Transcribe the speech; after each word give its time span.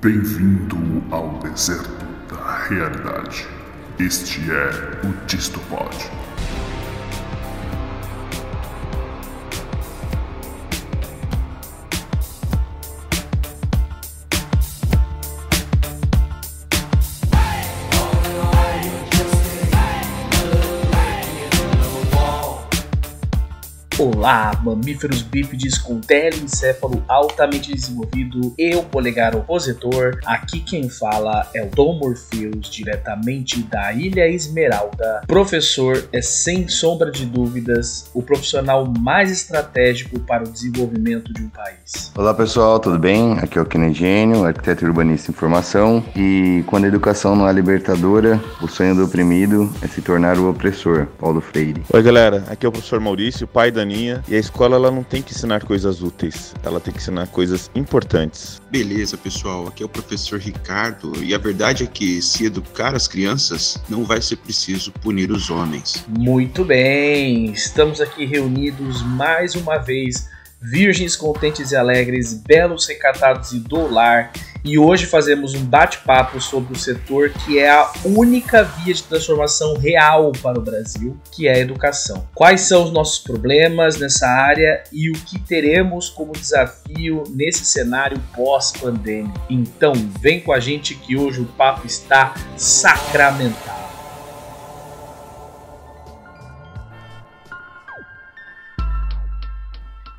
Bem-vindo 0.00 0.76
ao 1.10 1.40
deserto 1.40 2.06
da 2.30 2.68
realidade. 2.68 3.48
Este 3.98 4.48
é 4.48 4.70
o 5.04 5.26
Distopod. 5.26 5.92
Olá, 24.18 24.50
mamíferos 24.64 25.22
bípedes 25.22 25.78
com 25.78 26.00
telencéfalo 26.00 27.04
altamente 27.06 27.72
desenvolvido 27.72 28.52
e 28.58 28.74
o 28.74 28.82
polegar 28.82 29.36
opositor. 29.36 30.18
Aqui 30.26 30.58
quem 30.58 30.88
fala 30.88 31.48
é 31.54 31.62
o 31.62 31.70
Dom 31.70 32.00
Morpheus, 32.00 32.68
diretamente 32.68 33.62
da 33.62 33.92
Ilha 33.92 34.26
Esmeralda. 34.26 35.22
Professor 35.24 36.04
é 36.12 36.20
sem 36.20 36.66
sombra 36.66 37.12
de 37.12 37.24
dúvidas 37.24 38.10
o 38.12 38.20
profissional 38.20 38.92
mais 38.98 39.30
estratégico 39.30 40.18
para 40.18 40.42
o 40.42 40.50
desenvolvimento 40.50 41.32
de 41.32 41.44
um 41.44 41.48
país. 41.50 42.10
Olá 42.16 42.34
pessoal, 42.34 42.80
tudo 42.80 42.98
bem? 42.98 43.34
Aqui 43.34 43.56
é 43.56 43.62
o 43.62 43.66
Kennedy 43.66 44.00
Gênio, 44.00 44.44
arquiteto 44.44 44.84
urbanista 44.84 45.30
em 45.30 45.34
formação. 45.34 46.02
E 46.16 46.64
quando 46.66 46.86
a 46.86 46.88
educação 46.88 47.36
não 47.36 47.48
é 47.48 47.52
libertadora, 47.52 48.40
o 48.60 48.66
sonho 48.66 48.96
do 48.96 49.04
oprimido 49.04 49.72
é 49.80 49.86
se 49.86 50.02
tornar 50.02 50.38
o 50.38 50.50
opressor. 50.50 51.06
Paulo 51.20 51.40
Freire. 51.40 51.84
Oi 51.92 52.02
galera, 52.02 52.42
aqui 52.48 52.66
é 52.66 52.68
o 52.68 52.72
professor 52.72 52.98
Maurício, 52.98 53.46
pai 53.46 53.70
da 53.70 53.82
Aninha, 53.82 54.07
e 54.28 54.34
a 54.34 54.38
escola 54.38 54.76
ela 54.76 54.90
não 54.90 55.02
tem 55.02 55.22
que 55.22 55.32
ensinar 55.32 55.64
coisas 55.64 56.02
úteis, 56.02 56.54
ela 56.62 56.80
tem 56.80 56.92
que 56.92 57.00
ensinar 57.00 57.26
coisas 57.28 57.70
importantes. 57.74 58.60
Beleza, 58.70 59.16
pessoal. 59.16 59.68
Aqui 59.68 59.82
é 59.82 59.86
o 59.86 59.88
professor 59.88 60.38
Ricardo 60.38 61.12
e 61.22 61.34
a 61.34 61.38
verdade 61.38 61.84
é 61.84 61.86
que 61.86 62.20
se 62.22 62.44
educar 62.44 62.94
as 62.94 63.08
crianças, 63.08 63.78
não 63.88 64.04
vai 64.04 64.20
ser 64.20 64.36
preciso 64.36 64.92
punir 64.92 65.30
os 65.30 65.50
homens. 65.50 66.04
Muito 66.08 66.64
bem, 66.64 67.46
estamos 67.52 68.00
aqui 68.00 68.24
reunidos 68.24 69.02
mais 69.02 69.54
uma 69.54 69.78
vez, 69.78 70.28
virgens 70.60 71.16
contentes 71.16 71.70
e 71.70 71.76
alegres, 71.76 72.34
belos 72.34 72.86
recatados 72.86 73.52
e 73.52 73.60
do 73.60 73.92
lar. 73.92 74.32
E 74.64 74.76
hoje 74.76 75.06
fazemos 75.06 75.54
um 75.54 75.64
bate-papo 75.64 76.40
sobre 76.40 76.74
o 76.74 76.78
setor 76.78 77.30
que 77.30 77.58
é 77.58 77.70
a 77.70 77.90
única 78.04 78.64
via 78.64 78.92
de 78.92 79.02
transformação 79.02 79.76
real 79.76 80.32
para 80.42 80.58
o 80.58 80.62
Brasil, 80.62 81.16
que 81.30 81.46
é 81.46 81.54
a 81.54 81.58
educação. 81.58 82.28
Quais 82.34 82.62
são 82.62 82.84
os 82.84 82.92
nossos 82.92 83.20
problemas 83.20 83.98
nessa 83.98 84.26
área 84.26 84.82
e 84.92 85.10
o 85.10 85.14
que 85.14 85.38
teremos 85.38 86.10
como 86.10 86.32
desafio 86.32 87.22
nesse 87.30 87.64
cenário 87.64 88.20
pós-pandêmico? 88.34 89.40
Então, 89.48 89.92
vem 90.20 90.40
com 90.40 90.52
a 90.52 90.60
gente 90.60 90.94
que 90.94 91.16
hoje 91.16 91.40
o 91.40 91.46
papo 91.46 91.86
está 91.86 92.34
sacramentado. 92.56 93.87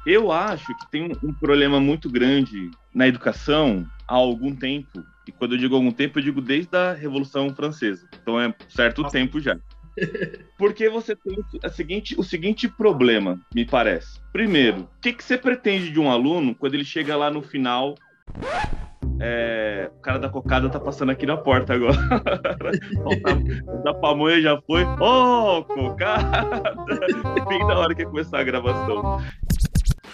Eu 0.09 0.31
acho 0.31 0.65
que 0.75 0.89
tem 0.89 1.11
um 1.23 1.31
problema 1.31 1.79
muito 1.79 2.09
grande 2.09 2.71
na 2.91 3.07
educação 3.07 3.87
há 4.07 4.15
algum 4.15 4.55
tempo. 4.55 5.03
E 5.27 5.31
quando 5.31 5.53
eu 5.53 5.59
digo 5.59 5.75
algum 5.75 5.91
tempo, 5.91 6.17
eu 6.17 6.23
digo 6.23 6.41
desde 6.41 6.75
a 6.75 6.93
Revolução 6.93 7.53
Francesa. 7.53 8.09
Então 8.19 8.41
é 8.41 8.51
certo 8.67 9.03
Nossa. 9.03 9.13
tempo 9.13 9.39
já. 9.39 9.55
Porque 10.57 10.89
você 10.89 11.15
tem 11.15 11.37
a 11.63 11.69
seguinte, 11.69 12.15
o 12.17 12.23
seguinte 12.23 12.67
problema, 12.67 13.39
me 13.53 13.67
parece. 13.67 14.19
Primeiro, 14.33 14.81
o 14.81 14.89
que, 14.99 15.13
que 15.13 15.23
você 15.23 15.37
pretende 15.37 15.91
de 15.91 15.99
um 15.99 16.09
aluno 16.09 16.55
quando 16.55 16.73
ele 16.73 16.85
chega 16.85 17.15
lá 17.15 17.29
no 17.29 17.43
final 17.43 17.93
é, 19.21 19.91
o 19.95 20.01
cara 20.01 20.17
da 20.17 20.29
cocada 20.29 20.69
tá 20.69 20.79
passando 20.79 21.11
aqui 21.11 21.27
na 21.27 21.37
porta 21.37 21.75
agora. 21.75 21.97
da 23.83 23.93
pamonha 23.93 24.41
já 24.41 24.59
foi. 24.65 24.83
Ô, 24.85 25.57
oh, 25.59 25.63
cocada! 25.65 26.73
Bem 27.47 27.59
na 27.59 27.77
hora 27.77 27.93
que 27.93 28.01
ia 28.01 28.07
começar 28.07 28.39
a 28.39 28.43
gravação. 28.43 29.21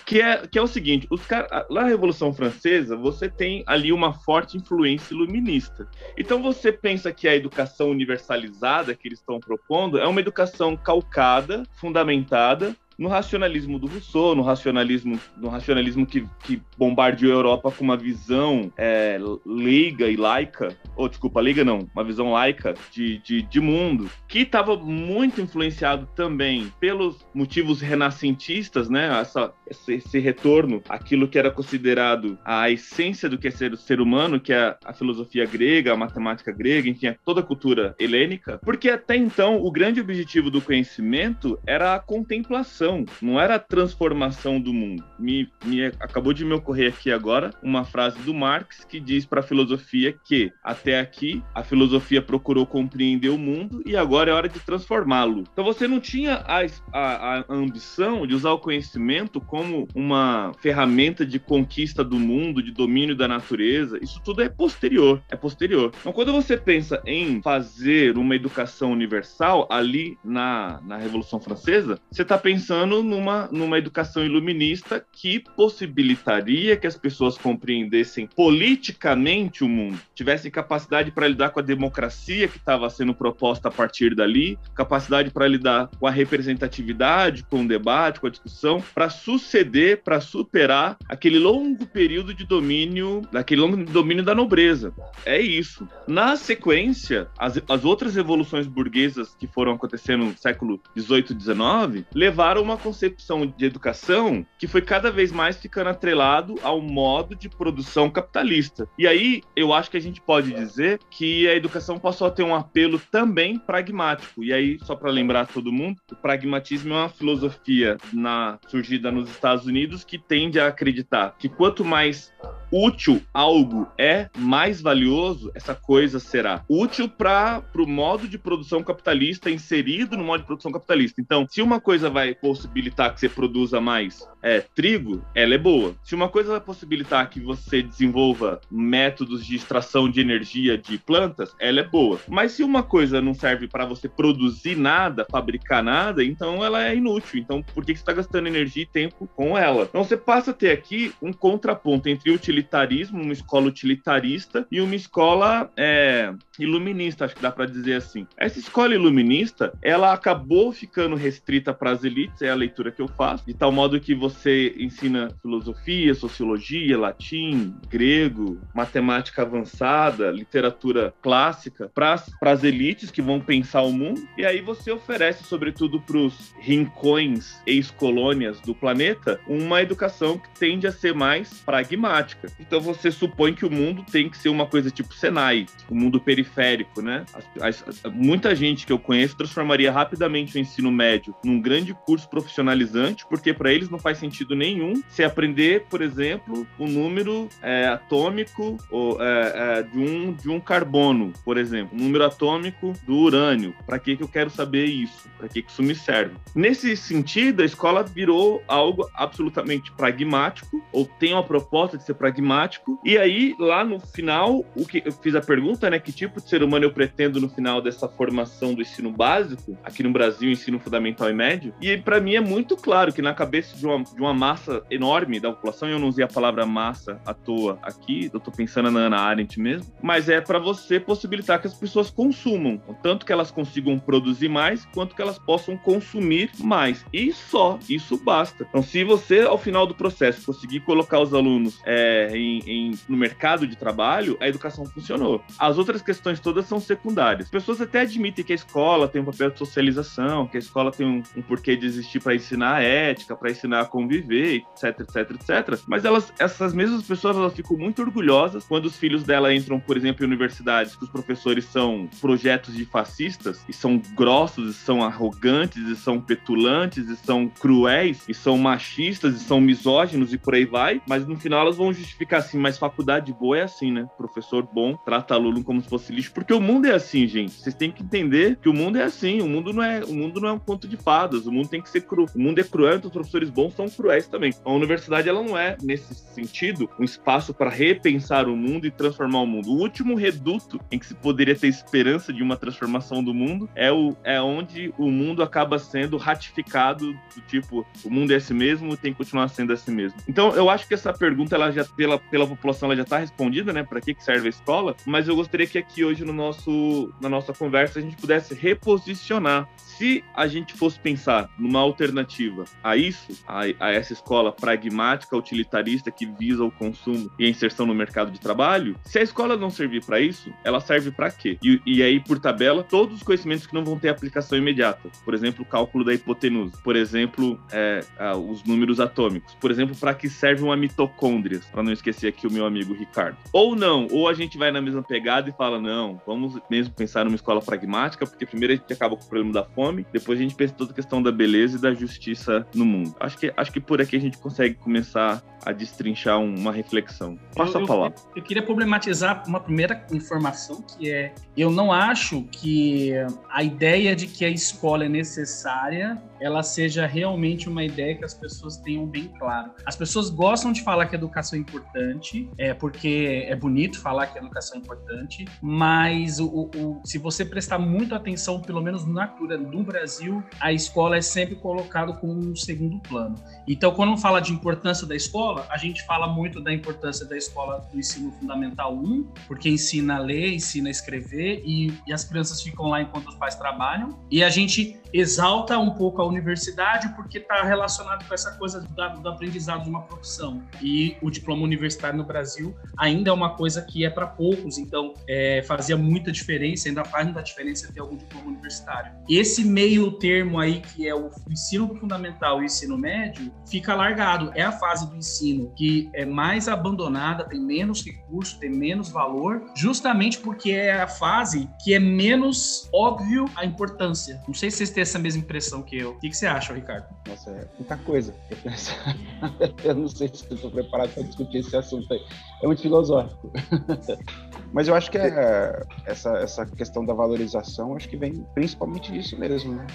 Que 0.05 0.21
é, 0.21 0.45
que 0.45 0.59
é 0.59 0.61
o 0.61 0.67
seguinte, 0.67 1.07
os 1.09 1.25
car... 1.25 1.47
lá 1.69 1.81
na 1.81 1.87
Revolução 1.87 2.31
Francesa, 2.31 2.95
você 2.95 3.27
tem 3.27 3.63
ali 3.65 3.91
uma 3.91 4.13
forte 4.13 4.55
influência 4.55 5.13
iluminista. 5.13 5.87
Então 6.17 6.41
você 6.41 6.71
pensa 6.71 7.11
que 7.11 7.27
a 7.27 7.35
educação 7.35 7.89
universalizada 7.89 8.93
que 8.93 9.07
eles 9.07 9.19
estão 9.19 9.39
propondo 9.39 9.97
é 9.97 10.07
uma 10.07 10.19
educação 10.19 10.77
calcada, 10.77 11.63
fundamentada 11.73 12.75
no 12.97 13.09
racionalismo 13.09 13.77
do 13.77 13.87
Rousseau, 13.87 14.35
no 14.35 14.41
racionalismo, 14.41 15.19
no 15.37 15.49
racionalismo 15.49 16.05
que, 16.05 16.27
que 16.43 16.61
bombardeou 16.77 17.31
a 17.31 17.35
Europa 17.35 17.71
com 17.71 17.83
uma 17.83 17.97
visão 17.97 18.71
é, 18.77 19.17
leiga 19.45 20.07
e 20.07 20.15
laica, 20.15 20.75
ou 20.95 21.09
desculpa, 21.09 21.41
leiga 21.41 21.63
não, 21.63 21.87
uma 21.93 22.03
visão 22.03 22.31
laica 22.31 22.73
de, 22.91 23.19
de, 23.19 23.41
de 23.41 23.59
mundo, 23.59 24.09
que 24.27 24.39
estava 24.39 24.75
muito 24.77 25.41
influenciado 25.41 26.07
também 26.15 26.71
pelos 26.79 27.25
motivos 27.33 27.81
renascentistas, 27.81 28.89
né? 28.89 29.19
Essa, 29.19 29.53
esse, 29.67 29.93
esse, 29.95 30.19
retorno 30.19 30.81
àquilo 30.87 31.27
que 31.27 31.37
era 31.37 31.51
considerado 31.51 32.37
a 32.43 32.69
essência 32.69 33.29
do 33.29 33.37
que 33.37 33.47
é 33.47 33.51
ser 33.51 33.75
ser 33.77 33.99
humano, 33.99 34.39
que 34.39 34.53
é 34.53 34.77
a 34.83 34.93
filosofia 34.93 35.45
grega, 35.45 35.93
a 35.93 35.97
matemática 35.97 36.51
grega, 36.51 36.89
enfim, 36.89 37.13
toda 37.23 37.41
a 37.41 37.43
cultura 37.43 37.95
helênica, 37.99 38.59
porque 38.63 38.89
até 38.89 39.15
então 39.15 39.57
o 39.63 39.71
grande 39.71 39.99
objetivo 39.99 40.49
do 40.49 40.61
conhecimento 40.61 41.59
era 41.65 41.95
a 41.95 41.99
contemplação 41.99 42.84
não 43.21 43.39
era 43.39 43.55
a 43.55 43.59
transformação 43.59 44.59
do 44.59 44.73
mundo. 44.73 45.03
Me, 45.17 45.49
me 45.63 45.85
acabou 45.85 46.33
de 46.33 46.45
me 46.45 46.53
ocorrer 46.53 46.93
aqui 46.93 47.11
agora 47.11 47.51
uma 47.63 47.83
frase 47.83 48.19
do 48.19 48.33
Marx 48.33 48.85
que 48.85 48.99
diz 48.99 49.25
para 49.25 49.39
a 49.39 49.43
filosofia 49.43 50.13
que 50.25 50.51
até 50.63 50.99
aqui 50.99 51.43
a 51.53 51.63
filosofia 51.63 52.21
procurou 52.21 52.65
compreender 52.65 53.29
o 53.29 53.37
mundo 53.37 53.81
e 53.85 53.95
agora 53.95 54.31
é 54.31 54.33
hora 54.33 54.49
de 54.49 54.59
transformá-lo. 54.59 55.43
Então 55.51 55.63
você 55.63 55.87
não 55.87 55.99
tinha 55.99 56.43
a, 56.45 56.65
a, 56.93 57.39
a 57.39 57.45
ambição 57.49 58.27
de 58.27 58.35
usar 58.35 58.51
o 58.51 58.59
conhecimento 58.59 59.39
como 59.41 59.87
uma 59.95 60.51
ferramenta 60.59 61.25
de 61.25 61.39
conquista 61.39 62.03
do 62.03 62.19
mundo, 62.19 62.61
de 62.61 62.71
domínio 62.71 63.15
da 63.15 63.27
natureza. 63.27 63.97
Isso 64.01 64.21
tudo 64.23 64.41
é 64.41 64.49
posterior, 64.49 65.21
é 65.29 65.35
posterior. 65.35 65.91
Então 65.99 66.13
quando 66.13 66.31
você 66.31 66.57
pensa 66.57 67.01
em 67.05 67.41
fazer 67.41 68.17
uma 68.17 68.35
educação 68.35 68.91
universal 68.91 69.67
ali 69.71 70.17
na, 70.23 70.79
na 70.85 70.97
Revolução 70.97 71.39
Francesa, 71.39 71.99
você 72.11 72.21
está 72.21 72.37
pensando 72.37 72.74
pensando 72.75 73.01
numa, 73.01 73.47
numa 73.51 73.77
educação 73.77 74.25
iluminista 74.25 75.03
que 75.13 75.39
possibilitaria 75.55 76.75
que 76.75 76.85
as 76.85 76.97
pessoas 76.97 77.37
compreendessem 77.37 78.27
politicamente 78.27 79.63
o 79.63 79.69
mundo, 79.69 79.97
tivessem 80.13 80.51
capacidade 80.51 81.09
para 81.09 81.27
lidar 81.27 81.51
com 81.51 81.61
a 81.61 81.63
democracia 81.63 82.49
que 82.49 82.57
estava 82.57 82.89
sendo 82.89 83.13
proposta 83.13 83.69
a 83.69 83.71
partir 83.71 84.13
dali, 84.13 84.59
capacidade 84.75 85.31
para 85.31 85.47
lidar 85.47 85.89
com 85.97 86.05
a 86.05 86.11
representatividade, 86.11 87.43
com 87.43 87.63
o 87.63 87.67
debate, 87.67 88.19
com 88.19 88.27
a 88.27 88.29
discussão, 88.29 88.83
para 88.93 89.09
suceder, 89.09 90.03
para 90.03 90.19
superar 90.19 90.97
aquele 91.07 91.39
longo 91.39 91.85
período 91.85 92.33
de 92.33 92.45
domínio, 92.45 93.21
daquele 93.31 93.61
longo 93.61 93.77
domínio 93.85 94.23
da 94.23 94.35
nobreza. 94.35 94.93
É 95.25 95.39
isso. 95.39 95.87
Na 96.05 96.35
sequência, 96.35 97.29
as, 97.37 97.57
as 97.69 97.85
outras 97.85 98.15
revoluções 98.15 98.67
burguesas 98.67 99.33
que 99.39 99.47
foram 99.47 99.73
acontecendo 99.73 100.25
no 100.25 100.37
século 100.37 100.81
18 100.93 101.31
e 101.31 101.35
19 101.35 102.05
levaram 102.13 102.64
uma 102.65 102.77
concepção 102.77 103.45
de 103.45 103.65
educação 103.65 104.45
que 104.57 104.67
foi 104.67 104.81
cada 104.81 105.11
vez 105.11 105.31
mais 105.31 105.57
ficando 105.57 105.89
atrelado 105.89 106.55
ao 106.61 106.81
modo 106.81 107.35
de 107.35 107.47
produção 107.47 108.09
capitalista. 108.09 108.87
E 108.97 109.07
aí 109.07 109.41
eu 109.55 109.73
acho 109.73 109.89
que 109.89 109.97
a 109.97 110.01
gente 110.01 110.21
pode 110.21 110.51
dizer 110.53 110.99
que 111.09 111.47
a 111.47 111.55
educação 111.55 111.97
passou 111.97 112.27
a 112.27 112.31
ter 112.31 112.43
um 112.43 112.55
apelo 112.55 112.99
também 113.11 113.57
pragmático. 113.57 114.43
E 114.43 114.51
aí, 114.51 114.77
só 114.83 114.95
para 114.95 115.11
lembrar 115.11 115.47
todo 115.47 115.71
mundo, 115.71 116.01
o 116.11 116.15
pragmatismo 116.15 116.93
é 116.93 116.97
uma 116.97 117.09
filosofia 117.09 117.97
na, 118.11 118.59
surgida 118.67 119.11
nos 119.11 119.29
Estados 119.29 119.65
Unidos 119.65 120.03
que 120.03 120.17
tende 120.17 120.59
a 120.59 120.67
acreditar 120.67 121.35
que 121.37 121.47
quanto 121.49 121.85
mais 121.85 122.33
útil 122.71 123.21
algo 123.33 123.87
é, 123.97 124.29
mais 124.37 124.81
valioso 124.81 125.51
essa 125.53 125.73
coisa 125.73 126.19
será. 126.19 126.63
Útil 126.67 127.07
para 127.07 127.63
o 127.75 127.87
modo 127.87 128.27
de 128.27 128.37
produção 128.37 128.83
capitalista 128.83 129.49
inserido 129.49 130.17
no 130.17 130.23
modo 130.23 130.41
de 130.41 130.47
produção 130.47 130.71
capitalista. 130.71 131.21
Então, 131.21 131.45
se 131.49 131.61
uma 131.61 131.79
coisa 131.79 132.09
vai 132.09 132.35
possibilitar 132.55 133.13
que 133.13 133.19
você 133.19 133.27
produza 133.27 133.81
mais 133.81 134.25
é, 134.45 134.61
trigo, 134.61 135.25
ela 135.33 135.55
é 135.55 135.57
boa. 135.57 135.95
Se 136.03 136.13
uma 136.13 136.29
coisa 136.29 136.51
vai 136.51 136.61
possibilitar 136.61 137.27
que 137.29 137.39
você 137.39 137.81
desenvolva 137.81 138.61
métodos 138.69 139.43
de 139.43 139.55
extração 139.55 140.09
de 140.09 140.21
energia 140.21 140.77
de 140.77 140.99
plantas, 140.99 141.55
ela 141.59 141.79
é 141.79 141.83
boa. 141.83 142.19
Mas 142.27 142.51
se 142.51 142.63
uma 142.63 142.83
coisa 142.83 143.19
não 143.19 143.33
serve 143.33 143.67
para 143.67 143.85
você 143.85 144.07
produzir 144.07 144.77
nada, 144.77 145.25
fabricar 145.29 145.83
nada, 145.83 146.23
então 146.23 146.63
ela 146.63 146.85
é 146.85 146.95
inútil. 146.95 147.39
Então, 147.39 147.63
por 147.63 147.83
que 147.83 147.95
você 147.95 148.01
está 148.01 148.13
gastando 148.13 148.47
energia 148.47 148.83
e 148.83 148.85
tempo 148.85 149.27
com 149.35 149.57
ela? 149.57 149.87
Então, 149.89 150.03
você 150.03 150.15
passa 150.15 150.51
a 150.51 150.53
ter 150.53 150.71
aqui 150.71 151.11
um 151.19 151.33
contraponto 151.33 152.07
entre 152.07 152.29
utilitarismo, 152.31 153.21
uma 153.21 153.33
escola 153.33 153.65
utilitarista, 153.65 154.67
e 154.71 154.79
uma 154.79 154.95
escola 154.95 155.71
é, 155.75 156.31
iluminista, 156.59 157.25
acho 157.25 157.35
que 157.35 157.41
dá 157.41 157.51
para 157.51 157.65
dizer 157.65 157.95
assim. 157.95 158.27
Essa 158.37 158.59
escola 158.59 158.93
iluminista, 158.93 159.73
ela 159.81 160.13
acabou 160.13 160.71
ficando 160.71 161.15
restrita 161.15 161.73
para 161.73 161.91
as 161.91 162.03
elites, 162.03 162.43
é 162.45 162.51
a 162.51 162.55
leitura 162.55 162.91
que 162.91 163.01
eu 163.01 163.07
faço, 163.07 163.45
de 163.45 163.53
tal 163.53 163.71
modo 163.71 163.99
que 163.99 164.13
você 164.13 164.75
ensina 164.77 165.29
filosofia, 165.41 166.13
sociologia, 166.13 166.97
latim, 166.97 167.75
grego, 167.89 168.59
matemática 168.73 169.41
avançada, 169.41 170.31
literatura 170.31 171.13
clássica 171.21 171.91
para 171.93 172.21
as 172.41 172.63
elites 172.63 173.11
que 173.11 173.21
vão 173.21 173.39
pensar 173.39 173.81
o 173.81 173.91
mundo, 173.91 174.27
e 174.37 174.45
aí 174.45 174.61
você 174.61 174.91
oferece, 174.91 175.43
sobretudo 175.43 175.99
para 176.01 176.17
os 176.17 176.53
rincões 176.59 177.61
ex-colônias 177.65 178.59
do 178.61 178.73
planeta, 178.73 179.39
uma 179.47 179.81
educação 179.81 180.37
que 180.37 180.49
tende 180.59 180.87
a 180.87 180.91
ser 180.91 181.13
mais 181.13 181.61
pragmática. 181.61 182.51
Então 182.59 182.79
você 182.79 183.11
supõe 183.11 183.53
que 183.53 183.65
o 183.65 183.71
mundo 183.71 184.03
tem 184.11 184.29
que 184.29 184.37
ser 184.37 184.49
uma 184.49 184.65
coisa 184.65 184.89
tipo 184.89 185.13
Senai, 185.13 185.65
o 185.89 185.95
mundo 185.95 186.19
periférico, 186.19 187.01
né? 187.01 187.25
As, 187.61 187.83
as, 187.87 188.03
muita 188.13 188.55
gente 188.55 188.85
que 188.85 188.91
eu 188.91 188.99
conheço 188.99 189.37
transformaria 189.37 189.91
rapidamente 189.91 190.57
o 190.57 190.59
ensino 190.59 190.91
médio 190.91 191.35
num 191.43 191.59
grande 191.59 191.93
curso 192.05 192.29
profissionalizante, 192.35 193.25
porque 193.29 193.53
para 193.53 193.71
eles 193.71 193.89
não 193.89 193.97
faz 193.97 194.17
sentido 194.17 194.55
nenhum 194.55 195.01
se 195.07 195.23
aprender, 195.23 195.85
por 195.89 196.01
exemplo, 196.01 196.67
o 196.77 196.85
número 196.85 197.47
é, 197.61 197.87
atômico 197.87 198.77
ou, 198.91 199.21
é, 199.21 199.79
é, 199.79 199.83
de, 199.83 199.97
um, 199.97 200.33
de 200.33 200.49
um 200.49 200.59
carbono, 200.59 201.31
por 201.45 201.57
exemplo, 201.57 201.97
o 201.97 202.01
número 202.01 202.25
atômico 202.25 202.91
do 203.07 203.15
urânio. 203.15 203.73
Para 203.85 203.97
que, 203.99 204.17
que 204.17 204.23
eu 204.23 204.27
quero 204.27 204.49
saber 204.49 204.83
isso? 204.83 205.29
Para 205.37 205.47
que, 205.47 205.61
que 205.61 205.71
isso 205.71 205.81
me 205.81 205.95
serve? 205.95 206.35
Nesse 206.53 206.97
sentido, 206.97 207.61
a 207.61 207.65
escola 207.65 208.03
virou 208.03 208.61
algo 208.67 209.09
absolutamente 209.13 209.93
pragmático, 209.93 210.83
ou 210.91 211.05
tem 211.05 211.31
uma 211.31 211.43
proposta 211.43 211.97
de 211.97 212.03
ser 212.03 212.15
pragmático, 212.15 212.99
e 213.05 213.17
aí, 213.17 213.55
lá 213.57 213.85
no 213.85 213.97
final, 213.97 214.65
o 214.75 214.85
que 214.85 215.01
eu 215.05 215.11
fiz 215.13 215.35
a 215.35 215.41
pergunta, 215.41 215.89
né? 215.89 215.99
Que 215.99 216.11
tipo 216.11 216.41
de 216.41 216.49
ser 216.49 216.61
humano 216.63 216.83
eu 216.83 216.91
pretendo 216.91 217.39
no 217.39 217.47
final 217.47 217.81
dessa 217.81 218.09
formação 218.09 218.73
do 218.73 218.81
ensino 218.81 219.09
básico, 219.09 219.77
aqui 219.83 220.03
no 220.03 220.11
Brasil, 220.11 220.51
ensino 220.51 220.79
fundamental 220.79 221.29
e 221.29 221.33
médio? 221.33 221.73
E 221.81 221.95
para 221.97 222.14
mim 222.19 222.35
é 222.35 222.41
muito 222.41 222.75
claro 222.75 223.13
que 223.13 223.21
na 223.21 223.33
cabeça 223.33 223.75
de 223.75 223.85
uma, 223.85 224.03
de 224.03 224.21
uma 224.21 224.33
massa 224.33 224.83
enorme 224.89 225.39
da 225.39 225.51
população, 225.51 225.89
eu 225.89 225.99
não 225.99 226.07
usei 226.07 226.23
a 226.23 226.27
palavra 226.27 226.65
massa 226.65 227.19
à 227.25 227.33
toa 227.33 227.77
aqui, 227.81 228.29
eu 228.33 228.39
tô 228.39 228.51
pensando 228.51 228.91
na 228.91 229.01
Ana 229.01 229.17
Arendt 229.17 229.59
mesmo, 229.59 229.91
mas 230.01 230.29
é 230.29 230.41
para 230.41 230.59
você 230.59 230.99
possibilitar 230.99 231.59
que 231.59 231.67
as 231.67 231.73
pessoas 231.73 232.09
consumam, 232.09 232.81
tanto 233.01 233.25
que 233.25 233.31
elas 233.31 233.51
consigam 233.51 233.97
produzir 233.99 234.49
mais, 234.49 234.85
quanto 234.93 235.15
que 235.15 235.21
elas 235.21 235.37
possam 235.37 235.77
consumir 235.77 236.51
mais. 236.59 237.05
E 237.11 237.31
só, 237.33 237.79
isso 237.89 238.17
basta. 238.17 238.65
Então, 238.67 238.81
se 238.81 239.03
você, 239.03 239.41
ao 239.41 239.57
final 239.57 239.85
do 239.85 239.95
processo, 239.95 240.45
conseguir 240.45 240.81
colocar 240.81 241.19
os 241.19 241.33
alunos 241.33 241.79
é, 241.85 242.31
em, 242.33 242.59
em, 242.65 242.91
no 243.07 243.17
mercado 243.17 243.67
de 243.67 243.75
trabalho, 243.75 244.37
a 244.39 244.47
educação 244.47 244.85
funcionou. 244.85 245.43
As 245.59 245.77
outras 245.77 246.01
questões 246.01 246.39
todas 246.39 246.65
são 246.65 246.79
secundárias. 246.79 247.45
As 247.45 247.51
pessoas 247.51 247.81
até 247.81 248.01
admitem 248.01 248.45
que 248.45 248.53
a 248.53 248.55
escola 248.55 249.07
tem 249.07 249.21
um 249.21 249.25
papel 249.25 249.51
de 249.51 249.57
socialização, 249.57 250.47
que 250.47 250.57
a 250.57 250.59
escola 250.59 250.91
tem 250.91 251.05
um, 251.05 251.23
um 251.35 251.41
porquê 251.41 251.75
de 251.75 251.85
existir 251.85 252.04
para 252.19 252.35
ensinar 252.35 252.75
a 252.75 252.83
ética, 252.83 253.35
para 253.35 253.51
ensinar 253.51 253.81
a 253.81 253.85
conviver, 253.85 254.63
etc, 254.73 254.99
etc, 255.01 255.31
etc. 255.31 255.83
Mas 255.87 256.05
elas, 256.05 256.31
essas 256.39 256.73
mesmas 256.73 257.03
pessoas, 257.03 257.35
elas 257.35 257.53
ficam 257.53 257.77
muito 257.77 258.01
orgulhosas 258.01 258.65
quando 258.65 258.85
os 258.85 258.97
filhos 258.97 259.23
dela 259.23 259.53
entram, 259.53 259.79
por 259.79 259.97
exemplo, 259.97 260.23
em 260.23 260.27
universidades 260.27 260.95
que 260.95 261.03
os 261.03 261.09
professores 261.09 261.65
são 261.65 262.09
projetos 262.21 262.75
de 262.75 262.85
fascistas 262.85 263.63
e 263.67 263.73
são 263.73 264.01
grossos, 264.15 264.69
e 264.69 264.73
são 264.73 265.03
arrogantes, 265.03 265.87
e 265.87 265.95
são 265.95 266.19
petulantes, 266.19 267.09
e 267.09 267.15
são 267.15 267.47
cruéis, 267.47 268.23
e 268.27 268.33
são 268.33 268.57
machistas, 268.57 269.35
e 269.35 269.39
são 269.39 269.59
misóginos 269.59 270.33
e 270.33 270.37
por 270.37 270.55
aí 270.55 270.65
vai. 270.65 271.01
Mas 271.07 271.27
no 271.27 271.37
final 271.37 271.61
elas 271.61 271.77
vão 271.77 271.93
justificar 271.93 272.39
assim, 272.39 272.57
mas 272.57 272.77
faculdade 272.77 273.33
boa 273.33 273.57
é 273.57 273.63
assim, 273.63 273.91
né? 273.91 274.07
Professor 274.17 274.67
bom 274.71 274.95
trata 274.97 275.33
aluno 275.33 275.63
como 275.63 275.81
se 275.81 275.89
fosse 275.89 276.13
lixo, 276.13 276.33
porque 276.33 276.53
o 276.53 276.61
mundo 276.61 276.85
é 276.85 276.93
assim, 276.93 277.27
gente. 277.27 277.53
Vocês 277.53 277.75
têm 277.75 277.91
que 277.91 278.03
entender 278.03 278.57
que 278.61 278.69
o 278.69 278.73
mundo 278.73 278.97
é 278.97 279.03
assim. 279.03 279.41
O 279.41 279.47
mundo 279.47 279.73
não 279.73 279.83
é, 279.83 280.03
o 280.03 280.13
mundo 280.13 280.39
não 280.39 280.49
é 280.49 280.51
um 280.51 280.59
conto 280.59 280.87
de 280.87 280.97
fadas. 280.97 281.45
O 281.45 281.51
mundo 281.51 281.69
tem 281.69 281.81
que 281.81 281.89
ser 281.89 281.94
cru. 282.01 282.25
O 282.33 282.39
mundo 282.39 282.59
é 282.59 282.63
cruel, 282.63 282.97
então 282.97 283.07
os 283.07 283.13
professores 283.13 283.49
bons 283.49 283.73
são 283.73 283.89
cruéis 283.89 284.27
também. 284.27 284.53
A 284.63 284.71
universidade 284.71 285.29
ela 285.29 285.43
não 285.43 285.57
é 285.57 285.77
nesse 285.81 286.13
sentido 286.13 286.89
um 286.99 287.03
espaço 287.03 287.53
para 287.53 287.69
repensar 287.69 288.47
o 288.47 288.55
mundo 288.55 288.85
e 288.85 288.91
transformar 288.91 289.41
o 289.41 289.47
mundo. 289.47 289.69
O 289.69 289.79
último 289.79 290.15
reduto 290.15 290.79
em 290.91 290.99
que 290.99 291.05
se 291.05 291.15
poderia 291.15 291.55
ter 291.55 291.67
esperança 291.67 292.33
de 292.33 292.43
uma 292.43 292.57
transformação 292.57 293.23
do 293.23 293.33
mundo 293.33 293.69
é 293.75 293.91
o 293.91 294.15
é 294.23 294.41
onde 294.41 294.93
o 294.97 295.09
mundo 295.09 295.43
acaba 295.43 295.77
sendo 295.79 296.17
ratificado 296.17 297.13
do 297.13 297.41
tipo 297.47 297.85
o 298.03 298.09
mundo 298.09 298.31
é 298.31 298.35
assim 298.35 298.53
mesmo, 298.53 298.95
tem 298.97 299.11
que 299.11 299.17
continuar 299.17 299.47
sendo 299.47 299.73
assim 299.73 299.91
mesmo. 299.91 300.19
Então 300.27 300.55
eu 300.55 300.69
acho 300.69 300.87
que 300.87 300.93
essa 300.93 301.13
pergunta 301.13 301.55
ela 301.55 301.71
já 301.71 301.83
pela 301.83 302.17
pela 302.17 302.47
população 302.47 302.87
ela 302.87 302.95
já 302.95 303.03
está 303.03 303.17
respondida, 303.17 303.73
né? 303.73 303.83
Para 303.83 304.01
que 304.01 304.13
que 304.13 304.23
serve 304.23 304.47
a 304.47 304.49
escola? 304.49 304.95
Mas 305.05 305.27
eu 305.27 305.35
gostaria 305.35 305.67
que 305.67 305.77
aqui 305.77 306.03
hoje 306.03 306.23
no 306.23 306.33
nosso 306.33 307.13
na 307.21 307.29
nossa 307.29 307.53
conversa 307.53 307.99
a 307.99 308.01
gente 308.01 308.15
pudesse 308.15 308.53
reposicionar 308.53 309.67
se 309.77 310.23
a 310.33 310.47
gente 310.47 310.73
fosse 310.73 310.99
pensar 310.99 311.49
numa 311.57 311.79
alternativa 311.85 312.65
a 312.83 312.97
isso, 312.97 313.43
a, 313.47 313.61
a, 313.79 313.91
essa 313.91 314.13
escola 314.13 314.51
pragmática, 314.51 315.35
utilitarista 315.35 316.11
que 316.11 316.25
visa 316.25 316.63
o 316.63 316.71
consumo 316.71 317.29
e 317.39 317.45
a 317.45 317.49
inserção 317.49 317.85
no 317.85 317.95
mercado 317.95 318.31
de 318.31 318.39
trabalho, 318.39 318.95
se 319.03 319.19
a 319.19 319.21
escola 319.21 319.55
não 319.55 319.69
servir 319.69 320.03
para 320.03 320.19
isso, 320.19 320.51
ela 320.63 320.79
serve 320.79 321.11
para 321.11 321.31
quê? 321.31 321.57
E, 321.63 321.81
e, 321.85 322.03
aí, 322.03 322.19
por 322.19 322.39
tabela, 322.39 322.83
todos 322.83 323.17
os 323.17 323.23
conhecimentos 323.23 323.65
que 323.65 323.73
não 323.73 323.83
vão 323.83 323.97
ter 323.97 324.09
aplicação 324.09 324.57
imediata. 324.57 325.09
Por 325.23 325.33
exemplo, 325.33 325.63
o 325.63 325.65
cálculo 325.65 326.03
da 326.03 326.13
hipotenusa. 326.13 326.77
Por 326.83 326.95
exemplo, 326.95 327.59
é, 327.71 328.01
os 328.35 328.63
números 328.63 328.99
atômicos. 328.99 329.55
Por 329.55 329.71
exemplo, 329.71 329.95
para 329.95 330.13
que 330.13 330.29
serve 330.29 330.63
uma 330.63 330.75
mitocôndria? 330.75 331.59
Para 331.71 331.83
não 331.83 331.91
esquecer 331.91 332.27
aqui 332.27 332.47
o 332.47 332.51
meu 332.51 332.65
amigo 332.65 332.93
Ricardo. 332.93 333.37
Ou 333.51 333.75
não, 333.75 334.07
ou 334.11 334.27
a 334.27 334.33
gente 334.33 334.57
vai 334.57 334.71
na 334.71 334.81
mesma 334.81 335.03
pegada 335.03 335.49
e 335.49 335.53
fala, 335.53 335.79
não, 335.79 336.21
vamos 336.25 336.59
mesmo 336.69 336.93
pensar 336.93 337.25
numa 337.25 337.35
escola 337.35 337.61
pragmática, 337.61 338.25
porque 338.25 338.45
primeiro 338.45 338.73
a 338.73 338.77
gente 338.77 338.91
acaba 338.91 339.15
com 339.15 339.23
o 339.23 339.27
problema 339.27 339.53
da 339.53 339.63
fome, 339.63 340.05
depois 340.11 340.39
a 340.39 340.41
gente 340.41 340.55
pensa 340.55 340.73
toda 340.73 340.91
a 340.91 340.95
questão 340.95 341.21
da 341.21 341.31
beleza 341.31 341.74
e 341.75 341.81
da 341.81 341.93
justiça 341.93 342.65
no 342.73 342.85
mundo. 342.85 343.15
Acho 343.19 343.37
que, 343.37 343.53
acho 343.55 343.71
que 343.71 343.79
por 343.79 344.01
aqui 344.01 344.15
a 344.15 344.19
gente 344.19 344.37
consegue 344.37 344.75
começar 344.75 345.43
a 345.65 345.71
destrinchar 345.71 346.39
uma 346.39 346.71
reflexão. 346.71 347.39
Passa 347.55 347.79
a 347.79 347.85
palavra. 347.85 348.17
Eu, 348.29 348.37
eu, 348.37 348.43
queria 348.43 348.63
problematizar 348.63 349.43
uma 349.47 349.59
primeira 349.59 350.05
informação 350.11 350.81
que 350.81 351.09
é: 351.09 351.33
eu 351.57 351.71
não 351.71 351.91
acho 351.91 352.43
que 352.43 353.13
a 353.49 353.63
ideia 353.63 354.15
de 354.15 354.27
que 354.27 354.45
a 354.45 354.49
escola 354.49 355.05
é 355.05 355.09
necessária 355.09 356.21
ela 356.39 356.61
seja 356.63 357.05
realmente 357.05 357.69
uma 357.69 357.83
ideia 357.83 358.15
que 358.15 358.25
as 358.25 358.33
pessoas 358.33 358.77
tenham 358.77 359.05
bem 359.05 359.31
claro. 359.39 359.71
As 359.85 359.95
pessoas 359.95 360.29
gostam 360.29 360.71
de 360.71 360.83
falar 360.83 361.07
que 361.07 361.15
a 361.15 361.17
educação 361.17 361.57
é 361.57 361.61
importante, 361.61 362.49
é 362.57 362.73
porque 362.73 363.45
é 363.47 363.55
bonito 363.55 363.99
falar 363.99 364.27
que 364.27 364.37
a 364.37 364.41
educação 364.41 364.77
é 364.77 364.79
importante, 364.79 365.45
mas 365.61 366.39
o, 366.39 366.69
o, 366.75 367.01
se 367.05 367.17
você 367.17 367.45
prestar 367.45 367.79
muito 367.79 368.13
atenção, 368.13 368.61
pelo 368.61 368.81
menos 368.81 369.05
na 369.05 369.27
cultura 369.27 369.57
do 369.57 369.83
Brasil, 369.83 370.43
a 370.59 370.73
escola 370.73 371.17
é 371.17 371.21
sempre 371.21 371.55
colocada 371.65 372.13
como 372.13 372.31
um 372.31 372.55
segundo 372.55 372.99
plano. 372.99 373.33
Então, 373.67 373.91
quando 373.91 374.15
fala 374.17 374.39
de 374.39 374.53
importância 374.53 375.07
da 375.07 375.15
escola, 375.15 375.65
a 375.71 375.77
gente 375.77 376.05
fala 376.05 376.27
muito 376.27 376.61
da 376.61 376.71
importância 376.71 377.25
da 377.25 377.35
escola 377.35 377.79
do 377.91 377.97
ensino 377.97 378.31
fundamental 378.33 378.95
1, 378.95 379.27
porque 379.47 379.67
ensina 379.67 380.17
a 380.17 380.19
ler, 380.19 380.53
ensina 380.53 380.89
a 380.89 380.91
escrever 380.91 381.63
e, 381.65 381.91
e 382.05 382.13
as 382.13 382.23
crianças 382.23 382.61
ficam 382.61 382.85
lá 382.85 383.01
enquanto 383.01 383.29
os 383.29 383.35
pais 383.35 383.55
trabalham. 383.55 384.15
E 384.29 384.43
a 384.43 384.49
gente 384.51 384.95
exalta 385.19 385.79
um 385.79 385.91
pouco 385.91 386.21
a 386.21 386.25
universidade 386.25 387.07
porque 387.15 387.37
está 387.37 387.63
relacionado 387.63 388.27
com 388.27 388.33
essa 388.33 388.51
coisa 388.57 388.81
do, 388.81 389.21
do, 389.21 389.29
aprendizado 389.29 389.83
de 389.83 389.89
uma 389.89 390.01
profissão. 390.01 390.61
E 390.81 391.15
o 391.21 391.31
diploma 391.31 391.63
universitário 391.63 392.17
no 392.17 392.25
Brasil 392.25 392.75
ainda 392.97 393.29
é 393.29 393.33
uma 393.33 393.55
coisa 393.55 393.81
que 393.81 394.03
é 394.03 394.09
para 394.09 394.27
poucos, 394.27 394.77
então 394.77 395.13
é, 395.27 395.63
fazia 395.65 395.95
muita 395.95 396.31
diferença, 396.31 396.89
ainda 396.89 397.05
faz 397.05 397.25
muita 397.25 397.41
diferença 397.41 397.91
ter 397.93 398.01
algum 398.01 398.17
diploma 398.17 398.47
universitário. 398.47 399.13
Esse 399.29 399.63
meio 399.63 400.11
termo 400.11 400.59
aí, 400.59 400.81
que 400.81 401.07
é 401.07 401.15
o 401.15 401.29
ensino 401.49 401.95
fundamental 401.95 402.59
e 402.59 402.63
o 402.63 402.65
ensino 402.65 402.97
médio, 402.97 403.53
fica 403.69 403.95
largado. 403.95 404.51
É 404.53 404.63
a 404.63 404.71
fase 404.73 405.09
do 405.09 405.15
ensino 405.15 405.71
que 405.77 406.09
é 406.13 406.25
mais 406.25 406.67
abandonada, 406.67 407.45
tem 407.45 407.61
menos 407.61 408.03
recurso, 408.03 408.59
tem 408.59 408.69
menos 408.69 409.09
valor, 409.09 409.63
justamente 409.75 410.39
porque 410.39 410.71
é 410.71 411.01
a 411.01 411.07
fase 411.07 411.69
que 411.83 411.93
é 411.93 411.99
menos 411.99 412.89
óbvio 412.93 413.45
a 413.55 413.65
importância. 413.65 414.41
Não 414.45 414.53
sei 414.53 414.69
se 414.69 414.77
vocês 414.77 415.04
essa 415.05 415.19
mesma 415.19 415.41
impressão 415.41 415.81
que 415.81 415.97
eu. 415.97 416.11
O 416.11 416.19
que, 416.19 416.29
que 416.29 416.37
você 416.37 416.45
acha, 416.45 416.73
Ricardo? 416.73 417.07
Nossa, 417.27 417.51
é 417.51 417.67
muita 417.77 417.97
coisa. 417.97 418.33
Eu 419.83 419.95
não 419.95 420.07
sei 420.07 420.27
se 420.27 420.53
estou 420.53 420.71
preparado 420.71 421.13
para 421.13 421.23
discutir 421.23 421.59
esse 421.59 421.75
assunto 421.75 422.11
aí. 422.13 422.21
É 422.61 422.65
muito 422.65 422.81
filosófico. 422.81 423.51
Mas 424.75 424.89
eu 424.89 424.95
acho 424.95 425.09
que 425.09 425.17
é, 425.17 425.81
essa, 426.05 426.31
essa 426.39 426.65
questão 426.65 427.05
da 427.05 427.13
valorização, 427.13 427.95
acho 427.95 428.09
que 428.09 428.17
vem 428.17 428.45
principalmente 428.53 429.09
disso 429.09 429.39
mesmo, 429.39 429.73
né? 429.73 429.87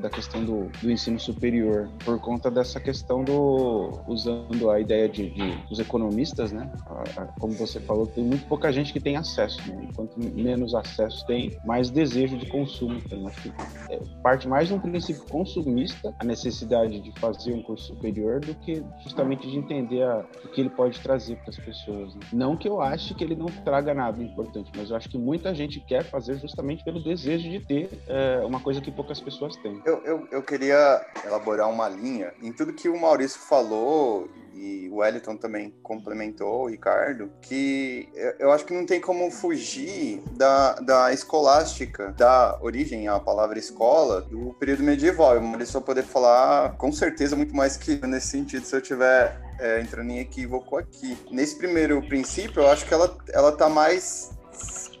Da 0.00 0.10
questão 0.10 0.44
do, 0.44 0.68
do, 0.82 0.90
ensino 0.90 1.20
superior, 1.20 1.88
por 2.04 2.18
conta 2.18 2.50
dessa 2.50 2.80
questão 2.80 3.22
do, 3.22 4.00
usando 4.08 4.70
a 4.70 4.80
ideia 4.80 5.08
de, 5.08 5.30
de 5.30 5.54
dos 5.68 5.78
economistas, 5.78 6.50
né? 6.50 6.68
A, 6.86 7.22
a, 7.22 7.26
como 7.38 7.52
você 7.52 7.78
falou, 7.78 8.08
tem 8.08 8.24
muito 8.24 8.44
pouca 8.46 8.72
gente 8.72 8.92
que 8.92 8.98
tem 8.98 9.16
acesso, 9.16 9.60
né? 9.68 9.86
E 9.88 9.94
quanto 9.94 10.18
menos 10.18 10.74
acesso 10.74 11.24
tem, 11.26 11.56
mais 11.64 11.88
desejo 11.90 12.36
de 12.36 12.46
consumo 12.46 13.00
tem. 13.02 13.24
Acho 13.28 13.40
que 13.40 13.52
é, 13.90 14.00
parte 14.20 14.48
mais 14.54 14.70
um 14.70 14.78
princípio 14.78 15.24
consumista, 15.24 16.14
a 16.20 16.24
necessidade 16.24 17.00
de 17.00 17.10
fazer 17.18 17.52
um 17.52 17.60
curso 17.60 17.88
superior, 17.88 18.38
do 18.38 18.54
que 18.54 18.84
justamente 19.02 19.50
de 19.50 19.58
entender 19.58 20.04
a, 20.04 20.24
o 20.44 20.48
que 20.48 20.60
ele 20.60 20.70
pode 20.70 21.00
trazer 21.00 21.34
para 21.38 21.50
as 21.50 21.56
pessoas. 21.56 22.14
Né? 22.14 22.20
Não 22.32 22.56
que 22.56 22.68
eu 22.68 22.80
ache 22.80 23.14
que 23.14 23.24
ele 23.24 23.34
não 23.34 23.46
traga 23.46 23.92
nada 23.92 24.22
importante, 24.22 24.70
mas 24.76 24.90
eu 24.90 24.96
acho 24.96 25.08
que 25.08 25.18
muita 25.18 25.52
gente 25.52 25.80
quer 25.80 26.04
fazer 26.04 26.38
justamente 26.38 26.84
pelo 26.84 27.02
desejo 27.02 27.50
de 27.50 27.58
ter 27.58 27.90
é, 28.06 28.44
uma 28.46 28.60
coisa 28.60 28.80
que 28.80 28.92
poucas 28.92 29.20
pessoas 29.20 29.56
têm. 29.56 29.82
Eu, 29.84 30.00
eu, 30.04 30.28
eu 30.30 30.40
queria 30.40 31.04
elaborar 31.24 31.68
uma 31.68 31.88
linha 31.88 32.32
em 32.40 32.52
tudo 32.52 32.72
que 32.72 32.88
o 32.88 33.00
Maurício 33.00 33.40
falou 33.40 34.28
e 34.54 34.88
o 34.88 34.96
Wellington 34.96 35.36
também 35.36 35.74
complementou, 35.82 36.62
o 36.62 36.68
Ricardo, 36.68 37.30
que 37.42 38.08
eu 38.38 38.52
acho 38.52 38.64
que 38.64 38.72
não 38.72 38.86
tem 38.86 39.00
como 39.00 39.30
fugir 39.30 40.22
da, 40.32 40.74
da 40.74 41.12
escolástica, 41.12 42.12
da 42.12 42.58
origem 42.62 43.08
à 43.08 43.18
palavra 43.18 43.58
escola, 43.58 44.22
do 44.22 44.54
período 44.54 44.82
medieval. 44.82 45.40
Maurício 45.40 45.74
vai 45.74 45.82
poder 45.82 46.04
falar 46.04 46.76
com 46.76 46.92
certeza 46.92 47.34
muito 47.34 47.54
mais 47.54 47.76
que 47.76 47.96
nesse 48.06 48.28
sentido, 48.28 48.64
se 48.64 48.76
eu 48.76 48.80
tiver 48.80 49.40
é, 49.58 49.80
entrando 49.80 50.10
em 50.10 50.20
equívoco 50.20 50.76
aqui. 50.76 51.18
Nesse 51.30 51.56
primeiro 51.56 52.00
princípio, 52.06 52.62
eu 52.62 52.68
acho 52.68 52.86
que 52.86 52.94
ela, 52.94 53.16
ela 53.32 53.52
tá 53.52 53.68
mais 53.68 54.30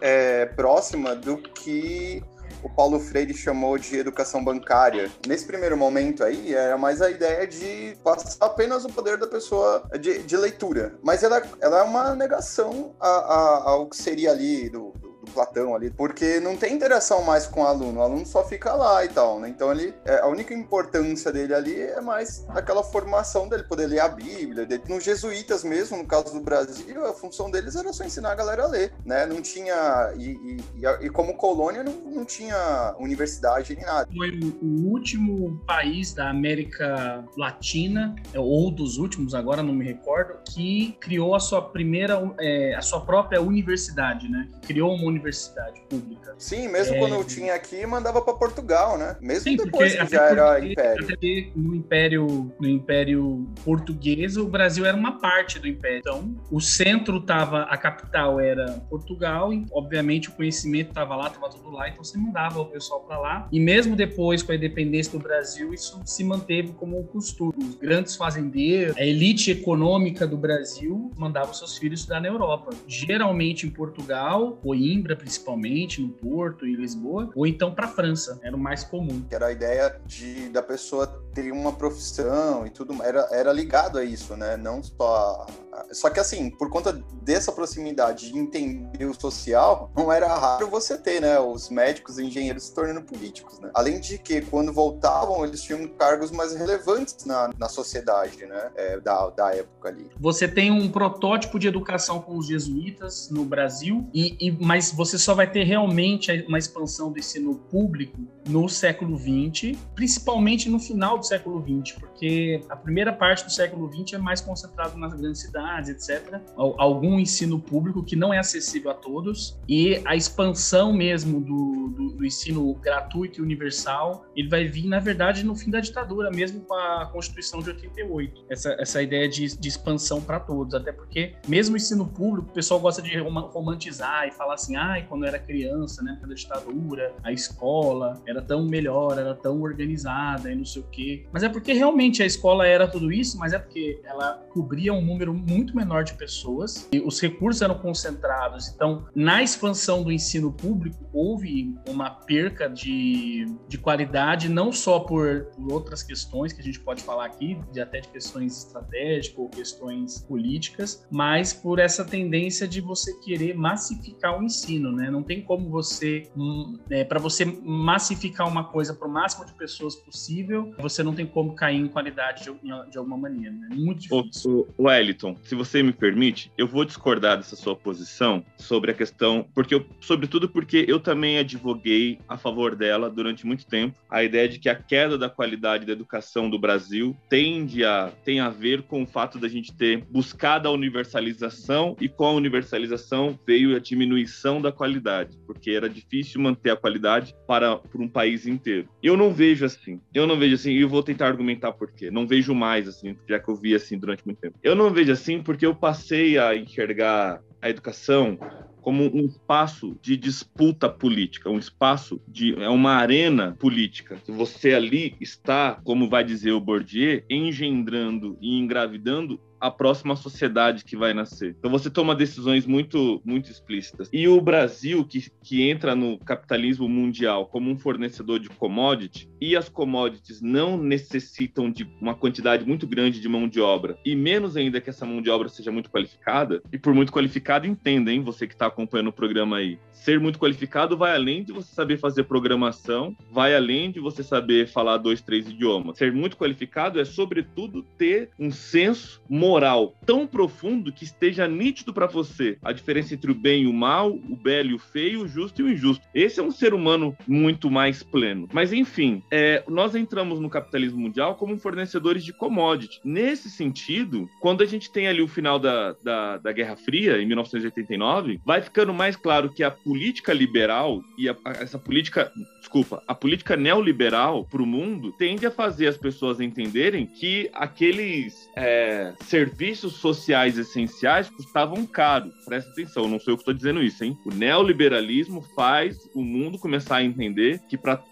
é, 0.00 0.46
próxima 0.46 1.14
do 1.14 1.38
que 1.38 2.22
o 2.64 2.68
Paulo 2.70 2.98
Freire 2.98 3.34
chamou 3.34 3.76
de 3.76 3.98
educação 3.98 4.42
bancária. 4.42 5.10
Nesse 5.28 5.44
primeiro 5.44 5.76
momento 5.76 6.24
aí, 6.24 6.54
era 6.54 6.78
mais 6.78 7.02
a 7.02 7.10
ideia 7.10 7.46
de 7.46 7.94
passar 8.02 8.36
apenas 8.40 8.84
o 8.84 8.88
poder 8.88 9.18
da 9.18 9.26
pessoa 9.26 9.86
de, 10.00 10.22
de 10.22 10.36
leitura. 10.36 10.94
Mas 11.02 11.22
ela, 11.22 11.42
ela 11.60 11.80
é 11.80 11.82
uma 11.82 12.14
negação 12.16 12.94
a, 12.98 13.08
a, 13.08 13.70
ao 13.70 13.86
que 13.86 13.96
seria 13.96 14.30
ali 14.30 14.70
do, 14.70 14.94
do 15.24 15.30
Platão 15.30 15.74
ali, 15.74 15.90
porque 15.90 16.40
não 16.40 16.56
tem 16.56 16.74
interação 16.74 17.22
mais 17.22 17.46
com 17.46 17.62
o 17.62 17.66
aluno, 17.66 18.00
o 18.00 18.02
aluno 18.02 18.26
só 18.26 18.44
fica 18.44 18.74
lá 18.74 19.04
e 19.04 19.08
tal, 19.08 19.40
né? 19.40 19.48
Então 19.48 19.70
ele, 19.72 19.94
é, 20.04 20.20
a 20.20 20.26
única 20.26 20.54
importância 20.54 21.32
dele 21.32 21.54
ali 21.54 21.80
é 21.80 22.00
mais 22.00 22.44
aquela 22.48 22.82
formação 22.82 23.48
dele, 23.48 23.64
poder 23.64 23.86
ler 23.86 24.00
a 24.00 24.08
Bíblia. 24.08 24.66
Dele. 24.66 24.82
Nos 24.88 25.04
jesuítas 25.04 25.64
mesmo, 25.64 25.96
no 25.96 26.06
caso 26.06 26.32
do 26.32 26.40
Brasil, 26.40 27.04
a 27.04 27.12
função 27.12 27.50
deles 27.50 27.76
era 27.76 27.92
só 27.92 28.04
ensinar 28.04 28.32
a 28.32 28.34
galera 28.34 28.64
a 28.64 28.66
ler, 28.66 28.92
né? 29.04 29.26
Não 29.26 29.40
tinha, 29.40 30.12
e, 30.16 30.60
e, 30.76 31.06
e 31.06 31.10
como 31.10 31.34
colônia 31.34 31.82
não, 31.82 31.92
não 31.92 32.24
tinha 32.24 32.94
universidade 32.98 33.74
nem 33.74 33.84
nada. 33.84 34.08
Foi 34.14 34.30
o 34.62 34.90
último 34.90 35.60
país 35.66 36.12
da 36.12 36.30
América 36.30 37.24
Latina, 37.36 38.14
é, 38.32 38.38
ou 38.38 38.70
dos 38.70 38.98
últimos, 38.98 39.34
agora 39.34 39.62
não 39.62 39.72
me 39.72 39.84
recordo, 39.84 40.34
que 40.44 40.96
criou 41.00 41.34
a 41.34 41.40
sua 41.40 41.62
primeira, 41.62 42.20
é, 42.38 42.74
a 42.74 42.82
sua 42.82 43.00
própria 43.00 43.40
universidade, 43.40 44.28
né? 44.28 44.48
Criou 44.66 44.94
uma 44.94 45.06
universidade 45.14 45.80
pública. 45.88 46.34
Sim, 46.38 46.68
mesmo 46.68 46.96
é... 46.96 46.98
quando 46.98 47.14
eu 47.14 47.24
tinha 47.24 47.54
aqui, 47.54 47.86
mandava 47.86 48.20
para 48.20 48.34
Portugal, 48.34 48.98
né? 48.98 49.16
Mesmo 49.20 49.42
Sim, 49.42 49.56
depois 49.56 49.94
que 49.94 50.06
já 50.06 50.22
era 50.24 50.64
império. 50.64 51.06
no 51.54 51.74
império. 51.74 52.52
No 52.60 52.68
império 52.68 53.48
português, 53.64 54.36
o 54.36 54.46
Brasil 54.46 54.84
era 54.84 54.96
uma 54.96 55.18
parte 55.18 55.58
do 55.58 55.66
império. 55.66 55.98
Então, 55.98 56.34
o 56.50 56.60
centro 56.60 57.20
tava, 57.20 57.62
a 57.62 57.76
capital 57.76 58.40
era 58.40 58.72
Portugal, 58.90 59.52
e 59.52 59.66
obviamente 59.72 60.28
o 60.28 60.32
conhecimento 60.32 60.88
estava 60.88 61.16
lá, 61.16 61.28
estava 61.28 61.48
tudo 61.50 61.70
lá, 61.70 61.88
então 61.88 62.02
você 62.02 62.18
mandava 62.18 62.60
o 62.60 62.66
pessoal 62.66 63.00
para 63.00 63.18
lá. 63.18 63.48
E 63.50 63.60
mesmo 63.60 63.96
depois, 63.96 64.42
com 64.42 64.52
a 64.52 64.54
independência 64.54 65.12
do 65.12 65.18
Brasil, 65.18 65.72
isso 65.72 66.00
se 66.04 66.24
manteve 66.24 66.72
como 66.72 66.98
um 66.98 67.04
costume. 67.04 67.54
Os 67.58 67.74
grandes 67.74 68.16
fazendeiros, 68.16 68.96
a 68.96 69.04
elite 69.04 69.50
econômica 69.50 70.26
do 70.26 70.36
Brasil 70.36 71.10
mandava 71.16 71.52
seus 71.54 71.76
filhos 71.76 72.00
estudar 72.00 72.20
na 72.20 72.28
Europa. 72.28 72.70
Geralmente 72.86 73.66
em 73.66 73.70
Portugal, 73.70 74.58
Coimbra, 74.62 75.03
Coimbra, 75.04 75.16
principalmente, 75.16 76.00
no 76.00 76.08
Porto 76.08 76.66
e 76.66 76.74
Lisboa, 76.74 77.30
ou 77.34 77.46
então 77.46 77.74
para 77.74 77.86
a 77.86 77.88
França, 77.88 78.40
era 78.42 78.56
o 78.56 78.58
mais 78.58 78.82
comum. 78.82 79.22
Era 79.30 79.46
a 79.46 79.52
ideia 79.52 80.00
de 80.06 80.48
da 80.48 80.62
pessoa 80.62 81.06
ter 81.34 81.52
uma 81.52 81.72
profissão 81.72 82.64
e 82.66 82.70
tudo, 82.70 83.02
era, 83.02 83.28
era 83.32 83.52
ligado 83.52 83.98
a 83.98 84.04
isso, 84.04 84.36
né? 84.36 84.56
Não 84.56 84.82
só. 84.82 85.46
Só 85.90 86.08
que 86.08 86.20
assim, 86.20 86.50
por 86.50 86.70
conta 86.70 86.92
dessa 87.22 87.50
proximidade 87.50 88.30
de 88.30 88.38
entender 88.38 89.04
o 89.06 89.20
social, 89.20 89.90
não 89.96 90.12
era 90.12 90.28
raro 90.28 90.68
você 90.68 90.96
ter, 90.96 91.20
né? 91.20 91.38
Os 91.38 91.68
médicos 91.68 92.18
e 92.18 92.24
engenheiros 92.24 92.64
se 92.64 92.74
tornando 92.74 93.02
políticos, 93.02 93.58
né? 93.58 93.70
Além 93.74 94.00
de 94.00 94.16
que, 94.18 94.40
quando 94.42 94.72
voltavam, 94.72 95.44
eles 95.44 95.62
tinham 95.62 95.86
cargos 95.88 96.30
mais 96.30 96.54
relevantes 96.54 97.24
na, 97.26 97.50
na 97.58 97.68
sociedade, 97.68 98.46
né? 98.46 98.70
É, 98.76 99.00
da, 99.00 99.30
da 99.30 99.54
época 99.54 99.88
ali. 99.88 100.08
Você 100.20 100.46
tem 100.46 100.70
um 100.70 100.88
protótipo 100.88 101.58
de 101.58 101.66
educação 101.66 102.20
com 102.20 102.36
os 102.36 102.46
jesuítas 102.46 103.28
no 103.30 103.44
Brasil, 103.44 104.08
e, 104.14 104.36
e 104.40 104.52
mas 104.52 104.92
você 104.94 105.18
só 105.18 105.34
vai 105.34 105.50
ter 105.50 105.64
realmente 105.64 106.30
uma 106.48 106.58
expansão 106.58 107.12
do 107.12 107.18
ensino 107.18 107.54
público 107.54 108.18
no 108.48 108.68
século 108.68 109.18
XX, 109.18 109.76
principalmente 109.94 110.68
no 110.68 110.78
final 110.78 111.18
do 111.18 111.26
século 111.26 111.62
XX, 111.62 111.98
porque 111.98 112.60
a 112.68 112.76
primeira 112.76 113.12
parte 113.12 113.44
do 113.44 113.50
século 113.50 113.90
XX 113.92 114.14
é 114.14 114.18
mais 114.18 114.40
concentrado 114.40 114.96
nas 114.98 115.14
grandes 115.14 115.40
cidades, 115.40 115.90
etc. 115.90 116.40
Algum 116.56 117.18
ensino 117.18 117.58
público 117.58 118.04
que 118.04 118.16
não 118.16 118.32
é 118.32 118.38
acessível 118.38 118.90
a 118.90 118.94
todos, 118.94 119.58
e 119.68 120.00
a 120.04 120.14
expansão 120.14 120.92
mesmo 120.92 121.40
do, 121.40 121.88
do, 121.88 122.16
do 122.16 122.24
ensino 122.24 122.74
gratuito 122.74 123.40
e 123.40 123.42
universal, 123.42 124.26
ele 124.36 124.48
vai 124.48 124.64
vir, 124.64 124.86
na 124.86 125.00
verdade, 125.00 125.44
no 125.44 125.56
fim 125.56 125.70
da 125.70 125.80
ditadura, 125.80 126.30
mesmo 126.30 126.60
com 126.60 126.74
a 126.74 127.06
Constituição 127.06 127.60
de 127.60 127.70
88. 127.70 128.46
Essa, 128.50 128.76
essa 128.78 129.02
ideia 129.02 129.28
de, 129.28 129.58
de 129.58 129.68
expansão 129.68 130.20
para 130.20 130.38
todos, 130.38 130.74
até 130.74 130.92
porque, 130.92 131.34
mesmo 131.48 131.74
o 131.74 131.76
ensino 131.76 132.06
público, 132.06 132.50
o 132.50 132.52
pessoal 132.52 132.78
gosta 132.78 133.00
de 133.00 133.16
romantizar 133.18 134.28
e 134.28 134.30
falar 134.32 134.54
assim, 134.54 134.76
ai, 134.84 135.06
quando 135.08 135.22
eu 135.24 135.28
era 135.28 135.38
criança, 135.38 136.02
né, 136.02 136.18
da 136.20 136.34
ditadura, 136.34 137.14
a 137.22 137.32
escola 137.32 138.22
era 138.26 138.42
tão 138.42 138.64
melhor, 138.64 139.18
era 139.18 139.34
tão 139.34 139.60
organizada 139.62 140.50
e 140.50 140.54
não 140.54 140.64
sei 140.64 140.82
o 140.82 140.86
quê. 140.86 141.26
Mas 141.32 141.42
é 141.42 141.48
porque 141.48 141.72
realmente 141.72 142.22
a 142.22 142.26
escola 142.26 142.66
era 142.66 142.86
tudo 142.86 143.12
isso, 143.12 143.38
mas 143.38 143.52
é 143.52 143.58
porque 143.58 144.00
ela 144.04 144.44
cobria 144.50 144.92
um 144.92 145.04
número 145.04 145.32
muito 145.32 145.74
menor 145.76 146.04
de 146.04 146.14
pessoas 146.14 146.88
e 146.92 147.00
os 147.00 147.20
recursos 147.20 147.62
eram 147.62 147.78
concentrados. 147.78 148.68
Então, 148.68 149.06
na 149.14 149.42
expansão 149.42 150.02
do 150.02 150.12
ensino 150.12 150.52
público, 150.52 151.08
houve 151.12 151.74
uma 151.88 152.10
perca 152.10 152.68
de, 152.68 153.46
de 153.68 153.78
qualidade, 153.78 154.48
não 154.48 154.72
só 154.72 155.00
por, 155.00 155.46
por 155.56 155.72
outras 155.72 156.02
questões 156.02 156.52
que 156.52 156.60
a 156.60 156.64
gente 156.64 156.80
pode 156.80 157.02
falar 157.02 157.26
aqui, 157.26 157.58
de 157.72 157.80
até 157.80 158.00
de 158.00 158.08
questões 158.08 158.64
estratégicas 158.64 159.38
ou 159.38 159.48
questões 159.48 160.18
políticas, 160.20 161.06
mas 161.10 161.52
por 161.52 161.78
essa 161.78 162.04
tendência 162.04 162.66
de 162.66 162.80
você 162.80 163.12
querer 163.20 163.54
massificar 163.54 164.38
o 164.38 164.42
ensino, 164.42 164.73
né? 164.92 165.10
Não 165.10 165.22
tem 165.22 165.40
como 165.40 165.68
você, 165.68 166.28
hum, 166.36 166.78
é, 166.90 167.04
para 167.04 167.18
você 167.18 167.44
massificar 167.44 168.48
uma 168.48 168.64
coisa 168.64 168.94
para 168.94 169.08
o 169.08 169.10
máximo 169.10 169.44
de 169.44 169.52
pessoas 169.52 169.96
possível, 169.96 170.74
você 170.78 171.02
não 171.02 171.14
tem 171.14 171.26
como 171.26 171.54
cair 171.54 171.78
em 171.78 171.88
qualidade 171.88 172.44
de, 172.44 172.90
de 172.90 172.98
alguma 172.98 173.16
maneira, 173.16 173.54
né? 173.54 173.68
Muito 173.72 174.02
difícil. 174.02 174.66
O, 174.76 174.82
o 174.82 174.86
Wellington, 174.86 175.36
se 175.42 175.54
você 175.54 175.82
me 175.82 175.92
permite, 175.92 176.50
eu 176.56 176.66
vou 176.66 176.84
discordar 176.84 177.36
dessa 177.36 177.56
sua 177.56 177.76
posição 177.76 178.44
sobre 178.56 178.90
a 178.90 178.94
questão, 178.94 179.46
porque 179.54 179.74
eu, 179.74 179.84
sobretudo 180.00 180.48
porque 180.48 180.84
eu 180.88 181.00
também 181.00 181.38
advoguei 181.38 182.18
a 182.28 182.36
favor 182.36 182.74
dela 182.74 183.10
durante 183.10 183.46
muito 183.46 183.66
tempo, 183.66 183.98
a 184.08 184.22
ideia 184.22 184.48
de 184.48 184.58
que 184.58 184.68
a 184.68 184.74
queda 184.74 185.16
da 185.18 185.28
qualidade 185.28 185.86
da 185.86 185.92
educação 185.92 186.48
do 186.48 186.58
Brasil 186.58 187.16
tende 187.28 187.84
a 187.84 188.12
tem 188.24 188.40
a 188.40 188.48
ver 188.48 188.82
com 188.82 189.02
o 189.02 189.06
fato 189.06 189.38
da 189.38 189.48
gente 189.48 189.72
ter 189.72 190.04
buscado 190.10 190.68
a 190.68 190.70
universalização 190.70 191.96
e 192.00 192.08
com 192.08 192.24
a 192.24 192.32
universalização 192.32 193.38
veio 193.46 193.76
a 193.76 193.78
diminuição 193.78 194.60
da 194.64 194.72
qualidade, 194.72 195.38
porque 195.46 195.70
era 195.70 195.88
difícil 195.88 196.40
manter 196.40 196.70
a 196.70 196.76
qualidade 196.76 197.34
para, 197.46 197.76
para 197.76 198.02
um 198.02 198.08
país 198.08 198.46
inteiro. 198.46 198.88
Eu 199.02 199.16
não 199.16 199.32
vejo 199.32 199.64
assim. 199.64 200.00
Eu 200.12 200.26
não 200.26 200.38
vejo 200.38 200.54
assim, 200.54 200.72
e 200.72 200.80
eu 200.80 200.88
vou 200.88 201.02
tentar 201.02 201.26
argumentar 201.26 201.72
por 201.72 201.92
quê. 201.92 202.10
Não 202.10 202.26
vejo 202.26 202.54
mais 202.54 202.88
assim, 202.88 203.16
já 203.28 203.38
que 203.38 203.48
eu 203.48 203.56
vi 203.56 203.74
assim 203.74 203.98
durante 203.98 204.24
muito 204.24 204.38
tempo. 204.38 204.58
Eu 204.62 204.74
não 204.74 204.90
vejo 204.90 205.12
assim 205.12 205.42
porque 205.42 205.66
eu 205.66 205.74
passei 205.74 206.38
a 206.38 206.56
enxergar 206.56 207.40
a 207.60 207.70
educação 207.70 208.38
como 208.84 209.04
um 209.04 209.24
espaço 209.24 209.96
de 210.02 210.14
disputa 210.14 210.90
política, 210.90 211.48
um 211.48 211.58
espaço 211.58 212.20
de 212.28 212.54
é 212.62 212.68
uma 212.68 212.92
arena 212.92 213.56
política. 213.58 214.18
Você 214.28 214.74
ali 214.74 215.16
está, 215.18 215.80
como 215.82 216.08
vai 216.08 216.22
dizer 216.22 216.52
o 216.52 216.60
Bourdieu, 216.60 217.22
engendrando 217.30 218.36
e 218.42 218.58
engravidando 218.58 219.40
a 219.64 219.70
próxima 219.70 220.14
sociedade 220.14 220.84
que 220.84 220.94
vai 220.94 221.14
nascer. 221.14 221.56
Então 221.58 221.70
você 221.70 221.88
toma 221.88 222.14
decisões 222.14 222.66
muito, 222.66 223.22
muito 223.24 223.50
explícitas. 223.50 224.10
E 224.12 224.28
o 224.28 224.38
Brasil, 224.38 225.02
que, 225.06 225.24
que 225.42 225.62
entra 225.62 225.96
no 225.96 226.18
capitalismo 226.18 226.86
mundial 226.86 227.46
como 227.46 227.70
um 227.70 227.78
fornecedor 227.78 228.38
de 228.38 228.50
commodity, 228.50 229.26
e 229.40 229.56
as 229.56 229.70
commodities 229.70 230.42
não 230.42 230.76
necessitam 230.76 231.70
de 231.70 231.88
uma 231.98 232.14
quantidade 232.14 232.66
muito 232.66 232.86
grande 232.86 233.22
de 233.22 233.28
mão 233.28 233.48
de 233.48 233.58
obra, 233.58 233.96
e 234.04 234.14
menos 234.14 234.54
ainda 234.54 234.82
que 234.82 234.90
essa 234.90 235.06
mão 235.06 235.22
de 235.22 235.30
obra 235.30 235.48
seja 235.48 235.72
muito 235.72 235.90
qualificada, 235.90 236.62
e 236.70 236.76
por 236.76 236.92
muito 236.92 237.10
qualificado, 237.10 237.66
entenda, 237.66 238.12
hein, 238.12 238.20
você 238.20 238.46
que 238.46 238.52
está 238.52 238.66
acompanhando 238.66 239.08
o 239.08 239.12
programa 239.12 239.56
aí. 239.56 239.78
Ser 239.92 240.20
muito 240.20 240.38
qualificado 240.38 240.94
vai 240.94 241.14
além 241.14 241.42
de 241.42 241.52
você 241.52 241.74
saber 241.74 241.96
fazer 241.96 242.24
programação, 242.24 243.16
vai 243.32 243.56
além 243.56 243.90
de 243.90 243.98
você 243.98 244.22
saber 244.22 244.68
falar 244.68 244.98
dois, 244.98 245.22
três 245.22 245.48
idiomas. 245.48 245.96
Ser 245.96 246.12
muito 246.12 246.36
qualificado 246.36 247.00
é, 247.00 247.04
sobretudo, 247.06 247.82
ter 247.96 248.28
um 248.38 248.50
senso 248.50 249.22
moral 249.26 249.53
moral 249.54 249.94
tão 250.04 250.26
profundo 250.26 250.92
que 250.92 251.04
esteja 251.04 251.46
nítido 251.46 251.94
para 251.94 252.06
você 252.06 252.58
a 252.60 252.72
diferença 252.72 253.14
entre 253.14 253.30
o 253.30 253.34
bem 253.34 253.62
e 253.62 253.66
o 253.68 253.72
mal, 253.72 254.10
o 254.10 254.34
belo 254.34 254.70
e 254.70 254.74
o 254.74 254.78
feio, 254.80 255.22
o 255.22 255.28
justo 255.28 255.60
e 255.60 255.64
o 255.64 255.70
injusto. 255.70 256.04
Esse 256.12 256.40
é 256.40 256.42
um 256.42 256.50
ser 256.50 256.74
humano 256.74 257.16
muito 257.26 257.70
mais 257.70 258.02
pleno. 258.02 258.48
Mas 258.52 258.72
enfim, 258.72 259.22
é, 259.30 259.62
nós 259.68 259.94
entramos 259.94 260.40
no 260.40 260.50
capitalismo 260.50 260.98
mundial 260.98 261.36
como 261.36 261.56
fornecedores 261.56 262.24
de 262.24 262.32
commodity. 262.32 263.00
Nesse 263.04 263.48
sentido, 263.48 264.28
quando 264.40 264.62
a 264.62 264.66
gente 264.66 264.90
tem 264.90 265.06
ali 265.06 265.22
o 265.22 265.28
final 265.28 265.60
da, 265.60 265.92
da, 266.02 266.38
da 266.38 266.52
Guerra 266.52 266.74
Fria, 266.74 267.22
em 267.22 267.26
1989, 267.26 268.40
vai 268.44 268.60
ficando 268.60 268.92
mais 268.92 269.14
claro 269.14 269.50
que 269.50 269.62
a 269.62 269.70
política 269.70 270.32
liberal 270.32 271.00
e 271.16 271.28
a, 271.28 271.36
essa 271.60 271.78
política, 271.78 272.32
desculpa, 272.64 273.02
a 273.06 273.14
política 273.14 273.56
neoliberal 273.56 274.44
para 274.44 274.62
o 274.62 274.66
mundo 274.66 275.12
tende 275.12 275.44
a 275.44 275.50
fazer 275.50 275.86
as 275.86 275.98
pessoas 275.98 276.40
entenderem 276.40 277.04
que 277.06 277.50
aqueles 277.52 278.50
é, 278.56 279.12
serviços 279.20 279.94
sociais 279.94 280.56
essenciais 280.56 281.28
custavam 281.28 281.86
caro. 281.86 282.32
Presta 282.46 282.70
atenção, 282.70 283.06
não 283.06 283.18
sou 283.18 283.32
eu 283.32 283.36
que 283.36 283.42
estou 283.42 283.52
dizendo 283.52 283.82
isso, 283.82 284.02
hein? 284.02 284.16
O 284.24 284.30
neoliberalismo 284.30 285.42
faz 285.54 285.98
o 286.14 286.22
mundo 286.22 286.58
começar 286.58 286.96
a 286.96 287.04
entender 287.04 287.60
que 287.68 287.76
para 287.76 288.02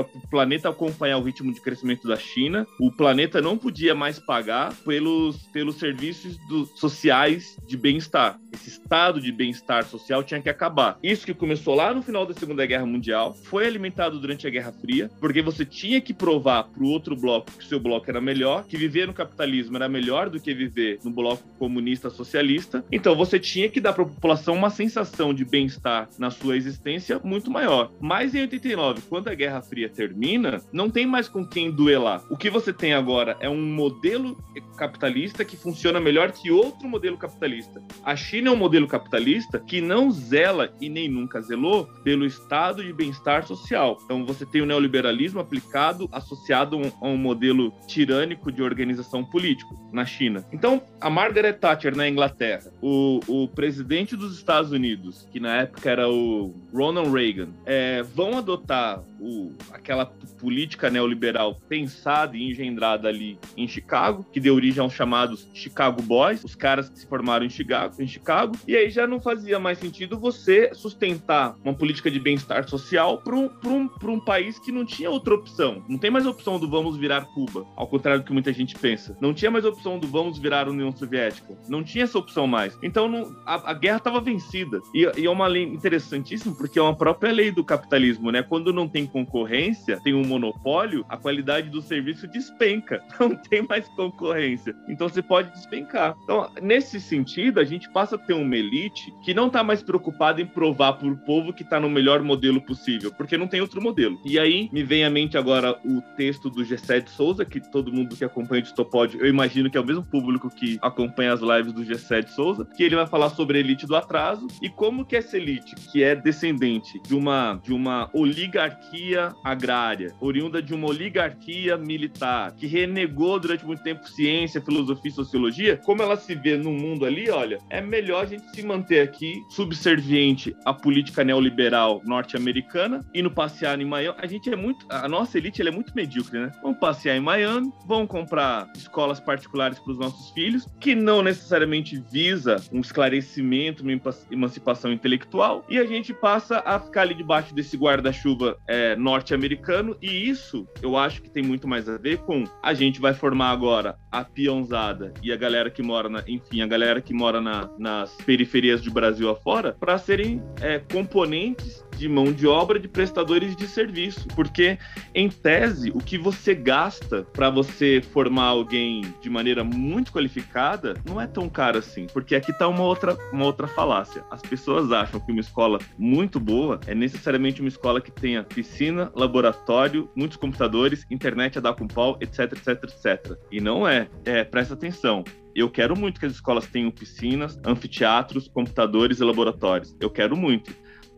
o 0.00 0.28
planeta 0.28 0.68
acompanhar 0.68 1.18
o 1.18 1.22
ritmo 1.22 1.52
de 1.54 1.60
crescimento 1.60 2.08
da 2.08 2.16
China, 2.16 2.66
o 2.80 2.90
planeta 2.90 3.40
não 3.40 3.56
podia 3.56 3.94
mais 3.94 4.18
pagar 4.18 4.74
pelos, 4.84 5.36
pelos 5.52 5.76
serviços 5.76 6.36
do, 6.48 6.66
sociais 6.66 7.56
de 7.66 7.76
bem-estar. 7.76 8.40
Esse 8.52 8.70
estado 8.70 9.20
de 9.20 9.30
bem-estar 9.30 9.84
social 9.84 10.24
tinha 10.24 10.42
que 10.42 10.48
acabar. 10.48 10.98
Isso 11.00 11.24
que 11.24 11.32
começou 11.32 11.76
lá 11.76 11.94
no 11.94 12.02
final 12.02 12.26
da 12.26 12.34
Segunda 12.34 12.66
Guerra 12.66 12.86
Mundial, 12.86 13.34
foi 13.44 13.66
alimentado 13.66 13.99
durante 14.08 14.46
a 14.46 14.50
Guerra 14.50 14.72
Fria, 14.72 15.10
porque 15.20 15.42
você 15.42 15.64
tinha 15.64 16.00
que 16.00 16.14
provar 16.14 16.64
para 16.64 16.82
o 16.82 16.88
outro 16.88 17.16
bloco 17.16 17.50
que 17.58 17.64
seu 17.64 17.80
bloco 17.80 18.08
era 18.08 18.20
melhor, 18.20 18.64
que 18.64 18.76
viver 18.76 19.06
no 19.06 19.12
capitalismo 19.12 19.76
era 19.76 19.88
melhor 19.88 20.30
do 20.30 20.40
que 20.40 20.54
viver 20.54 20.98
no 21.04 21.10
bloco 21.10 21.42
comunista 21.58 22.08
socialista. 22.10 22.84
Então 22.90 23.14
você 23.14 23.38
tinha 23.38 23.68
que 23.68 23.80
dar 23.80 23.92
para 23.92 24.04
a 24.04 24.08
população 24.08 24.54
uma 24.54 24.70
sensação 24.70 25.34
de 25.34 25.44
bem-estar 25.44 26.08
na 26.18 26.30
sua 26.30 26.56
existência 26.56 27.20
muito 27.22 27.50
maior. 27.50 27.90
Mas 28.00 28.34
em 28.34 28.40
89, 28.42 29.02
quando 29.08 29.28
a 29.28 29.34
Guerra 29.34 29.62
Fria 29.62 29.88
termina, 29.88 30.62
não 30.72 30.88
tem 30.88 31.06
mais 31.06 31.28
com 31.28 31.46
quem 31.46 31.70
duelar. 31.70 32.22
O 32.30 32.36
que 32.36 32.50
você 32.50 32.72
tem 32.72 32.94
agora 32.94 33.36
é 33.40 33.48
um 33.48 33.60
modelo 33.60 34.42
capitalista 34.76 35.44
que 35.44 35.56
funciona 35.56 36.00
melhor 36.00 36.32
que 36.32 36.50
outro 36.50 36.88
modelo 36.88 37.16
capitalista. 37.16 37.82
A 38.04 38.16
China 38.16 38.50
é 38.50 38.52
um 38.52 38.56
modelo 38.56 38.86
capitalista 38.86 39.58
que 39.58 39.80
não 39.80 40.10
zela 40.10 40.72
e 40.80 40.88
nem 40.88 41.08
nunca 41.08 41.40
zelou 41.40 41.86
pelo 42.02 42.24
estado 42.24 42.82
de 42.82 42.92
bem-estar 42.92 43.46
social. 43.46 43.89
Então 44.04 44.24
você 44.24 44.44
tem 44.44 44.62
o 44.62 44.66
neoliberalismo 44.66 45.40
aplicado, 45.40 46.08
associado 46.12 46.80
a 47.00 47.06
um 47.06 47.16
modelo 47.16 47.72
tirânico 47.86 48.50
de 48.52 48.62
organização 48.62 49.24
político 49.24 49.78
na 49.92 50.04
China. 50.04 50.44
Então, 50.52 50.82
a 51.00 51.10
Margaret 51.10 51.54
Thatcher 51.54 51.96
na 51.96 52.08
Inglaterra, 52.08 52.72
o, 52.80 53.20
o 53.26 53.48
presidente 53.48 54.16
dos 54.16 54.36
Estados 54.36 54.72
Unidos, 54.72 55.28
que 55.32 55.40
na 55.40 55.62
época 55.62 55.90
era 55.90 56.08
o 56.08 56.54
Ronald 56.72 57.10
Reagan, 57.10 57.48
é, 57.64 58.02
vão 58.02 58.38
adotar 58.38 59.02
o, 59.20 59.52
aquela 59.72 60.06
política 60.38 60.90
neoliberal 60.90 61.60
pensada 61.68 62.36
e 62.36 62.50
engendrada 62.50 63.08
ali 63.08 63.38
em 63.56 63.68
Chicago, 63.68 64.24
que 64.32 64.40
deu 64.40 64.54
origem 64.54 64.82
aos 64.82 64.92
chamados 64.92 65.48
Chicago 65.52 66.02
Boys, 66.02 66.44
os 66.44 66.54
caras 66.54 66.88
que 66.88 66.98
se 66.98 67.06
formaram 67.06 67.44
em 67.44 67.50
Chicago, 67.50 67.94
em 67.98 68.06
Chicago 68.06 68.56
e 68.66 68.76
aí 68.76 68.90
já 68.90 69.06
não 69.06 69.20
fazia 69.20 69.58
mais 69.58 69.78
sentido 69.78 70.18
você 70.18 70.70
sustentar 70.74 71.56
uma 71.64 71.74
política 71.74 72.10
de 72.10 72.18
bem-estar 72.18 72.68
social 72.68 73.18
para 73.18 73.34
um, 73.34 73.50
um, 73.64 73.90
um 74.02 74.20
país 74.20 74.58
que 74.58 74.72
não 74.72 74.84
tinha 74.84 75.10
outra 75.10 75.34
opção. 75.34 75.84
Não 75.88 75.98
tem 75.98 76.10
mais 76.10 76.26
opção 76.26 76.58
do 76.58 76.68
vamos 76.68 76.96
virar 76.96 77.26
Cuba, 77.26 77.66
ao 77.76 77.86
contrário 77.86 78.20
do 78.20 78.26
que 78.26 78.32
muita 78.32 78.52
gente 78.52 78.76
pensa. 78.78 79.16
Não 79.20 79.34
tinha 79.34 79.50
mais 79.50 79.64
opção 79.64 79.98
do 79.98 80.06
vamos 80.06 80.38
virar 80.38 80.68
União 80.68 80.90
Soviética. 80.92 81.58
Não 81.68 81.82
tinha 81.82 82.04
essa 82.04 82.18
opção 82.18 82.46
mais. 82.46 82.78
Então 82.82 83.08
não, 83.08 83.36
a, 83.46 83.70
a, 83.70 83.74
guerra 83.74 83.98
estava 83.98 84.20
vencida. 84.20 84.80
E, 84.94 85.10
e, 85.16 85.26
é 85.26 85.30
uma 85.30 85.46
lei 85.46 85.64
interessantíssima, 85.64 86.54
porque 86.54 86.78
é 86.78 86.82
uma 86.82 86.96
própria 86.96 87.32
lei 87.32 87.50
do 87.50 87.64
capitalismo, 87.64 88.30
né? 88.30 88.42
Quando 88.42 88.72
não 88.72 88.88
tem 88.88 89.06
concorrência, 89.10 90.00
tem 90.00 90.14
um 90.14 90.24
monopólio, 90.24 91.04
a 91.08 91.16
qualidade 91.16 91.68
do 91.68 91.82
serviço 91.82 92.26
despenca. 92.26 93.02
Não 93.20 93.36
tem 93.36 93.62
mais 93.62 93.86
concorrência. 93.88 94.74
Então 94.88 95.08
você 95.08 95.22
pode 95.22 95.50
despencar. 95.52 96.16
Então, 96.24 96.50
nesse 96.62 97.00
sentido, 97.00 97.60
a 97.60 97.64
gente 97.64 97.90
passa 97.90 98.16
a 98.16 98.18
ter 98.18 98.32
uma 98.34 98.56
elite 98.56 99.12
que 99.22 99.34
não 99.34 99.48
está 99.48 99.62
mais 99.62 99.82
preocupada 99.82 100.40
em 100.40 100.46
provar 100.46 100.94
para 100.94 101.08
o 101.08 101.16
povo 101.16 101.52
que 101.52 101.62
está 101.62 101.78
no 101.78 101.88
melhor 101.88 102.22
modelo 102.22 102.60
possível, 102.60 103.12
porque 103.12 103.36
não 103.36 103.46
tem 103.46 103.60
outro 103.60 103.82
modelo. 103.82 104.18
E 104.24 104.38
aí 104.38 104.68
me 104.72 104.82
vem 104.82 105.04
à 105.04 105.10
mente 105.10 105.36
agora 105.36 105.78
o 105.84 106.00
texto 106.16 106.48
do 106.48 106.62
G7 106.62 107.08
Souza, 107.08 107.44
que 107.44 107.60
todo 107.60 107.92
mundo 107.92 108.16
que 108.16 108.24
acompanha 108.24 108.60
o 108.60 108.62
Distopod, 108.62 109.16
eu 109.18 109.26
imagino 109.26 109.70
que 109.70 109.76
é 109.76 109.80
o 109.80 109.86
mesmo 109.86 110.04
público 110.04 110.50
que 110.50 110.78
acompanha 110.80 111.32
as 111.32 111.40
lives 111.40 111.72
do 111.72 111.84
G7 111.84 112.28
Souza, 112.28 112.64
que 112.76 112.82
ele 112.82 112.96
vai 112.96 113.06
falar 113.06 113.30
sobre 113.30 113.58
a 113.58 113.60
elite 113.60 113.86
do 113.86 113.96
atraso 113.96 114.46
e 114.62 114.68
como 114.68 115.04
que 115.04 115.16
essa 115.16 115.36
elite, 115.36 115.74
que 115.90 116.02
é 116.02 116.14
descendente 116.14 117.00
de 117.06 117.14
uma, 117.14 117.60
de 117.62 117.72
uma 117.72 118.08
oligarquia 118.12 118.99
agrária, 119.44 120.14
oriunda 120.20 120.62
de 120.62 120.74
uma 120.74 120.88
oligarquia 120.88 121.76
militar, 121.76 122.54
que 122.54 122.66
renegou 122.66 123.38
durante 123.38 123.64
muito 123.64 123.82
tempo 123.82 124.06
ciência, 124.08 124.60
filosofia 124.60 125.10
e 125.10 125.14
sociologia, 125.14 125.76
como 125.84 126.02
ela 126.02 126.16
se 126.16 126.34
vê 126.34 126.56
no 126.56 126.72
mundo 126.72 127.04
ali, 127.04 127.30
olha, 127.30 127.58
é 127.70 127.80
melhor 127.80 128.24
a 128.24 128.26
gente 128.26 128.44
se 128.54 128.62
manter 128.62 129.00
aqui 129.00 129.42
subserviente 129.50 130.54
à 130.64 130.72
política 130.72 131.24
neoliberal 131.24 132.00
norte-americana 132.04 133.04
e 133.14 133.22
no 133.22 133.30
passear 133.30 133.80
em 133.80 133.84
Miami. 133.84 134.18
A 134.20 134.26
gente 134.26 134.50
é 134.52 134.56
muito, 134.56 134.86
a 134.90 135.08
nossa 135.08 135.38
elite 135.38 135.60
é 135.66 135.70
muito 135.70 135.94
medíocre, 135.94 136.38
né? 136.38 136.50
Vamos 136.62 136.78
passear 136.78 137.16
em 137.16 137.20
Miami, 137.20 137.72
vão 137.86 138.06
comprar 138.06 138.70
escolas 138.74 139.20
particulares 139.20 139.78
para 139.78 139.92
os 139.92 139.98
nossos 139.98 140.30
filhos, 140.30 140.66
que 140.78 140.94
não 140.94 141.22
necessariamente 141.22 142.02
visa 142.12 142.56
um 142.72 142.80
esclarecimento, 142.80 143.82
uma 143.82 143.92
emancipação 144.30 144.92
intelectual, 144.92 145.64
e 145.68 145.78
a 145.78 145.84
gente 145.84 146.12
passa 146.12 146.62
a 146.64 146.78
ficar 146.78 147.02
ali 147.02 147.14
debaixo 147.14 147.54
desse 147.54 147.76
guarda-chuva 147.76 148.58
é, 148.66 148.89
norte-americano, 148.96 149.96
e 150.00 150.28
isso 150.28 150.66
eu 150.82 150.96
acho 150.96 151.22
que 151.22 151.30
tem 151.30 151.42
muito 151.42 151.66
mais 151.66 151.88
a 151.88 151.96
ver 151.96 152.18
com 152.18 152.44
a 152.62 152.74
gente 152.74 153.00
vai 153.00 153.14
formar 153.14 153.50
agora 153.50 153.96
a 154.10 154.24
peãozada 154.24 155.12
e 155.22 155.32
a 155.32 155.36
galera 155.36 155.70
que 155.70 155.82
mora 155.82 156.08
na, 156.08 156.22
enfim, 156.26 156.60
a 156.62 156.66
galera 156.66 157.00
que 157.00 157.12
mora 157.12 157.40
na, 157.40 157.70
nas 157.78 158.14
periferias 158.16 158.80
do 158.82 158.90
Brasil 158.90 159.28
afora, 159.28 159.76
para 159.78 159.98
serem 159.98 160.42
é, 160.60 160.78
componentes 160.78 161.84
de 162.00 162.08
mão 162.08 162.32
de 162.32 162.46
obra 162.46 162.80
de 162.80 162.88
prestadores 162.88 163.54
de 163.54 163.68
serviço, 163.68 164.26
porque 164.28 164.78
em 165.14 165.28
tese 165.28 165.90
o 165.90 165.98
que 165.98 166.16
você 166.16 166.54
gasta 166.54 167.24
para 167.24 167.50
você 167.50 168.02
formar 168.12 168.46
alguém 168.46 169.02
de 169.20 169.28
maneira 169.28 169.62
muito 169.62 170.10
qualificada 170.10 170.94
não 171.06 171.20
é 171.20 171.26
tão 171.26 171.46
caro 171.46 171.76
assim, 171.76 172.06
porque 172.10 172.34
aqui 172.34 172.56
tá 172.56 172.66
uma 172.68 172.82
outra 172.82 173.18
uma 173.30 173.44
outra 173.44 173.66
falácia. 173.66 174.24
As 174.30 174.40
pessoas 174.40 174.90
acham 174.90 175.20
que 175.20 175.30
uma 175.30 175.42
escola 175.42 175.78
muito 175.98 176.40
boa 176.40 176.80
é 176.86 176.94
necessariamente 176.94 177.60
uma 177.60 177.68
escola 177.68 178.00
que 178.00 178.10
tenha 178.10 178.42
piscina, 178.42 179.12
laboratório, 179.14 180.08
muitos 180.16 180.38
computadores, 180.38 181.04
internet 181.10 181.58
a 181.58 181.60
dar 181.60 181.74
com 181.74 181.86
pau, 181.86 182.16
etc, 182.22 182.52
etc, 182.52 182.82
etc. 182.84 183.38
E 183.52 183.60
não 183.60 183.86
é. 183.86 184.08
É, 184.24 184.42
presta 184.42 184.72
atenção. 184.72 185.22
Eu 185.54 185.68
quero 185.68 185.94
muito 185.98 186.18
que 186.18 186.26
as 186.26 186.32
escolas 186.32 186.66
tenham 186.66 186.90
piscinas, 186.90 187.60
anfiteatros, 187.64 188.48
computadores 188.48 189.20
e 189.20 189.24
laboratórios. 189.24 189.94
Eu 190.00 190.08
quero 190.08 190.36
muito 190.36 190.72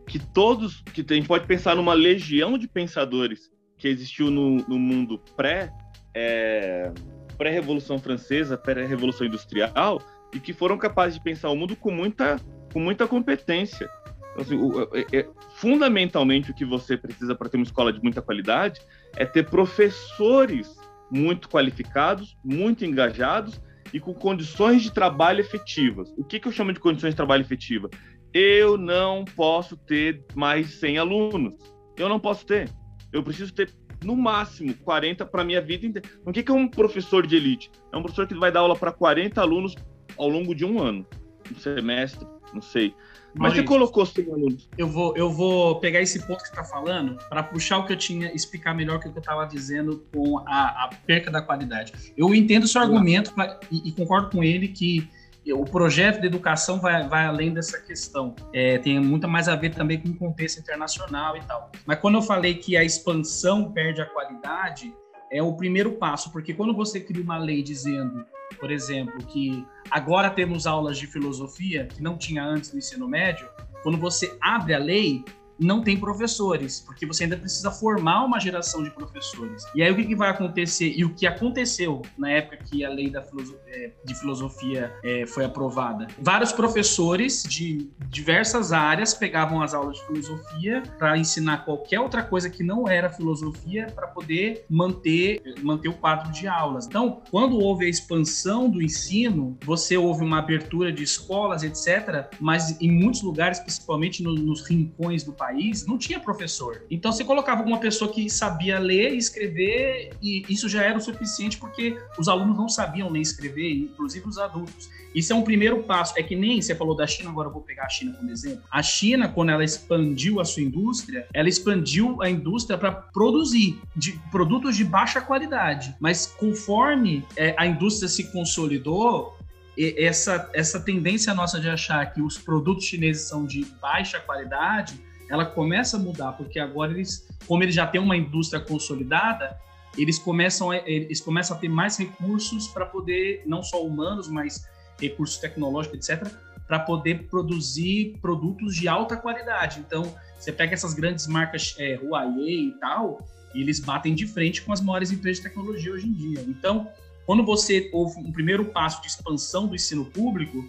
que 0.07 0.19
todos, 0.19 0.81
que 0.93 1.05
a 1.09 1.13
gente 1.13 1.27
pode 1.27 1.45
pensar 1.45 1.75
numa 1.75 1.93
legião 1.93 2.57
de 2.57 2.67
pensadores 2.67 3.51
que 3.77 3.87
existiu 3.87 4.29
no, 4.29 4.57
no 4.67 4.77
mundo 4.77 5.19
pré 5.35 5.71
é, 6.15 6.91
pré-revolução 7.37 7.97
francesa, 7.99 8.57
pré-revolução 8.57 9.25
industrial 9.25 10.01
e 10.33 10.39
que 10.39 10.53
foram 10.53 10.77
capazes 10.77 11.15
de 11.17 11.23
pensar 11.23 11.49
o 11.49 11.55
mundo 11.55 11.75
com 11.75 11.91
muita 11.91 12.39
com 12.71 12.79
muita 12.79 13.07
competência. 13.07 13.87
Então, 14.31 14.41
assim, 14.41 14.55
o, 14.55 14.89
é, 14.95 15.19
é, 15.19 15.29
fundamentalmente 15.57 16.51
o 16.51 16.55
que 16.55 16.65
você 16.65 16.97
precisa 16.97 17.35
para 17.35 17.49
ter 17.49 17.57
uma 17.57 17.63
escola 17.63 17.93
de 17.93 18.01
muita 18.01 18.21
qualidade 18.21 18.81
é 19.15 19.25
ter 19.25 19.47
professores 19.47 20.75
muito 21.11 21.47
qualificados, 21.47 22.35
muito 22.43 22.83
engajados 22.83 23.61
e 23.93 23.99
com 23.99 24.13
condições 24.13 24.81
de 24.81 24.91
trabalho 24.91 25.39
efetivas. 25.39 26.11
O 26.17 26.23
que, 26.23 26.39
que 26.39 26.47
eu 26.47 26.51
chamo 26.51 26.73
de 26.73 26.79
condições 26.79 27.11
de 27.11 27.15
trabalho 27.15 27.41
efetiva? 27.41 27.89
Eu 28.33 28.77
não 28.77 29.23
posso 29.23 29.77
ter 29.77 30.25
mais 30.33 30.79
100 30.79 30.97
alunos. 30.97 31.53
Eu 31.97 32.09
não 32.09 32.19
posso 32.19 32.45
ter. 32.45 32.69
Eu 33.11 33.21
preciso 33.21 33.53
ter 33.53 33.71
no 34.03 34.15
máximo 34.15 34.73
40 34.73 35.25
para 35.25 35.43
minha 35.43 35.61
vida 35.61 35.85
inteira. 35.85 36.09
O 36.25 36.31
que 36.31 36.49
é 36.49 36.53
um 36.53 36.67
professor 36.67 37.25
de 37.25 37.35
elite? 37.35 37.71
É 37.91 37.97
um 37.97 38.01
professor 38.01 38.27
que 38.27 38.33
vai 38.33 38.51
dar 38.51 38.61
aula 38.61 38.75
para 38.75 38.91
40 38.91 39.39
alunos 39.39 39.75
ao 40.17 40.27
longo 40.27 40.53
de 40.53 40.65
um 40.65 40.81
ano, 40.81 41.05
um 41.51 41.55
semestre, 41.55 42.27
não 42.53 42.61
sei. 42.61 42.93
Mas 43.35 43.53
você 43.53 43.63
colocou 43.63 44.05
100 44.05 44.31
alunos. 44.31 44.69
Eu 44.77 44.87
vou, 44.87 45.15
eu 45.17 45.31
vou 45.31 45.79
pegar 45.79 46.01
esse 46.01 46.19
ponto 46.19 46.43
que 46.43 46.49
você 46.49 46.51
está 46.51 46.63
falando 46.63 47.17
para 47.29 47.41
puxar 47.41 47.79
o 47.79 47.85
que 47.85 47.93
eu 47.93 47.97
tinha, 47.97 48.31
explicar 48.33 48.75
melhor 48.75 48.97
o 48.97 48.99
que 48.99 49.07
eu 49.07 49.13
estava 49.17 49.45
dizendo 49.45 50.05
com 50.13 50.37
a, 50.39 50.85
a, 50.85 50.89
perca 51.05 51.31
da 51.31 51.41
qualidade. 51.41 51.93
Eu 52.15 52.33
entendo 52.35 52.65
o 52.65 52.67
seu 52.67 52.81
argumento 52.81 53.33
pra, 53.33 53.59
e, 53.71 53.89
e 53.89 53.91
concordo 53.91 54.29
com 54.29 54.43
ele 54.43 54.67
que 54.67 55.09
o 55.51 55.65
projeto 55.65 56.21
de 56.21 56.27
educação 56.27 56.79
vai, 56.79 57.07
vai 57.07 57.25
além 57.25 57.53
dessa 57.53 57.81
questão. 57.81 58.33
É, 58.53 58.77
tem 58.77 58.99
muito 58.99 59.27
mais 59.27 59.49
a 59.49 59.55
ver 59.55 59.73
também 59.73 59.99
com 59.99 60.09
o 60.09 60.15
contexto 60.15 60.59
internacional 60.59 61.35
e 61.35 61.41
tal. 61.41 61.71
Mas 61.85 61.99
quando 61.99 62.15
eu 62.15 62.21
falei 62.21 62.55
que 62.55 62.77
a 62.77 62.83
expansão 62.83 63.71
perde 63.71 64.01
a 64.01 64.05
qualidade, 64.05 64.93
é 65.31 65.41
o 65.41 65.53
primeiro 65.53 65.93
passo, 65.93 66.31
porque 66.31 66.53
quando 66.53 66.73
você 66.73 66.99
cria 66.99 67.23
uma 67.23 67.37
lei 67.37 67.63
dizendo, 67.63 68.25
por 68.59 68.71
exemplo, 68.71 69.17
que 69.25 69.65
agora 69.89 70.29
temos 70.29 70.67
aulas 70.67 70.97
de 70.97 71.07
filosofia 71.07 71.87
que 71.87 72.01
não 72.01 72.17
tinha 72.17 72.45
antes 72.45 72.71
no 72.71 72.77
ensino 72.77 73.07
médio, 73.07 73.49
quando 73.81 73.97
você 73.97 74.37
abre 74.39 74.73
a 74.73 74.79
lei, 74.79 75.25
não 75.63 75.81
tem 75.81 75.97
professores, 75.97 76.81
porque 76.81 77.05
você 77.05 77.23
ainda 77.23 77.37
precisa 77.37 77.71
formar 77.71 78.23
uma 78.23 78.39
geração 78.39 78.83
de 78.83 78.91
professores. 78.91 79.63
E 79.75 79.81
aí 79.81 79.91
o 79.91 79.95
que, 79.95 80.05
que 80.05 80.15
vai 80.15 80.29
acontecer? 80.29 80.93
E 80.95 81.03
o 81.03 81.13
que 81.13 81.25
aconteceu 81.25 82.01
na 82.17 82.29
época 82.29 82.57
que 82.57 82.83
a 82.83 82.89
lei 82.89 83.09
da 83.09 83.21
filosofia, 83.21 83.63
é, 83.67 83.91
de 84.03 84.15
filosofia 84.15 84.93
é, 85.03 85.25
foi 85.25 85.45
aprovada? 85.45 86.07
Vários 86.19 86.51
professores 86.51 87.43
de 87.43 87.89
diversas 88.07 88.71
áreas 88.71 89.13
pegavam 89.13 89.61
as 89.61 89.73
aulas 89.73 89.97
de 89.97 90.05
filosofia 90.07 90.83
para 90.97 91.17
ensinar 91.17 91.65
qualquer 91.65 91.99
outra 91.99 92.23
coisa 92.23 92.49
que 92.49 92.63
não 92.63 92.87
era 92.87 93.09
filosofia 93.09 93.87
para 93.93 94.07
poder 94.07 94.65
manter, 94.69 95.41
manter 95.61 95.89
o 95.89 95.93
quadro 95.93 96.31
de 96.31 96.47
aulas. 96.47 96.85
Então, 96.85 97.21
quando 97.31 97.59
houve 97.59 97.85
a 97.85 97.89
expansão 97.89 98.69
do 98.69 98.81
ensino, 98.81 99.57
você 99.63 99.97
houve 99.97 100.23
uma 100.23 100.39
abertura 100.39 100.91
de 100.91 101.03
escolas, 101.03 101.63
etc., 101.63 102.27
mas 102.39 102.79
em 102.81 102.91
muitos 102.91 103.21
lugares, 103.21 103.59
principalmente 103.59 104.21
no, 104.21 104.33
nos 104.33 104.67
rincões 104.67 105.23
do 105.23 105.31
país, 105.31 105.52
não 105.87 105.97
tinha 105.97 106.19
professor. 106.19 106.83
Então 106.89 107.11
você 107.11 107.23
colocava 107.23 107.63
uma 107.63 107.79
pessoa 107.79 108.11
que 108.11 108.29
sabia 108.29 108.79
ler 108.79 109.13
e 109.13 109.17
escrever, 109.17 110.11
e 110.21 110.43
isso 110.49 110.67
já 110.67 110.83
era 110.83 110.97
o 110.97 111.01
suficiente 111.01 111.57
porque 111.57 111.97
os 112.17 112.27
alunos 112.27 112.57
não 112.57 112.69
sabiam 112.69 113.09
ler 113.09 113.19
e 113.19 113.21
escrever, 113.21 113.71
inclusive 113.71 114.27
os 114.27 114.37
adultos. 114.37 114.89
Isso 115.13 115.31
é 115.31 115.35
um 115.35 115.43
primeiro 115.43 115.83
passo. 115.83 116.13
É 116.17 116.23
que 116.23 116.35
nem 116.35 116.61
você 116.61 116.75
falou 116.75 116.95
da 116.95 117.05
China, 117.05 117.29
agora 117.29 117.47
eu 117.47 117.53
vou 117.53 117.61
pegar 117.61 117.85
a 117.85 117.89
China 117.89 118.13
como 118.13 118.29
exemplo. 118.31 118.63
A 118.71 118.81
China, 118.81 119.29
quando 119.29 119.49
ela 119.49 119.63
expandiu 119.63 120.39
a 120.39 120.45
sua 120.45 120.63
indústria, 120.63 121.27
ela 121.33 121.47
expandiu 121.47 122.21
a 122.21 122.29
indústria 122.29 122.77
para 122.77 122.91
produzir 122.91 123.79
de 123.95 124.19
produtos 124.31 124.75
de 124.75 124.83
baixa 124.83 125.21
qualidade. 125.21 125.95
Mas 125.99 126.25
conforme 126.25 127.23
é, 127.35 127.53
a 127.57 127.65
indústria 127.67 128.09
se 128.09 128.31
consolidou, 128.31 129.37
essa, 129.77 130.49
essa 130.53 130.79
tendência 130.79 131.33
nossa 131.33 131.59
de 131.59 131.67
achar 131.67 132.05
que 132.13 132.21
os 132.21 132.37
produtos 132.37 132.85
chineses 132.85 133.27
são 133.27 133.45
de 133.45 133.65
baixa 133.81 134.19
qualidade 134.19 135.01
ela 135.29 135.45
começa 135.45 135.97
a 135.97 135.99
mudar, 135.99 136.33
porque 136.33 136.59
agora 136.59 136.91
eles, 136.91 137.27
como 137.47 137.63
eles 137.63 137.75
já 137.75 137.87
têm 137.87 138.01
uma 138.01 138.15
indústria 138.15 138.61
consolidada, 138.61 139.57
eles 139.97 140.17
começam 140.17 140.71
a, 140.71 140.77
eles 140.77 141.21
começam 141.21 141.55
a 141.55 141.59
ter 141.59 141.69
mais 141.69 141.97
recursos 141.97 142.67
para 142.67 142.85
poder, 142.85 143.43
não 143.45 143.61
só 143.61 143.83
humanos, 143.83 144.27
mas 144.27 144.67
recursos 144.99 145.37
tecnológicos, 145.37 146.09
etc., 146.09 146.27
para 146.67 146.79
poder 146.79 147.27
produzir 147.27 148.17
produtos 148.21 148.75
de 148.75 148.87
alta 148.87 149.17
qualidade. 149.17 149.79
Então, 149.79 150.15
você 150.39 150.51
pega 150.51 150.73
essas 150.73 150.93
grandes 150.93 151.27
marcas 151.27 151.75
é, 151.77 151.95
Huawei 151.95 152.69
e 152.69 152.71
tal, 152.79 153.27
e 153.53 153.61
eles 153.61 153.79
batem 153.79 154.15
de 154.15 154.25
frente 154.25 154.61
com 154.61 154.71
as 154.71 154.81
maiores 154.81 155.11
empresas 155.11 155.37
de 155.37 155.49
tecnologia 155.49 155.91
hoje 155.91 156.07
em 156.07 156.13
dia. 156.13 156.41
Então, 156.47 156.87
quando 157.25 157.45
você 157.45 157.89
houve 157.93 158.19
um 158.19 158.31
primeiro 158.31 158.65
passo 158.65 159.01
de 159.01 159.07
expansão 159.07 159.67
do 159.67 159.75
ensino 159.75 160.05
público, 160.05 160.63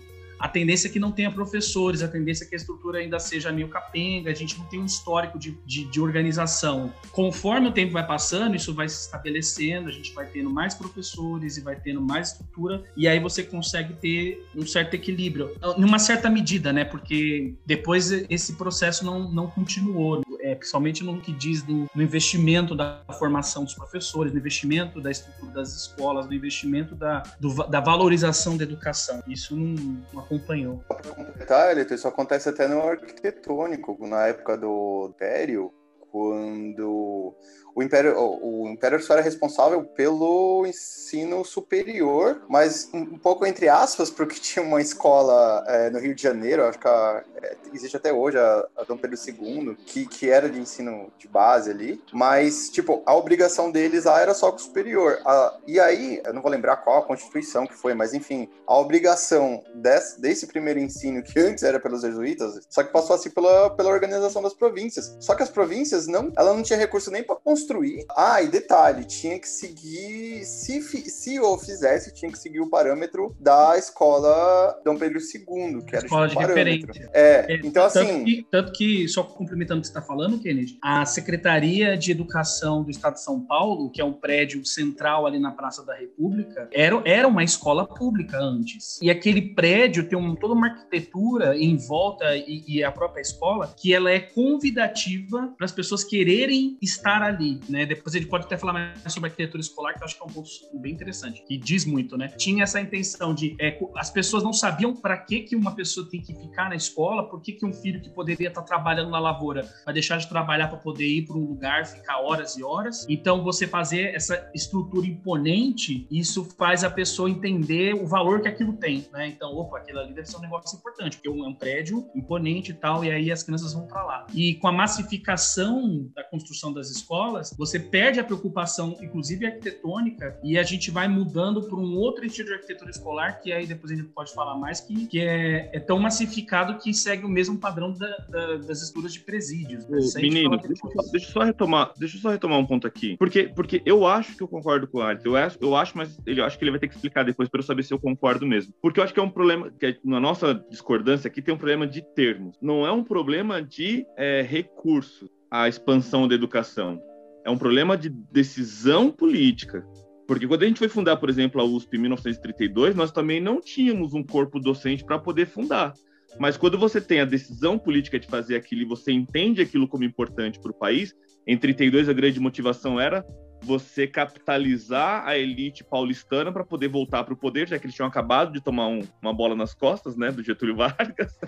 a 0.44 0.48
tendência 0.48 0.88
é 0.88 0.90
que 0.90 0.98
não 0.98 1.10
tenha 1.10 1.30
professores, 1.30 2.02
a 2.02 2.08
tendência 2.08 2.44
é 2.44 2.46
que 2.46 2.54
a 2.54 2.58
estrutura 2.58 2.98
ainda 2.98 3.18
seja 3.18 3.50
meio 3.50 3.66
capenga, 3.66 4.30
a 4.30 4.34
gente 4.34 4.58
não 4.58 4.66
tem 4.66 4.78
um 4.78 4.84
histórico 4.84 5.38
de, 5.38 5.56
de, 5.64 5.86
de, 5.86 5.98
organização. 5.98 6.92
Conforme 7.12 7.68
o 7.68 7.72
tempo 7.72 7.94
vai 7.94 8.06
passando, 8.06 8.54
isso 8.54 8.74
vai 8.74 8.86
se 8.86 9.06
estabelecendo, 9.06 9.88
a 9.88 9.90
gente 9.90 10.12
vai 10.12 10.26
tendo 10.26 10.50
mais 10.50 10.74
professores 10.74 11.56
e 11.56 11.62
vai 11.62 11.76
tendo 11.76 12.02
mais 12.02 12.32
estrutura, 12.32 12.84
e 12.94 13.08
aí 13.08 13.18
você 13.18 13.42
consegue 13.42 13.94
ter 13.94 14.46
um 14.54 14.66
certo 14.66 14.92
equilíbrio, 14.92 15.56
numa 15.78 15.98
certa 15.98 16.28
medida, 16.28 16.74
né? 16.74 16.84
Porque 16.84 17.54
depois 17.64 18.12
esse 18.12 18.52
processo 18.56 19.02
não, 19.02 19.32
não 19.32 19.46
continuou 19.46 20.22
é, 20.44 20.54
principalmente 20.54 21.02
no 21.02 21.18
que 21.22 21.32
diz 21.32 21.62
do, 21.62 21.86
no 21.94 22.02
investimento 22.02 22.74
da 22.74 23.00
formação 23.18 23.64
dos 23.64 23.72
professores, 23.72 24.30
no 24.30 24.38
investimento 24.38 25.00
da 25.00 25.10
estrutura 25.10 25.52
das 25.52 25.74
escolas, 25.74 26.26
no 26.26 26.34
investimento 26.34 26.94
da, 26.94 27.22
do, 27.40 27.66
da 27.66 27.80
valorização 27.80 28.54
da 28.54 28.62
educação. 28.62 29.22
Isso 29.26 29.56
não, 29.56 30.04
não 30.12 30.22
acompanhou. 30.36 30.78
Para 30.88 31.02
completar, 31.02 31.76
isso 31.78 32.08
acontece 32.08 32.48
até 32.48 32.66
no 32.68 32.80
arquitetônico, 32.80 33.96
na 34.06 34.26
época 34.26 34.56
do 34.56 35.08
Império, 35.10 35.72
quando 36.10 37.34
o 37.74 37.82
Império, 37.82 38.16
o 38.16 38.68
Império 38.68 39.02
só 39.02 39.14
era 39.14 39.22
responsável 39.22 39.82
pelo 39.82 40.64
ensino 40.66 41.44
superior, 41.44 42.42
mas 42.48 42.88
um 42.92 43.18
pouco 43.18 43.44
entre 43.44 43.68
aspas, 43.68 44.10
porque 44.10 44.38
tinha 44.40 44.64
uma 44.64 44.80
escola 44.80 45.64
é, 45.66 45.90
no 45.90 45.98
Rio 45.98 46.14
de 46.14 46.22
Janeiro, 46.22 46.64
acho 46.64 46.78
que 46.78 46.86
a, 46.86 47.22
é, 47.42 47.56
existe 47.72 47.96
até 47.96 48.12
hoje, 48.12 48.38
a, 48.38 48.66
a 48.76 48.84
Dom 48.84 48.96
Pedro 48.96 49.18
II, 49.18 49.76
que, 49.86 50.06
que 50.06 50.30
era 50.30 50.48
de 50.48 50.60
ensino 50.60 51.12
de 51.18 51.26
base 51.26 51.70
ali, 51.70 52.00
mas, 52.12 52.70
tipo, 52.70 53.02
a 53.04 53.14
obrigação 53.14 53.70
deles 53.70 54.04
lá 54.04 54.20
era 54.20 54.34
só 54.34 54.50
com 54.50 54.58
o 54.58 54.60
superior. 54.60 55.18
A, 55.24 55.58
e 55.66 55.80
aí, 55.80 56.20
eu 56.24 56.32
não 56.32 56.42
vou 56.42 56.50
lembrar 56.50 56.76
qual 56.78 56.98
a 56.98 57.06
constituição 57.06 57.66
que 57.66 57.74
foi, 57.74 57.94
mas 57.94 58.14
enfim, 58.14 58.48
a 58.66 58.78
obrigação 58.78 59.62
desse, 59.74 60.20
desse 60.20 60.46
primeiro 60.46 60.78
ensino, 60.78 61.22
que 61.22 61.40
antes 61.40 61.64
era 61.64 61.80
pelos 61.80 62.02
jesuítas, 62.02 62.66
só 62.70 62.82
que 62.82 62.92
passou 62.92 63.16
assim 63.16 63.30
pela, 63.30 63.70
pela 63.70 63.90
organização 63.90 64.42
das 64.42 64.54
províncias. 64.54 65.16
Só 65.20 65.34
que 65.34 65.42
as 65.42 65.50
províncias 65.50 66.06
não, 66.06 66.32
ela 66.36 66.54
não 66.54 66.62
tinha 66.62 66.78
recurso 66.78 67.10
nem 67.10 67.22
para 67.22 67.36
construir 67.36 67.63
construir. 67.64 68.04
Ah, 68.16 68.42
e 68.42 68.48
detalhe, 68.48 69.04
tinha 69.04 69.38
que 69.38 69.48
seguir, 69.48 70.44
se, 70.44 70.80
se 70.82 71.40
o 71.40 71.56
fizesse, 71.58 72.12
tinha 72.14 72.30
que 72.30 72.38
seguir 72.38 72.60
o 72.60 72.68
parâmetro 72.68 73.34
da 73.40 73.76
escola 73.78 74.78
Dom 74.84 74.96
Pedro 74.96 75.18
II, 75.18 75.82
que 75.82 75.96
era 75.96 76.04
escola 76.04 76.28
de 76.28 76.34
parâmetro. 76.34 76.92
referência. 76.92 77.10
É, 77.12 77.54
então 77.56 77.84
tanto 77.84 77.98
assim... 77.98 78.24
Que, 78.24 78.46
tanto 78.50 78.72
que, 78.72 79.08
só 79.08 79.22
complementando 79.22 79.78
o 79.78 79.80
que 79.80 79.88
você 79.88 79.90
está 79.90 80.02
falando, 80.02 80.38
Kennedy, 80.38 80.78
a 80.82 81.04
Secretaria 81.06 81.96
de 81.96 82.10
Educação 82.10 82.82
do 82.82 82.90
Estado 82.90 83.14
de 83.14 83.22
São 83.22 83.40
Paulo, 83.40 83.90
que 83.90 84.00
é 84.00 84.04
um 84.04 84.12
prédio 84.12 84.64
central 84.64 85.26
ali 85.26 85.38
na 85.38 85.50
Praça 85.50 85.84
da 85.84 85.94
República, 85.94 86.68
era, 86.72 87.02
era 87.04 87.26
uma 87.26 87.42
escola 87.42 87.86
pública 87.86 88.38
antes. 88.38 89.00
E 89.00 89.10
aquele 89.10 89.54
prédio 89.54 90.08
tem 90.08 90.18
um, 90.18 90.34
toda 90.34 90.54
uma 90.54 90.68
arquitetura 90.68 91.56
em 91.56 91.76
volta 91.76 92.36
e, 92.36 92.64
e 92.68 92.84
a 92.84 92.92
própria 92.92 93.22
escola 93.22 93.72
que 93.76 93.94
ela 93.94 94.10
é 94.10 94.20
convidativa 94.20 95.52
para 95.56 95.64
as 95.64 95.72
pessoas 95.72 96.04
quererem 96.04 96.76
estar 96.82 97.22
ali 97.22 97.53
né? 97.68 97.86
Depois 97.86 98.14
ele 98.14 98.26
pode 98.26 98.44
até 98.44 98.56
falar 98.56 98.72
mais 98.72 99.12
sobre 99.12 99.30
arquitetura 99.30 99.60
escolar, 99.60 99.94
que 99.94 100.00
eu 100.00 100.04
acho 100.04 100.16
que 100.16 100.22
é 100.22 100.24
um 100.24 100.32
ponto 100.32 100.48
bem 100.74 100.92
interessante, 100.92 101.42
que 101.46 101.56
diz 101.56 101.84
muito, 101.84 102.16
né? 102.16 102.28
Tinha 102.28 102.64
essa 102.64 102.80
intenção 102.80 103.34
de 103.34 103.56
é, 103.60 103.78
as 103.96 104.10
pessoas 104.10 104.42
não 104.42 104.52
sabiam 104.52 104.94
para 104.94 105.16
que 105.16 105.40
que 105.40 105.56
uma 105.56 105.74
pessoa 105.74 106.08
tem 106.08 106.20
que 106.20 106.34
ficar 106.34 106.68
na 106.68 106.76
escola, 106.76 107.28
por 107.28 107.40
que 107.40 107.52
que 107.52 107.66
um 107.66 107.72
filho 107.72 108.00
que 108.00 108.10
poderia 108.10 108.48
estar 108.48 108.62
trabalhando 108.62 109.10
na 109.10 109.18
lavoura 109.18 109.68
vai 109.84 109.94
deixar 109.94 110.16
de 110.18 110.28
trabalhar 110.28 110.68
para 110.68 110.78
poder 110.78 111.06
ir 111.06 111.26
para 111.26 111.36
um 111.36 111.44
lugar, 111.44 111.86
ficar 111.86 112.20
horas 112.20 112.56
e 112.56 112.62
horas. 112.62 113.06
Então 113.08 113.42
você 113.42 113.66
fazer 113.66 114.14
essa 114.14 114.50
estrutura 114.54 115.06
imponente, 115.06 116.06
isso 116.10 116.44
faz 116.56 116.84
a 116.84 116.90
pessoa 116.90 117.28
entender 117.28 117.94
o 117.94 118.06
valor 118.06 118.40
que 118.40 118.48
aquilo 118.48 118.74
tem, 118.74 119.06
né? 119.12 119.28
Então, 119.28 119.54
opa, 119.54 119.78
aquilo 119.78 120.00
ali 120.00 120.12
deve 120.14 120.28
ser 120.28 120.36
um 120.36 120.40
negócio 120.40 120.76
importante, 120.76 121.16
porque 121.16 121.28
é 121.28 121.30
um 121.30 121.54
prédio 121.54 122.08
imponente 122.14 122.70
e 122.70 122.74
tal, 122.74 123.04
e 123.04 123.10
aí 123.10 123.30
as 123.30 123.42
crianças 123.42 123.72
vão 123.74 123.86
para 123.86 124.02
lá. 124.04 124.26
E 124.34 124.54
com 124.54 124.68
a 124.68 124.72
massificação 124.72 126.08
da 126.14 126.24
construção 126.24 126.72
das 126.72 126.90
escolas 126.90 127.43
você 127.56 127.78
perde 127.78 128.20
a 128.20 128.24
preocupação, 128.24 128.96
inclusive 129.00 129.46
arquitetônica, 129.46 130.38
e 130.42 130.58
a 130.58 130.62
gente 130.62 130.90
vai 130.90 131.08
mudando 131.08 131.62
para 131.62 131.76
um 131.76 131.96
outro 131.96 132.24
estilo 132.24 132.48
de 132.48 132.54
arquitetura 132.54 132.90
escolar, 132.90 133.40
que 133.40 133.52
aí 133.52 133.66
depois 133.66 133.92
a 133.92 133.96
gente 133.96 134.08
pode 134.08 134.32
falar 134.32 134.56
mais, 134.56 134.80
que, 134.80 135.06
que 135.06 135.20
é, 135.20 135.70
é 135.72 135.80
tão 135.80 135.98
massificado 135.98 136.78
que 136.78 136.92
segue 136.94 137.24
o 137.24 137.28
mesmo 137.28 137.58
padrão 137.58 137.92
da, 137.92 138.16
da, 138.28 138.56
das 138.56 138.82
estruturas 138.82 139.12
de 139.12 139.20
presídios. 139.20 139.86
Né? 139.86 139.98
Menino, 140.16 140.56
deixa, 140.56 140.82
deixa, 141.12 141.28
eu 141.28 141.32
só 141.32 141.42
retomar, 141.42 141.92
deixa 141.98 142.16
eu 142.16 142.20
só 142.20 142.30
retomar 142.30 142.58
um 142.58 142.66
ponto 142.66 142.86
aqui. 142.86 143.16
Porque, 143.16 143.44
porque 143.54 143.82
eu 143.84 144.06
acho 144.06 144.36
que 144.36 144.42
eu 144.42 144.48
concordo 144.48 144.86
com 144.86 144.98
o 144.98 145.02
Alisson. 145.02 145.28
Eu 145.28 145.36
acho, 145.36 145.58
eu 145.60 145.76
acho, 145.76 145.96
mas 145.96 146.18
ele, 146.26 146.40
eu 146.40 146.44
acho 146.44 146.58
que 146.58 146.64
ele 146.64 146.70
vai 146.70 146.80
ter 146.80 146.88
que 146.88 146.94
explicar 146.94 147.24
depois 147.24 147.48
para 147.48 147.60
eu 147.60 147.64
saber 147.64 147.82
se 147.82 147.92
eu 147.92 147.98
concordo 147.98 148.46
mesmo. 148.46 148.72
Porque 148.80 149.00
eu 149.00 149.04
acho 149.04 149.12
que 149.12 149.20
é 149.20 149.22
um 149.22 149.30
problema, 149.30 149.70
que 149.70 149.86
é, 149.86 149.96
na 150.04 150.20
nossa 150.20 150.54
discordância 150.70 151.28
aqui 151.28 151.42
tem 151.42 151.54
um 151.54 151.58
problema 151.58 151.86
de 151.86 152.02
termos. 152.14 152.56
Não 152.60 152.86
é 152.86 152.92
um 152.92 153.04
problema 153.04 153.62
de 153.62 154.06
é, 154.16 154.42
recurso 154.42 155.28
a 155.50 155.68
expansão 155.68 156.26
da 156.26 156.34
educação 156.34 157.00
é 157.44 157.50
um 157.50 157.58
problema 157.58 157.96
de 157.96 158.08
decisão 158.08 159.10
política. 159.10 159.86
Porque 160.26 160.46
quando 160.46 160.62
a 160.62 160.66
gente 160.66 160.78
foi 160.78 160.88
fundar, 160.88 161.18
por 161.18 161.28
exemplo, 161.28 161.60
a 161.60 161.64
USP 161.64 161.96
em 161.96 162.00
1932, 162.00 162.94
nós 162.94 163.12
também 163.12 163.40
não 163.40 163.60
tínhamos 163.60 164.14
um 164.14 164.22
corpo 164.22 164.58
docente 164.58 165.04
para 165.04 165.18
poder 165.18 165.46
fundar. 165.46 165.92
Mas 166.38 166.56
quando 166.56 166.78
você 166.78 167.00
tem 167.00 167.20
a 167.20 167.24
decisão 167.24 167.78
política 167.78 168.18
de 168.18 168.26
fazer 168.26 168.56
aquilo 168.56 168.82
e 168.82 168.86
você 168.86 169.12
entende 169.12 169.60
aquilo 169.60 169.86
como 169.86 170.04
importante 170.04 170.58
para 170.58 170.70
o 170.70 170.74
país, 170.74 171.14
em 171.46 171.56
32 171.56 172.08
a 172.08 172.12
grande 172.12 172.40
motivação 172.40 172.98
era 172.98 173.24
você 173.64 174.06
capitalizar 174.06 175.26
a 175.26 175.36
elite 175.36 175.82
paulistana 175.82 176.52
para 176.52 176.64
poder 176.64 176.88
voltar 176.88 177.24
para 177.24 177.34
o 177.34 177.36
poder, 177.36 177.66
já 177.68 177.78
que 177.78 177.86
eles 177.86 177.94
tinham 177.94 178.08
acabado 178.08 178.52
de 178.52 178.60
tomar 178.60 178.86
um, 178.88 179.00
uma 179.22 179.32
bola 179.32 179.56
nas 179.56 179.74
costas, 179.74 180.16
né, 180.16 180.30
do 180.30 180.42
Getúlio 180.42 180.76
Vargas. 180.78 181.38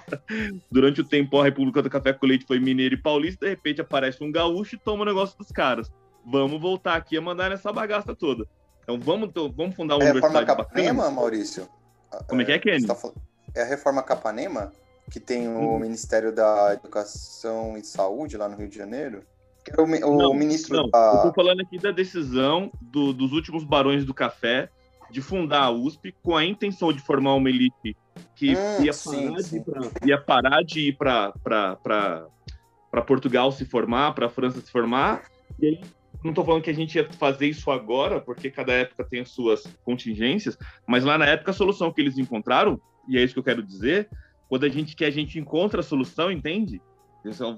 Durante 0.70 1.00
o 1.00 1.04
tempo, 1.04 1.38
a 1.38 1.44
República 1.44 1.82
do 1.82 1.90
Café 1.90 2.12
com 2.12 2.26
Leite 2.26 2.46
foi 2.46 2.58
mineiro 2.58 2.94
e 2.94 3.00
paulista, 3.00 3.44
de 3.44 3.50
repente 3.50 3.80
aparece 3.80 4.24
um 4.24 4.32
gaúcho 4.32 4.74
e 4.76 4.78
toma 4.78 5.02
o 5.02 5.06
negócio 5.06 5.36
dos 5.38 5.52
caras. 5.52 5.90
Vamos 6.24 6.60
voltar 6.60 6.96
aqui 6.96 7.16
a 7.16 7.20
mandar 7.20 7.50
nessa 7.50 7.72
bagaça 7.72 8.14
toda. 8.14 8.46
Então 8.82 8.98
vamos, 8.98 9.30
vamos 9.54 9.74
fundar 9.74 9.96
uma 9.96 10.04
é 10.04 10.10
universidade 10.10 10.36
a 10.36 10.40
reforma 10.40 10.64
Capanema, 10.64 11.10
Maurício? 11.10 11.68
Como 12.28 12.40
é 12.40 12.44
que 12.44 12.52
é, 12.52 12.58
Kenny? 12.58 12.86
Tá 12.86 12.96
é 13.54 13.62
a 13.62 13.64
reforma 13.64 14.02
Capanema, 14.02 14.72
que 15.10 15.20
tem 15.20 15.48
o 15.48 15.74
hum. 15.74 15.78
Ministério 15.78 16.32
da 16.32 16.72
Educação 16.72 17.76
e 17.76 17.84
Saúde 17.84 18.36
lá 18.36 18.48
no 18.48 18.56
Rio 18.56 18.68
de 18.68 18.76
Janeiro? 18.76 19.22
O, 19.78 19.82
o 19.82 20.18
Não, 20.18 20.34
ministro 20.34 20.76
Não, 20.76 20.90
da... 20.90 21.12
eu 21.14 21.30
tô 21.30 21.34
falando 21.34 21.60
aqui 21.60 21.78
da 21.78 21.90
decisão 21.90 22.70
do- 22.80 23.12
dos 23.12 23.32
últimos 23.32 23.64
barões 23.64 24.04
do 24.04 24.14
café 24.14 24.68
de 25.10 25.20
fundar 25.20 25.62
a 25.64 25.70
USP 25.70 26.14
com 26.22 26.36
a 26.36 26.44
intenção 26.44 26.92
de 26.92 27.00
formar 27.00 27.34
uma 27.34 27.48
elite 27.48 27.96
que 28.34 28.54
Hum, 28.54 28.82
ia, 28.82 28.92
sim, 28.92 29.24
parar 29.26 29.42
sim. 29.42 29.50
De 29.50 29.56
ir 29.56 29.64
pra, 29.64 29.90
ia 30.04 30.20
parar 30.20 30.62
de 30.62 30.80
ir 30.88 30.96
para 30.96 31.32
Portugal 33.06 33.50
se 33.52 33.64
formar, 33.64 34.12
para 34.14 34.28
França 34.28 34.60
se 34.60 34.70
formar. 34.70 35.22
E 35.58 35.66
aí, 35.66 35.80
não 36.22 36.30
estou 36.30 36.44
falando 36.44 36.62
que 36.62 36.70
a 36.70 36.74
gente 36.74 36.96
ia 36.96 37.08
fazer 37.12 37.46
isso 37.46 37.70
agora, 37.70 38.20
porque 38.20 38.50
cada 38.50 38.72
época 38.72 39.06
tem 39.08 39.20
as 39.20 39.30
suas 39.30 39.62
contingências, 39.84 40.56
mas 40.86 41.04
lá 41.04 41.16
na 41.16 41.26
época 41.26 41.50
a 41.50 41.54
solução 41.54 41.92
que 41.92 42.00
eles 42.00 42.18
encontraram, 42.18 42.80
e 43.08 43.16
é 43.16 43.22
isso 43.22 43.34
que 43.34 43.40
eu 43.40 43.44
quero 43.44 43.62
dizer, 43.62 44.08
quando 44.48 44.64
a 44.64 44.68
gente 44.68 44.96
que 44.96 45.04
a 45.04 45.10
gente 45.10 45.38
encontra 45.38 45.80
a 45.80 45.84
solução, 45.84 46.30
entende? 46.30 46.80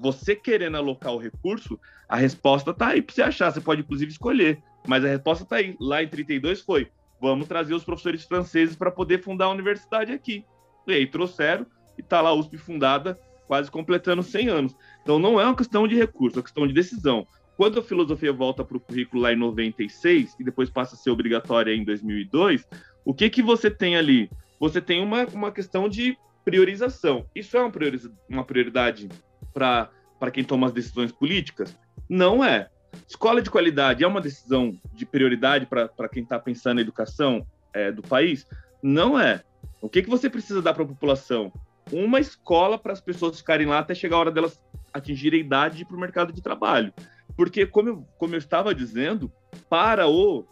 Você 0.01 0.35
querendo 0.35 0.77
alocar 0.77 1.13
o 1.13 1.17
recurso, 1.17 1.79
a 2.07 2.15
resposta 2.15 2.73
tá 2.73 2.89
aí 2.89 3.01
para 3.01 3.13
você 3.13 3.21
achar. 3.21 3.51
Você 3.51 3.61
pode, 3.61 3.81
inclusive, 3.81 4.11
escolher. 4.11 4.61
Mas 4.87 5.03
a 5.03 5.09
resposta 5.09 5.45
tá 5.45 5.57
aí. 5.57 5.75
Lá 5.79 6.01
em 6.01 6.07
32 6.07 6.61
foi: 6.61 6.91
vamos 7.21 7.47
trazer 7.47 7.73
os 7.73 7.83
professores 7.83 8.23
franceses 8.23 8.75
para 8.75 8.91
poder 8.91 9.21
fundar 9.21 9.45
a 9.45 9.51
universidade 9.51 10.11
aqui. 10.11 10.45
E 10.87 10.93
aí 10.93 11.05
trouxeram, 11.05 11.65
e 11.97 12.03
tá 12.03 12.21
lá 12.21 12.29
a 12.29 12.33
USP 12.33 12.57
fundada, 12.57 13.19
quase 13.47 13.69
completando 13.69 14.23
100 14.23 14.47
anos. 14.47 14.75
Então 15.01 15.19
não 15.19 15.39
é 15.39 15.45
uma 15.45 15.55
questão 15.55 15.87
de 15.87 15.95
recurso, 15.95 16.37
é 16.37 16.39
uma 16.39 16.43
questão 16.43 16.67
de 16.67 16.73
decisão. 16.73 17.27
Quando 17.57 17.79
a 17.79 17.83
filosofia 17.83 18.31
volta 18.31 18.63
para 18.63 18.77
o 18.77 18.79
currículo 18.79 19.21
lá 19.21 19.33
em 19.33 19.35
96 19.35 20.35
e 20.39 20.43
depois 20.43 20.69
passa 20.69 20.95
a 20.95 20.97
ser 20.97 21.09
obrigatória 21.09 21.75
em 21.75 21.83
2002, 21.83 22.65
o 23.03 23.13
que 23.13 23.29
que 23.29 23.41
você 23.41 23.69
tem 23.69 23.97
ali? 23.97 24.31
Você 24.59 24.81
tem 24.81 25.03
uma, 25.03 25.25
uma 25.25 25.51
questão 25.51 25.89
de 25.89 26.17
priorização. 26.45 27.25
Isso 27.35 27.57
é 27.57 27.59
uma, 27.59 27.69
prioriza- 27.69 28.13
uma 28.29 28.45
prioridade 28.45 29.09
para 29.53 30.31
quem 30.31 30.43
toma 30.43 30.67
as 30.67 30.73
decisões 30.73 31.11
políticas? 31.11 31.77
Não 32.07 32.43
é. 32.43 32.69
Escola 33.07 33.41
de 33.41 33.49
qualidade 33.49 34.03
é 34.03 34.07
uma 34.07 34.21
decisão 34.21 34.75
de 34.93 35.05
prioridade 35.05 35.65
para 35.65 36.09
quem 36.09 36.23
está 36.23 36.39
pensando 36.39 36.75
na 36.75 36.81
educação 36.81 37.45
é, 37.73 37.91
do 37.91 38.01
país? 38.01 38.47
Não 38.81 39.19
é. 39.19 39.43
O 39.81 39.89
que, 39.89 40.01
que 40.01 40.09
você 40.09 40.29
precisa 40.29 40.61
dar 40.61 40.73
para 40.73 40.83
a 40.83 40.87
população? 40.87 41.51
Uma 41.91 42.19
escola 42.19 42.77
para 42.77 42.93
as 42.93 43.01
pessoas 43.01 43.37
ficarem 43.37 43.67
lá 43.67 43.79
até 43.79 43.95
chegar 43.95 44.17
a 44.17 44.19
hora 44.19 44.31
delas 44.31 44.59
atingirem 44.93 45.39
a 45.39 45.43
idade 45.43 45.85
para 45.85 45.95
o 45.95 45.99
mercado 45.99 46.33
de 46.33 46.41
trabalho. 46.41 46.93
Porque, 47.35 47.65
como 47.65 47.89
eu, 47.89 48.07
como 48.17 48.35
eu 48.35 48.39
estava 48.39 48.75
dizendo, 48.75 49.31
para 49.69 50.07
o 50.07 50.45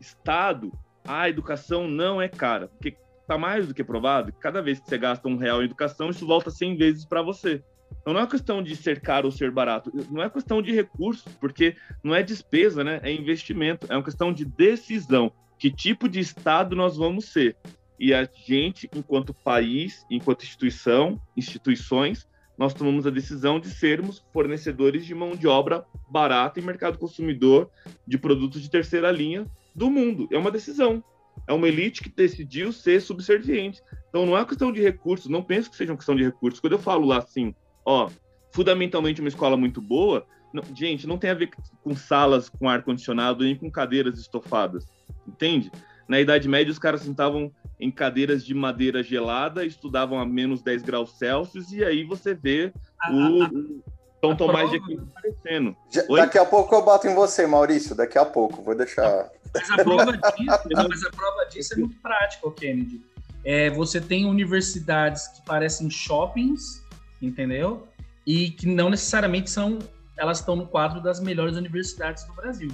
Estado, 0.00 0.72
a 1.06 1.28
educação 1.28 1.88
não 1.88 2.20
é 2.20 2.28
cara. 2.28 2.68
Porque 2.68 2.96
está 3.20 3.36
mais 3.36 3.66
do 3.66 3.74
que 3.74 3.82
provado 3.82 4.32
que 4.32 4.38
cada 4.38 4.62
vez 4.62 4.78
que 4.78 4.88
você 4.88 4.98
gasta 4.98 5.26
um 5.28 5.36
real 5.36 5.62
em 5.62 5.64
educação, 5.64 6.10
isso 6.10 6.26
volta 6.26 6.50
100 6.50 6.76
vezes 6.76 7.04
para 7.04 7.22
você. 7.22 7.62
Então 8.00 8.14
não 8.14 8.20
é 8.20 8.26
questão 8.26 8.62
de 8.62 8.76
ser 8.76 9.00
caro 9.00 9.26
ou 9.26 9.32
ser 9.32 9.50
barato, 9.50 9.90
não 10.10 10.22
é 10.22 10.30
questão 10.30 10.62
de 10.62 10.72
recursos, 10.72 11.32
porque 11.40 11.76
não 12.02 12.14
é 12.14 12.22
despesa, 12.22 12.84
né? 12.84 13.00
É 13.02 13.12
investimento, 13.12 13.86
é 13.90 13.96
uma 13.96 14.04
questão 14.04 14.32
de 14.32 14.44
decisão. 14.44 15.32
Que 15.58 15.70
tipo 15.70 16.08
de 16.08 16.20
Estado 16.20 16.76
nós 16.76 16.96
vamos 16.96 17.26
ser? 17.26 17.56
E 17.98 18.12
a 18.12 18.28
gente, 18.46 18.88
enquanto 18.94 19.32
país, 19.32 20.04
enquanto 20.10 20.44
instituição, 20.44 21.20
instituições, 21.36 22.28
nós 22.58 22.72
tomamos 22.72 23.06
a 23.06 23.10
decisão 23.10 23.58
de 23.58 23.68
sermos 23.68 24.24
fornecedores 24.32 25.04
de 25.04 25.14
mão 25.14 25.32
de 25.32 25.46
obra 25.46 25.84
barata 26.08 26.60
em 26.60 26.62
mercado 26.62 26.98
consumidor 26.98 27.70
de 28.06 28.18
produtos 28.18 28.62
de 28.62 28.70
terceira 28.70 29.10
linha 29.10 29.46
do 29.74 29.90
mundo. 29.90 30.28
É 30.30 30.38
uma 30.38 30.50
decisão. 30.50 31.02
É 31.46 31.52
uma 31.52 31.68
elite 31.68 32.02
que 32.02 32.08
decidiu 32.08 32.72
ser 32.72 33.00
subserviente. 33.00 33.82
Então 34.08 34.24
não 34.24 34.36
é 34.36 34.44
questão 34.44 34.72
de 34.72 34.80
recursos, 34.80 35.30
não 35.30 35.42
penso 35.42 35.70
que 35.70 35.76
seja 35.76 35.92
uma 35.92 35.98
questão 35.98 36.16
de 36.16 36.24
recursos. 36.24 36.60
Quando 36.60 36.72
eu 36.72 36.78
falo 36.78 37.06
lá 37.06 37.18
assim, 37.18 37.54
ó, 37.86 38.10
fundamentalmente 38.52 39.20
uma 39.20 39.28
escola 39.28 39.56
muito 39.56 39.80
boa, 39.80 40.26
não- 40.52 40.62
gente, 40.74 41.06
não 41.06 41.16
tem 41.16 41.30
a 41.30 41.34
ver 41.34 41.50
com 41.82 41.94
salas 41.94 42.48
com 42.48 42.68
ar-condicionado 42.68 43.44
nem 43.44 43.56
com 43.56 43.70
cadeiras 43.70 44.18
estofadas, 44.18 44.86
entende? 45.26 45.70
Na 46.08 46.20
Idade 46.20 46.48
Média, 46.48 46.70
os 46.70 46.78
caras 46.78 47.00
sentavam 47.00 47.50
em 47.80 47.90
cadeiras 47.90 48.44
de 48.44 48.54
madeira 48.54 49.02
gelada, 49.02 49.64
estudavam 49.64 50.18
a 50.18 50.24
menos 50.24 50.62
10 50.62 50.82
graus 50.82 51.18
Celsius, 51.18 51.72
e 51.72 51.84
aí 51.84 52.04
você 52.04 52.32
vê 52.34 52.72
o, 53.10 53.44
o 53.44 53.82
São 54.20 54.30
a 54.30 54.36
Tomás 54.36 54.70
de 54.70 54.76
Aquino 54.76 55.06
aparecendo. 55.10 55.76
Oi? 56.08 56.20
Daqui 56.20 56.38
a 56.38 56.44
pouco 56.44 56.74
eu 56.74 56.84
bato 56.84 57.06
em 57.06 57.14
você, 57.14 57.46
Maurício. 57.46 57.94
Daqui 57.94 58.16
a 58.18 58.24
pouco. 58.24 58.62
Vou 58.62 58.74
deixar. 58.74 59.28
Mas 59.52 59.70
a 59.70 59.76
prova 59.84 60.12
disso, 60.16 60.68
não, 60.70 60.88
mas 60.88 61.04
a 61.04 61.10
prova 61.10 61.44
disso 61.46 61.74
é 61.74 61.76
muito 61.76 61.96
prática, 62.00 62.50
Kennedy. 62.52 63.02
É, 63.44 63.68
você 63.70 64.00
tem 64.00 64.24
universidades 64.24 65.28
que 65.28 65.44
parecem 65.44 65.90
shoppings, 65.90 66.82
entendeu? 67.20 67.86
E 68.26 68.50
que 68.50 68.66
não 68.66 68.90
necessariamente 68.90 69.50
são, 69.50 69.78
elas 70.16 70.40
estão 70.40 70.56
no 70.56 70.66
quadro 70.66 71.00
das 71.00 71.20
melhores 71.20 71.56
universidades 71.56 72.24
do 72.24 72.32
Brasil. 72.34 72.70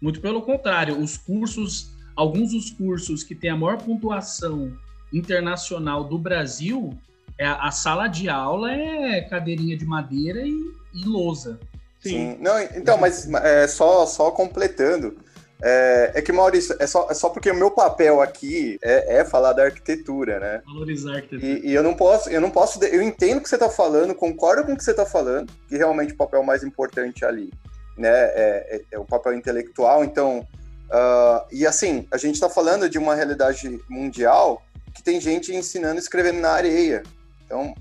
Muito 0.00 0.20
pelo 0.20 0.42
contrário, 0.42 0.98
os 0.98 1.16
cursos, 1.16 1.92
alguns 2.16 2.52
dos 2.52 2.70
cursos 2.70 3.22
que 3.22 3.34
têm 3.34 3.50
a 3.50 3.56
maior 3.56 3.78
pontuação 3.78 4.72
internacional 5.12 6.04
do 6.04 6.18
Brasil, 6.18 6.98
é, 7.38 7.46
a 7.46 7.70
sala 7.70 8.08
de 8.08 8.28
aula 8.28 8.72
é 8.72 9.20
cadeirinha 9.22 9.76
de 9.76 9.84
madeira 9.84 10.42
e, 10.46 10.54
e 10.94 11.04
lousa. 11.04 11.58
Sim. 12.00 12.36
Não, 12.40 12.60
então, 12.60 12.98
mas 12.98 13.32
é, 13.32 13.66
só, 13.68 14.04
só 14.06 14.30
completando. 14.30 15.16
É, 15.64 16.10
é 16.16 16.22
que, 16.22 16.32
Maurício, 16.32 16.74
é 16.80 16.86
só, 16.86 17.06
é 17.08 17.14
só 17.14 17.28
porque 17.28 17.50
o 17.50 17.54
meu 17.54 17.70
papel 17.70 18.20
aqui 18.20 18.78
é, 18.82 19.18
é 19.18 19.24
falar 19.24 19.52
da 19.52 19.62
arquitetura, 19.64 20.40
né? 20.40 20.62
Valorizar 20.66 21.12
a 21.12 21.14
arquitetura. 21.16 21.46
E, 21.46 21.68
e 21.70 21.74
eu 21.74 21.82
não 21.84 21.94
posso, 21.94 22.28
eu 22.30 22.40
não 22.40 22.50
posso, 22.50 22.82
eu 22.84 23.00
entendo 23.00 23.38
o 23.38 23.40
que 23.42 23.48
você 23.48 23.54
está 23.54 23.68
falando, 23.70 24.12
concordo 24.14 24.64
com 24.64 24.72
o 24.72 24.76
que 24.76 24.82
você 24.82 24.90
está 24.90 25.06
falando, 25.06 25.52
que 25.68 25.76
realmente 25.76 26.14
o 26.14 26.16
papel 26.16 26.42
mais 26.42 26.64
importante 26.64 27.24
ali, 27.24 27.52
né, 27.96 28.08
é, 28.10 28.76
é- 28.76 28.82
é 28.92 28.98
o 28.98 29.04
papel 29.04 29.34
intelectual. 29.34 30.02
Então, 30.02 30.44
ah, 30.90 31.46
e 31.52 31.64
assim, 31.64 32.08
a 32.10 32.16
gente 32.16 32.34
está 32.34 32.48
falando 32.48 32.88
de 32.88 32.98
uma 32.98 33.14
realidade 33.14 33.80
mundial 33.88 34.62
que 34.92 35.02
tem 35.02 35.20
gente 35.20 35.54
ensinando 35.54 35.96
e 35.96 35.98
escrevendo 36.00 36.40
na 36.40 36.50
areia. 36.50 37.02
Então, 37.46 37.72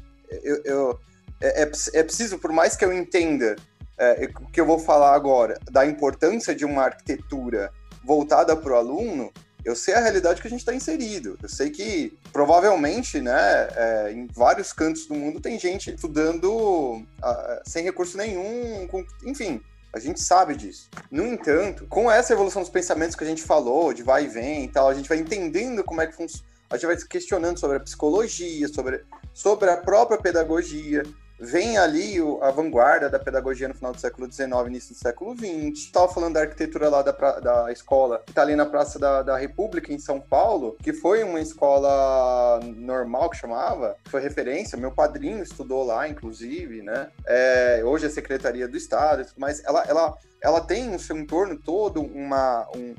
eu, 0.43 0.61
eu- 0.63 0.99
é, 1.41 1.63
é, 1.63 1.71
é 1.95 2.03
preciso, 2.03 2.37
por 2.37 2.51
mais 2.51 2.75
que 2.75 2.85
eu 2.85 2.93
entenda 2.93 3.55
é, 3.97 4.29
o 4.39 4.51
que 4.51 4.59
eu 4.59 4.65
vou 4.65 4.79
falar 4.79 5.13
agora, 5.13 5.59
da 5.69 5.85
importância 5.85 6.55
de 6.55 6.65
uma 6.65 6.83
arquitetura 6.83 7.71
voltada 8.03 8.55
para 8.55 8.73
o 8.73 8.75
aluno, 8.75 9.31
eu 9.63 9.75
sei 9.75 9.93
a 9.93 9.99
realidade 9.99 10.41
que 10.41 10.47
a 10.47 10.49
gente 10.49 10.61
está 10.61 10.73
inserido. 10.73 11.37
Eu 11.41 11.47
sei 11.47 11.69
que 11.69 12.17
provavelmente, 12.33 13.21
né, 13.21 13.67
é, 13.75 14.11
em 14.11 14.27
vários 14.27 14.73
cantos 14.73 15.05
do 15.05 15.13
mundo 15.13 15.39
tem 15.39 15.59
gente 15.59 15.93
estudando 15.93 17.05
ah, 17.21 17.61
sem 17.65 17.83
recurso 17.83 18.17
nenhum, 18.17 18.87
com- 18.87 19.05
enfim. 19.23 19.61
A 19.93 19.99
gente 19.99 20.21
sabe 20.21 20.55
disso. 20.55 20.89
No 21.11 21.27
entanto, 21.27 21.85
com 21.87 22.09
essa 22.09 22.31
evolução 22.33 22.61
dos 22.61 22.71
pensamentos 22.71 23.15
que 23.15 23.23
a 23.23 23.27
gente 23.27 23.43
falou, 23.43 23.93
de 23.93 24.01
vai 24.01 24.23
e 24.23 24.27
vem 24.27 24.63
e 24.63 24.67
tal, 24.69 24.87
a 24.87 24.93
gente 24.93 25.09
vai 25.09 25.17
entendendo 25.17 25.83
como 25.83 26.01
é 26.01 26.07
que 26.07 26.15
funciona. 26.15 26.45
A 26.69 26.75
gente 26.77 26.85
vai 26.85 26.97
se 26.97 27.07
questionando 27.07 27.59
sobre 27.59 27.75
a 27.77 27.79
psicologia, 27.81 28.67
sobre, 28.69 29.03
sobre 29.33 29.69
a 29.69 29.75
própria 29.75 30.17
pedagogia. 30.17 31.03
Vem 31.43 31.75
ali 31.75 32.21
o- 32.21 32.39
a 32.43 32.51
vanguarda 32.51 33.09
da 33.09 33.17
pedagogia 33.17 33.67
no 33.67 33.73
final 33.73 33.91
do 33.91 33.99
século 33.99 34.31
XIX, 34.31 34.67
início 34.67 34.93
do 34.93 34.99
século 34.99 35.35
XX. 35.35 35.73
Estava 35.85 36.07
falando 36.07 36.35
da 36.35 36.41
arquitetura 36.41 36.87
lá 36.87 37.01
da, 37.01 37.11
pra- 37.11 37.39
da 37.39 37.71
escola, 37.71 38.21
que 38.23 38.31
está 38.31 38.43
ali 38.43 38.55
na 38.55 38.65
Praça 38.67 38.99
da, 38.99 39.23
da 39.23 39.35
República, 39.37 39.91
em 39.91 39.97
São 39.97 40.19
Paulo, 40.21 40.77
que 40.83 40.93
foi 40.93 41.23
uma 41.23 41.41
escola 41.41 42.59
normal, 42.75 43.29
que 43.31 43.37
chamava, 43.37 43.95
foi 44.05 44.21
referência. 44.21 44.77
Meu 44.77 44.91
padrinho 44.91 45.41
estudou 45.41 45.83
lá, 45.83 46.07
inclusive, 46.07 46.83
né? 46.83 47.07
É, 47.25 47.81
hoje 47.83 48.05
é 48.05 48.09
Secretaria 48.09 48.67
do 48.67 48.77
Estado, 48.77 49.25
mas 49.35 49.63
ela, 49.65 49.83
ela, 49.87 50.17
ela 50.41 50.61
tem 50.61 50.89
no 50.89 50.99
seu 50.99 51.17
entorno 51.17 51.57
todo 51.57 52.01
uma, 52.03 52.67
um- 52.75 52.93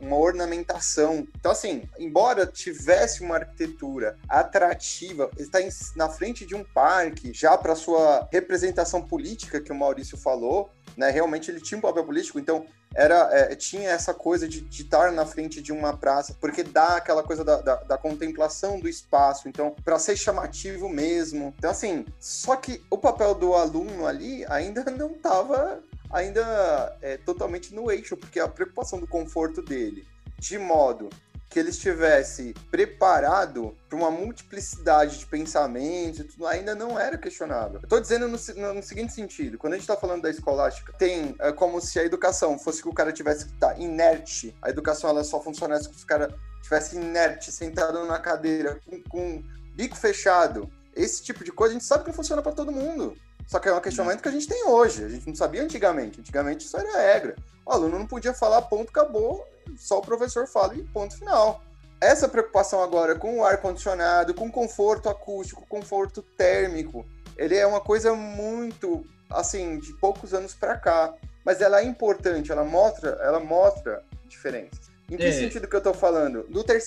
uma 0.00 0.16
ornamentação. 0.16 1.26
Então, 1.38 1.52
assim, 1.52 1.88
embora 1.98 2.46
tivesse 2.46 3.22
uma 3.22 3.36
arquitetura 3.36 4.16
atrativa, 4.28 5.30
está 5.38 5.58
na 5.96 6.08
frente 6.08 6.46
de 6.46 6.54
um 6.54 6.64
parque, 6.64 7.32
já 7.32 7.56
para 7.56 7.74
sua 7.74 8.28
representação 8.32 9.02
política 9.02 9.60
que 9.60 9.72
o 9.72 9.74
Maurício 9.74 10.16
falou, 10.16 10.70
né? 10.96 11.10
Realmente 11.10 11.50
ele 11.50 11.60
tinha 11.60 11.78
um 11.78 11.82
papel 11.82 12.04
político, 12.04 12.38
então 12.38 12.66
era 12.94 13.28
é, 13.32 13.54
tinha 13.54 13.90
essa 13.90 14.14
coisa 14.14 14.48
de, 14.48 14.60
de 14.60 14.82
estar 14.82 15.12
na 15.12 15.26
frente 15.26 15.60
de 15.60 15.72
uma 15.72 15.96
praça, 15.96 16.34
porque 16.40 16.62
dá 16.62 16.96
aquela 16.96 17.22
coisa 17.22 17.44
da, 17.44 17.60
da, 17.60 17.74
da 17.76 17.98
contemplação 17.98 18.80
do 18.80 18.88
espaço, 18.88 19.48
então, 19.48 19.74
para 19.84 19.98
ser 19.98 20.16
chamativo 20.16 20.88
mesmo. 20.88 21.54
Então, 21.58 21.70
assim, 21.70 22.04
só 22.18 22.56
que 22.56 22.82
o 22.90 22.98
papel 22.98 23.34
do 23.34 23.54
aluno 23.54 24.06
ali 24.06 24.44
ainda 24.48 24.84
não 24.90 25.12
estava 25.12 25.82
ainda 26.10 26.96
é, 27.02 27.16
totalmente 27.18 27.74
no 27.74 27.90
eixo, 27.90 28.16
porque 28.16 28.40
a 28.40 28.48
preocupação 28.48 28.98
do 28.98 29.06
conforto 29.06 29.62
dele, 29.62 30.06
de 30.38 30.58
modo 30.58 31.08
que 31.50 31.58
ele 31.58 31.70
estivesse 31.70 32.52
preparado 32.70 33.74
para 33.88 33.96
uma 33.98 34.10
multiplicidade 34.10 35.18
de 35.18 35.24
pensamentos 35.26 36.26
tudo, 36.34 36.46
ainda 36.46 36.74
não 36.74 36.98
era 36.98 37.16
questionável. 37.16 37.80
Estou 37.82 38.00
dizendo 38.00 38.28
no, 38.28 38.38
no- 38.56 38.74
no 38.74 38.82
seguinte 38.82 39.14
sentido, 39.14 39.56
quando 39.56 39.72
a 39.72 39.76
gente 39.76 39.84
está 39.84 39.96
falando 39.96 40.22
da 40.22 40.30
escolástica, 40.30 40.92
tem 40.92 41.34
é, 41.40 41.50
como 41.52 41.80
se 41.80 41.98
a 41.98 42.04
educação 42.04 42.58
fosse 42.58 42.82
que 42.82 42.88
o 42.88 42.92
cara 42.92 43.12
tivesse 43.12 43.46
que 43.46 43.54
estar 43.54 43.80
inerte, 43.80 44.54
a 44.60 44.68
educação 44.68 45.08
ela 45.08 45.24
só 45.24 45.40
funcionasse 45.42 45.84
se 45.84 46.04
o 46.04 46.06
cara 46.06 46.34
tivesse 46.62 46.96
inerte, 46.96 47.50
sentado 47.50 48.04
na 48.04 48.18
cadeira, 48.18 48.78
com, 48.84 49.02
com 49.04 49.42
bico 49.74 49.96
fechado. 49.96 50.70
Esse 50.94 51.22
tipo 51.22 51.44
de 51.44 51.52
coisa 51.52 51.72
a 51.72 51.78
gente 51.78 51.86
sabe 51.86 52.02
que 52.04 52.10
não 52.10 52.16
funciona 52.16 52.42
para 52.42 52.52
todo 52.52 52.70
mundo. 52.72 53.16
Só 53.48 53.58
que 53.58 53.68
é 53.68 53.74
um 53.74 53.80
questionamento 53.80 54.22
que 54.22 54.28
a 54.28 54.32
gente 54.32 54.46
tem 54.46 54.68
hoje. 54.68 55.02
A 55.02 55.08
gente 55.08 55.26
não 55.26 55.34
sabia 55.34 55.62
antigamente. 55.62 56.20
Antigamente 56.20 56.66
isso 56.66 56.76
era 56.76 56.98
regra. 56.98 57.34
O 57.64 57.72
aluno 57.72 57.98
não 57.98 58.06
podia 58.06 58.34
falar 58.34 58.62
ponto, 58.62 58.90
acabou, 58.90 59.46
só 59.76 59.98
o 59.98 60.02
professor 60.02 60.46
fala 60.46 60.74
e 60.74 60.84
ponto 60.84 61.16
final. 61.16 61.62
Essa 62.00 62.28
preocupação 62.28 62.82
agora 62.82 63.14
com 63.14 63.38
o 63.38 63.44
ar-condicionado, 63.44 64.34
com 64.34 64.50
conforto 64.50 65.08
acústico, 65.08 65.66
conforto 65.66 66.22
térmico, 66.22 67.04
ele 67.36 67.56
é 67.56 67.66
uma 67.66 67.80
coisa 67.80 68.14
muito, 68.14 69.04
assim, 69.30 69.78
de 69.78 69.92
poucos 69.94 70.34
anos 70.34 70.54
para 70.54 70.76
cá. 70.76 71.14
Mas 71.44 71.60
ela 71.60 71.80
é 71.80 71.84
importante, 71.84 72.52
ela 72.52 72.64
mostra, 72.64 73.10
ela 73.22 73.40
mostra 73.40 74.04
diferenças. 74.26 74.90
Em 75.10 75.16
que 75.16 75.24
é. 75.24 75.32
sentido 75.32 75.66
que 75.66 75.74
eu 75.74 75.78
estou 75.78 75.94
falando? 75.94 76.42
Do 76.44 76.62
ter... 76.62 76.82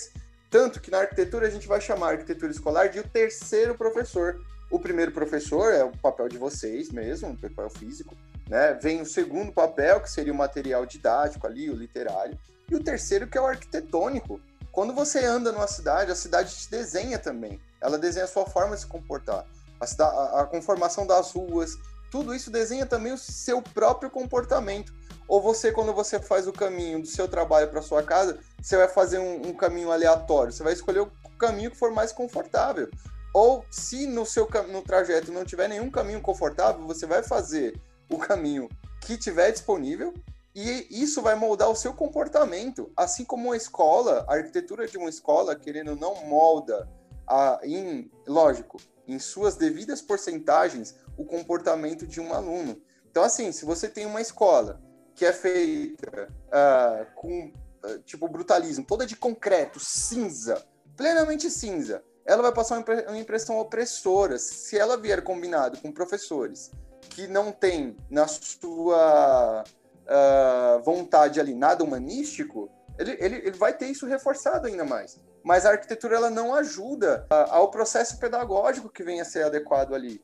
Tanto 0.48 0.80
que 0.80 0.90
na 0.90 0.98
arquitetura 0.98 1.46
a 1.46 1.50
gente 1.50 1.66
vai 1.66 1.80
chamar 1.80 2.08
a 2.08 2.10
arquitetura 2.12 2.52
escolar 2.52 2.88
de 2.88 3.00
o 3.00 3.08
terceiro 3.08 3.74
professor. 3.74 4.40
O 4.72 4.78
primeiro 4.78 5.12
professor 5.12 5.70
é 5.70 5.84
o 5.84 5.92
papel 5.98 6.30
de 6.30 6.38
vocês 6.38 6.90
mesmo, 6.90 7.28
o 7.28 7.36
papel 7.36 7.68
físico, 7.68 8.16
né? 8.48 8.72
Vem 8.72 9.02
o 9.02 9.06
segundo 9.06 9.52
papel, 9.52 10.00
que 10.00 10.10
seria 10.10 10.32
o 10.32 10.36
material 10.36 10.86
didático 10.86 11.46
ali, 11.46 11.68
o 11.68 11.76
literário, 11.76 12.38
e 12.70 12.74
o 12.74 12.82
terceiro 12.82 13.26
que 13.26 13.36
é 13.36 13.40
o 13.40 13.46
arquitetônico. 13.46 14.40
Quando 14.72 14.94
você 14.94 15.22
anda 15.26 15.52
numa 15.52 15.66
cidade, 15.66 16.10
a 16.10 16.14
cidade 16.14 16.56
te 16.56 16.70
desenha 16.70 17.18
também. 17.18 17.60
Ela 17.82 17.98
desenha 17.98 18.24
a 18.24 18.28
sua 18.28 18.46
forma 18.46 18.74
de 18.74 18.80
se 18.80 18.86
comportar. 18.86 19.44
A, 19.78 19.86
cidade, 19.86 20.16
a 20.38 20.44
conformação 20.46 21.06
das 21.06 21.32
ruas, 21.32 21.76
tudo 22.10 22.34
isso 22.34 22.50
desenha 22.50 22.86
também 22.86 23.12
o 23.12 23.18
seu 23.18 23.60
próprio 23.60 24.08
comportamento. 24.08 24.90
Ou 25.28 25.42
você, 25.42 25.70
quando 25.70 25.92
você 25.92 26.18
faz 26.18 26.46
o 26.46 26.52
caminho 26.52 27.02
do 27.02 27.06
seu 27.06 27.28
trabalho 27.28 27.68
para 27.68 27.82
sua 27.82 28.02
casa, 28.02 28.38
você 28.58 28.78
vai 28.78 28.88
fazer 28.88 29.18
um, 29.18 29.48
um, 29.48 29.52
caminho 29.52 29.92
aleatório. 29.92 30.50
Você 30.50 30.62
vai 30.62 30.72
escolher 30.72 31.00
o 31.00 31.12
caminho 31.38 31.70
que 31.70 31.76
for 31.76 31.90
mais 31.90 32.10
confortável. 32.10 32.88
Ou 33.32 33.64
se 33.70 34.06
no 34.06 34.26
seu 34.26 34.48
no 34.70 34.82
trajeto 34.82 35.32
não 35.32 35.44
tiver 35.44 35.68
nenhum 35.68 35.90
caminho 35.90 36.20
confortável, 36.20 36.86
você 36.86 37.06
vai 37.06 37.22
fazer 37.22 37.80
o 38.10 38.18
caminho 38.18 38.68
que 39.00 39.16
tiver 39.16 39.50
disponível 39.50 40.12
e 40.54 40.86
isso 40.90 41.22
vai 41.22 41.34
moldar 41.34 41.70
o 41.70 41.74
seu 41.74 41.94
comportamento, 41.94 42.92
assim 42.94 43.24
como 43.24 43.48
uma 43.48 43.56
escola, 43.56 44.24
a 44.28 44.34
arquitetura 44.34 44.86
de 44.86 44.98
uma 44.98 45.08
escola, 45.08 45.56
querendo 45.56 45.96
não 45.96 46.26
molda, 46.26 46.86
a, 47.26 47.58
em, 47.62 48.10
lógico, 48.26 48.78
em 49.08 49.18
suas 49.18 49.56
devidas 49.56 50.02
porcentagens, 50.02 50.94
o 51.16 51.24
comportamento 51.24 52.06
de 52.06 52.20
um 52.20 52.34
aluno. 52.34 52.80
Então, 53.10 53.22
assim, 53.22 53.50
se 53.50 53.64
você 53.64 53.88
tem 53.88 54.04
uma 54.04 54.20
escola 54.20 54.80
que 55.14 55.24
é 55.24 55.32
feita 55.32 56.28
uh, 56.48 57.14
com, 57.14 57.52
uh, 57.84 57.98
tipo, 58.04 58.28
brutalismo, 58.28 58.84
toda 58.84 59.06
de 59.06 59.16
concreto, 59.16 59.80
cinza, 59.80 60.62
plenamente 60.96 61.50
cinza, 61.50 62.04
ela 62.24 62.42
vai 62.42 62.52
passar 62.52 62.82
uma 63.08 63.18
impressão 63.18 63.58
opressora 63.58 64.38
se 64.38 64.78
ela 64.78 64.96
vier 64.96 65.22
combinado 65.22 65.78
com 65.78 65.90
professores 65.90 66.70
que 67.10 67.26
não 67.26 67.52
têm 67.52 67.96
na 68.08 68.26
sua 68.26 69.64
uh, 69.64 70.82
vontade 70.82 71.40
ali 71.40 71.54
nada 71.54 71.84
humanístico, 71.84 72.70
ele, 72.98 73.16
ele, 73.20 73.36
ele 73.36 73.56
vai 73.56 73.72
ter 73.72 73.86
isso 73.86 74.06
reforçado 74.06 74.66
ainda 74.66 74.84
mais. 74.84 75.20
Mas 75.44 75.66
a 75.66 75.70
arquitetura 75.70 76.16
ela 76.16 76.30
não 76.30 76.54
ajuda 76.54 77.26
uh, 77.30 77.52
ao 77.52 77.70
processo 77.70 78.18
pedagógico 78.18 78.88
que 78.88 79.02
venha 79.02 79.22
a 79.22 79.26
ser 79.26 79.44
adequado 79.44 79.94
ali. 79.94 80.22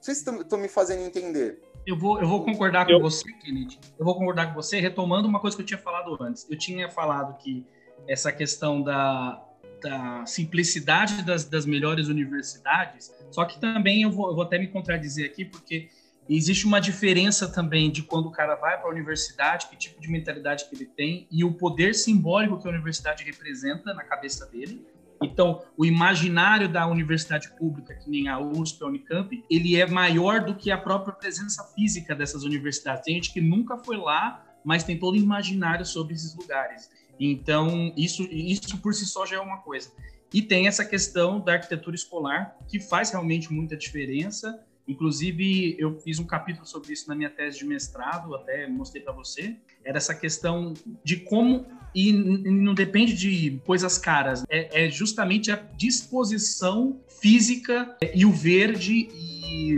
Vocês 0.00 0.24
uh, 0.26 0.40
estão 0.40 0.58
me 0.58 0.68
fazendo 0.68 1.02
entender. 1.02 1.60
Eu 1.86 1.98
vou, 1.98 2.20
eu 2.20 2.28
vou 2.28 2.44
concordar 2.44 2.86
com 2.86 2.92
eu... 2.92 3.00
você, 3.00 3.30
Kennedy. 3.32 3.80
Eu 3.98 4.04
vou 4.04 4.14
concordar 4.14 4.48
com 4.48 4.54
você, 4.54 4.78
retomando 4.78 5.26
uma 5.26 5.40
coisa 5.40 5.56
que 5.56 5.62
eu 5.62 5.66
tinha 5.66 5.80
falado 5.80 6.16
antes. 6.22 6.46
Eu 6.48 6.56
tinha 6.56 6.88
falado 6.90 7.36
que 7.38 7.66
essa 8.06 8.30
questão 8.30 8.82
da, 8.82 9.42
da 9.80 10.24
simplicidade 10.26 11.22
das, 11.24 11.44
das 11.44 11.66
melhores 11.66 12.08
universidades, 12.08 13.12
só 13.30 13.44
que 13.44 13.60
também 13.60 14.02
eu 14.02 14.10
vou, 14.10 14.28
eu 14.28 14.34
vou 14.34 14.44
até 14.44 14.58
me 14.58 14.68
contradizer 14.68 15.26
aqui, 15.26 15.44
porque 15.44 15.88
existe 16.28 16.66
uma 16.66 16.80
diferença 16.80 17.50
também 17.50 17.90
de 17.90 18.02
quando 18.02 18.26
o 18.26 18.30
cara 18.30 18.54
vai 18.54 18.78
para 18.78 18.88
a 18.88 18.90
universidade, 18.90 19.66
que 19.68 19.76
tipo 19.76 20.00
de 20.00 20.08
mentalidade 20.08 20.68
que 20.68 20.74
ele 20.74 20.86
tem 20.86 21.26
e 21.30 21.44
o 21.44 21.52
poder 21.52 21.94
simbólico 21.94 22.58
que 22.60 22.66
a 22.68 22.70
universidade 22.70 23.24
representa 23.24 23.92
na 23.94 24.04
cabeça 24.04 24.46
dele. 24.46 24.84
Então, 25.22 25.62
o 25.76 25.84
imaginário 25.84 26.66
da 26.66 26.86
universidade 26.86 27.50
pública, 27.56 27.94
que 27.94 28.08
nem 28.08 28.28
a 28.28 28.38
USP, 28.38 28.82
a 28.82 28.86
Unicamp, 28.86 29.44
ele 29.50 29.76
é 29.76 29.86
maior 29.86 30.42
do 30.42 30.54
que 30.54 30.70
a 30.70 30.78
própria 30.78 31.12
presença 31.12 31.62
física 31.74 32.14
dessas 32.14 32.42
universidades. 32.42 33.04
Tem 33.04 33.16
gente 33.16 33.32
que 33.32 33.40
nunca 33.40 33.76
foi 33.76 33.98
lá, 33.98 34.42
mas 34.64 34.82
tem 34.82 34.98
todo 34.98 35.14
o 35.14 35.18
imaginário 35.18 35.84
sobre 35.84 36.14
esses 36.14 36.34
lugares. 36.34 36.90
Então, 37.20 37.92
isso, 37.96 38.22
isso 38.32 38.78
por 38.78 38.94
si 38.94 39.04
só 39.04 39.26
já 39.26 39.36
é 39.36 39.40
uma 39.40 39.58
coisa. 39.58 39.92
E 40.32 40.40
tem 40.40 40.66
essa 40.66 40.84
questão 40.84 41.38
da 41.38 41.52
arquitetura 41.52 41.94
escolar, 41.94 42.56
que 42.66 42.80
faz 42.80 43.10
realmente 43.10 43.52
muita 43.52 43.76
diferença. 43.76 44.58
Inclusive, 44.88 45.76
eu 45.78 46.00
fiz 46.00 46.18
um 46.18 46.24
capítulo 46.24 46.66
sobre 46.66 46.92
isso 46.92 47.08
na 47.08 47.14
minha 47.14 47.28
tese 47.28 47.58
de 47.58 47.64
mestrado, 47.66 48.34
até 48.34 48.66
mostrei 48.66 49.02
para 49.02 49.12
você. 49.12 49.56
Era 49.84 49.98
essa 49.98 50.14
questão 50.14 50.72
de 51.04 51.16
como, 51.16 51.66
e 51.94 52.12
não 52.12 52.74
depende 52.74 53.14
de 53.14 53.60
coisas 53.66 53.98
caras, 53.98 54.44
é, 54.48 54.86
é 54.86 54.90
justamente 54.90 55.50
a 55.52 55.56
disposição 55.56 57.00
física 57.20 57.96
e 58.14 58.24
o 58.24 58.32
verde 58.32 59.08
e 59.12 59.74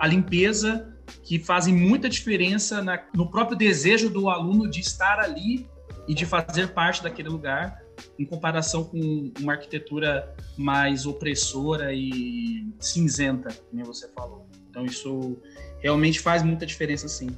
a 0.00 0.06
limpeza 0.06 0.94
que 1.22 1.38
fazem 1.38 1.74
muita 1.74 2.08
diferença 2.08 2.82
na, 2.82 3.02
no 3.14 3.30
próprio 3.30 3.56
desejo 3.56 4.10
do 4.10 4.28
aluno 4.28 4.68
de 4.68 4.80
estar 4.80 5.18
ali 5.18 5.66
e 6.08 6.14
de 6.14 6.24
fazer 6.24 6.68
parte 6.72 7.02
daquele 7.02 7.28
lugar 7.28 7.82
em 8.18 8.24
comparação 8.24 8.84
com 8.84 9.30
uma 9.38 9.52
arquitetura 9.52 10.34
mais 10.56 11.04
opressora 11.04 11.92
e 11.92 12.66
cinzenta, 12.80 13.50
como 13.70 13.84
você 13.84 14.08
falou. 14.12 14.48
Então 14.70 14.84
isso 14.86 15.36
realmente 15.80 16.18
faz 16.18 16.42
muita 16.42 16.64
diferença, 16.64 17.06
sim. 17.08 17.28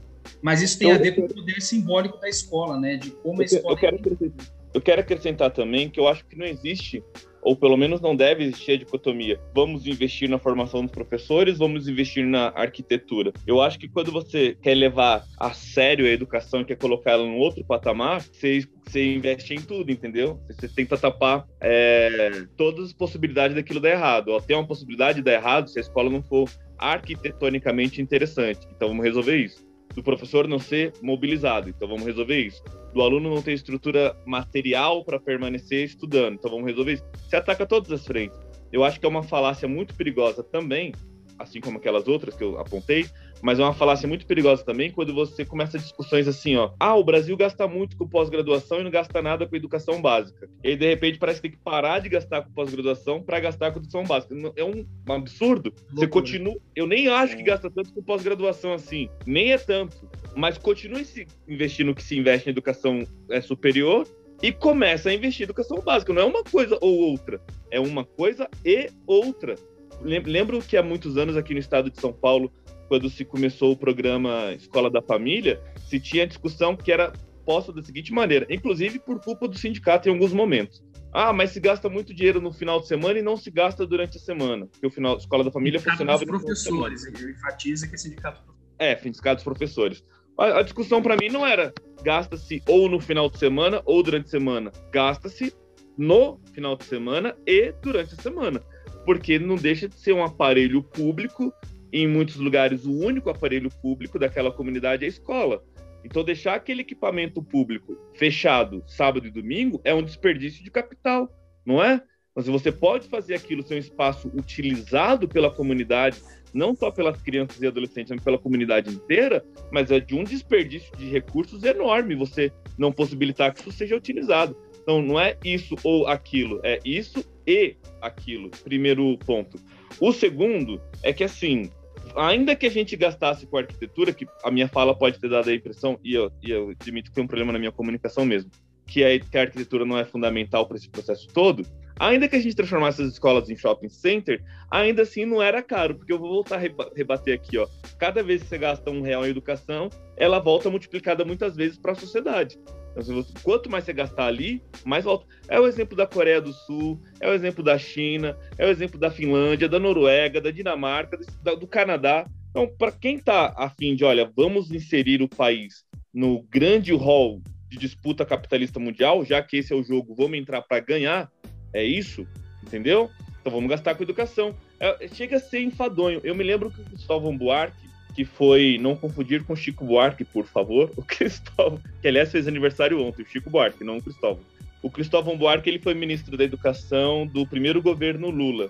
Mas 0.40 0.62
isso 0.62 0.78
tem 0.78 0.92
a 0.92 0.98
ver 0.98 1.16
com 1.16 1.22
o 1.22 1.28
poder 1.28 1.60
simbólico 1.60 2.18
da 2.18 2.28
escola, 2.28 2.78
né? 2.78 2.96
De 2.96 3.10
como 3.10 3.42
a 3.42 3.44
escola. 3.44 3.74
Eu 3.74 3.76
quero, 3.76 4.34
eu 4.74 4.80
quero 4.80 5.00
acrescentar 5.00 5.50
também 5.50 5.90
que 5.90 5.98
eu 5.98 6.06
acho 6.06 6.24
que 6.26 6.36
não 6.36 6.46
existe 6.46 7.02
ou 7.42 7.56
pelo 7.56 7.76
menos 7.76 8.00
não 8.00 8.14
deve 8.14 8.44
existir 8.44 8.72
a 8.72 8.76
dicotomia. 8.76 9.40
Vamos 9.54 9.86
investir 9.86 10.28
na 10.28 10.38
formação 10.38 10.82
dos 10.82 10.90
professores, 10.90 11.58
vamos 11.58 11.88
investir 11.88 12.26
na 12.26 12.48
arquitetura. 12.54 13.32
Eu 13.46 13.60
acho 13.60 13.78
que 13.78 13.88
quando 13.88 14.12
você 14.12 14.56
quer 14.60 14.74
levar 14.74 15.24
a 15.38 15.52
sério 15.52 16.06
a 16.06 16.10
educação 16.10 16.60
e 16.60 16.64
quer 16.64 16.76
colocar 16.76 17.12
ela 17.12 17.24
num 17.24 17.38
outro 17.38 17.64
patamar, 17.64 18.20
você, 18.20 18.64
você 18.86 19.14
investe 19.14 19.54
em 19.54 19.60
tudo, 19.60 19.90
entendeu? 19.90 20.40
Você 20.48 20.68
tenta 20.68 20.96
tapar 20.96 21.46
é, 21.60 22.44
todas 22.56 22.86
as 22.86 22.92
possibilidades 22.92 23.54
daquilo 23.54 23.80
dar 23.80 23.90
errado. 23.90 24.40
Tem 24.42 24.56
uma 24.56 24.66
possibilidade 24.66 25.18
de 25.18 25.24
dar 25.24 25.32
errado 25.32 25.68
se 25.68 25.78
a 25.78 25.82
escola 25.82 26.10
não 26.10 26.22
for 26.22 26.48
arquitetonicamente 26.78 28.00
interessante. 28.00 28.66
Então 28.74 28.88
vamos 28.88 29.04
resolver 29.04 29.36
isso 29.36 29.69
do 29.94 30.02
professor 30.02 30.46
não 30.46 30.58
ser 30.58 30.92
mobilizado. 31.02 31.68
Então 31.68 31.88
vamos 31.88 32.04
resolver 32.04 32.38
isso. 32.40 32.62
Do 32.94 33.02
aluno 33.02 33.34
não 33.34 33.42
ter 33.42 33.52
estrutura 33.52 34.16
material 34.26 35.04
para 35.04 35.18
permanecer 35.18 35.84
estudando. 35.84 36.34
Então 36.34 36.50
vamos 36.50 36.66
resolver 36.66 36.94
isso. 36.94 37.04
Você 37.28 37.36
ataca 37.36 37.66
todas 37.66 37.90
as 37.92 38.04
frentes. 38.04 38.38
Eu 38.72 38.84
acho 38.84 39.00
que 39.00 39.06
é 39.06 39.08
uma 39.08 39.22
falácia 39.22 39.66
muito 39.66 39.94
perigosa 39.94 40.42
também, 40.42 40.92
assim 41.38 41.60
como 41.60 41.78
aquelas 41.78 42.06
outras 42.06 42.36
que 42.36 42.44
eu 42.44 42.58
apontei, 42.58 43.06
mas 43.42 43.58
é 43.58 43.62
uma 43.62 43.74
falácia 43.74 44.08
muito 44.08 44.26
perigosa 44.26 44.64
também 44.64 44.90
quando 44.90 45.14
você 45.14 45.44
começa 45.44 45.78
discussões 45.78 46.28
assim, 46.28 46.56
ó. 46.56 46.72
Ah, 46.78 46.94
o 46.94 47.04
Brasil 47.04 47.36
gasta 47.36 47.66
muito 47.66 47.96
com 47.96 48.06
pós-graduação 48.06 48.80
e 48.80 48.84
não 48.84 48.90
gasta 48.90 49.22
nada 49.22 49.46
com 49.46 49.56
educação 49.56 50.00
básica. 50.00 50.48
E 50.62 50.68
aí, 50.68 50.76
de 50.76 50.86
repente, 50.86 51.18
parece 51.18 51.40
que 51.40 51.48
tem 51.48 51.56
que 51.56 51.64
parar 51.64 52.00
de 52.00 52.08
gastar 52.08 52.42
com 52.42 52.52
pós-graduação 52.52 53.22
para 53.22 53.40
gastar 53.40 53.72
com 53.72 53.78
educação 53.78 54.04
básica. 54.04 54.34
É 54.56 54.64
um, 54.64 54.84
absurdo. 55.08 55.70
Loucura. 55.70 55.94
Você 55.94 56.06
continua. 56.06 56.56
Eu 56.76 56.86
nem 56.86 57.08
acho 57.08 57.36
que 57.36 57.42
é. 57.42 57.46
gasta 57.46 57.70
tanto 57.70 57.92
com 57.92 58.02
pós-graduação 58.02 58.72
assim. 58.72 59.08
Nem 59.26 59.52
é 59.52 59.58
tanto. 59.58 60.08
Mas 60.36 60.58
continue 60.58 61.04
se 61.04 61.26
investindo 61.48 61.88
no 61.88 61.94
que 61.94 62.02
se 62.02 62.16
investe 62.16 62.48
em 62.48 62.52
educação 62.52 63.02
é, 63.30 63.40
superior 63.40 64.06
e 64.42 64.52
começa 64.52 65.10
a 65.10 65.14
investir 65.14 65.42
em 65.42 65.44
educação 65.44 65.80
básica. 65.80 66.12
Não 66.12 66.22
é 66.22 66.24
uma 66.24 66.44
coisa 66.44 66.78
ou 66.80 66.98
outra. 66.98 67.40
É 67.70 67.80
uma 67.80 68.04
coisa 68.04 68.48
e 68.64 68.90
outra. 69.06 69.56
Lembro 70.02 70.60
que 70.62 70.76
há 70.76 70.82
muitos 70.82 71.16
anos 71.18 71.36
aqui 71.36 71.52
no 71.52 71.60
estado 71.60 71.90
de 71.90 72.00
São 72.00 72.12
Paulo 72.12 72.50
quando 72.90 73.08
se 73.08 73.24
começou 73.24 73.70
o 73.70 73.76
programa 73.76 74.52
Escola 74.52 74.90
da 74.90 75.00
Família, 75.00 75.62
se 75.88 76.00
tinha 76.00 76.26
discussão 76.26 76.74
que 76.74 76.90
era 76.90 77.12
posta 77.46 77.72
da 77.72 77.80
seguinte 77.80 78.12
maneira, 78.12 78.48
inclusive 78.50 78.98
por 78.98 79.20
culpa 79.20 79.46
do 79.46 79.56
sindicato 79.56 80.08
em 80.08 80.12
alguns 80.12 80.32
momentos. 80.32 80.82
Ah, 81.12 81.32
mas 81.32 81.50
se 81.50 81.60
gasta 81.60 81.88
muito 81.88 82.12
dinheiro 82.12 82.40
no 82.40 82.52
final 82.52 82.80
de 82.80 82.88
semana 82.88 83.20
e 83.20 83.22
não 83.22 83.36
se 83.36 83.48
gasta 83.48 83.86
durante 83.86 84.16
a 84.16 84.20
semana. 84.20 84.66
Porque 84.66 84.88
o 84.88 84.90
final, 84.90 85.16
Escola 85.16 85.44
da 85.44 85.52
Família 85.52 85.78
sindicato 85.78 85.98
funcionava. 85.98 86.24
Dos 86.24 86.42
professores, 86.42 87.06
ele 87.06 87.30
enfatiza 87.30 87.86
que 87.86 87.94
é 87.94 87.98
sindicato 87.98 88.42
É, 88.76 88.96
sindicato 88.96 89.36
dos 89.36 89.44
professores. 89.44 90.02
A, 90.36 90.58
a 90.58 90.62
discussão 90.62 91.00
para 91.00 91.16
mim 91.16 91.28
não 91.28 91.46
era 91.46 91.72
gasta-se 92.02 92.60
ou 92.66 92.88
no 92.88 92.98
final 92.98 93.30
de 93.30 93.38
semana 93.38 93.82
ou 93.84 94.02
durante 94.02 94.26
a 94.26 94.30
semana. 94.30 94.72
Gasta-se 94.92 95.54
no 95.96 96.40
final 96.52 96.74
de 96.74 96.84
semana 96.84 97.36
e 97.46 97.72
durante 97.80 98.14
a 98.14 98.20
semana. 98.20 98.60
Porque 99.06 99.38
não 99.38 99.54
deixa 99.54 99.88
de 99.88 99.94
ser 99.94 100.12
um 100.12 100.24
aparelho 100.24 100.82
público 100.82 101.52
em 101.92 102.06
muitos 102.06 102.36
lugares, 102.36 102.84
o 102.84 102.92
único 102.92 103.30
aparelho 103.30 103.70
público 103.70 104.18
daquela 104.18 104.52
comunidade 104.52 105.04
é 105.04 105.06
a 105.06 105.08
escola. 105.08 105.62
Então, 106.04 106.24
deixar 106.24 106.54
aquele 106.54 106.82
equipamento 106.82 107.42
público 107.42 107.96
fechado 108.14 108.82
sábado 108.86 109.26
e 109.26 109.30
domingo 109.30 109.80
é 109.84 109.94
um 109.94 110.02
desperdício 110.02 110.64
de 110.64 110.70
capital, 110.70 111.28
não 111.64 111.82
é? 111.82 112.02
Se 112.40 112.50
você 112.50 112.72
pode 112.72 113.06
fazer 113.08 113.34
aquilo 113.34 113.62
ser 113.62 113.74
um 113.74 113.78
espaço 113.78 114.28
utilizado 114.28 115.28
pela 115.28 115.50
comunidade, 115.50 116.22
não 116.54 116.74
só 116.74 116.90
pelas 116.90 117.20
crianças 117.20 117.60
e 117.60 117.66
adolescentes, 117.66 118.12
mas 118.12 118.24
pela 118.24 118.38
comunidade 118.38 118.88
inteira, 118.90 119.44
mas 119.70 119.90
é 119.90 120.00
de 120.00 120.14
um 120.14 120.24
desperdício 120.24 120.96
de 120.96 121.06
recursos 121.10 121.64
enorme 121.64 122.14
você 122.14 122.50
não 122.78 122.92
possibilitar 122.92 123.52
que 123.52 123.60
isso 123.60 123.72
seja 123.72 123.96
utilizado. 123.96 124.56
Então, 124.82 125.02
não 125.02 125.20
é 125.20 125.36
isso 125.44 125.76
ou 125.84 126.06
aquilo, 126.06 126.60
é 126.62 126.80
isso 126.84 127.24
e 127.46 127.76
aquilo. 128.00 128.50
Primeiro 128.64 129.18
ponto. 129.18 129.58
O 130.00 130.12
segundo 130.12 130.80
é 131.02 131.12
que, 131.12 131.24
assim, 131.24 131.70
ainda 132.16 132.56
que 132.56 132.66
a 132.66 132.70
gente 132.70 132.96
gastasse 132.96 133.46
com 133.46 133.58
arquitetura, 133.58 134.12
que 134.12 134.26
a 134.44 134.50
minha 134.50 134.68
fala 134.68 134.94
pode 134.94 135.18
ter 135.18 135.28
dado 135.28 135.48
a 135.48 135.54
impressão, 135.54 135.98
e 136.02 136.14
eu, 136.14 136.30
e 136.42 136.50
eu 136.50 136.70
admito 136.70 137.10
que 137.10 137.14
tem 137.14 137.24
um 137.24 137.26
problema 137.26 137.52
na 137.52 137.58
minha 137.58 137.72
comunicação 137.72 138.24
mesmo, 138.24 138.50
que, 138.86 139.02
é, 139.02 139.18
que 139.18 139.38
a 139.38 139.42
arquitetura 139.42 139.84
não 139.84 139.98
é 139.98 140.04
fundamental 140.04 140.66
para 140.66 140.76
esse 140.76 140.88
processo 140.88 141.28
todo, 141.32 141.64
ainda 141.98 142.28
que 142.28 142.36
a 142.36 142.40
gente 142.40 142.56
transformasse 142.56 143.02
as 143.02 143.12
escolas 143.12 143.48
em 143.50 143.56
shopping 143.56 143.88
center, 143.88 144.42
ainda 144.70 145.02
assim 145.02 145.24
não 145.24 145.42
era 145.42 145.62
caro, 145.62 145.94
porque 145.94 146.12
eu 146.12 146.18
vou 146.18 146.30
voltar 146.30 146.56
a 146.56 146.90
rebater 146.96 147.34
aqui, 147.34 147.58
ó. 147.58 147.68
Cada 147.98 148.22
vez 148.22 148.42
que 148.42 148.48
você 148.48 148.58
gasta 148.58 148.90
um 148.90 149.02
real 149.02 149.26
em 149.26 149.30
educação, 149.30 149.90
ela 150.16 150.38
volta 150.38 150.70
multiplicada 150.70 151.24
muitas 151.24 151.54
vezes 151.54 151.78
para 151.78 151.92
a 151.92 151.94
sociedade. 151.94 152.58
Então, 152.96 153.24
quanto 153.42 153.70
mais 153.70 153.84
você 153.84 153.92
gastar 153.92 154.26
ali, 154.26 154.62
mais 154.84 155.04
volta. 155.04 155.26
É 155.48 155.58
o 155.60 155.66
exemplo 155.66 155.96
da 155.96 156.06
Coreia 156.06 156.40
do 156.40 156.52
Sul, 156.52 157.00
é 157.20 157.28
o 157.28 157.32
exemplo 157.32 157.62
da 157.62 157.78
China, 157.78 158.36
é 158.58 158.66
o 158.66 158.68
exemplo 158.68 158.98
da 158.98 159.10
Finlândia, 159.10 159.68
da 159.68 159.78
Noruega, 159.78 160.40
da 160.40 160.50
Dinamarca, 160.50 161.16
do, 161.16 161.56
do 161.56 161.66
Canadá. 161.66 162.26
Então, 162.50 162.68
para 162.78 162.92
quem 162.92 163.16
está 163.16 163.54
afim 163.56 163.94
de, 163.94 164.04
olha, 164.04 164.30
vamos 164.36 164.70
inserir 164.70 165.22
o 165.22 165.28
país 165.28 165.84
no 166.12 166.42
grande 166.42 166.92
hall 166.92 167.40
de 167.68 167.78
disputa 167.78 168.26
capitalista 168.26 168.80
mundial, 168.80 169.24
já 169.24 169.40
que 169.40 169.58
esse 169.58 169.72
é 169.72 169.76
o 169.76 169.82
jogo, 169.82 170.14
vamos 170.14 170.36
entrar 170.36 170.60
para 170.62 170.80
ganhar, 170.80 171.30
é 171.72 171.84
isso, 171.84 172.26
entendeu? 172.62 173.08
Então 173.40 173.52
vamos 173.52 173.70
gastar 173.70 173.94
com 173.94 174.02
educação. 174.02 174.54
É, 174.78 175.08
chega 175.08 175.36
a 175.36 175.40
ser 175.40 175.60
enfadonho. 175.62 176.20
Eu 176.24 176.34
me 176.34 176.42
lembro 176.42 176.70
que 176.70 176.80
o 176.80 176.84
Cristóvão 176.84 177.36
Buarque, 177.36 177.88
que 178.20 178.24
foi, 178.26 178.76
não 178.78 178.94
confundir 178.94 179.42
com 179.44 179.56
Chico 179.56 179.82
Buarque, 179.82 180.26
por 180.26 180.44
favor, 180.44 180.90
o 180.94 181.02
Cristóvão, 181.02 181.80
que 182.02 182.06
aliás 182.06 182.30
fez 182.30 182.46
aniversário 182.46 183.02
ontem, 183.02 183.22
o 183.22 183.26
Chico 183.26 183.48
Buarque, 183.48 183.82
não 183.82 183.96
o 183.96 184.02
Cristóvão. 184.02 184.40
O 184.82 184.90
Cristóvão 184.90 185.38
Buarque, 185.38 185.70
ele 185.70 185.78
foi 185.78 185.94
ministro 185.94 186.36
da 186.36 186.44
Educação 186.44 187.26
do 187.26 187.46
primeiro 187.46 187.80
governo 187.80 188.28
Lula. 188.28 188.68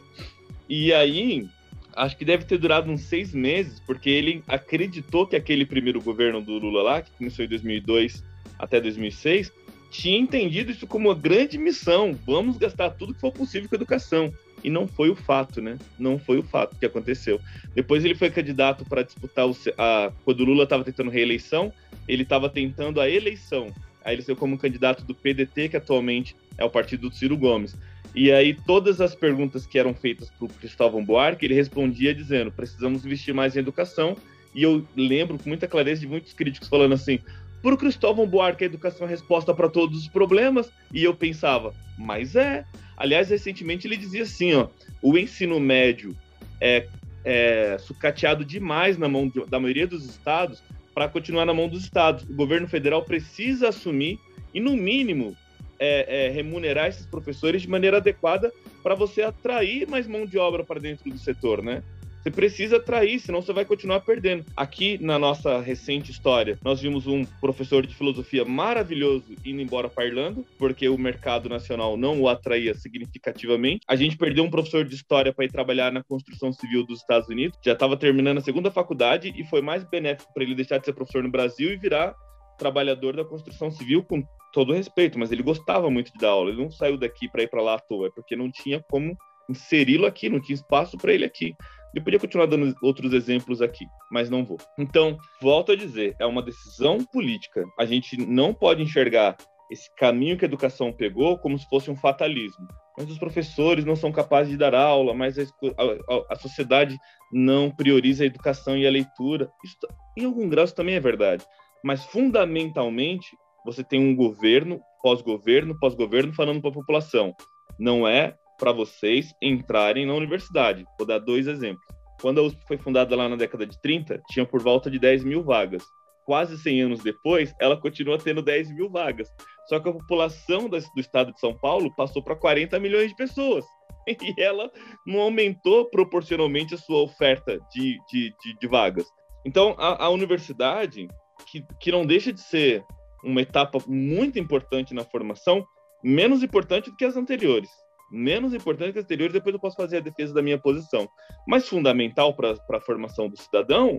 E 0.69 0.93
aí, 0.93 1.49
acho 1.97 2.17
que 2.17 2.25
deve 2.25 2.45
ter 2.45 2.59
durado 2.59 2.93
uns 2.93 3.01
seis 3.01 3.35
meses, 3.35 3.81
porque 3.81 4.09
ele 4.09 4.45
acreditou 4.47 5.27
que 5.27 5.35
aquele 5.35 5.67
primeiro 5.67 6.01
governo 6.01 6.41
do 6.41 6.53
Lula 6.53 6.83
lá, 6.83 7.03
que 7.03 7.11
começou 7.19 7.45
em 7.45 7.49
2002 7.49 8.23
até 8.57 8.81
2006, 8.81 9.51
tinha 9.91 10.17
entendido 10.17 10.71
isso 10.71 10.87
como 10.87 11.09
uma 11.09 11.15
grande 11.17 11.59
missão. 11.59 12.17
Vamos 12.25 12.57
gastar 12.57 12.91
tudo 12.91 13.15
que 13.15 13.21
for 13.21 13.33
possível 13.33 13.69
com 13.69 13.75
educação. 13.75 14.33
E 14.63 14.71
não 14.71 14.87
foi 14.87 15.11
o 15.11 15.15
fato, 15.15 15.61
né? 15.61 15.79
Não 15.99 16.19
foi 16.19 16.39
o 16.39 16.43
fato 16.43 16.77
que 16.79 16.87
aconteceu. 16.87 17.41
Depois 17.75 18.05
ele 18.05 18.15
foi 18.15 18.31
candidato 18.31 18.85
para 18.85 19.03
disputar 19.03 19.49
o, 19.49 19.57
a, 19.79 20.13
quando 20.25 20.41
o 20.41 20.45
Lula 20.45 20.65
estava 20.65 20.85
tentando 20.85 21.11
reeleição, 21.11 21.73
ele 22.07 22.23
estava 22.23 22.49
tentando 22.49 23.01
a 23.01 23.09
eleição. 23.09 23.73
Aí 24.05 24.15
ele 24.15 24.23
saiu 24.23 24.37
como 24.37 24.59
candidato 24.59 25.05
do 25.05 25.15
PDT, 25.15 25.71
que 25.71 25.77
atualmente 25.77 26.35
é 26.57 26.65
o 26.65 26.71
partido 26.71 27.09
do 27.09 27.15
Ciro 27.15 27.37
Gomes. 27.37 27.77
E 28.15 28.33
aí 28.33 28.55
todas 28.55 29.01
as 29.01 29.15
perguntas 29.15 29.67
que 29.67 29.79
eram 29.79 29.95
feitas 29.95 30.31
para 30.31 30.47
o 30.47 30.49
Cristóvão 30.49 31.05
Buarque, 31.05 31.45
ele 31.45 31.55
respondia 31.55 32.15
dizendo: 32.15 32.51
precisamos 32.51 33.05
investir 33.05 33.35
mais 33.35 33.57
em 33.57 33.61
educação. 33.61 34.17
E 34.53 34.65
eu 34.65 34.85
lembro 34.97 35.39
com 35.39 35.49
muita 35.49 35.69
clareza 35.69 36.01
de 36.01 36.09
muitos 36.09 36.33
críticos 36.33 36.69
falando 36.69 36.95
assim: 36.95 37.21
por 37.63 37.77
Cristóvão 37.77 38.27
Buarque, 38.27 38.65
a 38.65 38.67
educação 38.67 39.07
é 39.07 39.09
a 39.09 39.11
resposta 39.11 39.55
para 39.55 39.69
todos 39.69 39.99
os 40.01 40.09
problemas. 40.09 40.71
E 40.93 41.05
eu 41.05 41.15
pensava, 41.15 41.75
mas 41.99 42.37
é. 42.37 42.65
Aliás, 42.97 43.31
recentemente 43.31 43.87
ele 43.87 43.97
dizia 43.97 44.23
assim: 44.23 44.55
ó, 44.55 44.69
o 45.03 45.17
ensino 45.17 45.59
médio 45.61 46.17
é, 46.61 46.87
é 47.25 47.77
sucateado 47.79 48.45
demais 48.45 48.97
na 48.97 49.09
mão 49.09 49.29
de, 49.29 49.45
da 49.47 49.59
maioria 49.59 49.87
dos 49.87 50.05
estados 50.07 50.63
para 50.95 51.09
continuar 51.09 51.47
na 51.47 51.55
mão 51.55 51.69
dos 51.69 51.85
estados. 51.85 52.25
O 52.25 52.35
governo 52.35 52.69
federal 52.69 53.03
precisa 53.03 53.69
assumir 53.69 54.19
e, 54.53 54.61
no 54.61 54.77
mínimo, 54.77 55.37
é, 55.79 56.27
é, 56.27 56.31
remunerar 56.31 56.89
esses 56.89 57.07
professores 57.07 57.63
de 57.63 57.69
maneira 57.69 57.97
adequada 57.97 58.53
para 58.83 58.95
você 58.95 59.23
atrair 59.23 59.89
mais 59.89 60.07
mão 60.07 60.27
de 60.27 60.39
obra 60.39 60.65
para 60.65 60.81
dentro 60.81 61.11
do 61.11 61.19
setor, 61.19 61.63
né? 61.63 61.83
Você 62.23 62.31
precisa 62.31 62.77
atrair, 62.77 63.19
senão 63.19 63.41
você 63.41 63.53
vai 63.53 63.65
continuar 63.65 64.01
perdendo. 64.01 64.45
Aqui 64.55 64.99
na 65.03 65.19
nossa 65.19 65.59
recente 65.61 66.11
história, 66.11 66.59
nós 66.63 66.81
vimos 66.81 67.07
um 67.07 67.25
professor 67.41 67.87
de 67.87 67.95
filosofia 67.95 68.45
maravilhoso 68.45 69.25
indo 69.45 69.63
embora 69.63 69.89
para 69.89 70.05
Irlanda, 70.05 70.43
porque 70.59 70.87
o 70.89 70.99
mercado 70.99 71.49
nacional 71.49 71.97
não 71.97 72.21
o 72.21 72.29
atraía 72.29 72.75
significativamente. 72.75 73.81
A 73.89 73.97
gente 73.97 74.19
perdeu 74.19 74.45
um 74.45 74.51
professor 74.51 74.85
de 74.85 74.95
história 74.95 75.33
para 75.33 75.47
ir 75.47 75.51
trabalhar 75.51 75.91
na 75.91 76.05
construção 76.05 76.53
civil 76.53 76.85
dos 76.85 77.01
Estados 77.01 77.29
Unidos. 77.29 77.59
Já 77.65 77.73
estava 77.73 77.97
terminando 77.97 78.39
a 78.39 78.43
segunda 78.43 78.71
faculdade 78.71 79.33
e 79.35 79.43
foi 79.45 79.63
mais 79.63 79.83
benéfico 79.85 80.33
para 80.35 80.43
ele 80.43 80.55
deixar 80.55 80.77
de 80.77 80.85
ser 80.85 80.93
professor 80.93 81.23
no 81.23 81.31
Brasil 81.31 81.73
e 81.73 81.77
virar 81.77 82.15
trabalhador 82.59 83.17
da 83.17 83.25
construção 83.25 83.71
civil 83.71 84.05
com 84.05 84.23
todo 84.53 84.75
respeito, 84.75 85.19
mas 85.19 85.33
ele 85.33 85.43
gostava 85.43 85.91
muito 85.91 86.13
de 86.13 86.19
dar 86.19 86.29
aula. 86.29 86.51
Ele 86.51 86.63
não 86.63 86.71
saiu 86.71 86.99
daqui 86.99 87.29
para 87.31 87.43
ir 87.43 87.49
para 87.49 87.63
lá 87.63 87.77
à 87.77 87.79
toa, 87.79 88.09
é 88.09 88.11
porque 88.11 88.37
não 88.37 88.51
tinha 88.51 88.85
como 88.91 89.17
inseri-lo 89.49 90.07
aqui, 90.07 90.29
não 90.29 90.41
tinha 90.41 90.55
espaço 90.55 90.99
para 90.99 91.13
ele 91.13 91.25
aqui. 91.25 91.55
Eu 91.95 92.03
podia 92.03 92.21
continuar 92.21 92.47
dando 92.47 92.75
outros 92.83 93.13
exemplos 93.13 93.61
aqui, 93.61 93.85
mas 94.11 94.31
não 94.31 94.45
vou. 94.45 94.59
Então, 94.79 95.19
volto 95.43 95.73
a 95.73 95.77
dizer, 95.77 96.15
é 96.21 96.27
uma 96.27 96.43
decisão 96.43 97.05
política. 97.05 97.65
A 97.79 97.85
gente 97.85 98.17
não 98.17 98.55
pode 98.55 98.83
enxergar 98.83 99.37
esse 99.71 99.89
caminho 99.97 100.37
que 100.37 100.45
a 100.45 100.49
educação 100.49 100.93
pegou 100.93 101.39
como 101.39 101.59
se 101.59 101.69
fosse 101.69 101.91
um 101.91 101.97
fatalismo. 101.97 102.67
Mas 102.99 103.09
os 103.09 103.19
professores 103.19 103.85
não 103.85 103.97
são 103.97 104.13
capazes 104.13 104.51
de 104.51 104.59
dar 104.59 104.75
aula, 104.75 105.15
mas 105.15 105.39
a, 105.39 105.43
a, 105.43 106.33
a 106.35 106.37
sociedade 106.37 106.97
não 107.33 107.71
prioriza 107.71 108.25
a 108.25 108.27
educação 108.27 108.77
e 108.77 108.87
a 108.87 108.91
leitura. 108.91 109.51
Isso, 109.65 109.77
em 110.19 110.25
algum 110.25 110.49
grau, 110.49 110.65
isso 110.65 110.75
também 110.75 110.97
é 110.97 111.01
verdade. 111.01 111.45
Mas, 111.85 112.05
fundamentalmente, 112.05 113.29
você 113.65 113.83
tem 113.83 114.01
um 114.01 114.15
governo, 114.15 114.81
pós-governo, 115.03 115.79
pós-governo, 115.79 116.35
falando 116.35 116.61
para 116.61 116.71
a 116.71 116.75
população. 116.75 117.35
Não 117.79 118.07
é 118.07 118.37
para 118.61 118.73
vocês 118.73 119.35
entrarem 119.41 120.05
na 120.05 120.13
universidade. 120.13 120.85
Vou 120.99 121.07
dar 121.09 121.19
dois 121.19 121.47
exemplos. 121.47 121.85
Quando 122.21 122.41
a 122.41 122.43
USP 122.43 122.63
foi 122.69 122.77
fundada 122.77 123.17
lá 123.17 123.27
na 123.27 123.35
década 123.35 123.67
de 123.67 123.81
30, 123.81 124.21
tinha 124.29 124.45
por 124.45 124.63
volta 124.63 124.91
de 124.91 124.99
10 124.99 125.25
mil 125.25 125.43
vagas. 125.43 125.83
Quase 126.27 126.59
100 126.59 126.83
anos 126.83 127.01
depois, 127.01 127.55
ela 127.59 127.81
continua 127.81 128.19
tendo 128.19 128.43
10 128.43 128.71
mil 128.73 128.91
vagas. 128.91 129.29
Só 129.67 129.81
que 129.81 129.89
a 129.89 129.93
população 129.93 130.69
do 130.69 130.77
estado 130.99 131.33
de 131.33 131.41
São 131.41 131.57
Paulo 131.57 131.91
passou 131.97 132.23
para 132.23 132.37
40 132.37 132.79
milhões 132.79 133.09
de 133.09 133.17
pessoas. 133.17 133.65
E 134.09 134.35
ela 134.43 134.71
não 135.07 135.21
aumentou 135.21 135.85
proporcionalmente 135.89 136.75
a 136.75 136.79
sua 136.79 137.03
oferta 137.03 137.61
de, 137.71 137.99
de, 138.11 138.35
de, 138.43 138.59
de 138.59 138.67
vagas. 138.67 139.07
Então, 139.45 139.77
a, 139.79 140.07
a 140.07 140.09
universidade, 140.09 141.07
que, 141.47 141.65
que 141.79 141.93
não 141.93 142.05
deixa 142.05 142.33
de 142.33 142.41
ser 142.41 142.83
uma 143.23 143.43
etapa 143.43 143.79
muito 143.87 144.39
importante 144.39 144.95
na 144.95 145.05
formação, 145.05 145.65
menos 146.03 146.43
importante 146.43 146.91
do 146.91 146.97
que 146.97 147.05
as 147.05 147.17
anteriores 147.17 147.69
menos 148.11 148.53
importante 148.53 148.93
que 148.93 148.99
as 148.99 149.05
anteriores, 149.05 149.33
depois 149.33 149.55
eu 149.55 149.61
posso 149.61 149.77
fazer 149.77 149.99
a 149.99 150.01
defesa 150.01 150.35
da 150.35 150.43
minha 150.43 150.59
posição. 150.59 151.09
Mas 151.47 151.69
fundamental 151.69 152.35
para 152.35 152.53
a 152.53 152.81
formação 152.81 153.29
do 153.29 153.37
cidadão, 153.37 153.99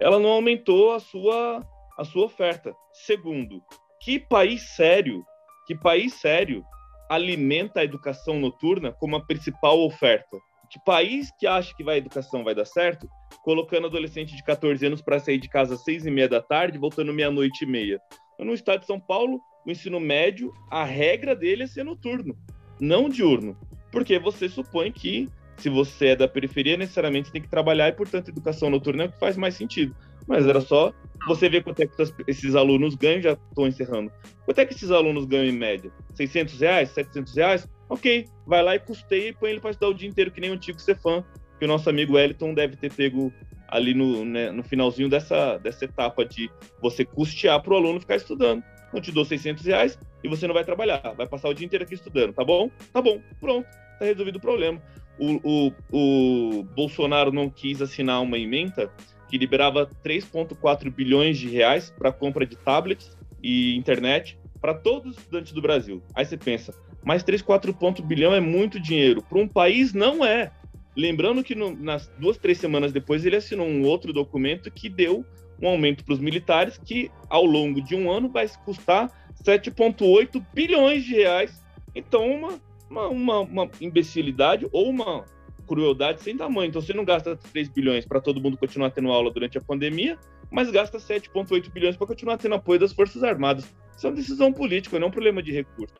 ela 0.00 0.18
não 0.18 0.30
aumentou 0.30 0.92
a 0.92 1.00
sua, 1.00 1.60
a 1.96 2.04
sua 2.04 2.26
oferta. 2.26 2.74
Segundo, 2.92 3.62
que 4.00 4.18
país 4.18 4.74
sério, 4.74 5.24
que 5.66 5.76
país 5.76 6.14
sério 6.14 6.64
alimenta 7.08 7.80
a 7.80 7.84
educação 7.84 8.40
noturna 8.40 8.92
como 8.92 9.16
a 9.16 9.24
principal 9.24 9.80
oferta? 9.80 10.36
Que 10.70 10.80
país 10.84 11.30
que 11.38 11.46
acha 11.46 11.74
que 11.76 11.84
vai, 11.84 11.96
a 11.96 11.98
educação 11.98 12.42
vai 12.42 12.54
dar 12.54 12.64
certo, 12.64 13.06
colocando 13.44 13.86
adolescente 13.86 14.34
de 14.34 14.42
14 14.42 14.84
anos 14.86 15.02
para 15.02 15.20
sair 15.20 15.38
de 15.38 15.48
casa 15.48 15.74
às 15.74 15.84
seis 15.84 16.06
e 16.06 16.10
meia 16.10 16.28
da 16.28 16.40
tarde, 16.40 16.78
voltando 16.78 17.12
meia-noite 17.12 17.64
e 17.64 17.66
meia? 17.68 18.00
No 18.38 18.54
estado 18.54 18.80
de 18.80 18.86
São 18.86 18.98
Paulo, 18.98 19.38
o 19.66 19.70
ensino 19.70 20.00
médio, 20.00 20.50
a 20.70 20.82
regra 20.82 21.36
dele 21.36 21.64
é 21.64 21.66
ser 21.66 21.84
noturno 21.84 22.34
não 22.82 23.08
diurno, 23.08 23.56
porque 23.92 24.18
você 24.18 24.48
supõe 24.48 24.90
que 24.90 25.28
se 25.56 25.68
você 25.68 26.08
é 26.08 26.16
da 26.16 26.26
periferia, 26.26 26.76
necessariamente 26.76 27.28
você 27.28 27.34
tem 27.34 27.42
que 27.42 27.48
trabalhar 27.48 27.88
e, 27.88 27.92
portanto, 27.92 28.28
educação 28.28 28.68
noturna 28.68 29.04
é 29.04 29.06
o 29.06 29.12
que 29.12 29.18
faz 29.20 29.36
mais 29.36 29.54
sentido. 29.54 29.94
Mas 30.26 30.44
era 30.46 30.60
só 30.60 30.92
você 31.28 31.48
ver 31.48 31.62
quanto 31.62 31.80
é 31.80 31.86
que 31.86 31.94
esses 32.26 32.56
alunos 32.56 32.96
ganham, 32.96 33.22
já 33.22 33.32
estou 33.32 33.68
encerrando. 33.68 34.10
Quanto 34.44 34.58
é 34.58 34.66
que 34.66 34.74
esses 34.74 34.90
alunos 34.90 35.24
ganham 35.24 35.46
em 35.46 35.56
média? 35.56 35.92
600 36.14 36.60
reais? 36.60 36.88
700 36.90 37.36
reais? 37.36 37.68
Ok, 37.88 38.26
vai 38.44 38.62
lá 38.62 38.74
e 38.74 38.80
custeia 38.80 39.28
e 39.28 39.32
põe 39.32 39.50
ele 39.50 39.60
para 39.60 39.70
estudar 39.70 39.90
o 39.90 39.94
dia 39.94 40.08
inteiro, 40.08 40.32
que 40.32 40.40
nem 40.40 40.50
o 40.50 40.54
antigo 40.54 40.80
Cefam, 40.80 41.24
que 41.58 41.64
o 41.64 41.68
nosso 41.68 41.88
amigo 41.88 42.14
Wellington 42.14 42.52
deve 42.52 42.74
ter 42.76 42.92
pego 42.92 43.32
ali 43.68 43.94
no, 43.94 44.24
né, 44.24 44.50
no 44.50 44.64
finalzinho 44.64 45.08
dessa, 45.08 45.56
dessa 45.58 45.84
etapa 45.84 46.24
de 46.24 46.50
você 46.80 47.04
custear 47.04 47.62
para 47.62 47.72
o 47.72 47.76
aluno 47.76 48.00
ficar 48.00 48.16
estudando 48.16 48.62
não 48.92 49.00
te 49.00 49.12
dou 49.12 49.24
600 49.24 49.64
reais 49.64 49.98
e 50.22 50.28
você 50.28 50.46
não 50.46 50.54
vai 50.54 50.64
trabalhar, 50.64 51.14
vai 51.16 51.26
passar 51.26 51.48
o 51.48 51.54
dia 51.54 51.66
inteiro 51.66 51.84
aqui 51.84 51.94
estudando, 51.94 52.32
tá 52.32 52.44
bom? 52.44 52.70
Tá 52.92 53.00
bom, 53.00 53.20
pronto, 53.40 53.66
tá 53.98 54.04
resolvido 54.04 54.36
o 54.36 54.40
problema. 54.40 54.80
O, 55.18 55.40
o, 55.42 55.72
o 55.92 56.62
Bolsonaro 56.62 57.32
não 57.32 57.48
quis 57.48 57.82
assinar 57.82 58.22
uma 58.22 58.38
emenda 58.38 58.90
que 59.28 59.38
liberava 59.38 59.88
3,4 60.04 60.90
bilhões 60.90 61.38
de 61.38 61.48
reais 61.48 61.92
para 61.96 62.12
compra 62.12 62.46
de 62.46 62.56
tablets 62.56 63.16
e 63.42 63.76
internet 63.76 64.38
para 64.60 64.74
todos 64.74 65.12
os 65.12 65.18
estudantes 65.18 65.52
do 65.52 65.62
Brasil. 65.62 66.02
Aí 66.14 66.24
você 66.24 66.36
pensa, 66.36 66.72
Mas 67.04 67.22
3, 67.22 67.42
4 67.42 67.74
pontos 67.74 68.04
bilhão 68.04 68.34
é 68.34 68.40
muito 68.40 68.78
dinheiro. 68.78 69.22
Para 69.22 69.38
um 69.38 69.48
país, 69.48 69.92
não 69.92 70.24
é. 70.24 70.52
Lembrando 70.96 71.42
que 71.42 71.54
no, 71.54 71.74
nas 71.74 72.06
duas, 72.18 72.36
três 72.36 72.58
semanas 72.58 72.92
depois 72.92 73.24
ele 73.24 73.36
assinou 73.36 73.66
um 73.66 73.82
outro 73.84 74.12
documento 74.12 74.70
que 74.70 74.88
deu 74.88 75.24
um 75.62 75.68
aumento 75.68 76.04
para 76.04 76.14
os 76.14 76.18
militares 76.18 76.76
que, 76.76 77.10
ao 77.28 77.44
longo 77.44 77.80
de 77.80 77.94
um 77.94 78.10
ano, 78.10 78.28
vai 78.28 78.48
custar 78.64 79.10
7,8 79.44 80.44
bilhões 80.52 81.04
de 81.04 81.14
reais. 81.14 81.62
Então, 81.94 82.26
uma, 82.26 82.60
uma, 82.90 83.08
uma, 83.08 83.40
uma 83.40 83.70
imbecilidade 83.80 84.66
ou 84.72 84.90
uma 84.90 85.24
crueldade 85.66 86.20
sem 86.20 86.36
tamanho. 86.36 86.68
Então, 86.68 86.82
você 86.82 86.92
não 86.92 87.04
gasta 87.04 87.36
3 87.36 87.68
bilhões 87.68 88.04
para 88.04 88.20
todo 88.20 88.40
mundo 88.40 88.56
continuar 88.56 88.90
tendo 88.90 89.10
aula 89.10 89.30
durante 89.30 89.56
a 89.56 89.60
pandemia, 89.60 90.18
mas 90.50 90.70
gasta 90.70 90.98
7,8 90.98 91.70
bilhões 91.70 91.96
para 91.96 92.06
continuar 92.06 92.36
tendo 92.36 92.56
apoio 92.56 92.80
das 92.80 92.92
Forças 92.92 93.22
Armadas. 93.22 93.64
Isso 93.96 94.06
é 94.06 94.10
uma 94.10 94.16
decisão 94.16 94.52
política, 94.52 94.98
não 94.98 95.06
é 95.06 95.08
um 95.08 95.12
problema 95.12 95.42
de 95.42 95.52
recurso. 95.52 95.94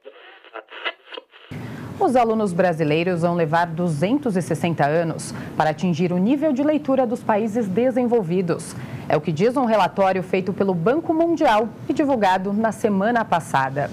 Os 2.00 2.16
alunos 2.16 2.52
brasileiros 2.52 3.20
vão 3.20 3.34
levar 3.34 3.66
260 3.66 4.84
anos 4.84 5.32
para 5.56 5.70
atingir 5.70 6.12
o 6.12 6.18
nível 6.18 6.52
de 6.52 6.62
leitura 6.62 7.06
dos 7.06 7.22
países 7.22 7.68
desenvolvidos. 7.68 8.74
É 9.08 9.16
o 9.16 9.20
que 9.20 9.32
diz 9.32 9.56
um 9.56 9.64
relatório 9.64 10.22
feito 10.22 10.52
pelo 10.52 10.74
Banco 10.74 11.12
Mundial 11.12 11.68
e 11.88 11.92
divulgado 11.92 12.52
na 12.52 12.72
semana 12.72 13.24
passada 13.24 13.90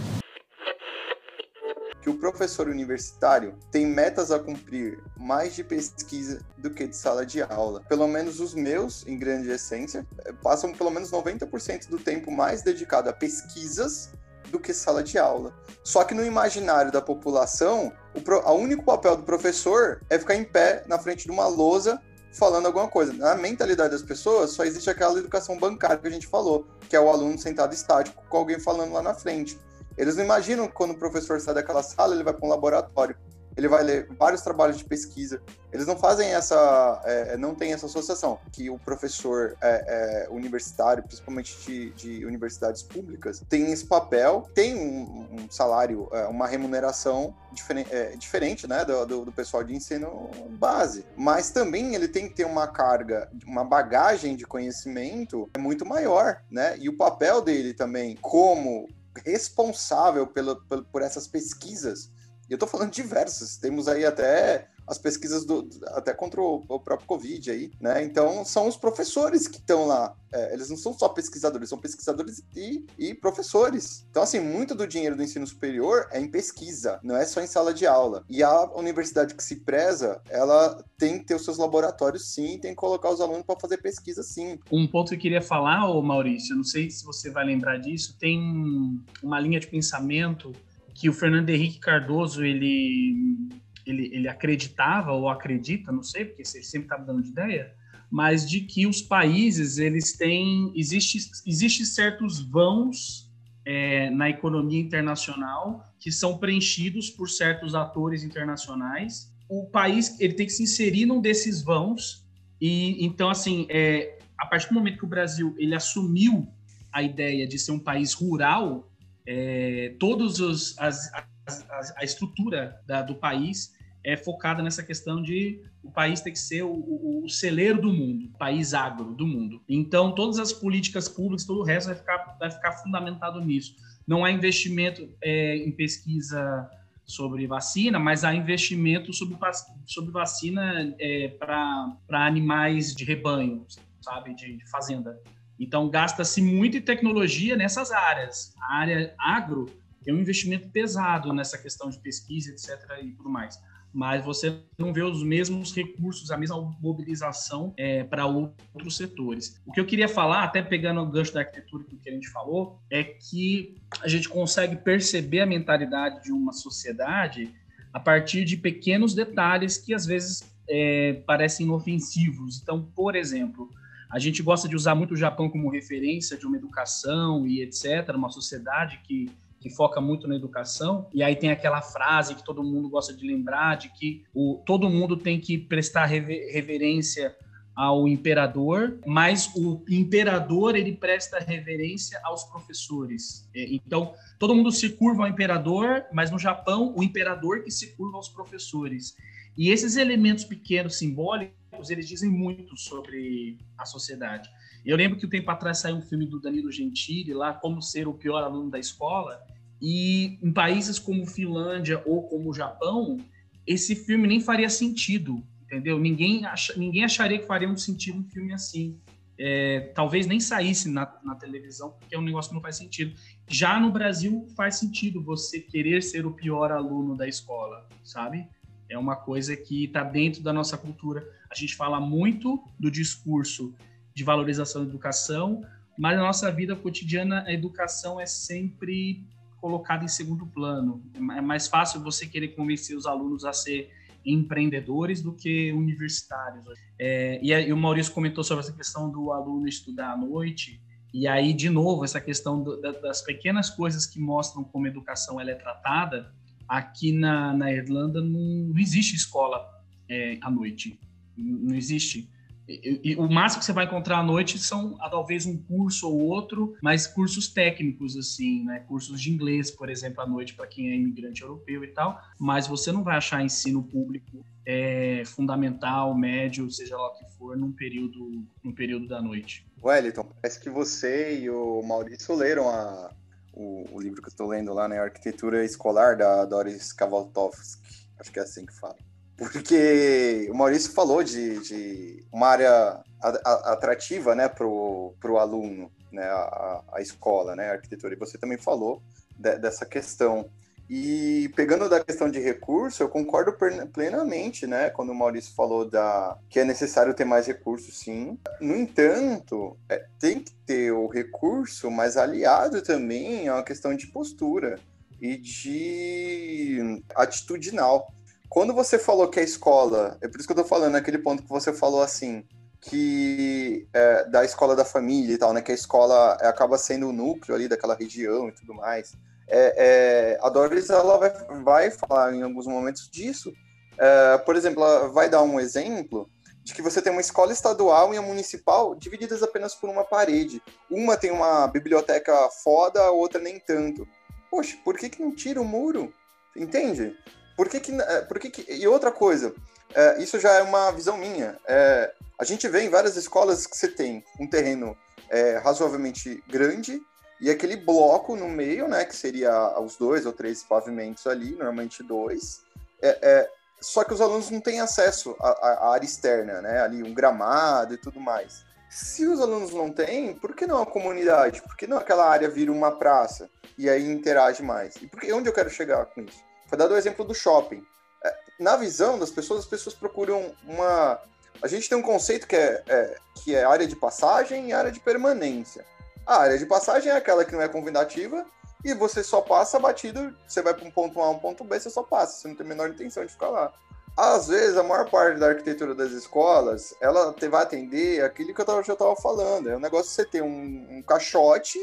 que 2.01 2.09
o 2.09 2.17
professor 2.17 2.67
universitário 2.67 3.55
tem 3.69 3.85
metas 3.85 4.31
a 4.31 4.39
cumprir 4.39 5.03
mais 5.17 5.53
de 5.53 5.63
pesquisa 5.63 6.39
do 6.57 6.69
que 6.69 6.87
de 6.87 6.95
sala 6.95 7.25
de 7.25 7.41
aula. 7.41 7.81
Pelo 7.89 8.07
menos 8.07 8.39
os 8.39 8.53
meus, 8.53 9.05
em 9.05 9.17
grande 9.17 9.49
essência, 9.49 10.07
eh, 10.25 10.33
passam 10.41 10.73
pelo 10.73 10.89
menos 10.89 11.11
90% 11.11 11.89
do 11.89 11.99
tempo 11.99 12.31
mais 12.31 12.61
dedicado 12.61 13.09
a 13.09 13.13
pesquisas 13.13 14.11
do 14.49 14.59
que 14.59 14.73
sala 14.73 15.03
de 15.03 15.17
aula. 15.17 15.53
Só 15.83 16.03
que 16.03 16.13
no 16.13 16.25
imaginário 16.25 16.91
da 16.91 17.01
população, 17.01 17.91
o, 18.15 18.21
pro, 18.21 18.39
o 18.39 18.53
único 18.53 18.83
papel 18.83 19.17
do 19.17 19.23
professor 19.23 20.01
é 20.09 20.17
ficar 20.17 20.35
em 20.35 20.43
pé 20.43 20.83
na 20.87 20.97
frente 20.97 21.25
de 21.25 21.31
uma 21.31 21.47
lousa 21.47 22.01
falando 22.31 22.67
alguma 22.67 22.87
coisa. 22.87 23.13
Na 23.13 23.35
mentalidade 23.35 23.91
das 23.91 24.01
pessoas, 24.01 24.51
só 24.51 24.63
existe 24.63 24.89
aquela 24.89 25.17
educação 25.17 25.57
bancária 25.57 25.97
que 25.97 26.07
a 26.07 26.11
gente 26.11 26.27
falou, 26.27 26.67
que 26.87 26.95
é 26.95 26.99
o 26.99 27.09
aluno 27.09 27.37
sentado 27.37 27.73
estático 27.73 28.23
com 28.29 28.37
alguém 28.37 28.59
falando 28.59 28.93
lá 28.93 29.01
na 29.01 29.13
frente. 29.13 29.59
Eles 29.97 30.15
não 30.15 30.23
imaginam 30.23 30.67
que 30.67 30.73
quando 30.73 30.91
o 30.91 30.97
professor 30.97 31.41
sai 31.41 31.53
daquela 31.53 31.83
sala, 31.83 32.15
ele 32.15 32.23
vai 32.23 32.33
para 32.33 32.45
um 32.45 32.49
laboratório. 32.49 33.17
Ele 33.59 33.67
vai 33.67 33.83
ler 33.83 34.07
vários 34.17 34.41
trabalhos 34.41 34.77
de 34.77 34.85
pesquisa. 34.85 35.41
Eles 35.69 35.85
não 35.85 35.97
fazem 35.97 36.29
essa, 36.29 37.01
é, 37.03 37.35
não 37.35 37.53
tem 37.53 37.73
essa 37.73 37.87
associação 37.87 38.39
que 38.53 38.69
o 38.69 38.79
professor 38.79 39.57
é, 39.61 40.25
é, 40.25 40.29
universitário, 40.29 41.03
principalmente 41.03 41.59
de, 41.65 41.89
de, 41.91 42.25
universidades 42.25 42.81
públicas, 42.81 43.43
tem 43.49 43.69
esse 43.69 43.85
papel, 43.85 44.49
tem 44.55 44.77
um, 44.77 45.27
um 45.33 45.51
salário, 45.51 46.07
é, 46.13 46.25
uma 46.27 46.47
remuneração 46.47 47.35
diferente, 47.51 47.93
é, 47.93 48.15
diferente 48.15 48.65
né, 48.65 48.85
do, 48.85 49.05
do, 49.05 49.25
do, 49.25 49.31
pessoal 49.33 49.61
de 49.61 49.75
ensino 49.75 50.31
base. 50.51 51.05
Mas 51.17 51.51
também 51.51 51.95
ele 51.95 52.07
tem 52.07 52.29
que 52.29 52.35
ter 52.35 52.45
uma 52.45 52.65
carga, 52.65 53.29
uma 53.45 53.65
bagagem 53.65 54.37
de 54.37 54.45
conhecimento 54.45 55.49
muito 55.57 55.85
maior, 55.85 56.41
né? 56.49 56.77
E 56.79 56.87
o 56.87 56.95
papel 56.95 57.41
dele 57.41 57.73
também 57.73 58.15
como 58.21 58.87
responsável 59.25 60.25
pelo, 60.25 60.55
por 60.91 61.01
essas 61.01 61.27
pesquisas. 61.27 62.09
E 62.49 62.53
eu 62.53 62.55
estou 62.55 62.67
falando 62.67 62.91
diversas. 62.91 63.57
Temos 63.57 63.87
aí 63.87 64.05
até 64.05 64.67
as 64.89 64.97
pesquisas 64.97 65.45
do, 65.45 65.69
até 65.89 66.13
contra 66.13 66.41
o, 66.41 66.65
o, 66.67 66.79
próprio 66.79 67.07
Covid 67.07 67.51
aí, 67.51 67.71
né? 67.79 68.03
Então 68.03 68.43
são 68.43 68.67
os 68.67 68.75
professores 68.75 69.47
que 69.47 69.57
estão 69.57 69.85
lá. 69.85 70.15
É, 70.33 70.53
eles 70.53 70.69
não 70.69 70.77
são 70.77 70.93
só 70.93 71.09
pesquisadores, 71.09 71.69
são 71.69 71.77
pesquisadores 71.77 72.43
e, 72.55 72.85
e, 72.97 73.13
professores. 73.13 74.05
Então, 74.09 74.23
assim, 74.23 74.39
muito 74.39 74.73
do 74.73 74.87
dinheiro 74.87 75.15
do 75.15 75.23
ensino 75.23 75.45
superior 75.45 76.07
é 76.11 76.19
em 76.19 76.27
pesquisa, 76.27 76.99
não 77.03 77.15
é 77.15 77.25
só 77.25 77.41
em 77.41 77.47
sala 77.47 77.73
de 77.73 77.85
aula. 77.85 78.23
E 78.27 78.41
a 78.41 78.63
universidade 78.75 79.35
que 79.35 79.43
se 79.43 79.57
preza, 79.57 80.21
ela 80.27 80.83
tem 80.97 81.19
que 81.19 81.25
ter 81.25 81.35
os 81.35 81.45
seus 81.45 81.57
laboratórios 81.57 82.33
sim, 82.33 82.57
tem 82.59 82.71
que 82.71 82.77
colocar 82.77 83.11
os 83.11 83.21
alunos 83.21 83.43
para 83.43 83.59
fazer 83.59 83.77
pesquisa 83.77 84.23
sim. 84.23 84.59
Um 84.71 84.87
ponto 84.87 85.09
que 85.09 85.15
eu 85.15 85.19
queria 85.19 85.41
falar, 85.41 85.87
ô 85.89 86.01
Maurício, 86.01 86.55
não 86.55 86.63
sei 86.63 86.89
se 86.89 87.05
você 87.05 87.29
vai 87.29 87.45
lembrar 87.45 87.77
disso, 87.77 88.15
tem 88.19 89.03
uma 89.21 89.39
linha 89.39 89.59
de 89.59 89.67
pensamento 89.67 90.51
que 90.99 91.09
o 91.09 91.13
Fernando 91.13 91.49
Henrique 91.49 91.79
Cardoso 91.79 92.43
ele 92.43 93.49
ele, 93.85 94.09
ele 94.13 94.27
acreditava 94.27 95.13
ou 95.13 95.29
acredita, 95.29 95.91
não 95.91 96.03
sei, 96.03 96.25
porque 96.25 96.43
ele 96.43 96.63
sempre 96.63 96.85
está 96.85 96.97
dando 96.97 97.23
de 97.23 97.29
ideia, 97.29 97.73
mas 98.11 98.47
de 98.47 98.61
que 98.61 98.85
os 98.85 99.01
países 99.01 99.77
eles 99.77 100.17
têm 100.17 100.71
existe 100.75 101.17
existe 101.47 101.85
certos 101.85 102.41
vãos 102.41 103.31
é, 103.65 104.09
na 104.09 104.29
economia 104.29 104.79
internacional 104.79 105.89
que 105.99 106.11
são 106.11 106.37
preenchidos 106.37 107.09
por 107.09 107.29
certos 107.29 107.73
atores 107.73 108.23
internacionais. 108.23 109.33
O 109.47 109.65
país 109.65 110.19
ele 110.19 110.33
tem 110.33 110.45
que 110.45 110.51
se 110.51 110.63
inserir 110.63 111.05
num 111.05 111.21
desses 111.21 111.61
vãos 111.61 112.25
e 112.59 113.05
então 113.05 113.29
assim 113.29 113.65
é, 113.69 114.17
a 114.37 114.45
partir 114.45 114.67
do 114.67 114.75
momento 114.75 114.97
que 114.97 115.05
o 115.05 115.09
Brasil 115.09 115.55
ele 115.57 115.73
assumiu 115.73 116.47
a 116.91 117.01
ideia 117.01 117.47
de 117.47 117.57
ser 117.57 117.71
um 117.71 117.79
país 117.79 118.13
rural, 118.13 118.88
é, 119.31 119.95
todos 119.99 120.39
os 120.39 120.75
as, 120.79 121.13
as, 121.45 121.95
a 121.95 122.03
estrutura 122.03 122.81
da, 122.87 123.03
do 123.03 123.13
país 123.13 123.77
é 124.03 124.17
focada 124.17 124.63
nessa 124.63 124.81
questão 124.81 125.21
de 125.21 125.61
o 125.83 125.91
país 125.91 126.19
ter 126.19 126.31
que 126.31 126.39
ser 126.39 126.63
o, 126.63 126.71
o, 126.71 127.25
o, 127.25 127.29
celeiro 127.29 127.79
do 127.79 127.93
mundo, 127.93 128.25
o 128.25 128.37
país 128.39 128.73
agro 128.73 129.13
do 129.13 129.27
mundo. 129.27 129.61
Então, 129.69 130.15
todas 130.15 130.39
as 130.39 130.51
políticas 130.51 131.07
públicas, 131.07 131.45
todo 131.45 131.59
o 131.59 131.63
resto 131.63 131.87
vai 131.87 131.95
ficar, 131.95 132.37
vai 132.39 132.49
ficar 132.49 132.71
fundamentado 132.77 133.39
nisso. 133.39 133.75
Não 134.07 134.25
há 134.25 134.31
investimento 134.31 135.07
é, 135.21 135.57
em 135.57 135.71
pesquisa 135.71 136.67
sobre 137.05 137.45
vacina, 137.45 137.99
mas 137.99 138.23
há 138.23 138.33
investimento 138.33 139.13
sobre, 139.13 139.37
sobre 139.85 140.11
vacina 140.11 140.95
é, 140.99 141.27
para 141.27 141.97
animais 142.09 142.95
de 142.95 143.03
rebanho, 143.03 143.63
sabe, 144.01 144.33
de, 144.33 144.57
de 144.57 144.69
fazenda. 144.71 145.19
Então, 145.59 145.89
gasta-se 145.89 146.41
muito 146.41 146.77
em 146.77 146.81
tecnologia 146.81 147.55
nessas 147.55 147.91
áreas. 147.91 148.53
A 148.61 148.75
área 148.77 149.13
agro 149.19 149.65
tem 150.03 150.13
um 150.13 150.19
investimento 150.19 150.69
pesado 150.69 151.33
nessa 151.33 151.57
questão 151.57 151.89
de 151.89 151.99
pesquisa, 151.99 152.51
etc. 152.51 153.03
e 153.03 153.11
tudo 153.11 153.29
mais 153.29 153.59
mas 153.93 154.23
você 154.23 154.59
não 154.77 154.93
vê 154.93 155.01
os 155.01 155.23
mesmos 155.23 155.73
recursos, 155.75 156.31
a 156.31 156.37
mesma 156.37 156.57
mobilização 156.79 157.73
é, 157.75 158.03
para 158.03 158.25
outros 158.25 158.95
setores. 158.95 159.59
O 159.65 159.71
que 159.71 159.79
eu 159.79 159.85
queria 159.85 160.07
falar, 160.07 160.43
até 160.43 160.61
pegando 160.61 161.01
o 161.01 161.05
gancho 161.05 161.33
da 161.33 161.41
arquitetura 161.41 161.83
que 161.83 162.09
a 162.09 162.13
gente 162.13 162.29
falou, 162.29 162.79
é 162.89 163.03
que 163.03 163.75
a 164.01 164.07
gente 164.07 164.29
consegue 164.29 164.75
perceber 164.75 165.41
a 165.41 165.45
mentalidade 165.45 166.23
de 166.23 166.31
uma 166.31 166.53
sociedade 166.53 167.53
a 167.91 167.99
partir 167.99 168.45
de 168.45 168.55
pequenos 168.55 169.15
detalhes 169.15 169.77
que 169.77 169.93
às 169.93 170.05
vezes 170.05 170.43
é, 170.69 171.13
parecem 171.25 171.65
inofensivos. 171.65 172.61
Então, 172.61 172.83
por 172.95 173.15
exemplo, 173.15 173.69
a 174.09 174.19
gente 174.19 174.41
gosta 174.41 174.67
de 174.67 174.75
usar 174.75 174.95
muito 174.95 175.13
o 175.13 175.17
Japão 175.17 175.49
como 175.49 175.69
referência 175.69 176.37
de 176.37 176.45
uma 176.45 176.57
educação 176.57 177.45
e 177.47 177.61
etc., 177.61 178.15
uma 178.15 178.29
sociedade 178.29 179.01
que 179.05 179.31
que 179.59 179.69
foca 179.69 179.99
muito 179.99 180.27
na 180.27 180.35
educação, 180.35 181.07
e 181.13 181.21
aí 181.21 181.35
tem 181.35 181.51
aquela 181.51 181.81
frase 181.81 182.33
que 182.33 182.45
todo 182.45 182.63
mundo 182.63 182.89
gosta 182.89 183.13
de 183.13 183.27
lembrar, 183.27 183.75
de 183.75 183.89
que 183.89 184.23
o, 184.33 184.61
todo 184.65 184.89
mundo 184.89 185.17
tem 185.17 185.39
que 185.39 185.57
prestar 185.57 186.05
rever, 186.05 186.51
reverência 186.53 187.35
ao 187.75 188.07
imperador, 188.07 188.99
mas 189.05 189.53
o 189.55 189.83
imperador 189.89 190.75
ele 190.75 190.93
presta 190.93 191.39
reverência 191.39 192.19
aos 192.23 192.43
professores. 192.45 193.49
É, 193.55 193.73
então, 193.73 194.13
todo 194.37 194.55
mundo 194.55 194.71
se 194.71 194.89
curva 194.89 195.23
ao 195.23 195.29
imperador, 195.29 196.05
mas 196.11 196.31
no 196.31 196.39
Japão, 196.39 196.93
o 196.95 197.03
imperador 197.03 197.63
que 197.63 197.71
se 197.71 197.95
curva 197.95 198.17
aos 198.17 198.29
professores. 198.29 199.15
E 199.57 199.69
esses 199.71 199.95
elementos 199.97 200.43
pequenos, 200.43 200.97
simbólicos, 200.97 201.58
eles 201.89 202.07
dizem 202.07 202.29
muito 202.29 202.75
sobre 202.75 203.57
a 203.77 203.85
sociedade. 203.85 204.49
Eu 204.85 204.97
lembro 204.97 205.17
que 205.17 205.25
um 205.25 205.29
tempo 205.29 205.49
atrás 205.51 205.79
saiu 205.79 205.97
um 205.97 206.01
filme 206.01 206.25
do 206.25 206.39
Danilo 206.39 206.71
Gentili 206.71 207.33
lá, 207.33 207.53
Como 207.53 207.81
Ser 207.81 208.07
o 208.07 208.13
Pior 208.13 208.43
Aluno 208.43 208.69
da 208.69 208.79
Escola, 208.79 209.39
e 209.81 210.37
em 210.41 210.51
países 210.51 210.99
como 210.99 211.25
Finlândia 211.25 212.01
ou 212.05 212.23
como 212.23 212.53
Japão, 212.53 213.17
esse 213.65 213.95
filme 213.95 214.27
nem 214.27 214.41
faria 214.41 214.69
sentido, 214.69 215.43
entendeu? 215.63 215.99
Ninguém, 215.99 216.41
ninguém 216.75 217.03
acharia 217.03 217.39
que 217.39 217.45
faria 217.45 217.69
um 217.69 217.77
sentido 217.77 218.19
um 218.19 218.23
filme 218.23 218.53
assim. 218.53 218.99
É, 219.37 219.91
talvez 219.95 220.27
nem 220.27 220.39
saísse 220.39 220.89
na, 220.89 221.17
na, 221.23 221.33
televisão, 221.33 221.91
porque 221.91 222.13
é 222.13 222.19
um 222.19 222.21
negócio 222.21 222.49
que 222.49 222.55
não 222.55 222.61
faz 222.61 222.75
sentido. 222.75 223.15
Já 223.47 223.79
no 223.79 223.89
Brasil 223.89 224.45
faz 224.57 224.75
sentido 224.75 225.23
você 225.23 225.61
querer 225.61 226.03
ser 226.03 226.25
o 226.25 226.31
pior 226.31 226.73
aluno 226.73 227.15
da 227.15 227.25
escola, 227.25 227.87
sabe? 228.03 228.45
É 228.89 228.97
uma 228.97 229.15
coisa 229.15 229.55
que 229.55 229.85
está 229.85 230.03
dentro 230.03 230.41
da 230.41 230.51
nossa 230.51 230.77
cultura. 230.77 231.23
A 231.49 231.55
gente 231.55 231.75
fala 231.75 231.99
muito 231.99 232.63
do 232.79 232.89
discurso 232.89 233.75
de 234.13 234.23
valorização 234.23 234.83
da 234.83 234.89
educação, 234.89 235.63
mas 235.97 236.17
na 236.17 236.23
nossa 236.23 236.51
vida 236.51 236.75
cotidiana 236.75 237.43
a 237.45 237.53
educação 237.53 238.19
é 238.19 238.25
sempre 238.25 239.23
colocada 239.61 240.03
em 240.03 240.07
segundo 240.07 240.47
plano. 240.47 241.03
É 241.15 241.41
mais 241.41 241.67
fácil 241.67 242.01
você 242.01 242.25
querer 242.25 242.49
convencer 242.49 242.97
os 242.97 243.05
alunos 243.05 243.45
a 243.45 243.53
ser 243.53 243.91
empreendedores 244.25 245.21
do 245.21 245.33
que 245.33 245.71
universitários. 245.71 246.65
É, 246.97 247.39
e, 247.43 247.71
o 247.71 247.77
Maurício 247.77 248.13
comentou 248.13 248.43
sobre 248.43 248.63
essa 248.63 248.73
questão 248.73 249.09
do 249.09 249.31
aluno 249.31 249.67
estudar 249.67 250.13
à 250.13 250.17
noite. 250.17 250.81
E 251.13 251.27
aí, 251.27 251.53
de 251.53 251.69
novo, 251.69 252.03
essa 252.03 252.19
questão 252.19 252.61
do, 252.61 252.79
da, 252.79 252.91
das 252.91 253.21
pequenas 253.21 253.69
coisas 253.69 254.05
que 254.05 254.19
mostram 254.19 254.63
como 254.63 254.85
a 254.85 254.89
educação 254.89 255.39
ela 255.39 255.51
é 255.51 255.55
tratada 255.55 256.33
aqui 256.69 257.11
na, 257.11 257.51
na 257.53 257.73
Irlanda 257.73 258.21
não, 258.21 258.71
existe 258.77 259.15
escola 259.15 259.65
é, 260.07 260.37
à 260.41 260.51
noite. 260.51 260.99
Não 261.35 261.75
existe. 261.75 262.29
E, 262.67 263.01
e, 263.03 263.15
o 263.15 263.27
máximo 263.27 263.61
que 263.61 263.65
você 263.65 263.73
vai 263.73 263.85
encontrar 263.85 264.19
à 264.19 264.23
noite 264.23 264.59
são 264.59 264.95
talvez 265.09 265.47
um 265.47 265.57
curso 265.57 266.07
ou 266.07 266.19
outro, 266.19 266.75
mas 266.83 267.07
cursos 267.07 267.47
técnicos 267.47 268.15
assim, 268.15 268.63
né? 268.63 268.81
Cursos 268.81 269.19
de 269.19 269.31
inglês, 269.31 269.71
por 269.71 269.89
exemplo, 269.89 270.21
à 270.21 270.27
noite 270.27 270.53
para 270.53 270.67
quem 270.67 270.91
é 270.91 270.95
imigrante 270.95 271.41
europeu 271.41 271.83
e 271.83 271.87
tal. 271.87 272.21
Mas 272.37 272.67
você 272.67 272.91
não 272.91 273.03
vai 273.03 273.17
achar 273.17 273.43
ensino 273.43 273.81
público 273.81 274.45
é, 274.63 275.23
fundamental, 275.25 276.13
médio, 276.15 276.69
seja 276.69 276.95
lá 276.95 277.07
o 277.07 277.15
que 277.15 277.25
for, 277.37 277.57
num 277.57 277.71
período, 277.71 278.45
num 278.63 278.71
período 278.71 279.07
da 279.07 279.19
noite. 279.19 279.65
Wellington, 279.81 280.29
parece 280.39 280.59
que 280.59 280.69
você 280.69 281.39
e 281.41 281.49
o 281.49 281.81
Maurício 281.81 282.35
leram 282.35 282.69
a, 282.69 283.11
o, 283.53 283.85
o 283.91 283.99
livro 283.99 284.21
que 284.21 284.27
eu 284.27 284.31
estou 284.31 284.47
lendo 284.47 284.73
lá, 284.73 284.87
né? 284.87 284.99
Arquitetura 284.99 285.63
Escolar, 285.63 286.17
da 286.17 286.45
Doris 286.45 286.91
Kavaltovsky. 286.93 288.07
Acho 288.19 288.31
que 288.31 288.39
é 288.39 288.43
assim 288.43 288.65
que 288.65 288.73
fala. 288.73 288.95
Porque 289.37 290.49
o 290.51 290.53
Maurício 290.53 290.91
falou 290.91 291.23
de, 291.23 291.59
de 291.59 292.25
uma 292.29 292.47
área 292.47 293.01
atrativa 293.21 294.35
né, 294.35 294.49
para 294.49 294.67
o 294.67 295.37
aluno, 295.37 295.89
né, 296.11 296.25
a, 296.25 296.83
a, 296.93 297.01
escola, 297.01 297.55
né, 297.55 297.69
a 297.69 297.73
arquitetura. 297.73 298.13
E 298.13 298.17
você 298.17 298.37
também 298.37 298.57
falou 298.57 299.01
de, 299.37 299.57
dessa 299.57 299.85
questão. 299.85 300.49
E 300.89 301.51
pegando 301.55 301.87
da 301.87 302.03
questão 302.03 302.31
de 302.31 302.39
recurso, 302.39 303.03
eu 303.03 303.09
concordo 303.09 303.55
plenamente, 303.93 304.65
né, 304.65 304.89
quando 304.89 305.09
o 305.11 305.15
Maurício 305.15 305.53
falou 305.53 305.87
da 305.87 306.35
que 306.49 306.59
é 306.59 306.65
necessário 306.65 307.13
ter 307.13 307.25
mais 307.25 307.45
recursos, 307.45 307.99
sim. 307.99 308.39
No 308.59 308.75
entanto, 308.75 309.77
é, 309.87 310.03
tem 310.19 310.39
que 310.39 310.51
ter 310.65 310.91
o 310.91 311.05
recurso, 311.05 311.91
mas 311.91 312.17
aliado 312.17 312.81
também 312.81 313.47
a 313.47 313.55
uma 313.55 313.63
questão 313.63 313.95
de 313.95 314.07
postura 314.07 314.79
e 315.21 315.37
de 315.37 317.03
atitudinal. 317.15 318.11
Quando 318.49 318.73
você 318.73 318.97
falou 318.97 319.27
que 319.27 319.39
a 319.39 319.43
escola, 319.43 320.17
é 320.21 320.27
por 320.27 320.39
isso 320.39 320.47
que 320.47 320.53
eu 320.53 320.63
tô 320.63 320.65
falando, 320.65 320.95
aquele 320.95 321.19
ponto 321.19 321.43
que 321.43 321.49
você 321.49 321.71
falou 321.71 322.01
assim, 322.01 322.43
que 322.81 323.87
é, 323.93 324.25
da 324.25 324.43
escola 324.43 324.75
da 324.75 324.85
família 324.85 325.35
e 325.35 325.37
tal, 325.37 325.53
né? 325.53 325.61
Que 325.61 325.71
a 325.71 325.75
escola 325.75 326.33
acaba 326.41 326.79
sendo 326.79 327.09
o 327.09 327.13
núcleo 327.13 327.55
ali 327.55 327.67
daquela 327.67 327.93
região 327.93 328.49
e 328.49 328.51
tudo 328.53 328.73
mais. 328.73 329.13
É, 329.49 330.37
é, 330.37 330.39
a 330.41 330.49
Doris 330.49 330.89
ela 330.89 331.17
vai, 331.17 331.31
vai 331.63 331.91
falar 331.91 332.33
em 332.33 332.43
alguns 332.43 332.67
momentos 332.67 333.09
disso. 333.09 333.51
É, 333.97 334.37
por 334.37 334.55
exemplo, 334.55 334.83
ela 334.83 335.09
vai 335.09 335.29
dar 335.29 335.41
um 335.41 335.59
exemplo 335.59 336.29
de 336.63 336.73
que 336.73 336.81
você 336.81 337.01
tem 337.01 337.11
uma 337.11 337.21
escola 337.21 337.51
estadual 337.51 338.13
e 338.13 338.17
a 338.17 338.21
municipal 338.21 338.93
divididas 338.93 339.41
apenas 339.41 339.73
por 339.73 339.89
uma 339.89 340.03
parede. 340.03 340.61
Uma 340.89 341.17
tem 341.17 341.31
uma 341.31 341.67
biblioteca 341.67 342.49
foda, 342.63 343.01
a 343.01 343.11
outra 343.11 343.41
nem 343.41 343.59
tanto. 343.59 344.07
Poxa, 344.51 344.77
por 344.83 344.97
que, 344.97 345.09
que 345.09 345.21
não 345.21 345.33
tira 345.33 345.59
o 345.59 345.65
muro? 345.65 346.13
Entende? 346.55 347.15
Por 347.57 347.67
que 347.67 347.79
que, 347.79 347.91
é, 347.91 348.21
por 348.21 348.39
que, 348.39 348.49
que 348.49 348.71
e 348.71 348.87
outra 348.87 349.11
coisa, 349.11 349.53
é, 349.93 350.21
isso 350.21 350.39
já 350.39 350.53
é 350.53 350.61
uma 350.61 350.91
visão 350.91 351.17
minha. 351.17 351.59
É, 351.67 352.13
a 352.37 352.43
gente 352.43 352.67
vê 352.67 352.83
em 352.83 352.89
várias 352.89 353.17
escolas 353.17 353.65
que 353.65 353.75
você 353.75 353.87
tem 353.87 354.23
um 354.39 354.47
terreno 354.47 354.95
é, 355.29 355.57
razoavelmente 355.57 356.43
grande 356.47 357.01
e 357.41 357.49
aquele 357.49 357.77
bloco 357.77 358.35
no 358.35 358.49
meio, 358.49 358.87
né, 358.87 359.05
que 359.05 359.15
seria 359.15 359.79
os 359.79 359.95
dois 359.95 360.25
ou 360.25 360.33
três 360.33 360.61
pavimentos 360.63 361.25
ali, 361.25 361.51
normalmente 361.51 362.03
dois. 362.03 362.61
É, 363.01 363.17
é, 363.21 363.51
só 363.79 364.03
que 364.03 364.13
os 364.13 364.19
alunos 364.19 364.49
não 364.49 364.59
têm 364.59 364.81
acesso 364.81 365.35
à, 365.39 365.49
à, 365.49 365.93
área 365.93 366.05
externa, 366.05 366.61
né, 366.61 366.81
ali 366.81 367.01
um 367.01 367.13
gramado 367.13 367.93
e 367.93 367.97
tudo 367.97 368.19
mais. 368.19 368.65
Se 368.89 369.25
os 369.25 369.39
alunos 369.39 369.73
não 369.73 369.91
têm, 369.91 370.33
por 370.33 370.55
que 370.55 370.65
não 370.65 370.81
a 370.81 370.85
comunidade? 370.85 371.61
Por 371.61 371.77
que 371.77 371.87
não 371.87 371.97
aquela 371.97 372.27
área 372.27 372.49
vira 372.49 372.71
uma 372.71 372.91
praça 372.91 373.49
e 373.77 373.89
aí 373.89 374.11
interage 374.11 374.63
mais? 374.63 374.95
E 375.23 375.31
onde 375.31 375.47
eu 375.47 375.53
quero 375.53 375.69
chegar 375.69 376.05
com 376.07 376.21
isso? 376.21 376.43
Foi 376.67 376.77
dado 376.77 376.93
o 376.93 376.97
exemplo 376.97 377.23
do 377.23 377.33
shopping. 377.33 377.83
É, 378.25 378.35
na 378.59 378.75
visão 378.75 379.17
das 379.17 379.31
pessoas, 379.31 379.61
as 379.61 379.65
pessoas 379.65 379.95
procuram 379.95 380.53
uma. 380.65 381.21
A 381.61 381.67
gente 381.67 381.87
tem 381.87 381.97
um 381.97 382.01
conceito 382.01 382.47
que 382.47 382.55
é, 382.55 382.83
é, 382.87 383.15
que 383.35 383.55
é 383.55 383.63
área 383.63 383.87
de 383.87 383.95
passagem 383.95 384.69
e 384.69 384.73
área 384.73 384.91
de 384.91 384.99
permanência. 384.99 385.85
A 386.29 386.41
área 386.41 386.59
de 386.59 386.65
passagem 386.67 387.11
é 387.11 387.15
aquela 387.15 387.43
que 387.43 387.53
não 387.53 387.61
é 387.61 387.67
convidativa 387.67 388.45
e 388.85 388.93
você 388.93 389.23
só 389.23 389.41
passa 389.41 389.79
batido, 389.79 390.31
você 390.47 390.61
vai 390.61 390.75
para 390.75 390.85
um 390.85 390.91
ponto 390.91 391.19
A, 391.19 391.29
um 391.31 391.39
ponto 391.39 391.63
B, 391.63 391.79
você 391.79 391.89
só 391.89 392.03
passa, 392.03 392.33
você 392.37 392.47
não 392.47 392.55
tem 392.55 392.63
a 392.67 392.69
menor 392.69 392.89
intenção 392.89 393.25
de 393.25 393.31
ficar 393.31 393.49
lá. 393.49 393.73
Às 394.15 394.47
vezes, 394.47 394.77
a 394.77 394.83
maior 394.83 395.09
parte 395.09 395.39
da 395.39 395.47
arquitetura 395.47 395.95
das 395.95 396.11
escolas, 396.11 396.93
ela 397.01 397.33
vai 397.49 397.63
atender 397.63 398.23
aquilo 398.23 398.53
que 398.53 398.61
eu 398.61 398.83
já 398.83 398.93
estava 398.93 399.15
falando. 399.15 399.69
É 399.71 399.75
um 399.75 399.79
negócio 399.79 400.09
de 400.09 400.11
você 400.11 400.25
ter 400.25 400.43
um, 400.43 400.87
um 400.89 401.01
caixote 401.01 401.79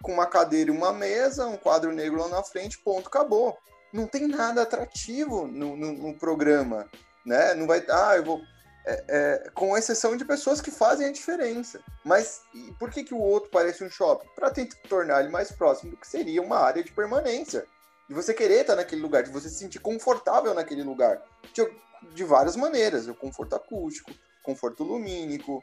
com 0.00 0.12
uma 0.12 0.26
cadeira 0.26 0.70
e 0.70 0.72
uma 0.72 0.92
mesa, 0.92 1.48
um 1.48 1.56
quadro 1.56 1.90
negro 1.90 2.20
lá 2.20 2.28
na 2.28 2.42
frente, 2.44 2.78
ponto, 2.78 3.08
acabou 3.08 3.58
não 3.92 4.06
tem 4.06 4.26
nada 4.26 4.62
atrativo 4.62 5.46
no, 5.46 5.76
no, 5.76 5.92
no 5.92 6.14
programa, 6.14 6.86
né? 7.24 7.54
Não 7.54 7.66
vai, 7.66 7.84
ah, 7.88 8.16
eu 8.16 8.24
vou, 8.24 8.40
é, 8.88 9.04
é, 9.08 9.50
com 9.50 9.76
exceção 9.76 10.16
de 10.16 10.24
pessoas 10.24 10.62
que 10.62 10.70
fazem 10.70 11.06
a 11.06 11.12
diferença. 11.12 11.78
Mas 12.02 12.40
por 12.78 12.90
que, 12.90 13.04
que 13.04 13.12
o 13.12 13.20
outro 13.20 13.50
parece 13.50 13.84
um 13.84 13.90
shopping? 13.90 14.26
Para 14.34 14.50
tentar 14.50 14.76
tornar 14.88 15.20
ele 15.20 15.28
mais 15.28 15.52
próximo 15.52 15.90
do 15.90 15.96
que 15.98 16.06
seria 16.06 16.40
uma 16.40 16.58
área 16.58 16.82
de 16.82 16.90
permanência. 16.90 17.66
De 18.08 18.14
você 18.14 18.32
querer 18.32 18.62
estar 18.62 18.76
naquele 18.76 19.02
lugar, 19.02 19.22
de 19.22 19.30
você 19.30 19.50
se 19.50 19.56
sentir 19.56 19.78
confortável 19.78 20.54
naquele 20.54 20.82
lugar. 20.82 21.20
De, 21.52 21.70
de 22.14 22.24
várias 22.24 22.56
maneiras. 22.56 23.06
O 23.06 23.14
conforto 23.14 23.54
acústico, 23.54 24.10
conforto 24.42 24.82
lumínico, 24.82 25.62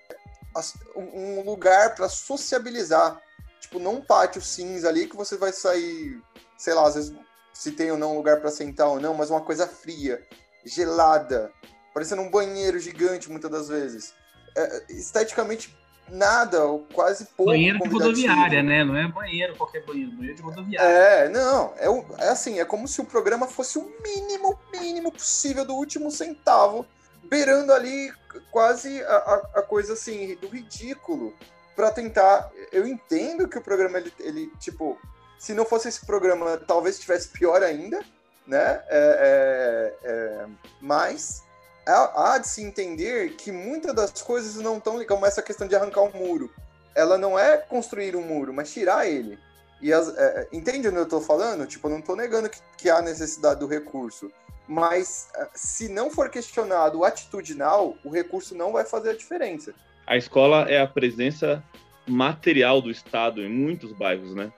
um 0.95 1.41
lugar 1.41 1.95
para 1.95 2.07
sociabilizar. 2.07 3.19
Tipo, 3.59 3.79
não 3.79 3.95
um 3.95 4.05
pátio 4.05 4.39
cinza 4.39 4.87
ali 4.87 5.07
que 5.07 5.15
você 5.15 5.35
vai 5.35 5.51
sair, 5.51 6.21
sei 6.55 6.75
lá, 6.75 6.87
às 6.87 6.93
vezes 6.93 7.15
se 7.51 7.71
tem 7.71 7.89
ou 7.89 7.97
não 7.97 8.13
um 8.13 8.17
lugar 8.17 8.39
para 8.39 8.51
sentar 8.51 8.87
ou 8.87 8.99
não, 8.99 9.15
mas 9.15 9.31
uma 9.31 9.41
coisa 9.41 9.65
fria, 9.65 10.21
gelada, 10.63 11.51
parecendo 11.95 12.21
um 12.21 12.29
banheiro 12.29 12.77
gigante 12.77 13.31
muitas 13.31 13.49
das 13.49 13.69
vezes. 13.69 14.13
É, 14.53 14.83
esteticamente, 14.89 15.73
nada, 16.09 16.65
ou 16.65 16.79
quase 16.93 17.23
pouco. 17.37 17.53
Banheiro 17.53 17.79
de 17.79 17.87
rodoviária, 17.87 18.61
né? 18.61 18.83
Não 18.83 18.97
é 18.97 19.07
banheiro, 19.07 19.55
qualquer 19.55 19.85
banheiro, 19.85 20.11
banheiro 20.11 20.35
de 20.35 20.41
rodoviária. 20.41 20.89
É, 20.89 21.29
não, 21.29 21.73
é, 21.77 22.25
é 22.25 22.27
assim, 22.27 22.59
é 22.59 22.65
como 22.65 22.85
se 22.85 22.99
o 22.99 23.05
programa 23.05 23.47
fosse 23.47 23.79
o 23.79 23.89
mínimo, 24.03 24.59
mínimo 24.73 25.09
possível 25.09 25.63
do 25.63 25.73
último 25.73 26.11
centavo, 26.11 26.85
beirando 27.29 27.71
ali 27.71 28.11
quase 28.51 29.01
a, 29.05 29.15
a, 29.15 29.35
a 29.59 29.61
coisa 29.61 29.93
assim, 29.93 30.35
do 30.35 30.49
ridículo, 30.49 31.33
para 31.77 31.91
tentar. 31.91 32.51
Eu 32.73 32.85
entendo 32.85 33.47
que 33.47 33.57
o 33.57 33.61
programa, 33.61 33.99
ele, 33.99 34.11
ele 34.19 34.51
tipo, 34.59 34.99
se 35.39 35.53
não 35.53 35.63
fosse 35.63 35.87
esse 35.87 36.05
programa, 36.05 36.57
talvez 36.57 36.95
estivesse 36.95 37.29
pior 37.29 37.63
ainda, 37.63 38.03
né? 38.45 38.83
É, 38.89 39.93
é, 40.03 40.09
é, 40.09 40.45
mas 40.81 41.44
há 41.93 42.37
de 42.37 42.47
se 42.47 42.63
entender 42.63 43.35
que 43.35 43.51
muitas 43.51 43.93
das 43.93 44.21
coisas 44.21 44.55
não 44.55 44.77
estão 44.77 44.93
ligadas, 44.93 45.15
como 45.15 45.25
essa 45.25 45.41
questão 45.41 45.67
de 45.67 45.75
arrancar 45.75 46.01
um 46.01 46.11
muro. 46.11 46.51
Ela 46.95 47.17
não 47.17 47.37
é 47.37 47.57
construir 47.57 48.15
um 48.15 48.21
muro, 48.21 48.53
mas 48.53 48.73
tirar 48.73 49.07
ele. 49.07 49.37
E 49.81 49.93
as, 49.93 50.15
é, 50.17 50.47
é 50.51 50.55
entende 50.55 50.87
onde 50.87 50.97
eu 50.97 51.03
estou 51.03 51.21
falando? 51.21 51.67
Tipo, 51.67 51.87
eu 51.87 51.91
não 51.91 51.99
estou 51.99 52.15
negando 52.15 52.49
que, 52.49 52.59
que 52.77 52.89
há 52.89 53.01
necessidade 53.01 53.59
do 53.59 53.67
recurso. 53.67 54.31
Mas 54.67 55.29
é, 55.35 55.47
se 55.53 55.87
não 55.89 56.09
for 56.09 56.29
questionado 56.29 56.99
o 56.99 57.05
atitudinal, 57.05 57.95
o 58.03 58.09
recurso 58.09 58.55
não 58.55 58.71
vai 58.71 58.85
fazer 58.85 59.11
a 59.11 59.15
diferença. 59.15 59.73
A 60.07 60.17
escola 60.17 60.69
é 60.69 60.79
a 60.79 60.87
presença 60.87 61.63
material 62.07 62.81
do 62.81 62.91
Estado 62.91 63.41
em 63.41 63.49
muitos 63.49 63.91
bairros, 63.91 64.33
né? 64.33 64.51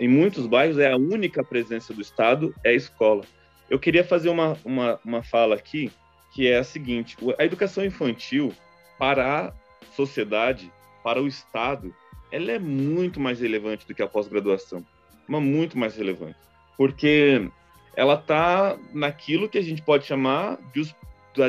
Em 0.00 0.08
muitos 0.08 0.46
bairros 0.46 0.78
é 0.78 0.90
a 0.90 0.96
única 0.96 1.44
presença 1.44 1.92
do 1.92 2.00
Estado 2.00 2.54
é 2.64 2.70
a 2.70 2.74
escola. 2.74 3.24
Eu 3.68 3.78
queria 3.78 4.04
fazer 4.04 4.28
uma, 4.28 4.56
uma, 4.64 4.98
uma 5.04 5.22
fala 5.22 5.54
aqui, 5.54 5.92
que 6.34 6.48
é 6.48 6.58
a 6.58 6.64
seguinte: 6.64 7.16
a 7.38 7.44
educação 7.44 7.84
infantil, 7.84 8.52
para 8.98 9.48
a 9.48 9.52
sociedade, 9.92 10.72
para 11.02 11.22
o 11.22 11.26
Estado, 11.26 11.94
ela 12.30 12.52
é 12.52 12.58
muito 12.58 13.20
mais 13.20 13.40
relevante 13.40 13.86
do 13.86 13.94
que 13.94 14.02
a 14.02 14.08
pós-graduação. 14.08 14.84
Uma 15.28 15.40
muito 15.40 15.78
mais 15.78 15.96
relevante. 15.96 16.38
Porque 16.76 17.48
ela 17.96 18.14
está 18.14 18.78
naquilo 18.92 19.48
que 19.48 19.58
a 19.58 19.62
gente 19.62 19.80
pode 19.80 20.04
chamar 20.04 20.58
de, 20.72 20.94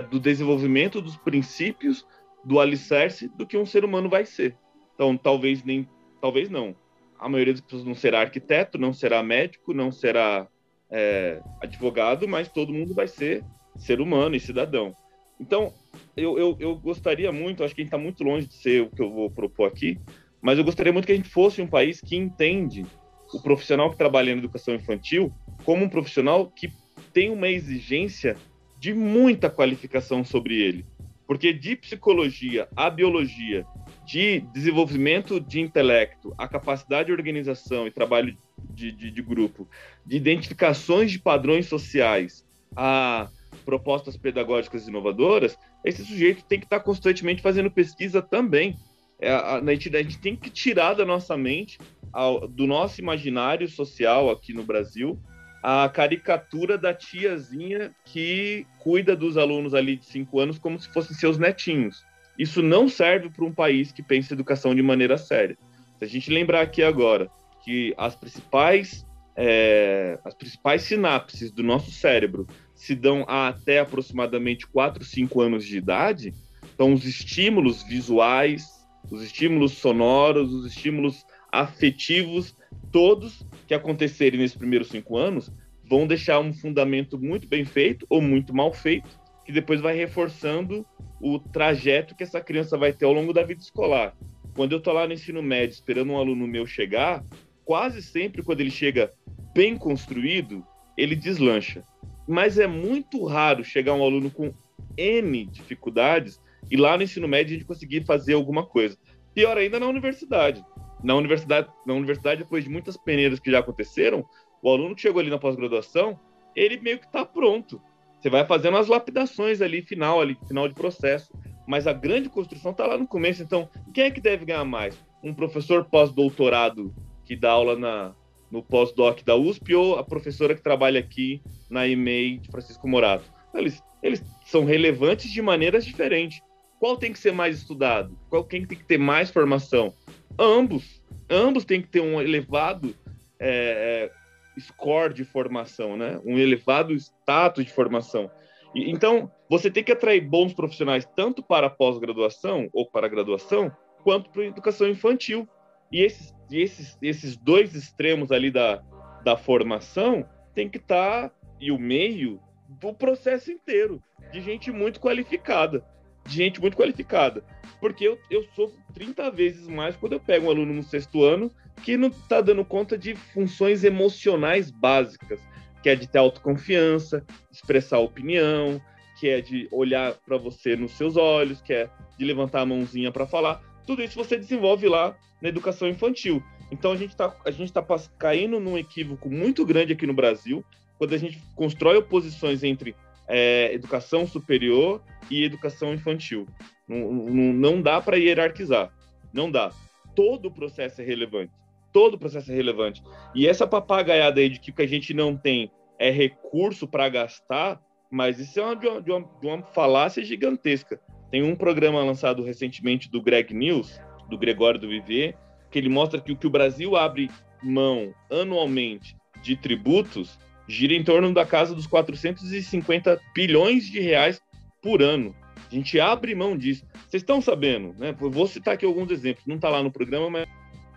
do 0.10 0.20
desenvolvimento 0.20 1.02
dos 1.02 1.18
princípios 1.18 2.06
do 2.44 2.60
alicerce 2.60 3.28
do 3.30 3.46
que 3.46 3.58
um 3.58 3.66
ser 3.66 3.84
humano 3.84 4.08
vai 4.08 4.26
ser. 4.26 4.56
Então, 4.94 5.18
talvez 5.18 5.64
nem, 5.64 5.90
talvez 6.22 6.50
não 6.50 6.76
a 7.20 7.30
maioria 7.30 7.54
das 7.54 7.62
pessoas 7.62 7.84
não 7.84 7.96
será 7.96 8.22
arquiteto, 8.22 8.78
não 8.78 8.94
será 8.94 9.24
médico, 9.24 9.74
não 9.74 9.92
será 9.92 10.48
é, 10.90 11.42
advogado, 11.62 12.28
mas 12.28 12.48
todo 12.48 12.74
mundo 12.74 12.94
vai 12.94 13.08
ser 13.08 13.44
ser 13.78 14.02
humano 14.02 14.36
e 14.36 14.40
cidadão. 14.40 14.96
Então, 15.40 15.74
eu, 16.16 16.38
eu, 16.38 16.58
eu 16.60 16.76
gostaria 16.76 17.32
muito, 17.32 17.64
acho 17.64 17.76
que 17.76 17.82
a 17.82 17.84
gente 17.84 17.94
está 17.94 17.98
muito 17.98 18.24
longe 18.24 18.48
de 18.48 18.56
ser 18.56 18.82
o 18.84 18.90
que 18.90 19.02
eu 19.02 19.12
vou 19.12 19.30
propor 19.30 19.68
aqui, 19.68 20.00
mas 20.42 20.58
eu 20.58 20.64
gostaria 20.64 20.94
muito 20.94 21.06
que 21.06 21.12
a 21.12 21.16
gente 21.16 21.30
fosse 21.30 21.62
um 21.62 21.68
país 21.68 22.00
que 22.02 22.16
entende 22.16 22.86
o 23.34 23.42
profissional 23.42 23.90
que 23.90 23.98
trabalha 23.98 24.34
na 24.34 24.40
educação 24.40 24.76
infantil 24.76 25.34
como 25.64 25.84
um 25.84 25.90
profissional 25.90 26.50
que 26.50 26.72
tem 27.12 27.32
uma 27.32 27.50
exigência 27.50 28.38
de 28.80 28.94
muita 28.94 29.50
qualificação 29.50 30.24
sobre 30.24 30.62
ele. 30.62 30.86
Porque 31.28 31.52
de 31.52 31.76
psicologia 31.76 32.68
a 32.76 32.90
biologia, 32.90 33.66
de 34.06 34.42
desenvolvimento 34.54 35.40
de 35.40 35.60
intelecto, 35.60 36.34
a 36.38 36.48
capacidade 36.48 37.08
de 37.08 37.12
organização 37.12 37.88
e 37.88 37.92
trabalho 37.92 38.38
de, 38.70 38.92
de, 38.92 39.10
de 39.10 39.22
grupo, 39.22 39.68
de 40.06 40.18
identificações 40.18 41.12
de 41.12 41.20
padrões 41.20 41.66
sociais, 41.66 42.46
a 42.76 43.28
propostas 43.66 44.16
pedagógicas 44.16 44.88
inovadoras, 44.88 45.58
esse 45.84 46.06
sujeito 46.06 46.46
tem 46.46 46.60
que 46.60 46.66
estar 46.66 46.80
constantemente 46.80 47.42
fazendo 47.42 47.72
pesquisa 47.72 48.22
também. 48.22 48.78
É, 49.20 49.32
a, 49.32 49.56
a, 49.56 49.66
gente, 49.74 49.96
a 49.96 50.02
gente 50.02 50.20
tem 50.20 50.36
que 50.36 50.50
tirar 50.50 50.94
da 50.94 51.06
nossa 51.06 51.36
mente, 51.36 51.80
ao, 52.14 52.48
do 52.48 52.68
nosso 52.68 53.02
imaginário 53.02 53.68
social 53.68 54.30
aqui 54.30 54.54
no 54.54 54.64
Brasil, 54.64 55.20
a 55.62 55.90
caricatura 55.90 56.78
da 56.78 56.94
tiazinha 56.94 57.94
que 58.06 58.68
cuida 58.80 59.16
dos 59.16 59.36
alunos 59.36 59.74
ali 59.74 59.96
de 59.96 60.06
cinco 60.06 60.40
anos 60.40 60.60
como 60.60 60.80
se 60.80 60.88
fossem 60.94 61.16
seus 61.16 61.40
netinhos. 61.40 62.06
Isso 62.38 62.62
não 62.62 62.88
serve 62.88 63.30
para 63.30 63.46
um 63.46 63.52
país 63.52 63.92
que 63.92 64.04
pensa 64.04 64.34
educação 64.34 64.76
de 64.76 64.84
maneira 64.84 65.18
séria. 65.18 65.58
Se 65.98 66.06
a 66.06 66.08
gente 66.08 66.30
lembrar 66.30 66.62
aqui 66.62 66.84
agora 66.84 67.30
que 67.64 67.96
as 67.98 68.16
principais, 68.16 69.06
é, 69.36 70.20
as 70.24 70.36
principais 70.36 70.84
sinapses 70.84 71.52
do 71.52 71.64
nosso 71.64 71.90
cérebro 71.90 72.46
se 72.76 72.94
dão 72.94 73.26
até 73.28 73.80
aproximadamente 73.80 74.68
4, 74.68 75.04
5 75.04 75.42
anos 75.42 75.66
de 75.66 75.78
idade, 75.78 76.34
então 76.74 76.94
os 76.94 77.06
estímulos 77.06 77.84
visuais, 77.84 78.86
os 79.10 79.24
estímulos 79.24 79.74
sonoros, 79.74 80.54
os 80.54 80.66
estímulos 80.66 81.26
afetivos, 81.52 82.56
todos 82.92 83.46
que 83.66 83.74
acontecerem 83.74 84.40
nesses 84.40 84.58
primeiros 84.58 84.90
cinco 84.90 85.18
anos, 85.18 85.52
vão 85.88 86.06
deixar 86.06 86.40
um 86.40 86.54
fundamento 86.54 87.18
muito 87.18 87.48
bem 87.48 87.64
feito 87.64 88.06
ou 88.10 88.22
muito 88.22 88.54
mal 88.54 88.74
feito, 88.74 89.20
que 89.46 89.52
depois 89.52 89.80
vai 89.80 89.96
reforçando 89.96 90.86
o 91.22 91.40
trajeto 91.40 92.16
que 92.16 92.24
essa 92.24 92.42
criança 92.42 92.78
vai 92.78 92.92
ter 92.92 93.06
ao 93.06 93.14
longo 93.14 93.32
da 93.32 93.44
vida 93.44 93.62
escolar. 93.62 94.16
Quando 94.54 94.74
eu 94.74 94.80
estou 94.80 94.94
lá 94.94 95.08
no 95.08 95.14
ensino 95.14 95.42
médio 95.42 95.74
esperando 95.74 96.12
um 96.12 96.18
aluno 96.18 96.48
meu 96.48 96.66
chegar, 96.66 97.24
quase 97.64 98.02
sempre 98.02 98.44
quando 98.44 98.62
ele 98.62 98.72
chega 98.72 99.14
bem 99.54 99.78
construído, 99.78 100.66
ele 100.98 101.16
deslancha. 101.16 101.84
Mas 102.28 102.58
é 102.58 102.68
muito 102.68 103.24
raro 103.26 103.64
chegar 103.64 103.94
um 103.94 104.04
aluno 104.04 104.32
com 104.32 104.54
N 104.98 105.46
dificuldades 105.46 106.42
e 106.70 106.78
lá 106.78 106.98
no 106.98 107.04
ensino 107.04 107.28
médio 107.28 107.56
a 107.56 107.60
gente 107.60 107.68
conseguir 107.68 108.06
fazer 108.06 108.34
alguma 108.34 108.66
coisa. 108.66 108.98
Pior 109.34 109.58
ainda 109.58 109.80
na 109.80 109.88
universidade. 109.88 110.66
Na 111.04 111.16
universidade, 111.16 111.70
na 111.86 111.94
universidade 111.94 112.44
depois 112.44 112.64
de 112.64 112.70
muitas 112.70 112.98
peneiras 112.98 113.40
que 113.40 113.52
já 113.52 113.60
aconteceram, 113.60 114.26
o 114.62 114.70
aluno 114.70 114.96
que 114.96 115.02
chegou 115.02 115.20
ali 115.20 115.30
na 115.30 115.38
pós-graduação, 115.38 116.20
ele 116.56 116.80
meio 116.80 116.98
que 116.98 117.06
está 117.06 117.24
pronto. 117.26 117.80
Você 118.20 118.30
vai 118.30 118.46
fazendo 118.46 118.78
as 118.78 118.88
lapidações 118.88 119.62
ali, 119.62 119.84
final, 119.84 120.20
ali, 120.20 120.36
final 120.48 120.68
de 120.68 120.74
processo. 120.74 121.32
Mas 121.68 121.86
a 121.86 121.94
grande 121.94 122.30
construção 122.30 122.72
está 122.72 122.88
lá 122.88 122.98
no 122.98 123.08
começo. 123.08 123.44
Então, 123.44 123.70
quem 123.94 124.06
é 124.06 124.12
que 124.12 124.22
deve 124.22 124.46
ganhar 124.46 124.66
mais? 124.66 124.98
Um 125.24 125.34
professor 125.34 125.86
pós-doutorado 125.86 126.94
que 127.24 127.36
dá 127.36 127.52
aula 127.52 127.76
na, 127.76 128.16
no 128.52 128.64
pós-doc 128.64 129.24
da 129.24 129.36
USP 129.36 129.76
ou 129.76 129.98
a 129.98 130.04
professora 130.04 130.56
que 130.56 130.62
trabalha 130.62 131.00
aqui 131.00 131.42
na 131.70 131.88
EMEI 131.88 132.38
de 132.38 132.50
Francisco 132.50 132.88
Morato? 132.88 133.26
Eles, 133.54 133.82
eles 134.02 134.24
são 134.46 134.66
relevantes 134.66 135.32
de 135.32 135.42
maneiras 135.42 135.86
diferentes. 135.86 136.42
Qual 136.80 136.98
tem 136.98 137.12
que 137.12 137.20
ser 137.20 137.32
mais 137.32 137.58
estudado? 137.58 138.18
Qual 138.30 138.44
quem 138.44 138.66
tem 138.66 138.78
que 138.78 138.84
ter 138.84 138.98
mais 138.98 139.30
formação? 139.32 139.94
Ambos. 140.38 141.02
Ambos 141.30 141.66
têm 141.66 141.82
que 141.82 141.88
ter 141.88 142.02
um 142.02 142.22
elevado 142.22 142.96
é, 143.40 144.12
é 144.12 144.60
score 144.60 145.14
de 145.14 145.24
formação, 145.24 145.98
né? 145.98 146.20
Um 146.26 146.38
elevado 146.38 146.94
status 146.94 147.66
de 147.66 147.72
formação. 147.72 148.30
E, 148.74 148.92
então, 148.92 149.32
você 149.50 149.72
tem 149.72 149.84
que 149.84 149.92
atrair 149.92 150.22
bons 150.22 150.54
profissionais 150.54 151.08
tanto 151.16 151.42
para 151.42 151.70
pós-graduação 151.70 152.70
ou 152.74 152.90
para 152.90 153.08
graduação, 153.08 153.72
quanto 154.04 154.30
para 154.30 154.46
educação 154.46 154.88
infantil. 154.88 155.48
E 155.92 156.02
esses, 156.02 156.34
esses, 156.52 156.98
esses 157.02 157.36
dois 157.36 157.76
extremos 157.76 158.32
ali 158.32 158.52
da, 158.52 158.82
da 159.24 159.36
formação 159.36 160.28
tem 160.54 160.70
que 160.70 160.78
estar, 160.78 161.30
tá, 161.30 161.36
e 161.60 161.72
o 161.72 161.78
meio, 161.78 162.40
do 162.68 162.94
processo 162.94 163.52
inteiro, 163.52 164.02
de 164.32 164.42
gente 164.42 164.72
muito 164.72 165.00
qualificada. 165.00 165.84
De 166.26 166.36
gente 166.36 166.60
muito 166.60 166.78
qualificada. 166.78 167.44
Porque 167.80 168.08
eu, 168.08 168.18
eu 168.30 168.44
sofro 168.56 168.78
30 168.94 169.30
vezes 169.32 169.68
mais 169.68 169.96
quando 169.96 170.14
eu 170.14 170.20
pego 170.20 170.48
um 170.48 170.50
aluno 170.50 170.74
no 170.74 170.84
sexto 170.84 171.24
ano 171.24 171.52
que 171.84 171.98
não 171.98 172.08
está 172.08 172.42
dando 172.42 172.64
conta 172.66 172.98
de 172.98 173.16
funções 173.16 173.84
emocionais 173.84 174.72
básicas, 174.72 175.40
que 175.84 175.90
é 175.90 175.96
de 175.96 176.08
ter 176.08 176.18
autoconfiança, 176.18 177.24
expressar 177.52 178.00
opinião, 178.00 178.82
que 179.20 179.30
é 179.30 179.42
de 179.42 179.68
olhar 179.72 180.14
para 180.26 180.38
você 180.38 180.76
nos 180.76 180.94
seus 180.94 181.16
olhos, 181.16 181.62
que 181.62 181.74
é 181.74 181.90
de 182.18 182.26
levantar 182.26 182.62
a 182.62 182.66
mãozinha 182.66 183.12
para 183.12 183.28
falar. 183.28 183.62
Tudo 183.86 184.04
isso 184.04 184.16
você 184.16 184.38
desenvolve 184.38 184.88
lá 184.88 185.16
na 185.42 185.50
educação 185.50 185.88
infantil. 185.88 186.42
Então 186.72 186.92
a 186.92 186.96
gente 186.96 187.12
está 187.12 187.34
gente 187.50 187.72
tá 187.72 187.86
caindo 188.18 188.60
num 188.60 188.78
equívoco 188.78 189.30
muito 189.30 189.66
grande 189.66 189.94
aqui 189.94 190.08
no 190.08 190.14
Brasil, 190.14 190.64
quando 190.98 191.14
a 191.14 191.18
gente 191.18 191.42
constrói 191.56 191.98
oposições 191.98 192.64
entre 192.64 192.96
é, 193.28 193.74
educação 193.74 194.26
superior 194.26 195.02
e 195.30 195.44
educação 195.44 195.94
infantil. 195.94 196.48
Não, 196.88 197.12
não, 197.12 197.54
não 197.54 197.82
dá 197.82 198.02
para 198.02 198.18
hierarquizar, 198.18 198.92
não 199.34 199.52
dá. 199.52 199.72
Todo 200.16 200.48
o 200.48 200.52
processo 200.52 201.02
é 201.02 201.06
relevante 201.06 201.52
todo 201.96 202.16
o 202.16 202.18
processo 202.18 202.52
é 202.52 202.56
relevante. 202.56 203.02
E 203.34 203.48
essa 203.48 203.66
papagaiada 203.66 204.42
aí 204.42 204.50
de 204.50 204.60
que 204.60 204.70
o 204.70 204.74
que 204.74 204.82
a 204.82 204.88
gente 204.88 205.14
não 205.14 205.38
tem 205.38 205.72
é 205.98 206.12
recurso 206.12 206.86
para 206.86 207.08
gastar, 207.08 207.82
mas 208.12 208.38
isso 208.38 208.60
é 208.60 208.64
uma, 208.64 208.76
de, 208.76 209.12
uma, 209.12 209.30
de 209.40 209.48
uma 209.48 209.64
falácia 209.64 210.22
gigantesca. 210.22 211.00
Tem 211.36 211.44
um 211.44 211.54
programa 211.54 212.02
lançado 212.02 212.44
recentemente 212.44 213.12
do 213.12 213.22
Greg 213.22 213.54
News, 213.54 214.00
do 214.30 214.38
Gregório 214.38 214.80
do 214.80 214.88
Viver, 214.88 215.36
que 215.70 215.78
ele 215.78 215.90
mostra 215.90 216.22
que 216.22 216.32
o 216.32 216.38
que 216.38 216.48
o 216.48 216.50
Brasil 216.50 216.96
abre 216.96 217.30
mão 217.62 218.14
anualmente 218.32 219.18
de 219.42 219.58
tributos 219.58 220.40
gira 220.66 220.94
em 220.94 221.04
torno 221.04 221.34
da 221.34 221.46
casa 221.46 221.76
dos 221.76 221.88
450 221.88 223.20
bilhões 223.36 223.84
de 223.84 224.00
reais 224.00 224.42
por 224.82 225.02
ano. 225.02 225.36
A 225.70 225.76
gente 225.76 226.00
abre 226.00 226.34
mão 226.34 226.58
disso. 226.58 226.86
Vocês 227.06 227.22
estão 227.22 227.42
sabendo, 227.42 227.94
né? 228.00 228.16
vou 228.18 228.48
citar 228.48 228.76
aqui 228.76 228.86
alguns 228.86 229.12
exemplos. 229.12 229.46
Não 229.46 229.58
está 229.58 229.68
lá 229.68 229.84
no 229.84 229.92
programa, 229.92 230.30
mas 230.30 230.48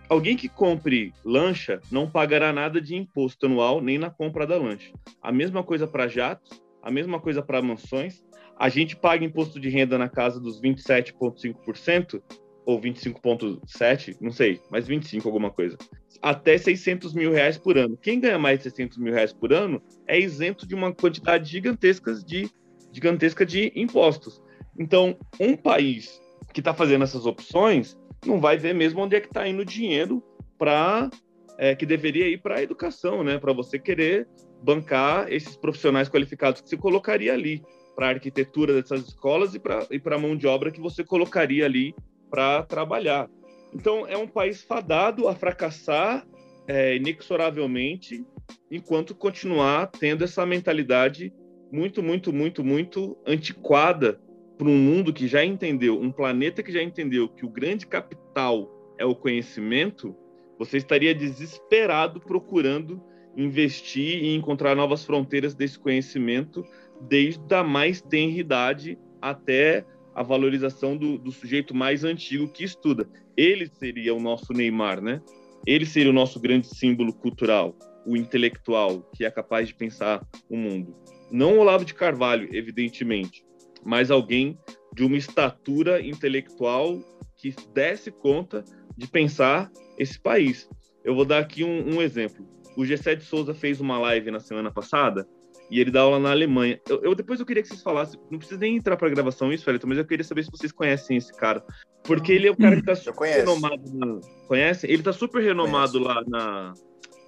Alguém 0.09 0.37
que 0.37 0.49
compre 0.49 1.13
lancha 1.25 1.81
não 1.91 2.09
pagará 2.09 2.53
nada 2.53 2.81
de 2.81 2.95
imposto 2.95 3.47
anual 3.47 3.81
nem 3.81 3.99
na 3.99 4.09
compra 4.09 4.47
da 4.47 4.57
lancha. 4.57 4.93
A 5.21 5.33
mesma 5.33 5.65
coisa 5.65 5.85
para 5.85 6.07
jatos, 6.07 6.63
a 6.81 6.93
mesma 6.93 7.21
coisa 7.21 7.43
para 7.43 7.61
mansões. 7.61 8.25
A 8.59 8.69
gente 8.69 8.97
paga 8.97 9.25
imposto 9.25 9.61
de 9.61 9.69
renda 9.69 9.97
na 9.97 10.09
casa 10.09 10.41
dos 10.41 10.61
27,5% 10.61 12.21
ou 12.67 12.81
25,7%, 12.81 14.17
não 14.21 14.33
sei, 14.33 14.61
mas 14.71 14.87
25 14.87 15.27
alguma 15.27 15.51
coisa. 15.51 15.79
Até 16.21 16.59
600 16.59 17.15
mil 17.15 17.33
reais 17.33 17.57
por 17.57 17.79
ano. 17.79 17.97
Quem 17.97 18.21
ganha 18.21 18.39
mais 18.39 18.59
de 18.59 18.65
600 18.65 18.99
mil 18.99 19.15
reais 19.15 19.33
por 19.33 19.53
ano 19.53 19.81
é 20.07 20.19
isento 20.19 20.67
de 20.67 20.75
uma 20.75 20.93
quantidade 20.93 21.49
gigantesca 21.49 22.13
de, 22.15 22.51
gigantesca 22.93 23.47
de 23.47 23.73
impostos. 23.77 24.43
Então, 24.79 25.17
um 25.41 25.57
país 25.57 26.21
que 26.53 26.61
está 26.61 26.75
fazendo 26.75 27.05
essas 27.05 27.27
opções 27.27 27.97
não 28.27 28.41
vai 28.41 28.59
ver 28.59 28.75
mesmo 28.75 29.01
onde 29.01 29.17
é 29.17 29.21
que 29.21 29.29
está 29.29 29.47
indo 29.47 29.63
o 29.63 29.65
dinheiro 29.65 30.23
para 30.59 31.09
é, 31.57 31.75
que 31.75 31.87
deveria 31.87 32.29
ir 32.29 32.43
para 32.43 32.57
a 32.57 32.63
educação, 32.63 33.23
né? 33.23 33.39
Para 33.39 33.53
você 33.53 33.79
querer 33.79 34.29
bancar 34.63 35.33
esses 35.33 35.57
profissionais 35.57 36.09
qualificados 36.09 36.61
que 36.61 36.69
você 36.69 36.77
colocaria 36.77 37.33
ali 37.33 37.63
para 37.99 38.07
a 38.07 38.11
arquitetura 38.11 38.73
dessas 38.81 39.09
escolas 39.09 39.57
e 39.57 39.59
para 39.59 40.15
a 40.15 40.19
mão 40.21 40.37
de 40.37 40.47
obra 40.47 40.71
que 40.71 40.81
você 40.81 41.03
colocaria 41.03 41.65
ali 41.65 41.93
para 42.31 42.63
trabalhar. 42.63 43.29
Então, 43.75 44.07
é 44.07 44.17
um 44.17 44.29
país 44.29 44.63
fadado 44.63 45.27
a 45.27 45.35
fracassar 45.35 46.25
é, 46.69 46.95
inexoravelmente 46.95 48.25
enquanto 48.71 49.17
continuar 49.17 49.89
tendo 49.89 50.23
essa 50.23 50.47
mentalidade 50.47 51.33
muito, 51.73 52.01
muito, 52.01 52.33
muito, 52.33 52.63
muito 52.63 53.19
antiquada 53.27 54.21
para 54.57 54.69
um 54.69 54.79
mundo 54.79 55.13
que 55.13 55.27
já 55.27 55.45
entendeu, 55.45 56.01
um 56.01 56.13
planeta 56.13 56.63
que 56.63 56.71
já 56.71 56.81
entendeu 56.81 57.29
que 57.29 57.45
o 57.45 57.51
grande 57.51 57.85
capital 57.85 58.71
é 58.97 59.05
o 59.05 59.15
conhecimento, 59.17 60.15
você 60.57 60.77
estaria 60.77 61.13
desesperado 61.13 62.21
procurando 62.21 63.03
investir 63.39 64.23
e 64.25 64.35
encontrar 64.35 64.75
novas 64.75 65.05
fronteiras 65.05 65.55
desse 65.55 65.79
conhecimento, 65.79 66.65
desde 67.03 67.55
a 67.55 67.63
mais 67.63 68.01
tenra 68.01 68.39
idade 68.39 68.99
até 69.21 69.85
a 70.15 70.23
valorização 70.23 70.97
do, 70.97 71.17
do, 71.17 71.31
sujeito 71.31 71.75
mais 71.75 72.03
antigo 72.03 72.49
que 72.49 72.65
estuda. 72.65 73.09
Ele 73.37 73.67
seria 73.67 74.15
o 74.15 74.21
nosso 74.21 74.53
Neymar, 74.53 75.01
né? 75.01 75.23
Ele 75.67 75.87
seria 75.87 76.11
o 76.11 76.15
nosso 76.15 76.41
grande 76.41 76.67
símbolo 76.67 77.13
cultural, 77.13 77.77
o 78.05 78.17
intelectual, 78.17 79.09
que 79.15 79.25
é 79.25 79.31
capaz 79.31 79.69
de 79.69 79.75
pensar 79.75 80.27
o 80.51 80.57
mundo. 80.57 80.97
Não 81.31 81.59
Olavo 81.59 81.85
de 81.85 81.95
Carvalho, 81.95 82.49
evidentemente, 82.53 83.45
mas 83.85 84.11
alguém 84.11 84.59
de 84.95 85.05
uma 85.05 85.17
estatura 85.17 86.05
intelectual 86.05 86.99
que 87.37 87.55
desse 87.73 88.11
conta 88.11 88.65
de 88.97 89.07
pensar 89.07 89.71
esse 89.97 90.19
país. 90.19 90.69
Eu 91.05 91.15
vou 91.15 91.25
dar 91.25 91.39
aqui 91.39 91.63
um, 91.63 91.97
um 91.97 92.03
exemplo. 92.03 92.45
O 92.77 92.85
Gessé 92.85 93.15
de 93.15 93.25
Souza 93.25 93.55
fez 93.55 93.81
uma 93.81 93.99
live 93.99 94.31
na 94.31 94.41
semana 94.41 94.71
passada 94.71 95.29
e 95.71 95.81
ele 95.81 95.91
dá 95.91 96.01
aula 96.01 96.19
na 96.19 96.31
Alemanha. 96.31 96.81
Eu, 96.89 97.03
eu 97.03 97.15
depois 97.15 97.41
eu 97.41 97.47
queria 97.47 97.63
que 97.63 97.69
vocês 97.69 97.83
falassem, 97.83 98.21
não 98.31 98.39
precisa 98.39 98.61
nem 98.61 98.77
entrar 98.77 98.97
para 98.97 99.09
gravação 99.09 99.53
isso, 99.53 99.65
Felipe, 99.65 99.87
mas 99.87 99.99
eu 99.99 100.05
queria 100.05 100.25
saber 100.25 100.45
se 100.45 100.51
vocês 100.51 100.73
conhecem 100.73 101.17
esse 101.17 101.33
cara, 101.35 101.65
porque 102.05 102.33
ele 102.33 102.49
é 102.49 102.51
o 102.51 102.57
cara 102.57 102.77
que 102.77 102.83
tá 102.83 102.95
super 102.95 103.27
renomado. 103.27 103.83
Na, 103.95 104.21
conhece? 104.47 104.87
Ele 104.87 105.03
tá 105.03 105.13
super 105.13 105.43
renomado 105.43 105.99
lá 105.99 106.23
na 106.27 106.73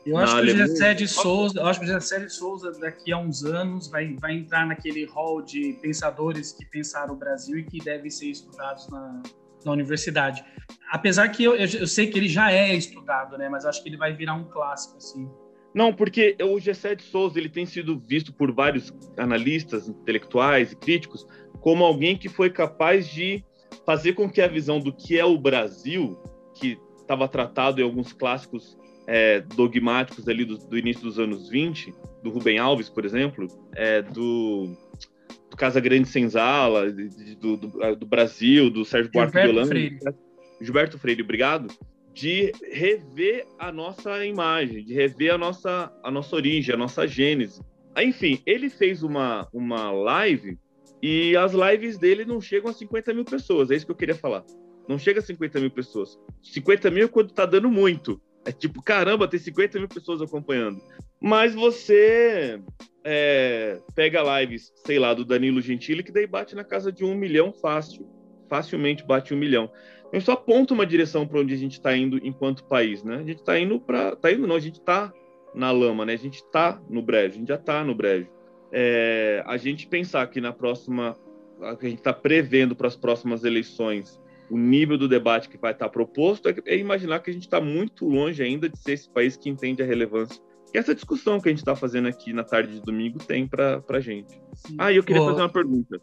eu 0.05 0.17
acho 0.17 0.35
que 0.37 0.43
o 0.43 0.57
Gessé 0.57 0.95
de 0.95 1.07
Souza, 1.07 1.61
eu 1.61 1.67
acho 1.67 1.81
que 1.81 1.85
o 1.85 1.89
Gessé 1.89 2.19
de 2.21 2.33
Souza 2.33 2.73
daqui 2.81 3.13
a 3.13 3.19
uns 3.19 3.45
anos 3.45 3.89
vai, 3.89 4.17
vai 4.19 4.35
entrar 4.35 4.67
naquele 4.67 5.05
hall 5.05 5.43
de 5.43 5.75
pensadores 5.83 6.53
que 6.53 6.65
pensaram 6.65 7.15
o 7.15 7.17
Brasil 7.17 7.59
e 7.59 7.65
que 7.65 7.79
devem 7.79 8.11
ser 8.11 8.31
estudados 8.31 8.89
na, 8.89 9.23
na 9.65 9.73
universidade. 9.73 10.43
Apesar 10.91 11.29
que 11.29 11.45
eu, 11.45 11.55
eu, 11.55 11.67
eu, 11.67 11.87
sei 11.87 12.07
que 12.07 12.19
ele 12.19 12.29
já 12.29 12.51
é 12.51 12.75
estudado, 12.75 13.37
né? 13.37 13.49
Mas 13.49 13.67
acho 13.67 13.83
que 13.83 13.89
ele 13.91 13.99
vai 13.99 14.15
virar 14.15 14.35
um 14.35 14.45
clássico, 14.45 14.97
assim. 14.97 15.29
Não, 15.75 15.93
porque 15.93 16.37
o 16.43 16.59
Gessé 16.59 16.95
de 16.95 17.03
Souza 17.03 17.39
ele 17.39 17.49
tem 17.49 17.65
sido 17.65 17.99
visto 17.99 18.33
por 18.33 18.53
vários 18.53 18.93
analistas, 19.17 19.89
intelectuais 19.89 20.73
e 20.73 20.77
críticos 20.77 21.27
como 21.61 21.85
alguém 21.85 22.17
que 22.17 22.29
foi 22.29 22.51
capaz 22.51 23.09
de 23.09 23.45
fazer 23.85 24.15
com 24.15 24.29
que 24.29 24.41
a 24.41 24.49
visão 24.49 24.81
do 24.81 24.93
que 24.93 25.19
é 25.19 25.25
o 25.25 25.39
Brasil, 25.39 26.19
que 26.55 26.79
estava 26.99 27.29
tratado 27.29 27.81
em 27.81 27.85
alguns 27.85 28.13
clássicos 28.13 28.79
é, 29.07 29.41
dogmáticos 29.41 30.29
ali 30.29 30.45
do, 30.45 30.57
do, 30.59 30.79
início 30.79 31.03
dos 31.03 31.19
anos 31.19 31.49
20, 31.49 31.95
do 32.23 32.31
Rubem 32.31 32.59
Alves, 32.59 32.89
por 32.89 33.05
exemplo, 33.05 33.47
é, 33.75 34.03
do, 34.03 34.77
do 35.51 35.57
Casa 35.57 35.81
Grande 35.81 36.09
Senzala, 36.09 36.91
do, 36.91 37.57
do, 37.57 37.97
do 37.97 38.07
Brasil, 38.07 38.71
do 38.71 38.85
Sérgio 38.85 39.11
Buarque 39.13 39.41
de 39.41 39.49
Holanda, 39.49 39.69
Freire. 39.69 39.99
Gilberto 40.61 40.99
Freire, 40.99 41.23
obrigado, 41.23 41.69
de 42.13 42.53
rever 42.71 43.47
a 43.59 43.71
nossa 43.73 44.25
imagem, 44.25 44.85
de 44.85 44.95
rever 44.95 45.35
a 45.35 45.39
nossa, 45.39 45.93
a 46.03 46.11
nossa 46.11 46.35
origem, 46.37 46.75
a 46.75 46.79
nossa 46.79 47.07
gênese. 47.07 47.63
Enfim, 47.97 48.41
ele 48.47 48.69
fez 48.69 49.03
uma, 49.03 49.49
uma 49.53 49.91
live 49.91 50.59
e 51.03 51.37
as 51.37 51.53
lives 51.53 51.99
dele 51.99 52.25
não 52.25 52.41
chegam 52.41 52.71
a 52.71 52.75
50 52.75 53.15
mil 53.15 53.25
pessoas, 53.25 53.71
é 53.71 53.77
isso 53.77 53.87
que 53.87 53.93
eu 53.93 53.97
queria 53.97 54.15
falar. 54.15 54.45
Não 54.89 54.99
chega 54.99 55.21
a 55.21 55.23
50 55.23 55.61
mil 55.61 55.71
pessoas. 55.71 56.19
50 56.43 56.91
mil 56.91 57.05
é 57.05 57.09
quando 57.09 57.33
tá 57.33 57.47
dando 57.47 57.71
muito. 57.71 58.21
É 58.45 58.51
tipo, 58.51 58.83
caramba, 58.83 59.29
tem 59.29 59.39
50 59.39 59.79
mil 59.79 59.89
pessoas 59.89 60.21
acompanhando. 60.21 60.81
Mas 61.21 61.55
você 61.55 62.61
é, 63.05 63.79
pega 63.95 64.41
lives, 64.41 64.73
sei 64.85 64.99
lá, 64.99 65.15
do 65.15 65.25
Danilo 65.25 65.61
Gentili, 65.61 66.03
que 66.03 66.11
daí 66.11 66.27
bate 66.27 66.55
na 66.55 66.65
casa 66.65 66.91
de 66.91 67.05
um 67.05 67.15
milhão 67.15 67.53
fácil. 67.53 68.09
Facilmente 68.49 69.05
bate 69.05 69.33
um 69.33 69.37
milhão. 69.37 69.71
Eu 70.13 70.21
só 70.21 70.33
aponto 70.33 70.75
uma 70.75 70.87
direção 70.87 71.27
para 71.27 71.41
onde 71.41 71.55
a 71.55 71.57
gente 71.57 71.73
está 71.73 71.97
indo 71.97 72.19
enquanto 72.25 72.65
país, 72.65 73.03
né? 73.05 73.17
A 73.17 73.23
gente 73.23 73.41
está 73.41 73.59
indo 73.59 73.79
para. 73.81 74.17
Tá 74.17 74.33
indo, 74.33 74.47
não, 74.47 74.57
a 74.57 74.61
gente 74.61 74.81
está 74.81 75.13
na 75.55 75.71
lama, 75.71 76.05
né? 76.05 76.15
A 76.15 76.19
gente 76.19 76.37
está 76.37 76.81
no 76.89 77.03
brejo, 77.03 77.35
a 77.35 77.39
gente 77.39 77.49
já 77.49 77.55
está 77.55 77.85
no 77.85 77.95
brejo. 77.95 78.29
É, 78.73 79.43
a 79.47 79.57
gente 79.57 79.87
pensar 79.87 80.27
que 80.29 80.41
na 80.41 80.53
próxima. 80.53 81.17
que 81.79 81.87
a 81.87 81.89
gente 81.89 81.99
está 81.99 82.13
prevendo 82.13 82.75
para 82.75 82.89
as 82.89 82.97
próximas 82.97 83.45
eleições 83.45 84.21
o 84.51 84.59
nível 84.59 84.99
do 84.99 85.07
debate 85.07 85.49
que 85.49 85.57
vai 85.57 85.71
estar 85.71 85.89
proposto, 85.89 86.49
é, 86.49 86.55
é 86.67 86.77
imaginar 86.77 87.21
que 87.21 87.31
a 87.31 87.33
gente 87.33 87.45
está 87.45 87.61
muito 87.61 88.09
longe 88.09 88.43
ainda 88.43 88.69
de 88.69 88.77
ser 88.79 88.93
esse 88.95 89.09
país 89.09 89.37
que 89.37 89.49
entende 89.49 89.81
a 89.81 89.87
relevância 89.87 90.43
que 90.71 90.79
essa 90.79 90.95
discussão 90.95 91.41
que 91.41 91.49
a 91.49 91.53
gente 91.53 91.59
está 91.59 91.75
fazendo 91.75 92.09
aqui 92.09 92.33
na 92.33 92.45
tarde 92.45 92.75
de 92.75 92.81
domingo 92.81 93.19
tem 93.19 93.47
para 93.47 93.83
a 93.89 94.01
gente. 94.01 94.41
Sim. 94.55 94.77
Ah, 94.79 94.93
e 94.93 94.97
eu 94.97 95.03
queria 95.03 95.23
oh. 95.23 95.27
fazer 95.27 95.43
uma 95.43 95.49
pergunta 95.49 96.01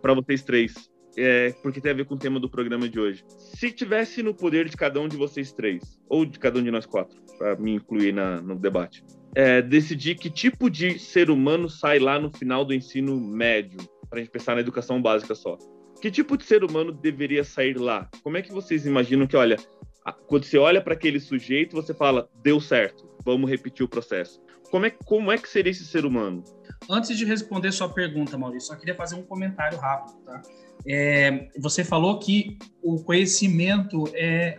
para 0.00 0.14
vocês 0.14 0.42
três, 0.42 0.90
é, 1.16 1.52
porque 1.62 1.80
tem 1.80 1.92
a 1.92 1.94
ver 1.94 2.04
com 2.04 2.14
o 2.14 2.18
tema 2.18 2.40
do 2.40 2.48
programa 2.48 2.88
de 2.88 2.98
hoje. 2.98 3.24
Se 3.36 3.70
tivesse 3.70 4.22
no 4.22 4.34
poder 4.34 4.68
de 4.68 4.76
cada 4.76 5.00
um 5.00 5.08
de 5.08 5.16
vocês 5.16 5.52
três, 5.52 6.00
ou 6.08 6.24
de 6.24 6.38
cada 6.38 6.58
um 6.58 6.62
de 6.62 6.70
nós 6.70 6.86
quatro, 6.86 7.20
para 7.38 7.56
me 7.56 7.74
incluir 7.74 8.12
na, 8.12 8.40
no 8.40 8.58
debate, 8.58 9.04
é, 9.34 9.62
decidir 9.62 10.16
que 10.16 10.30
tipo 10.30 10.70
de 10.70 10.98
ser 10.98 11.30
humano 11.30 11.68
sai 11.68 11.98
lá 11.98 12.18
no 12.18 12.30
final 12.30 12.64
do 12.64 12.74
ensino 12.74 13.18
médio, 13.20 13.78
para 14.08 14.18
a 14.18 14.22
gente 14.22 14.30
pensar 14.30 14.54
na 14.54 14.60
educação 14.60 15.00
básica 15.00 15.34
só. 15.34 15.56
Que 16.00 16.10
tipo 16.10 16.36
de 16.36 16.44
ser 16.44 16.64
humano 16.64 16.92
deveria 16.92 17.44
sair 17.44 17.78
lá? 17.78 18.08
Como 18.22 18.36
é 18.36 18.42
que 18.42 18.52
vocês 18.52 18.84
imaginam 18.86 19.26
que, 19.26 19.36
olha, 19.36 19.56
quando 20.26 20.44
você 20.44 20.58
olha 20.58 20.80
para 20.80 20.94
aquele 20.94 21.20
sujeito, 21.20 21.76
você 21.76 21.94
fala, 21.94 22.28
deu 22.42 22.60
certo, 22.60 23.08
vamos 23.24 23.48
repetir 23.48 23.84
o 23.84 23.88
processo. 23.88 24.40
Como 24.70 24.86
é, 24.86 24.90
como 24.90 25.30
é 25.30 25.38
que 25.38 25.48
seria 25.48 25.70
esse 25.70 25.84
ser 25.84 26.04
humano? 26.04 26.42
Antes 26.88 27.16
de 27.16 27.24
responder 27.24 27.72
sua 27.72 27.88
pergunta, 27.88 28.36
Maurício, 28.36 28.68
só 28.68 28.76
queria 28.76 28.94
fazer 28.94 29.16
um 29.16 29.22
comentário 29.22 29.78
rápido, 29.78 30.18
tá? 30.24 30.42
É, 30.86 31.48
você 31.58 31.84
falou 31.84 32.18
que 32.18 32.58
o 32.82 33.02
conhecimento 33.02 34.04
é 34.14 34.58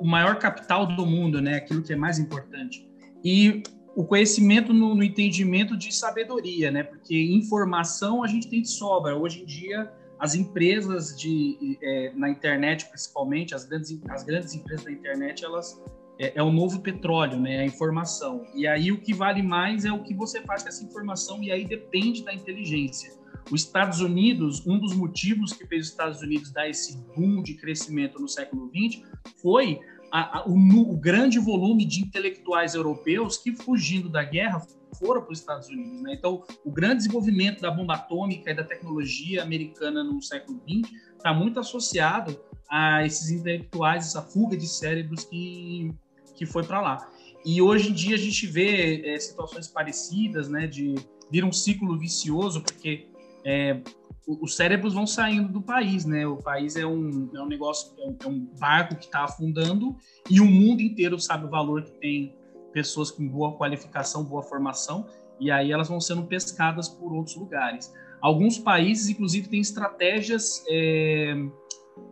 o 0.00 0.04
maior 0.04 0.38
capital 0.38 0.86
do 0.86 1.04
mundo, 1.04 1.40
né? 1.40 1.56
Aquilo 1.56 1.82
que 1.82 1.92
é 1.92 1.96
mais 1.96 2.18
importante. 2.18 2.88
E 3.24 3.62
o 3.96 4.04
conhecimento 4.04 4.72
no, 4.72 4.94
no 4.94 5.02
entendimento 5.02 5.76
de 5.76 5.92
sabedoria, 5.94 6.70
né? 6.70 6.82
Porque 6.82 7.20
informação 7.20 8.22
a 8.22 8.28
gente 8.28 8.48
tem 8.48 8.62
de 8.62 8.68
sobra. 8.68 9.16
Hoje 9.16 9.42
em 9.42 9.44
dia 9.44 9.90
as 10.18 10.34
empresas 10.34 11.16
de, 11.16 11.78
é, 11.80 12.12
na 12.14 12.28
internet, 12.28 12.86
principalmente, 12.86 13.54
as 13.54 13.64
grandes, 13.64 13.96
as 14.08 14.24
grandes 14.24 14.52
empresas 14.54 14.84
da 14.84 14.90
internet, 14.90 15.44
elas 15.44 15.80
é, 16.18 16.38
é, 16.38 16.42
o 16.42 16.50
novo 16.50 16.80
petróleo, 16.80 17.38
né? 17.38 17.60
A 17.60 17.64
informação. 17.64 18.44
E 18.54 18.66
aí 18.66 18.90
o 18.90 19.00
que 19.00 19.14
vale 19.14 19.42
mais 19.42 19.84
é 19.84 19.92
o 19.92 20.02
que 20.02 20.14
você 20.14 20.42
faz 20.42 20.62
com 20.62 20.68
essa 20.68 20.84
informação, 20.84 21.42
e 21.42 21.52
aí 21.52 21.64
depende 21.64 22.24
da 22.24 22.34
inteligência. 22.34 23.16
Os 23.50 23.62
Estados 23.62 24.00
Unidos, 24.00 24.66
um 24.66 24.78
dos 24.78 24.94
motivos 24.94 25.52
que 25.52 25.66
fez 25.66 25.86
os 25.86 25.90
Estados 25.92 26.20
Unidos 26.20 26.50
dar 26.50 26.68
esse 26.68 26.98
boom 27.16 27.42
de 27.42 27.54
crescimento 27.54 28.20
no 28.20 28.28
século 28.28 28.70
XX 28.74 29.02
foi 29.40 29.80
a, 30.12 30.40
a, 30.40 30.46
o, 30.46 30.54
o 30.92 30.96
grande 30.96 31.38
volume 31.38 31.84
de 31.84 32.02
intelectuais 32.02 32.74
europeus 32.74 33.38
que, 33.38 33.54
fugindo 33.54 34.08
da 34.08 34.22
guerra, 34.22 34.60
foram 34.98 35.22
para 35.22 35.32
os 35.32 35.38
Estados 35.38 35.68
Unidos. 35.68 36.02
Né? 36.02 36.14
Então, 36.14 36.42
o 36.64 36.70
grande 36.70 36.96
desenvolvimento 36.96 37.60
da 37.60 37.70
bomba 37.70 37.94
atômica 37.94 38.50
e 38.50 38.54
da 38.54 38.64
tecnologia 38.64 39.42
americana 39.42 40.02
no 40.02 40.20
século 40.20 40.60
XX 40.68 40.92
está 41.16 41.32
muito 41.32 41.60
associado 41.60 42.38
a 42.68 43.04
esses 43.04 43.30
intelectuais, 43.30 44.06
essa 44.06 44.22
fuga 44.22 44.56
de 44.56 44.66
cérebros 44.66 45.24
que, 45.24 45.90
que 46.38 46.46
foi 46.46 46.62
para 46.62 46.80
lá. 46.80 47.10
E 47.44 47.60
hoje 47.60 47.90
em 47.90 47.92
dia 47.92 48.14
a 48.14 48.18
gente 48.18 48.46
vê 48.46 49.02
é, 49.04 49.18
situações 49.18 49.66
parecidas, 49.66 50.48
né, 50.48 50.66
de 50.66 50.94
vir 51.30 51.44
um 51.44 51.52
ciclo 51.52 51.98
vicioso, 51.98 52.62
porque 52.62 53.08
é, 53.44 53.80
os 54.26 54.54
cérebros 54.54 54.94
vão 54.94 55.06
saindo 55.06 55.50
do 55.50 55.62
país, 55.62 56.04
né? 56.04 56.26
O 56.26 56.36
país 56.36 56.76
é 56.76 56.86
um, 56.86 57.30
é 57.34 57.40
um 57.40 57.46
negócio, 57.46 57.94
é 57.98 58.06
um, 58.06 58.16
é 58.22 58.28
um 58.28 58.40
barco 58.58 58.94
que 58.96 59.06
está 59.06 59.24
afundando 59.24 59.96
e 60.30 60.40
o 60.40 60.44
mundo 60.44 60.82
inteiro 60.82 61.18
sabe 61.18 61.46
o 61.46 61.48
valor 61.48 61.82
que 61.82 61.92
tem 61.92 62.36
pessoas 62.72 63.10
com 63.10 63.26
boa 63.26 63.56
qualificação, 63.56 64.22
boa 64.22 64.42
formação, 64.42 65.06
e 65.40 65.50
aí 65.50 65.72
elas 65.72 65.88
vão 65.88 66.00
sendo 66.00 66.24
pescadas 66.24 66.88
por 66.88 67.12
outros 67.12 67.36
lugares. 67.36 67.92
Alguns 68.20 68.58
países, 68.58 69.08
inclusive, 69.08 69.48
têm 69.48 69.60
estratégias, 69.60 70.62
é, 70.68 71.34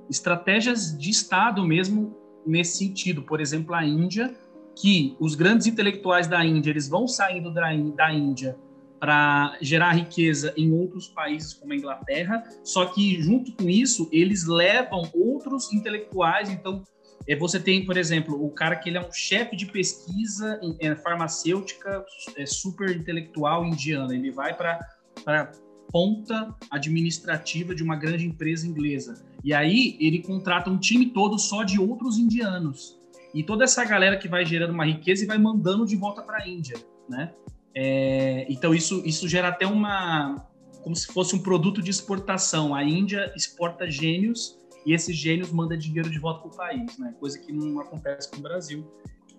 estratégias 0.08 0.96
de 0.96 1.10
Estado 1.10 1.64
mesmo 1.66 2.25
nesse 2.46 2.78
sentido. 2.78 3.22
Por 3.22 3.40
exemplo, 3.40 3.74
a 3.74 3.84
Índia, 3.84 4.34
que 4.74 5.16
os 5.18 5.34
grandes 5.34 5.66
intelectuais 5.66 6.26
da 6.26 6.44
Índia 6.44 6.70
eles 6.70 6.88
vão 6.88 7.08
saindo 7.08 7.52
da, 7.52 7.74
da 7.74 8.12
Índia 8.12 8.56
para 8.98 9.56
gerar 9.60 9.92
riqueza 9.92 10.54
em 10.56 10.72
outros 10.72 11.06
países 11.08 11.52
como 11.52 11.72
a 11.72 11.76
Inglaterra, 11.76 12.42
só 12.64 12.86
que 12.86 13.20
junto 13.20 13.52
com 13.52 13.68
isso 13.68 14.08
eles 14.10 14.46
levam 14.46 15.10
outros 15.14 15.72
intelectuais, 15.72 16.48
então 16.48 16.82
é, 17.28 17.34
você 17.34 17.58
tem, 17.58 17.84
por 17.84 17.96
exemplo, 17.96 18.42
o 18.42 18.50
cara 18.50 18.76
que 18.76 18.88
ele 18.88 18.98
é 18.98 19.00
um 19.00 19.12
chefe 19.12 19.56
de 19.56 19.66
pesquisa 19.66 20.58
em, 20.62 20.76
é, 20.80 20.94
farmacêutica 20.94 22.04
é, 22.36 22.46
super 22.46 22.94
intelectual 22.94 23.64
indiana. 23.64 24.14
Ele 24.14 24.30
vai 24.30 24.54
para 24.54 24.78
a 25.26 25.50
ponta 25.90 26.54
administrativa 26.70 27.74
de 27.74 27.82
uma 27.82 27.96
grande 27.96 28.24
empresa 28.24 28.66
inglesa. 28.66 29.24
E 29.46 29.54
aí 29.54 29.96
ele 30.00 30.18
contrata 30.18 30.68
um 30.68 30.76
time 30.76 31.06
todo 31.06 31.38
só 31.38 31.62
de 31.62 31.78
outros 31.78 32.18
indianos. 32.18 33.00
E 33.32 33.44
toda 33.44 33.62
essa 33.62 33.84
galera 33.84 34.18
que 34.18 34.26
vai 34.26 34.44
gerando 34.44 34.72
uma 34.72 34.84
riqueza 34.84 35.22
e 35.22 35.26
vai 35.26 35.38
mandando 35.38 35.86
de 35.86 35.94
volta 35.94 36.20
para 36.20 36.42
a 36.42 36.48
Índia, 36.48 36.76
né? 37.08 37.32
É, 37.72 38.44
então 38.50 38.74
isso, 38.74 39.00
isso 39.06 39.28
gera 39.28 39.48
até 39.48 39.64
uma 39.64 40.48
como 40.82 40.96
se 40.96 41.06
fosse 41.06 41.36
um 41.36 41.38
produto 41.38 41.80
de 41.80 41.92
exportação. 41.92 42.74
A 42.74 42.82
Índia 42.82 43.32
exporta 43.36 43.88
gênios 43.88 44.58
e 44.84 44.92
esses 44.92 45.16
gênios 45.16 45.52
mandam 45.52 45.78
dinheiro 45.78 46.10
de 46.10 46.18
volta 46.18 46.40
para 46.40 46.48
o 46.48 46.56
país, 46.56 46.98
né? 46.98 47.14
Coisa 47.20 47.38
que 47.38 47.52
não 47.52 47.78
acontece 47.78 48.28
com 48.28 48.38
o 48.38 48.40
Brasil. 48.40 48.84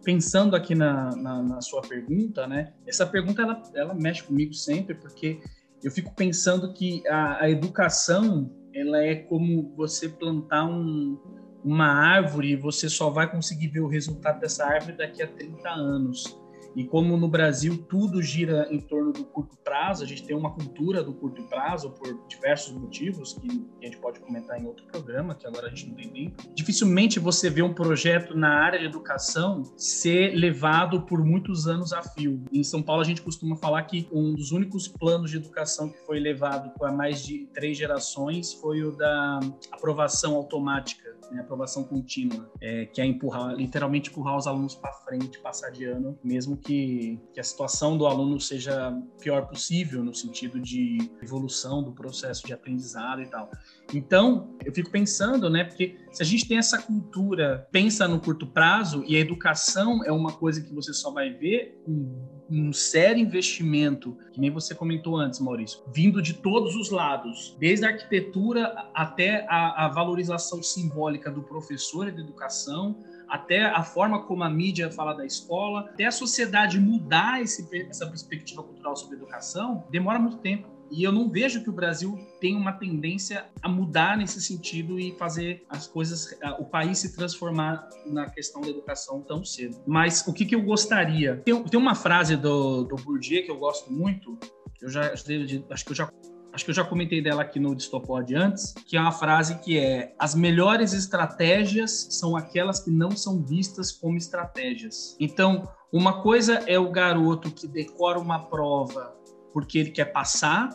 Pensando 0.05 0.55
aqui 0.55 0.73
na, 0.73 1.13
na, 1.17 1.43
na, 1.43 1.59
sua 1.59 1.81
pergunta, 1.81 2.47
né? 2.47 2.71
Essa 2.85 3.05
pergunta 3.05 3.41
ela, 3.41 3.61
ela 3.75 3.93
mexe 3.93 4.23
comigo 4.23 4.53
sempre 4.53 4.95
porque 4.95 5.41
eu 5.83 5.91
fico 5.91 6.15
pensando 6.15 6.71
que 6.71 7.05
a, 7.09 7.43
a 7.43 7.49
educação 7.49 8.49
ela 8.79 9.03
é 9.03 9.15
como 9.15 9.73
você 9.75 10.07
plantar 10.07 10.65
um, 10.65 11.17
uma 11.63 11.87
árvore 11.87 12.51
e 12.51 12.55
você 12.55 12.89
só 12.89 13.09
vai 13.09 13.29
conseguir 13.29 13.69
ver 13.69 13.79
o 13.79 13.87
resultado 13.87 14.39
dessa 14.39 14.65
árvore 14.65 14.97
daqui 14.97 15.23
a 15.23 15.27
30 15.27 15.69
anos. 15.69 16.39
E 16.77 16.83
como 16.83 17.17
no 17.17 17.27
Brasil 17.27 17.75
tudo 17.89 18.21
gira 18.21 18.67
em 18.69 18.79
torno 18.79 19.11
do 19.11 19.25
curto 19.25 19.57
prazo, 19.57 20.03
a 20.03 20.07
gente 20.07 20.23
tem 20.23 20.37
uma 20.37 20.53
cultura 20.53 21.03
do 21.03 21.11
curto 21.11 21.41
prazo 21.49 21.89
por 21.89 22.27
diversos 22.27 22.71
motivos 22.71 23.33
que 23.33 23.47
a 23.81 23.85
gente 23.85 23.97
pode 23.97 24.19
comentar 24.19 24.61
em 24.61 24.67
outro 24.67 24.85
programa, 24.85 25.33
que 25.33 25.47
agora 25.47 25.65
a 25.65 25.69
gente 25.71 25.87
não 25.87 25.95
tem 25.95 26.07
tempo. 26.09 26.43
Dificilmente 26.53 27.19
você 27.19 27.49
vê 27.49 27.63
um 27.63 27.73
projeto 27.73 28.37
na 28.37 28.49
área 28.49 28.77
de 28.77 28.85
educação 28.85 29.63
ser 29.75 30.35
levado 30.35 31.01
por 31.01 31.25
muitos 31.25 31.67
anos 31.67 31.91
a 31.91 32.03
fio. 32.03 32.43
Em 32.53 32.63
São 32.63 32.83
Paulo 32.83 33.01
a 33.01 33.05
gente 33.05 33.23
costuma 33.23 33.55
falar 33.55 33.81
que 33.85 34.07
um 34.11 34.35
dos 34.35 34.51
únicos 34.51 34.87
planos 34.87 35.31
de 35.31 35.37
educação 35.37 35.89
que 35.89 35.97
foi 36.05 36.19
levado 36.19 36.69
por 36.77 36.91
mais 36.91 37.25
de 37.25 37.47
três 37.55 37.75
gerações 37.75 38.53
foi 38.53 38.83
o 38.83 38.91
da 38.95 39.39
aprovação 39.71 40.35
automática 40.35 41.06
né, 41.31 41.41
aprovação 41.41 41.83
contínua, 41.83 42.49
é, 42.61 42.85
que 42.85 43.01
é 43.01 43.05
empurrar, 43.05 43.53
literalmente 43.53 44.09
empurrar 44.09 44.37
os 44.37 44.47
alunos 44.47 44.75
para 44.75 44.91
frente, 44.91 45.39
passar 45.39 45.69
de 45.69 45.85
ano, 45.85 46.17
mesmo 46.23 46.57
que, 46.57 47.19
que 47.33 47.39
a 47.39 47.43
situação 47.43 47.97
do 47.97 48.05
aluno 48.05 48.39
seja 48.39 48.91
pior 49.19 49.47
possível, 49.47 50.03
no 50.03 50.13
sentido 50.13 50.59
de 50.59 50.97
evolução 51.21 51.83
do 51.83 51.91
processo 51.91 52.45
de 52.45 52.53
aprendizado 52.53 53.21
e 53.21 53.27
tal. 53.27 53.49
Então, 53.93 54.55
eu 54.65 54.73
fico 54.73 54.89
pensando, 54.89 55.49
né, 55.49 55.63
porque 55.63 55.97
se 56.11 56.21
a 56.21 56.25
gente 56.25 56.47
tem 56.47 56.57
essa 56.57 56.81
cultura, 56.81 57.67
pensa 57.71 58.07
no 58.07 58.19
curto 58.19 58.47
prazo, 58.47 59.03
e 59.07 59.15
a 59.15 59.19
educação 59.19 60.03
é 60.03 60.11
uma 60.11 60.31
coisa 60.31 60.61
que 60.61 60.73
você 60.73 60.93
só 60.93 61.11
vai 61.11 61.29
ver 61.29 61.81
com 61.85 62.37
um 62.49 62.71
sério 62.71 63.21
investimento, 63.21 64.17
que 64.31 64.39
nem 64.39 64.49
você 64.49 64.73
comentou 64.73 65.17
antes, 65.17 65.39
Maurício, 65.39 65.81
vindo 65.93 66.21
de 66.21 66.33
todos 66.33 66.75
os 66.75 66.89
lados, 66.89 67.55
desde 67.59 67.85
a 67.85 67.89
arquitetura 67.89 68.73
até 68.93 69.45
a, 69.49 69.85
a 69.85 69.87
valorização 69.89 70.63
simbólica 70.63 71.29
do 71.29 71.43
professor 71.43 72.07
e 72.07 72.11
da 72.11 72.21
educação, 72.21 72.97
até 73.27 73.65
a 73.65 73.83
forma 73.83 74.23
como 74.23 74.43
a 74.43 74.49
mídia 74.49 74.89
fala 74.89 75.13
da 75.13 75.25
escola, 75.25 75.81
até 75.81 76.05
a 76.05 76.11
sociedade 76.11 76.79
mudar 76.79 77.41
esse, 77.41 77.67
essa 77.89 78.07
perspectiva 78.07 78.63
cultural 78.63 78.95
sobre 78.95 79.17
educação, 79.17 79.85
demora 79.91 80.17
muito 80.17 80.37
tempo. 80.37 80.76
E 80.91 81.03
eu 81.03 81.11
não 81.11 81.29
vejo 81.29 81.63
que 81.63 81.69
o 81.69 81.73
Brasil 81.73 82.17
tem 82.39 82.55
uma 82.55 82.71
tendência 82.71 83.45
a 83.61 83.69
mudar 83.69 84.17
nesse 84.17 84.41
sentido 84.41 84.99
e 84.99 85.11
fazer 85.17 85.65
as 85.69 85.87
coisas, 85.87 86.37
o 86.59 86.65
país 86.65 86.99
se 86.99 87.15
transformar 87.15 87.87
na 88.05 88.29
questão 88.29 88.61
da 88.61 88.69
educação 88.69 89.21
tão 89.21 89.43
cedo. 89.43 89.77
Mas 89.85 90.25
o 90.27 90.33
que, 90.33 90.45
que 90.45 90.55
eu 90.55 90.61
gostaria? 90.61 91.37
Tem, 91.37 91.63
tem 91.63 91.79
uma 91.79 91.95
frase 91.95 92.35
do, 92.35 92.83
do 92.83 92.95
Bourdieu 92.95 93.43
que 93.43 93.51
eu 93.51 93.57
gosto 93.57 93.91
muito, 93.91 94.37
eu 94.81 94.89
já 94.89 95.11
acho 95.11 95.25
que 95.25 95.91
eu 95.91 95.95
já 95.95 96.09
acho 96.53 96.65
que 96.65 96.71
eu 96.71 96.75
já 96.75 96.83
comentei 96.83 97.21
dela 97.21 97.43
aqui 97.43 97.59
no 97.59 97.75
Distopod 97.75 98.33
antes, 98.33 98.73
que 98.85 98.97
é 98.97 98.99
uma 98.99 99.11
frase 99.11 99.59
que 99.59 99.77
é: 99.77 100.15
as 100.17 100.33
melhores 100.33 100.93
estratégias 100.93 102.07
são 102.09 102.35
aquelas 102.35 102.79
que 102.79 102.89
não 102.89 103.11
são 103.11 103.43
vistas 103.43 103.91
como 103.91 104.17
estratégias. 104.17 105.15
Então, 105.19 105.67
uma 105.91 106.21
coisa 106.21 106.55
é 106.67 106.77
o 106.77 106.91
garoto 106.91 107.51
que 107.51 107.67
decora 107.67 108.19
uma 108.19 108.39
prova 108.39 109.16
porque 109.57 109.79
ele 109.79 109.89
quer 109.89 110.05
passar. 110.05 110.69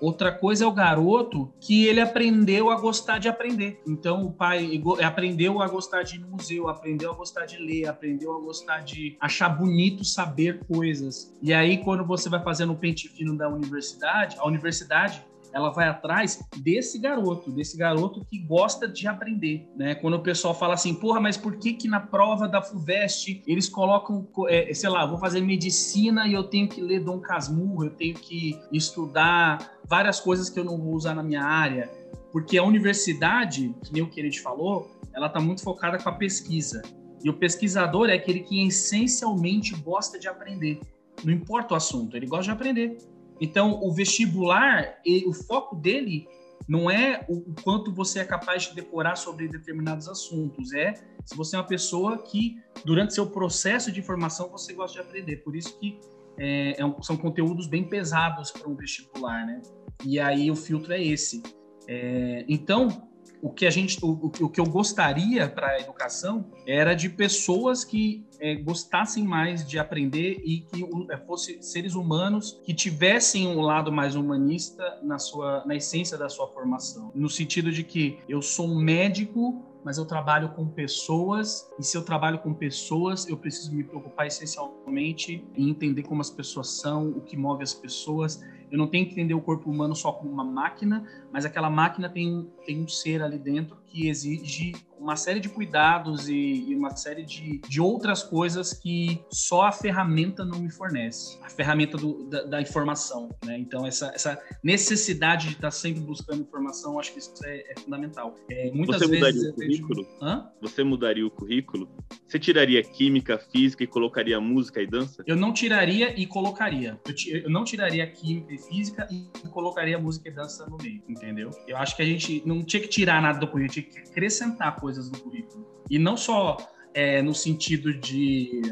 Outra 0.00 0.30
coisa 0.30 0.62
é 0.62 0.66
o 0.66 0.70
garoto 0.70 1.52
que 1.60 1.88
ele 1.88 2.00
aprendeu 2.00 2.70
a 2.70 2.80
gostar 2.80 3.18
de 3.18 3.28
aprender. 3.28 3.82
Então 3.84 4.22
o 4.26 4.32
pai 4.32 4.80
aprendeu 5.04 5.60
a 5.60 5.66
gostar 5.66 6.04
de 6.04 6.14
ir 6.14 6.18
no 6.20 6.28
museu, 6.28 6.68
aprendeu 6.68 7.10
a 7.10 7.16
gostar 7.16 7.46
de 7.46 7.56
ler, 7.56 7.88
aprendeu 7.88 8.32
a 8.36 8.40
gostar 8.40 8.78
de 8.84 9.16
achar 9.20 9.48
bonito 9.48 10.04
saber 10.04 10.64
coisas. 10.72 11.36
E 11.42 11.52
aí 11.52 11.78
quando 11.78 12.06
você 12.06 12.28
vai 12.28 12.40
fazendo 12.40 12.74
o 12.74 12.76
pente 12.76 13.08
fino 13.08 13.36
da 13.36 13.48
universidade, 13.48 14.36
a 14.38 14.46
universidade 14.46 15.26
ela 15.52 15.70
vai 15.70 15.88
atrás 15.88 16.38
desse 16.56 16.98
garoto, 16.98 17.50
desse 17.50 17.76
garoto 17.76 18.24
que 18.24 18.38
gosta 18.38 18.86
de 18.86 19.06
aprender, 19.06 19.68
né? 19.76 19.94
Quando 19.94 20.14
o 20.14 20.22
pessoal 20.22 20.54
fala 20.54 20.74
assim, 20.74 20.94
porra, 20.94 21.20
mas 21.20 21.36
por 21.36 21.56
que 21.56 21.72
que 21.72 21.88
na 21.88 22.00
prova 22.00 22.46
da 22.46 22.62
FUVEST 22.62 23.42
eles 23.46 23.68
colocam, 23.68 24.26
é, 24.48 24.72
sei 24.74 24.88
lá, 24.88 25.06
vou 25.06 25.18
fazer 25.18 25.40
medicina 25.40 26.26
e 26.26 26.32
eu 26.32 26.44
tenho 26.44 26.68
que 26.68 26.80
ler 26.80 27.00
Dom 27.00 27.20
Casmurro, 27.20 27.84
eu 27.84 27.90
tenho 27.90 28.14
que 28.14 28.58
estudar 28.72 29.78
várias 29.86 30.20
coisas 30.20 30.50
que 30.50 30.58
eu 30.58 30.64
não 30.64 30.78
vou 30.78 30.94
usar 30.94 31.14
na 31.14 31.22
minha 31.22 31.42
área, 31.42 31.90
porque 32.32 32.58
a 32.58 32.62
universidade, 32.62 33.74
que 33.84 33.92
nem 33.92 34.02
o 34.02 34.10
que 34.10 34.28
te 34.28 34.40
falou, 34.40 34.90
ela 35.14 35.26
está 35.26 35.40
muito 35.40 35.62
focada 35.62 35.98
com 35.98 36.08
a 36.08 36.12
pesquisa. 36.12 36.82
E 37.24 37.28
o 37.28 37.34
pesquisador 37.34 38.10
é 38.10 38.14
aquele 38.14 38.40
que 38.40 38.64
essencialmente 38.66 39.74
gosta 39.74 40.18
de 40.18 40.28
aprender. 40.28 40.80
Não 41.24 41.32
importa 41.32 41.74
o 41.74 41.76
assunto, 41.76 42.16
ele 42.16 42.26
gosta 42.26 42.44
de 42.44 42.50
aprender. 42.50 42.96
Então, 43.40 43.80
o 43.82 43.92
vestibular, 43.92 44.98
o 45.26 45.32
foco 45.32 45.76
dele 45.76 46.26
não 46.68 46.90
é 46.90 47.24
o 47.28 47.54
quanto 47.62 47.92
você 47.92 48.18
é 48.18 48.24
capaz 48.24 48.64
de 48.64 48.74
decorar 48.74 49.16
sobre 49.16 49.48
determinados 49.48 50.08
assuntos, 50.08 50.74
é 50.74 50.94
se 51.24 51.36
você 51.36 51.56
é 51.56 51.58
uma 51.58 51.66
pessoa 51.66 52.18
que, 52.18 52.56
durante 52.84 53.14
seu 53.14 53.26
processo 53.26 53.90
de 53.90 54.02
formação, 54.02 54.50
você 54.50 54.72
gosta 54.72 55.00
de 55.00 55.06
aprender. 55.06 55.36
Por 55.38 55.56
isso 55.56 55.78
que 55.78 55.98
é, 56.38 56.72
é 56.72 57.02
são 57.02 57.16
conteúdos 57.16 57.66
bem 57.66 57.84
pesados 57.84 58.50
para 58.50 58.68
um 58.68 58.74
vestibular, 58.74 59.46
né? 59.46 59.62
E 60.04 60.20
aí 60.20 60.50
o 60.50 60.56
filtro 60.56 60.92
é 60.92 61.02
esse. 61.02 61.42
É, 61.86 62.44
então, 62.48 63.07
o 63.42 63.50
que 63.50 63.66
a 63.66 63.70
gente, 63.70 63.98
o, 64.02 64.30
o 64.40 64.48
que 64.48 64.60
eu 64.60 64.66
gostaria 64.66 65.48
para 65.48 65.68
a 65.68 65.80
educação 65.80 66.46
era 66.66 66.94
de 66.94 67.08
pessoas 67.08 67.84
que 67.84 68.26
é, 68.40 68.54
gostassem 68.56 69.24
mais 69.24 69.66
de 69.66 69.78
aprender 69.78 70.40
e 70.44 70.60
que 70.60 70.88
é, 71.10 71.16
fossem 71.16 71.60
seres 71.62 71.94
humanos 71.94 72.60
que 72.64 72.72
tivessem 72.72 73.46
um 73.46 73.60
lado 73.60 73.92
mais 73.92 74.14
humanista 74.14 74.98
na 75.02 75.18
sua, 75.18 75.64
na 75.66 75.74
essência 75.74 76.16
da 76.16 76.28
sua 76.28 76.46
formação, 76.48 77.10
no 77.14 77.28
sentido 77.28 77.72
de 77.72 77.82
que 77.82 78.18
eu 78.28 78.40
sou 78.40 78.66
um 78.66 78.80
médico 78.80 79.62
mas 79.84 79.98
eu 79.98 80.04
trabalho 80.04 80.50
com 80.50 80.66
pessoas, 80.66 81.70
e 81.78 81.82
se 81.82 81.96
eu 81.96 82.04
trabalho 82.04 82.38
com 82.38 82.52
pessoas, 82.52 83.28
eu 83.28 83.36
preciso 83.36 83.74
me 83.74 83.84
preocupar 83.84 84.26
essencialmente 84.26 85.46
em 85.54 85.70
entender 85.70 86.02
como 86.02 86.20
as 86.20 86.30
pessoas 86.30 86.68
são, 86.80 87.10
o 87.10 87.20
que 87.20 87.36
move 87.36 87.62
as 87.62 87.74
pessoas, 87.74 88.42
eu 88.70 88.76
não 88.76 88.86
tenho 88.86 89.06
que 89.06 89.12
entender 89.12 89.34
o 89.34 89.40
corpo 89.40 89.70
humano 89.70 89.94
só 89.94 90.12
como 90.12 90.30
uma 90.30 90.44
máquina, 90.44 91.06
mas 91.32 91.44
aquela 91.44 91.70
máquina 91.70 92.08
tem, 92.08 92.50
tem 92.66 92.82
um 92.82 92.88
ser 92.88 93.22
ali 93.22 93.38
dentro 93.38 93.78
que 93.86 94.08
exige 94.08 94.74
uma 95.00 95.16
série 95.16 95.40
de 95.40 95.48
cuidados 95.48 96.28
e, 96.28 96.64
e, 96.68 96.74
uma 96.74 96.94
série 96.96 97.24
de, 97.24 97.60
de 97.68 97.80
outras 97.80 98.22
coisas 98.22 98.72
que 98.72 99.20
só 99.30 99.62
a 99.62 99.72
ferramenta 99.72 100.44
não 100.44 100.60
me 100.60 100.70
fornece. 100.70 101.38
A 101.42 101.48
ferramenta 101.48 101.96
do, 101.96 102.24
da, 102.24 102.42
da, 102.44 102.60
informação, 102.60 103.28
né? 103.44 103.58
Então, 103.58 103.86
essa, 103.86 104.12
essa 104.14 104.38
necessidade 104.62 105.48
de 105.48 105.54
estar 105.54 105.70
sempre 105.70 106.00
buscando 106.00 106.42
informação, 106.42 106.98
acho 106.98 107.12
que 107.12 107.18
isso 107.18 107.34
é, 107.44 107.72
é 107.72 107.80
fundamental. 107.80 108.34
É, 108.50 108.70
muitas 108.70 109.00
Você 109.00 109.08
vezes 109.08 109.34
mudaria 109.34 109.50
o 109.50 109.54
currículo? 109.54 110.02
Vejo... 110.20 110.48
Você 110.60 110.84
mudaria 110.84 111.26
o 111.26 111.30
currículo? 111.30 111.88
Você 112.26 112.38
tiraria 112.38 112.82
química, 112.82 113.38
física 113.38 113.84
e 113.84 113.86
colocaria 113.86 114.40
música 114.40 114.82
e 114.82 114.86
dança? 114.86 115.22
Eu 115.26 115.36
não 115.36 115.52
tiraria 115.52 116.18
e 116.20 116.26
colocaria. 116.26 116.98
Eu, 117.06 117.40
eu 117.42 117.50
não 117.50 117.64
tiraria 117.64 118.06
química 118.06 118.52
e 118.52 118.58
física 118.58 119.08
e 119.10 119.48
colocaria 119.48 119.98
música 119.98 120.28
e 120.28 120.32
dança 120.32 120.66
no 120.66 120.76
meio, 120.76 121.02
entendeu? 121.08 121.50
Eu 121.66 121.76
acho 121.76 121.96
que 121.96 122.02
a 122.02 122.04
gente 122.04 122.42
não 122.44 122.62
tinha 122.62 122.82
que 122.82 122.88
tirar 122.88 123.22
nada 123.22 123.38
do 123.38 123.46
currículo, 123.46 123.72
tinha 123.72 123.84
que 123.84 124.10
acrescentar 124.10 124.76
coisas 124.76 124.87
coisas 124.88 125.10
no 125.10 125.18
currículo. 125.18 125.66
E 125.90 125.98
não 125.98 126.16
só 126.16 126.56
é, 126.94 127.20
no 127.20 127.34
sentido 127.34 127.92
de 127.92 128.62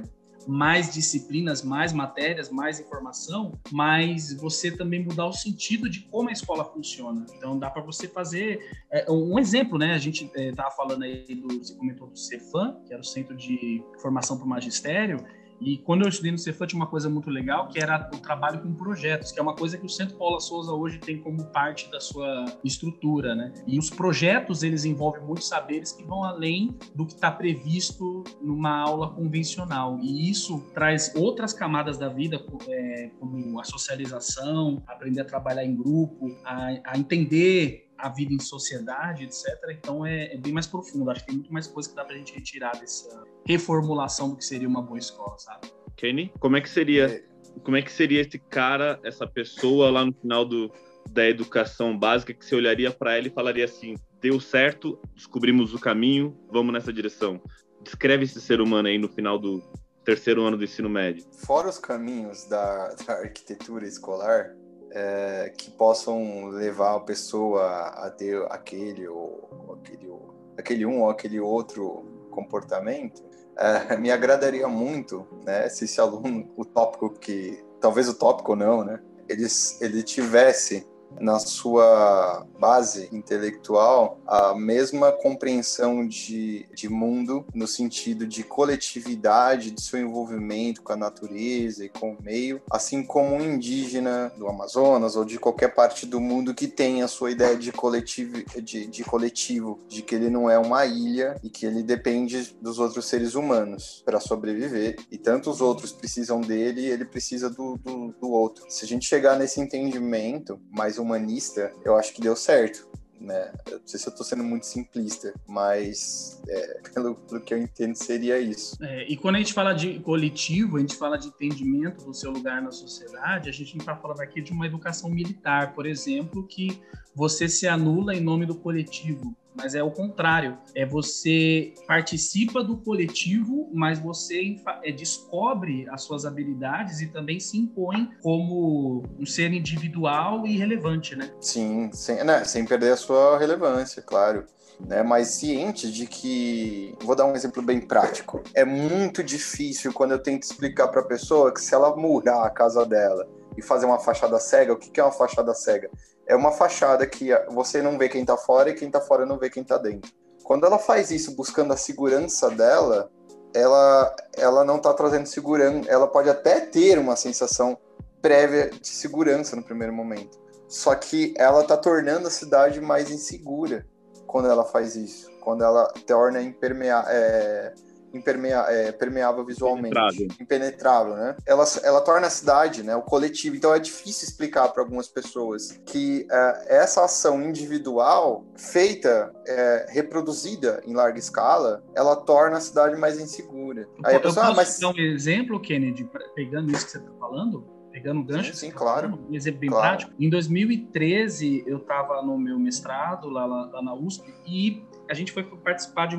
mais 0.48 0.94
disciplinas, 0.94 1.62
mais 1.62 1.92
matérias, 1.92 2.48
mais 2.48 2.80
informação, 2.80 3.52
mas 3.70 4.32
você 4.32 4.70
também 4.70 5.04
mudar 5.04 5.26
o 5.26 5.32
sentido 5.32 5.90
de 5.90 6.00
como 6.02 6.30
a 6.30 6.32
escola 6.32 6.64
funciona. 6.64 7.26
Então 7.36 7.58
dá 7.58 7.68
para 7.68 7.82
você 7.82 8.08
fazer 8.08 8.60
é, 8.90 9.10
um 9.10 9.38
exemplo, 9.38 9.76
né? 9.76 9.92
A 9.92 9.98
gente 9.98 10.24
estava 10.34 10.68
é, 10.68 10.76
falando 10.76 11.02
aí 11.02 11.34
do, 11.34 11.58
você 11.58 11.74
comentou 11.74 12.08
do 12.08 12.16
Cefam, 12.16 12.80
que 12.86 12.92
era 12.94 13.02
o 13.02 13.04
Centro 13.04 13.36
de 13.36 13.84
Formação 14.00 14.38
para 14.38 14.46
o 14.46 14.48
Magistério, 14.48 15.18
e 15.60 15.78
quando 15.78 16.02
eu 16.02 16.08
estudei 16.08 16.30
no 16.30 16.38
Cefam, 16.38 16.66
tinha 16.66 16.80
uma 16.80 16.86
coisa 16.86 17.08
muito 17.08 17.30
legal, 17.30 17.68
que 17.68 17.78
era 17.78 18.10
o 18.12 18.18
trabalho 18.18 18.60
com 18.60 18.74
projetos, 18.74 19.32
que 19.32 19.38
é 19.38 19.42
uma 19.42 19.54
coisa 19.54 19.78
que 19.78 19.86
o 19.86 19.88
Centro 19.88 20.16
Paula 20.16 20.40
Souza 20.40 20.72
hoje 20.72 20.98
tem 20.98 21.18
como 21.18 21.44
parte 21.46 21.90
da 21.90 22.00
sua 22.00 22.44
estrutura, 22.64 23.34
né? 23.34 23.52
E 23.66 23.78
os 23.78 23.90
projetos, 23.90 24.62
eles 24.62 24.84
envolvem 24.84 25.22
muitos 25.22 25.48
saberes 25.48 25.92
que 25.92 26.04
vão 26.04 26.24
além 26.24 26.76
do 26.94 27.06
que 27.06 27.14
está 27.14 27.30
previsto 27.30 28.24
numa 28.42 28.78
aula 28.78 29.10
convencional. 29.10 29.98
E 30.00 30.30
isso 30.30 30.60
traz 30.74 31.12
outras 31.16 31.52
camadas 31.52 31.98
da 31.98 32.08
vida, 32.08 32.42
é, 32.68 33.10
como 33.18 33.58
a 33.60 33.64
socialização, 33.64 34.82
aprender 34.86 35.20
a 35.20 35.24
trabalhar 35.24 35.64
em 35.64 35.74
grupo, 35.74 36.36
a, 36.44 36.68
a 36.84 36.98
entender 36.98 37.85
a 37.98 38.08
vida 38.08 38.32
em 38.32 38.38
sociedade, 38.38 39.24
etc. 39.24 39.46
Então 39.70 40.04
é, 40.04 40.34
é, 40.34 40.36
bem 40.36 40.52
mais 40.52 40.66
profundo. 40.66 41.10
Acho 41.10 41.20
que 41.20 41.26
tem 41.26 41.36
muito 41.36 41.52
mais 41.52 41.66
coisa 41.66 41.88
que 41.88 41.94
dá 41.94 42.04
pra 42.04 42.16
gente 42.16 42.34
retirar 42.34 42.72
dessa 42.78 43.24
reformulação 43.46 44.30
do 44.30 44.36
que 44.36 44.44
seria 44.44 44.68
uma 44.68 44.82
boa 44.82 44.98
escola, 44.98 45.36
sabe? 45.38 45.68
Kenny, 45.96 46.32
como 46.38 46.56
é 46.56 46.60
que 46.60 46.68
seria, 46.68 47.06
é. 47.06 47.24
como 47.62 47.76
é 47.76 47.82
que 47.82 47.90
seria 47.90 48.20
esse 48.20 48.38
cara, 48.38 49.00
essa 49.02 49.26
pessoa 49.26 49.90
lá 49.90 50.04
no 50.04 50.12
final 50.12 50.44
do, 50.44 50.70
da 51.10 51.26
educação 51.26 51.98
básica 51.98 52.34
que 52.34 52.44
você 52.44 52.54
olharia 52.54 52.90
para 52.90 53.16
ela 53.16 53.26
e 53.26 53.30
falaria 53.30 53.64
assim: 53.64 53.96
deu 54.20 54.40
certo, 54.40 54.98
descobrimos 55.14 55.74
o 55.74 55.78
caminho, 55.78 56.36
vamos 56.50 56.72
nessa 56.72 56.92
direção. 56.92 57.40
Descreve 57.82 58.24
esse 58.24 58.40
ser 58.40 58.60
humano 58.60 58.88
aí 58.88 58.98
no 58.98 59.08
final 59.08 59.38
do 59.38 59.62
terceiro 60.04 60.42
ano 60.44 60.56
do 60.56 60.64
ensino 60.64 60.88
médio. 60.88 61.24
Fora 61.44 61.68
os 61.68 61.78
caminhos 61.78 62.48
da, 62.48 62.94
da 63.06 63.14
arquitetura 63.14 63.86
escolar, 63.86 64.55
é, 64.98 65.52
que 65.54 65.70
possam 65.70 66.46
levar 66.46 66.96
a 66.96 67.00
pessoa 67.00 67.88
a 67.88 68.08
ter 68.08 68.42
aquele 68.50 69.06
ou 69.06 69.76
aquele 69.78 70.10
aquele 70.56 70.86
um 70.86 71.02
ou 71.02 71.10
aquele 71.10 71.38
outro 71.38 72.28
comportamento, 72.30 73.22
é, 73.58 73.94
me 73.98 74.10
agradaria 74.10 74.66
muito, 74.66 75.26
né, 75.44 75.68
se 75.68 75.84
esse 75.84 76.00
aluno, 76.00 76.50
o 76.56 76.64
tópico 76.64 77.10
que, 77.10 77.62
talvez 77.78 78.08
o 78.08 78.14
tópico 78.14 78.56
não, 78.56 78.82
né, 78.82 78.98
ele 79.28 80.02
tivesse 80.02 80.86
na 81.20 81.38
sua 81.38 82.46
base 82.58 83.08
intelectual 83.12 84.20
a 84.26 84.54
mesma 84.54 85.12
compreensão 85.12 86.06
de, 86.06 86.66
de 86.74 86.88
mundo 86.88 87.44
no 87.54 87.66
sentido 87.66 88.26
de 88.26 88.42
coletividade, 88.42 89.70
de 89.70 89.80
seu 89.80 90.00
envolvimento 90.00 90.82
com 90.82 90.92
a 90.92 90.96
natureza 90.96 91.84
e 91.84 91.88
com 91.88 92.12
o 92.12 92.22
meio, 92.22 92.60
assim 92.70 93.04
como 93.04 93.34
um 93.34 93.40
indígena 93.40 94.32
do 94.36 94.48
Amazonas 94.48 95.16
ou 95.16 95.24
de 95.24 95.38
qualquer 95.38 95.74
parte 95.74 96.06
do 96.06 96.20
mundo 96.20 96.54
que 96.54 96.66
tem 96.66 97.02
a 97.02 97.08
sua 97.08 97.30
ideia 97.30 97.56
de 97.56 97.72
coletivo, 97.72 98.42
de, 98.60 98.86
de 98.86 99.04
coletivo, 99.04 99.80
de 99.88 100.02
que 100.02 100.14
ele 100.14 100.30
não 100.30 100.50
é 100.50 100.58
uma 100.58 100.84
ilha 100.86 101.38
e 101.42 101.50
que 101.50 101.66
ele 101.66 101.82
depende 101.82 102.56
dos 102.60 102.78
outros 102.78 103.06
seres 103.06 103.34
humanos 103.34 104.02
para 104.04 104.20
sobreviver 104.20 104.96
e 105.10 105.18
tanto 105.18 105.50
os 105.50 105.60
outros 105.60 105.92
precisam 105.92 106.40
dele 106.40 106.86
ele 106.86 107.04
precisa 107.04 107.48
do, 107.48 107.76
do, 107.76 108.14
do 108.20 108.30
outro. 108.30 108.64
Se 108.68 108.84
a 108.84 108.88
gente 108.88 109.06
chegar 109.06 109.38
nesse 109.38 109.60
entendimento 109.60 110.58
mais 110.70 110.98
humanista, 111.06 111.72
eu 111.84 111.96
acho 111.96 112.12
que 112.12 112.20
deu 112.20 112.34
certo. 112.34 112.86
Né? 113.18 113.50
Não 113.70 113.80
sei 113.86 113.98
se 113.98 114.06
eu 114.06 114.10
estou 114.10 114.26
sendo 114.26 114.44
muito 114.44 114.66
simplista, 114.66 115.32
mas 115.46 116.42
é, 116.48 116.80
pelo, 116.92 117.14
pelo, 117.14 117.40
que 117.40 117.54
eu 117.54 117.58
entendo 117.58 117.94
seria 117.94 118.38
isso. 118.38 118.76
É, 118.82 119.06
e 119.08 119.16
quando 119.16 119.36
a 119.36 119.38
gente 119.38 119.54
fala 119.54 119.72
de 119.72 119.98
coletivo, 120.00 120.76
a 120.76 120.80
gente 120.80 120.96
fala 120.96 121.16
de 121.16 121.28
entendimento 121.28 122.04
do 122.04 122.12
seu 122.12 122.30
lugar 122.30 122.60
na 122.60 122.70
sociedade, 122.70 123.48
a 123.48 123.52
gente 123.52 123.74
não 123.74 123.80
está 123.80 123.96
falando 123.96 124.20
aqui 124.20 124.42
de 124.42 124.52
uma 124.52 124.66
educação 124.66 125.08
militar, 125.08 125.74
por 125.74 125.86
exemplo, 125.86 126.46
que 126.46 126.78
você 127.14 127.48
se 127.48 127.66
anula 127.66 128.14
em 128.14 128.20
nome 128.20 128.44
do 128.44 128.54
coletivo 128.54 129.34
mas 129.56 129.74
é 129.74 129.82
o 129.82 129.90
contrário. 129.90 130.58
É 130.74 130.84
você 130.84 131.74
participa 131.86 132.62
do 132.62 132.76
coletivo, 132.76 133.70
mas 133.72 133.98
você 133.98 134.56
é, 134.82 134.92
descobre 134.92 135.88
as 135.90 136.02
suas 136.02 136.24
habilidades 136.24 137.00
e 137.00 137.08
também 137.08 137.40
se 137.40 137.56
impõe 137.56 138.10
como 138.22 139.02
um 139.18 139.26
ser 139.26 139.52
individual 139.52 140.46
e 140.46 140.56
relevante, 140.56 141.16
né? 141.16 141.30
Sim, 141.40 141.90
sem, 141.92 142.22
né, 142.24 142.44
sem 142.44 142.64
perder 142.64 142.92
a 142.92 142.96
sua 142.96 143.38
relevância, 143.38 144.02
claro. 144.02 144.44
Né, 144.78 145.02
mas 145.02 145.28
ciente 145.28 145.90
de 145.90 146.06
que, 146.06 146.94
vou 147.00 147.16
dar 147.16 147.24
um 147.24 147.34
exemplo 147.34 147.62
bem 147.62 147.80
prático. 147.80 148.42
É 148.52 148.62
muito 148.62 149.24
difícil 149.24 149.90
quando 149.90 150.12
eu 150.12 150.18
tento 150.18 150.42
explicar 150.42 150.88
para 150.88 151.00
a 151.00 151.04
pessoa 151.04 151.52
que 151.52 151.62
se 151.62 151.74
ela 151.74 151.96
murar 151.96 152.44
a 152.44 152.50
casa 152.50 152.84
dela 152.84 153.26
e 153.56 153.62
fazer 153.62 153.86
uma 153.86 153.98
fachada 153.98 154.38
cega, 154.38 154.72
o 154.72 154.76
que 154.76 155.00
é 155.00 155.02
uma 155.02 155.12
fachada 155.12 155.54
cega? 155.54 155.90
é 156.26 156.34
uma 156.34 156.50
fachada 156.50 157.06
que 157.06 157.30
você 157.50 157.80
não 157.80 157.96
vê 157.96 158.08
quem 158.08 158.22
está 158.22 158.36
fora 158.36 158.70
e 158.70 158.74
quem 158.74 158.88
está 158.88 159.00
fora 159.00 159.24
não 159.24 159.38
vê 159.38 159.48
quem 159.48 159.62
está 159.62 159.78
dentro. 159.78 160.10
Quando 160.42 160.66
ela 160.66 160.78
faz 160.78 161.10
isso 161.10 161.34
buscando 161.34 161.72
a 161.72 161.76
segurança 161.76 162.50
dela, 162.50 163.10
ela, 163.54 164.14
ela 164.36 164.64
não 164.64 164.76
está 164.76 164.92
trazendo 164.92 165.26
segurança. 165.26 165.88
Ela 165.88 166.06
pode 166.06 166.28
até 166.28 166.60
ter 166.60 166.98
uma 166.98 167.16
sensação 167.16 167.78
prévia 168.20 168.70
de 168.70 168.88
segurança 168.88 169.54
no 169.54 169.62
primeiro 169.62 169.92
momento. 169.92 170.38
Só 170.68 170.94
que 170.94 171.32
ela 171.36 171.62
está 171.62 171.76
tornando 171.76 172.26
a 172.26 172.30
cidade 172.30 172.80
mais 172.80 173.10
insegura 173.10 173.86
quando 174.26 174.48
ela 174.48 174.64
faz 174.64 174.96
isso. 174.96 175.30
Quando 175.40 175.62
ela 175.62 175.86
torna 176.06 176.42
impermeável. 176.42 177.10
É, 177.10 177.74
impermea, 178.16 178.64
é, 178.68 178.92
permeável 178.92 179.44
visualmente, 179.44 179.88
impenetrável. 179.88 180.28
impenetrável, 180.40 181.16
né? 181.16 181.36
Ela, 181.46 181.64
ela 181.82 182.00
torna 182.00 182.26
a 182.26 182.30
cidade, 182.30 182.82
né, 182.82 182.96
o 182.96 183.02
coletivo. 183.02 183.56
Então 183.56 183.74
é 183.74 183.78
difícil 183.78 184.28
explicar 184.28 184.68
para 184.68 184.82
algumas 184.82 185.08
pessoas 185.08 185.80
que 185.86 186.26
é, 186.30 186.76
essa 186.76 187.04
ação 187.04 187.42
individual 187.42 188.44
feita, 188.56 189.32
é, 189.46 189.86
reproduzida 189.90 190.82
em 190.86 190.94
larga 190.94 191.18
escala, 191.18 191.84
ela 191.94 192.16
torna 192.16 192.56
a 192.56 192.60
cidade 192.60 192.96
mais 192.96 193.20
insegura. 193.20 193.88
Aí 194.04 194.16
a 194.16 194.20
pessoa, 194.20 194.46
eu 194.46 194.52
ah, 194.52 194.54
posso 194.54 194.60
ah, 194.60 194.64
mas... 194.64 194.80
dar 194.80 194.88
um 194.88 194.98
exemplo, 194.98 195.60
Kennedy, 195.60 196.08
pegando 196.34 196.72
isso 196.72 196.86
que 196.86 196.92
você 196.92 196.98
está 196.98 197.10
falando? 197.18 197.76
pegando 197.96 198.20
um 198.20 198.24
gancho. 198.24 198.52
Sim, 198.52 198.66
sim 198.66 198.70
claro. 198.70 199.18
Um 199.28 199.34
exemplo 199.34 199.60
bem 199.60 199.70
claro. 199.70 199.86
prático. 199.86 200.12
Em 200.20 200.28
2013, 200.28 201.64
eu 201.66 201.78
estava 201.78 202.20
no 202.22 202.36
meu 202.36 202.58
mestrado 202.58 203.30
lá, 203.30 203.46
lá, 203.46 203.70
lá, 203.72 203.82
na 203.82 203.94
USP 203.94 204.34
e 204.46 204.84
a 205.08 205.14
gente 205.14 205.32
foi 205.32 205.42
participar 205.44 206.06
de 206.06 206.16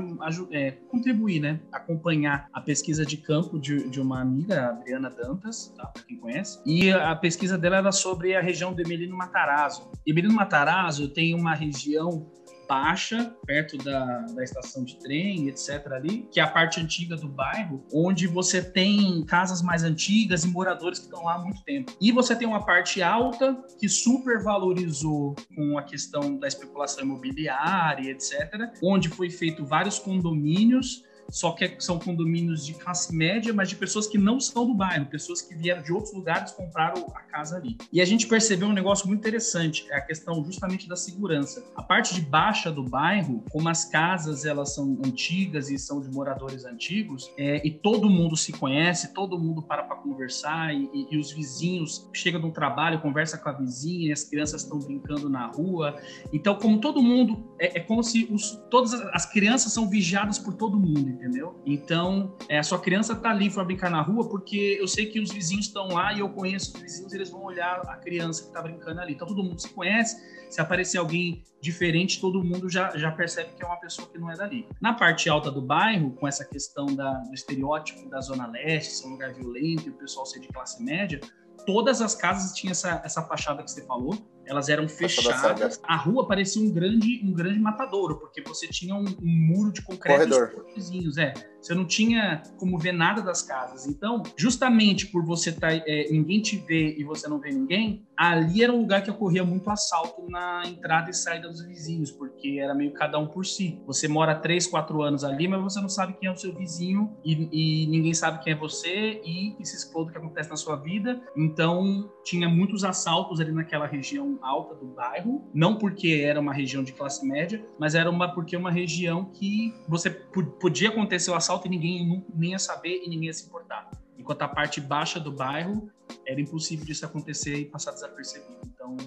é, 0.51 0.71
contribuir, 0.89 1.39
né? 1.39 1.59
Acompanhar 1.71 2.47
a 2.53 2.61
pesquisa 2.61 3.05
de 3.05 3.17
campo 3.17 3.59
de, 3.59 3.89
de 3.89 3.99
uma 3.99 4.21
amiga, 4.21 4.61
a 4.61 4.69
Adriana 4.69 5.09
Dantas, 5.09 5.73
tá? 5.75 5.85
Pra 5.87 6.03
quem 6.03 6.17
conhece. 6.17 6.59
E 6.65 6.91
a 6.91 7.15
pesquisa 7.15 7.57
dela 7.57 7.77
era 7.77 7.91
sobre 7.91 8.35
a 8.35 8.41
região 8.41 8.73
do 8.73 8.81
Emelino 8.81 9.15
Matarazzo. 9.15 9.89
Emelino 10.05 10.33
Matarazzo 10.33 11.09
tem 11.09 11.33
uma 11.33 11.53
região 11.53 12.25
baixa, 12.67 13.35
perto 13.45 13.77
da, 13.77 14.19
da 14.33 14.43
estação 14.43 14.83
de 14.83 14.97
trem, 14.99 15.47
etc. 15.47 15.87
ali, 15.91 16.27
que 16.31 16.39
é 16.39 16.43
a 16.43 16.47
parte 16.47 16.79
antiga 16.79 17.15
do 17.15 17.27
bairro, 17.27 17.83
onde 17.93 18.27
você 18.27 18.61
tem 18.61 19.23
casas 19.25 19.61
mais 19.61 19.83
antigas 19.83 20.43
e 20.43 20.47
moradores 20.47 20.99
que 20.99 21.05
estão 21.05 21.23
lá 21.23 21.35
há 21.35 21.39
muito 21.39 21.63
tempo. 21.63 21.95
E 21.99 22.11
você 22.11 22.35
tem 22.35 22.47
uma 22.47 22.65
parte 22.65 23.01
alta 23.01 23.57
que 23.79 23.87
supervalorizou 23.87 25.35
com 25.55 25.77
a 25.77 25.83
questão 25.83 26.37
da 26.37 26.47
especulação 26.47 27.03
imobiliária, 27.03 28.11
etc., 28.11 28.71
onde 28.83 29.09
foi 29.09 29.29
feito 29.29 29.65
vários 29.65 29.99
condomínios 29.99 31.06
só 31.29 31.51
que 31.51 31.75
são 31.79 31.99
condomínios 31.99 32.65
de 32.65 32.73
classe 32.73 33.15
média, 33.15 33.53
mas 33.53 33.69
de 33.69 33.75
pessoas 33.75 34.07
que 34.07 34.17
não 34.17 34.39
são 34.39 34.65
do 34.65 34.73
bairro, 34.73 35.05
pessoas 35.05 35.41
que 35.41 35.55
vieram 35.55 35.81
de 35.81 35.91
outros 35.91 36.13
lugares 36.13 36.51
compraram 36.51 37.07
a 37.15 37.21
casa 37.21 37.57
ali. 37.57 37.77
E 37.91 38.01
a 38.01 38.05
gente 38.05 38.27
percebeu 38.27 38.67
um 38.67 38.73
negócio 38.73 39.07
muito 39.07 39.19
interessante, 39.19 39.85
é 39.89 39.97
a 39.97 40.01
questão 40.01 40.43
justamente 40.45 40.87
da 40.87 40.95
segurança. 40.95 41.65
A 41.75 41.83
parte 41.83 42.13
de 42.13 42.21
baixa 42.21 42.71
do 42.71 42.83
bairro, 42.83 43.43
como 43.51 43.67
as 43.69 43.85
casas 43.85 44.45
elas 44.45 44.73
são 44.73 44.99
antigas 45.05 45.69
e 45.69 45.77
são 45.77 46.01
de 46.01 46.09
moradores 46.09 46.65
antigos, 46.65 47.31
é, 47.37 47.65
e 47.65 47.71
todo 47.71 48.09
mundo 48.09 48.35
se 48.35 48.51
conhece, 48.51 49.13
todo 49.13 49.37
mundo 49.37 49.61
para 49.61 49.83
para 49.83 49.95
conversar 49.97 50.73
e, 50.73 50.89
e, 50.93 51.07
e, 51.11 51.17
os 51.17 51.31
vizinhos 51.31 52.09
chegam 52.13 52.41
do 52.41 52.51
trabalho, 52.51 53.01
conversa 53.01 53.37
com 53.37 53.49
a 53.49 53.53
vizinha, 53.53 54.13
as 54.13 54.23
crianças 54.23 54.63
estão 54.63 54.79
brincando 54.79 55.29
na 55.29 55.47
rua. 55.47 55.95
Então, 56.33 56.55
como 56.55 56.79
todo 56.79 57.01
mundo, 57.01 57.53
é, 57.59 57.79
é 57.79 57.81
como 57.81 58.03
se 58.03 58.27
os, 58.31 58.59
todas 58.69 58.93
as 58.93 59.25
crianças 59.25 59.71
são 59.71 59.89
vigiadas 59.89 60.37
por 60.37 60.53
todo 60.53 60.79
mundo 60.79 61.16
entendeu? 61.17 61.59
Então, 61.65 62.37
é, 62.47 62.59
a 62.59 62.63
sua 62.63 62.79
criança 62.79 63.15
tá 63.15 63.31
ali 63.31 63.49
para 63.49 63.63
brincar 63.63 63.89
na 63.89 64.01
rua 64.01 64.29
porque 64.29 64.77
eu 64.79 64.87
sei 64.87 65.07
que 65.07 65.19
os 65.19 65.31
vizinhos 65.31 65.65
estão 65.65 65.89
lá 65.89 66.13
e 66.13 66.19
eu 66.19 66.29
conheço 66.29 66.75
os 66.75 66.81
vizinhos, 66.81 67.11
eles 67.13 67.29
vão 67.29 67.43
olhar 67.43 67.81
a 67.87 67.97
criança 67.97 68.45
que 68.45 68.53
tá 68.53 68.61
brincando 68.61 69.01
ali. 69.01 69.13
Então, 69.13 69.27
todo 69.27 69.43
mundo 69.43 69.59
se 69.59 69.69
conhece. 69.69 70.37
Se 70.49 70.61
aparecer 70.61 70.97
alguém 70.97 71.43
diferente, 71.59 72.21
todo 72.21 72.41
mundo 72.43 72.69
já, 72.69 72.95
já 72.95 73.11
percebe 73.11 73.49
que 73.55 73.63
é 73.63 73.65
uma 73.65 73.79
pessoa 73.79 74.07
que 74.07 74.17
não 74.17 74.31
é 74.31 74.35
dali. 74.35 74.65
Na 74.79 74.93
parte 74.93 75.27
alta 75.27 75.51
do 75.51 75.61
bairro, 75.61 76.11
com 76.11 76.27
essa 76.27 76.45
questão 76.45 76.85
da, 76.85 77.13
do 77.19 77.33
estereótipo 77.33 78.07
da 78.09 78.21
Zona 78.21 78.47
Leste, 78.47 78.93
ser 78.93 79.07
um 79.07 79.11
lugar 79.11 79.33
violento 79.33 79.87
e 79.87 79.89
o 79.89 79.93
pessoal 79.93 80.25
ser 80.25 80.39
de 80.39 80.47
classe 80.47 80.81
média, 80.81 81.19
todas 81.65 82.01
as 82.01 82.15
casas 82.15 82.53
tinham 82.53 82.71
essa, 82.71 83.01
essa 83.03 83.21
fachada 83.23 83.61
que 83.63 83.69
você 83.69 83.85
falou, 83.85 84.15
elas 84.47 84.69
eram 84.69 84.87
fechadas. 84.87 85.79
A 85.83 85.95
rua 85.95 86.27
parecia 86.27 86.61
um 86.61 86.71
grande, 86.71 87.21
um 87.23 87.33
grande 87.33 87.59
matadouro, 87.59 88.17
porque 88.17 88.41
você 88.41 88.67
tinha 88.67 88.95
um, 88.95 89.05
um 89.21 89.27
muro 89.27 89.71
de 89.71 89.81
concreto 89.81 90.29
Corredor. 90.29 90.65
vizinhos, 90.73 91.17
é. 91.17 91.33
Você 91.67 91.75
não 91.75 91.83
tinha 91.83 92.41
como 92.57 92.77
ver 92.79 92.93
nada 92.93 93.21
das 93.21 93.41
casas. 93.41 93.85
Então, 93.85 94.23
justamente 94.37 95.07
por 95.07 95.25
você 95.25 95.49
estar, 95.49 95.77
tá, 95.77 95.83
é, 95.85 96.07
ninguém 96.09 96.41
te 96.41 96.55
vê 96.55 96.95
e 96.97 97.03
você 97.03 97.27
não 97.27 97.39
vê 97.39 97.51
ninguém, 97.51 98.07
ali 98.15 98.63
era 98.63 98.71
um 98.71 98.79
lugar 98.79 99.03
que 99.03 99.11
ocorria 99.11 99.43
muito 99.43 99.69
assalto 99.69 100.23
na 100.29 100.63
entrada 100.65 101.09
e 101.09 101.13
saída 101.13 101.49
dos 101.49 101.61
vizinhos, 101.65 102.09
porque 102.09 102.57
era 102.57 102.73
meio 102.73 102.93
cada 102.93 103.19
um 103.19 103.27
por 103.27 103.45
si. 103.45 103.81
Você 103.85 104.07
mora 104.07 104.33
três, 104.33 104.65
quatro 104.65 105.01
anos 105.01 105.25
ali, 105.25 105.45
mas 105.45 105.61
você 105.61 105.81
não 105.81 105.89
sabe 105.89 106.13
quem 106.13 106.29
é 106.29 106.31
o 106.31 106.37
seu 106.37 106.55
vizinho 106.55 107.13
e, 107.23 107.83
e 107.83 107.87
ninguém 107.87 108.13
sabe 108.13 108.41
quem 108.41 108.53
é 108.53 108.55
você 108.55 109.21
e 109.25 109.53
que 109.57 109.65
se 109.65 109.77
o 109.93 110.05
que 110.07 110.17
acontece 110.17 110.49
na 110.49 110.55
sua 110.55 110.77
vida. 110.77 111.21
Então, 111.35 112.09
tinha 112.23 112.47
muitos 112.47 112.83
assaltos 112.83 113.41
ali 113.41 113.51
naquela 113.51 113.85
região 113.85 114.39
alta 114.41 114.73
do 114.75 114.85
bairro, 114.85 115.49
não 115.53 115.77
porque 115.77 116.21
era 116.23 116.39
uma 116.39 116.53
região 116.53 116.83
de 116.83 116.93
classe 116.93 117.27
média, 117.27 117.63
mas 117.77 117.93
era 117.93 118.09
uma 118.09 118.33
porque 118.33 118.55
uma 118.55 118.71
região 118.71 119.25
que 119.25 119.73
você 119.87 120.09
podia 120.09 120.89
acontecer 120.89 121.31
o 121.31 121.35
assalto 121.35 121.56
e 121.65 121.69
ninguém 121.69 122.25
nem 122.33 122.51
ia 122.51 122.59
saber 122.59 123.01
e 123.03 123.09
ninguém 123.09 123.27
ia 123.27 123.33
se 123.33 123.45
importar. 123.45 123.89
Enquanto 124.17 124.41
a 124.41 124.47
parte 124.47 124.81
baixa 124.81 125.19
do 125.19 125.31
bairro 125.31 125.89
era 126.25 126.39
impossível 126.39 126.85
disso 126.85 127.05
acontecer 127.05 127.55
e 127.55 127.65
passar 127.65 127.91
desapercebido. 127.91 128.59
Então, 128.65 128.97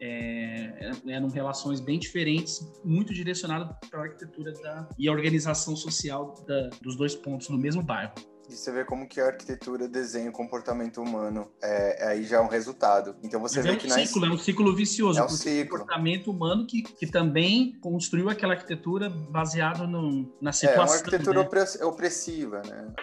é, 0.00 0.90
eram 1.08 1.28
relações 1.28 1.80
bem 1.80 1.98
diferentes, 1.98 2.60
muito 2.84 3.14
direcionadas 3.14 3.74
para 3.88 4.00
a 4.00 4.02
arquitetura 4.04 4.52
da, 4.52 4.88
e 4.98 5.08
a 5.08 5.12
organização 5.12 5.74
social 5.74 6.34
da, 6.46 6.68
dos 6.82 6.96
dois 6.96 7.14
pontos 7.14 7.48
no 7.48 7.58
mesmo 7.58 7.82
bairro. 7.82 8.12
E 8.48 8.54
você 8.54 8.70
vê 8.70 8.84
como 8.84 9.08
que 9.08 9.20
a 9.20 9.26
arquitetura 9.26 9.88
desenha 9.88 10.30
o 10.30 10.32
comportamento 10.32 11.02
humano. 11.02 11.50
É, 11.60 12.08
aí 12.08 12.24
já 12.24 12.36
é 12.36 12.40
um 12.40 12.48
resultado. 12.48 13.16
Então 13.22 13.40
você 13.40 13.56
Mas 13.56 13.64
vê 13.64 13.72
é 13.72 13.74
um 13.74 13.78
que 13.78 13.90
ciclo, 13.90 14.26
é 14.26 14.30
um 14.30 14.38
ciclo 14.38 14.74
vicioso. 14.74 15.18
É 15.18 15.24
um 15.24 15.28
ciclo. 15.28 15.78
comportamento 15.78 16.30
humano 16.30 16.66
que, 16.66 16.82
que 16.82 17.06
também 17.06 17.76
construiu 17.80 18.30
aquela 18.30 18.54
arquitetura 18.54 19.10
baseado 19.10 19.86
no, 19.86 20.32
na 20.40 20.52
situação. 20.52 20.84
É 20.84 20.86
uma 20.86 20.94
arquitetura 20.94 21.42
né? 21.42 21.48
opressiva, 21.84 22.62
né? 22.62 22.94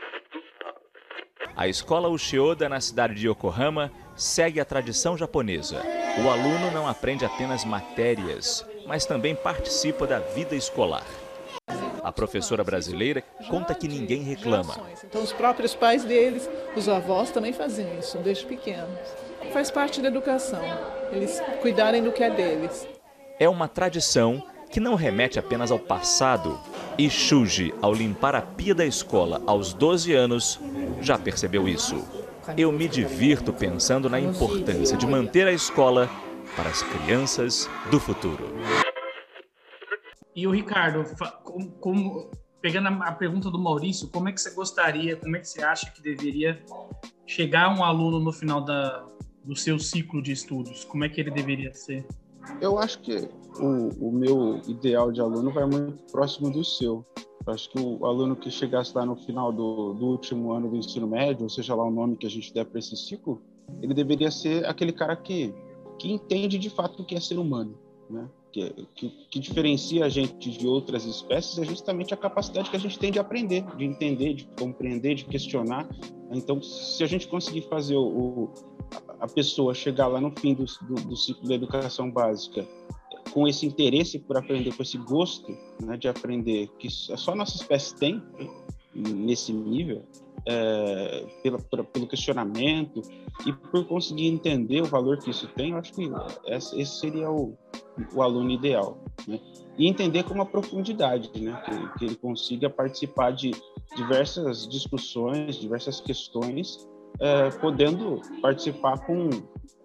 A 1.56 1.68
escola 1.68 2.08
Ushioda, 2.08 2.68
na 2.68 2.82
cidade 2.82 3.14
de 3.14 3.28
Yokohama, 3.28 3.92
segue 4.16 4.60
a 4.60 4.66
tradição 4.66 5.18
japonesa. 5.18 5.84
O 6.24 6.30
aluno 6.30 6.72
não 6.72 6.88
aprende 6.88 7.26
apenas 7.26 7.64
matérias, 7.64 8.66
mas 8.88 9.06
também 9.06 9.36
participa 9.36 10.08
da 10.08 10.20
vida 10.20 10.56
escolar. 10.56 11.06
Professora 12.12 12.64
brasileira 12.64 13.24
conta 13.50 13.74
que 13.74 13.88
ninguém 13.88 14.22
reclama. 14.24 14.76
Então, 15.04 15.22
os 15.22 15.32
próprios 15.32 15.74
pais 15.74 16.04
deles, 16.04 16.50
os 16.76 16.90
avós 16.90 17.32
também 17.32 17.54
faziam 17.54 17.98
isso 17.98 18.18
desde 18.18 18.46
pequenos. 18.46 19.00
Faz 19.52 19.70
parte 19.70 20.02
da 20.02 20.08
educação, 20.08 20.62
eles 21.12 21.42
cuidarem 21.62 22.04
do 22.04 22.12
que 22.12 22.24
é 22.24 22.30
deles. 22.30 22.88
É 23.40 23.48
uma 23.48 23.68
tradição 23.68 24.44
que 24.74 24.80
não 24.80 24.96
remete 24.96 25.38
apenas 25.38 25.72
ao 25.72 25.78
passado. 25.78 26.60
E 26.98 27.08
Shuji, 27.10 27.74
ao 27.80 27.94
limpar 27.94 28.36
a 28.36 28.42
pia 28.42 28.74
da 28.74 28.86
escola 28.86 29.42
aos 29.46 29.72
12 29.72 30.14
anos, 30.14 30.60
já 31.00 31.18
percebeu 31.18 31.68
isso. 31.68 32.04
Eu 32.58 32.72
me 32.72 32.88
divirto 32.88 33.54
pensando 33.54 34.10
na 34.10 34.20
importância 34.20 34.98
de 34.98 35.06
manter 35.06 35.48
a 35.48 35.52
escola 35.52 36.10
para 36.56 36.70
as 36.70 36.82
crianças 36.82 37.70
do 37.90 38.00
futuro. 38.00 38.83
E 40.36 40.48
o 40.48 40.52
Ricardo, 40.52 41.04
como, 41.44 41.72
como, 41.74 42.32
pegando 42.62 42.88
a 42.88 43.12
pergunta 43.12 43.52
do 43.52 43.60
Maurício, 43.60 44.10
como 44.10 44.30
é 44.30 44.32
que 44.32 44.42
você 44.42 44.52
gostaria, 44.52 45.16
como 45.16 45.36
é 45.36 45.40
que 45.40 45.48
você 45.48 45.62
acha 45.62 45.92
que 45.92 46.02
deveria 46.02 46.64
chegar 47.26 47.78
um 47.78 47.84
aluno 47.84 48.20
no 48.20 48.32
final 48.32 48.62
da, 48.62 49.06
do 49.44 49.56
seu 49.56 49.78
ciclo 49.78 50.22
de 50.22 50.32
estudos? 50.32 50.84
Como 50.86 51.04
é 51.04 51.10
que 51.10 51.22
ele 51.22 51.32
deveria 51.32 51.74
ser? 51.74 52.06
Eu 52.60 52.78
acho 52.80 53.00
que 53.00 53.30
o, 53.60 54.08
o 54.08 54.12
meu 54.12 54.62
ideal 54.68 55.12
de 55.12 55.22
aluno 55.22 55.52
vai 55.52 55.66
muito 55.66 56.04
próximo 56.12 56.50
do 56.50 56.64
seu. 56.64 57.06
Eu 57.46 57.54
acho 57.54 57.70
que 57.70 57.80
o 57.80 58.06
aluno 58.06 58.36
que 58.36 58.50
chegasse 58.50 58.96
lá 58.96 59.06
no 59.06 59.16
final 59.16 59.52
do, 59.52 59.94
do 59.94 60.06
último 60.08 60.52
ano 60.54 60.70
do 60.70 60.78
ensino 60.78 61.08
médio, 61.08 61.44
ou 61.44 61.50
seja 61.50 61.76
lá 61.76 61.84
o 61.84 61.92
nome 61.92 62.18
que 62.18 62.26
a 62.26 62.30
gente 62.30 62.54
der 62.54 62.66
para 62.66 62.80
esse 62.80 62.96
ciclo, 62.96 63.42
ele 63.82 63.94
deveria 63.94 64.32
ser 64.32 64.66
aquele 64.66 64.92
cara 64.92 65.16
que, 65.16 65.54
que 66.00 66.12
entende 66.12 66.58
de 66.58 66.70
fato 66.70 67.02
o 67.02 67.06
que 67.06 67.16
é 67.16 67.20
ser 67.20 67.38
humano, 67.38 67.78
né? 68.10 68.28
Que, 68.54 69.10
que, 69.32 69.40
diferencia 69.40 70.06
a 70.06 70.10
gente 70.10 70.52
de 70.52 70.68
outras 70.68 71.06
espécies 71.06 71.58
é 71.58 71.66
justamente 71.66 72.14
a 72.14 72.18
capacidade 72.18 72.70
que 72.70 72.76
a 72.76 72.80
gente 72.80 73.00
tem 73.00 73.12
de 73.12 73.18
aprender, 73.18 73.66
de 73.76 73.84
entender, 73.84 74.36
de 74.36 74.46
compreender, 74.60 75.16
de 75.16 75.26
questionar. 75.26 75.90
Então, 76.32 76.62
se 76.62 77.04
a 77.04 77.08
gente 77.08 77.28
conseguir 77.28 77.64
fazer 77.64 77.96
o, 77.96 78.06
o 78.06 78.54
a 79.20 79.28
pessoa 79.28 79.74
chegar 79.74 80.06
lá 80.08 80.22
no 80.22 80.32
fim 80.38 80.54
do, 80.54 80.66
do, 80.82 80.96
do, 81.08 81.16
ciclo 81.16 81.48
da 81.48 81.56
educação 81.56 82.12
básica 82.12 82.68
com 83.32 83.48
esse 83.48 83.66
interesse 83.66 84.20
por 84.20 84.38
aprender, 84.38 84.76
com 84.76 84.84
esse 84.84 84.98
gosto 84.98 85.52
né, 85.82 85.98
de 85.98 86.08
aprender 86.08 86.68
que 86.78 86.90
só 86.90 87.34
nossa 87.34 87.56
espécie 87.56 87.96
tem 87.96 88.22
nesse 88.94 89.52
nível, 89.52 90.04
é, 90.46 91.26
pela, 91.42 91.60
pelo 91.60 92.08
questionamento 92.08 93.02
e 93.46 93.54
por 93.54 93.86
conseguir 93.86 94.28
entender 94.28 94.82
o 94.82 94.86
valor 94.86 95.18
que 95.18 95.30
isso 95.30 95.48
tem, 95.56 95.72
eu 95.72 95.78
acho 95.78 95.94
que 95.94 96.10
esse 96.48 96.86
seria 96.86 97.30
o, 97.30 97.58
o 98.14 98.22
aluno 98.22 98.52
ideal. 98.52 98.98
Né? 99.28 99.40
E 99.78 99.88
entender 99.88 100.24
com 100.24 100.34
uma 100.34 100.46
profundidade, 100.46 101.30
né? 101.40 101.62
que, 101.66 102.00
que 102.00 102.06
ele 102.06 102.16
consiga 102.16 102.70
participar 102.70 103.32
de 103.32 103.52
diversas 103.96 104.68
discussões, 104.68 105.56
diversas 105.56 106.00
questões 106.00 106.88
é, 107.20 107.50
podendo 107.52 108.22
participar 108.42 109.00
com 109.06 109.30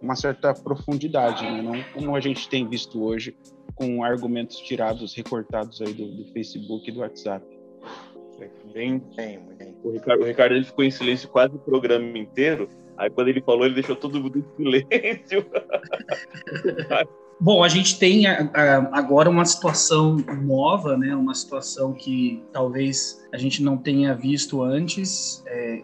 uma 0.01 0.17
certa 0.17 0.55
profundidade, 0.55 1.45
né? 1.45 1.63
não 1.63 1.83
como 1.93 2.17
a 2.17 2.21
gente 2.21 2.49
tem 2.49 2.67
visto 2.67 3.03
hoje 3.03 3.37
com 3.75 4.03
argumentos 4.03 4.57
tirados, 4.59 5.15
recortados 5.15 5.81
aí 5.81 5.93
do, 5.93 6.09
do 6.09 6.25
Facebook 6.33 6.89
e 6.89 6.93
do 6.93 7.01
WhatsApp. 7.01 7.58
Bem, 8.39 9.03
bem, 9.17 9.41
bem. 9.59 9.77
O 9.83 9.91
Ricardo, 9.91 10.23
o 10.23 10.27
Ricardo 10.27 10.55
ele 10.55 10.65
ficou 10.65 10.85
em 10.85 10.91
silêncio 10.91 11.29
quase 11.29 11.57
o 11.57 11.59
programa 11.59 12.17
inteiro. 12.17 12.69
Aí 12.97 13.11
quando 13.11 13.29
ele 13.29 13.41
falou, 13.41 13.65
ele 13.65 13.75
deixou 13.75 13.97
todo 13.97 14.21
mundo 14.21 14.39
em 14.39 14.45
silêncio. 14.57 15.45
Bom, 17.41 17.63
a 17.63 17.69
gente 17.69 17.99
tem 17.99 18.27
agora 18.27 19.31
uma 19.31 19.45
situação 19.45 20.17
nova, 20.43 20.97
né? 20.97 21.15
Uma 21.15 21.35
situação 21.35 21.93
que 21.93 22.43
talvez 22.53 23.25
a 23.33 23.37
gente 23.37 23.63
não 23.63 23.77
tenha 23.77 24.15
visto 24.15 24.63
antes 24.63 25.43
é, 25.47 25.83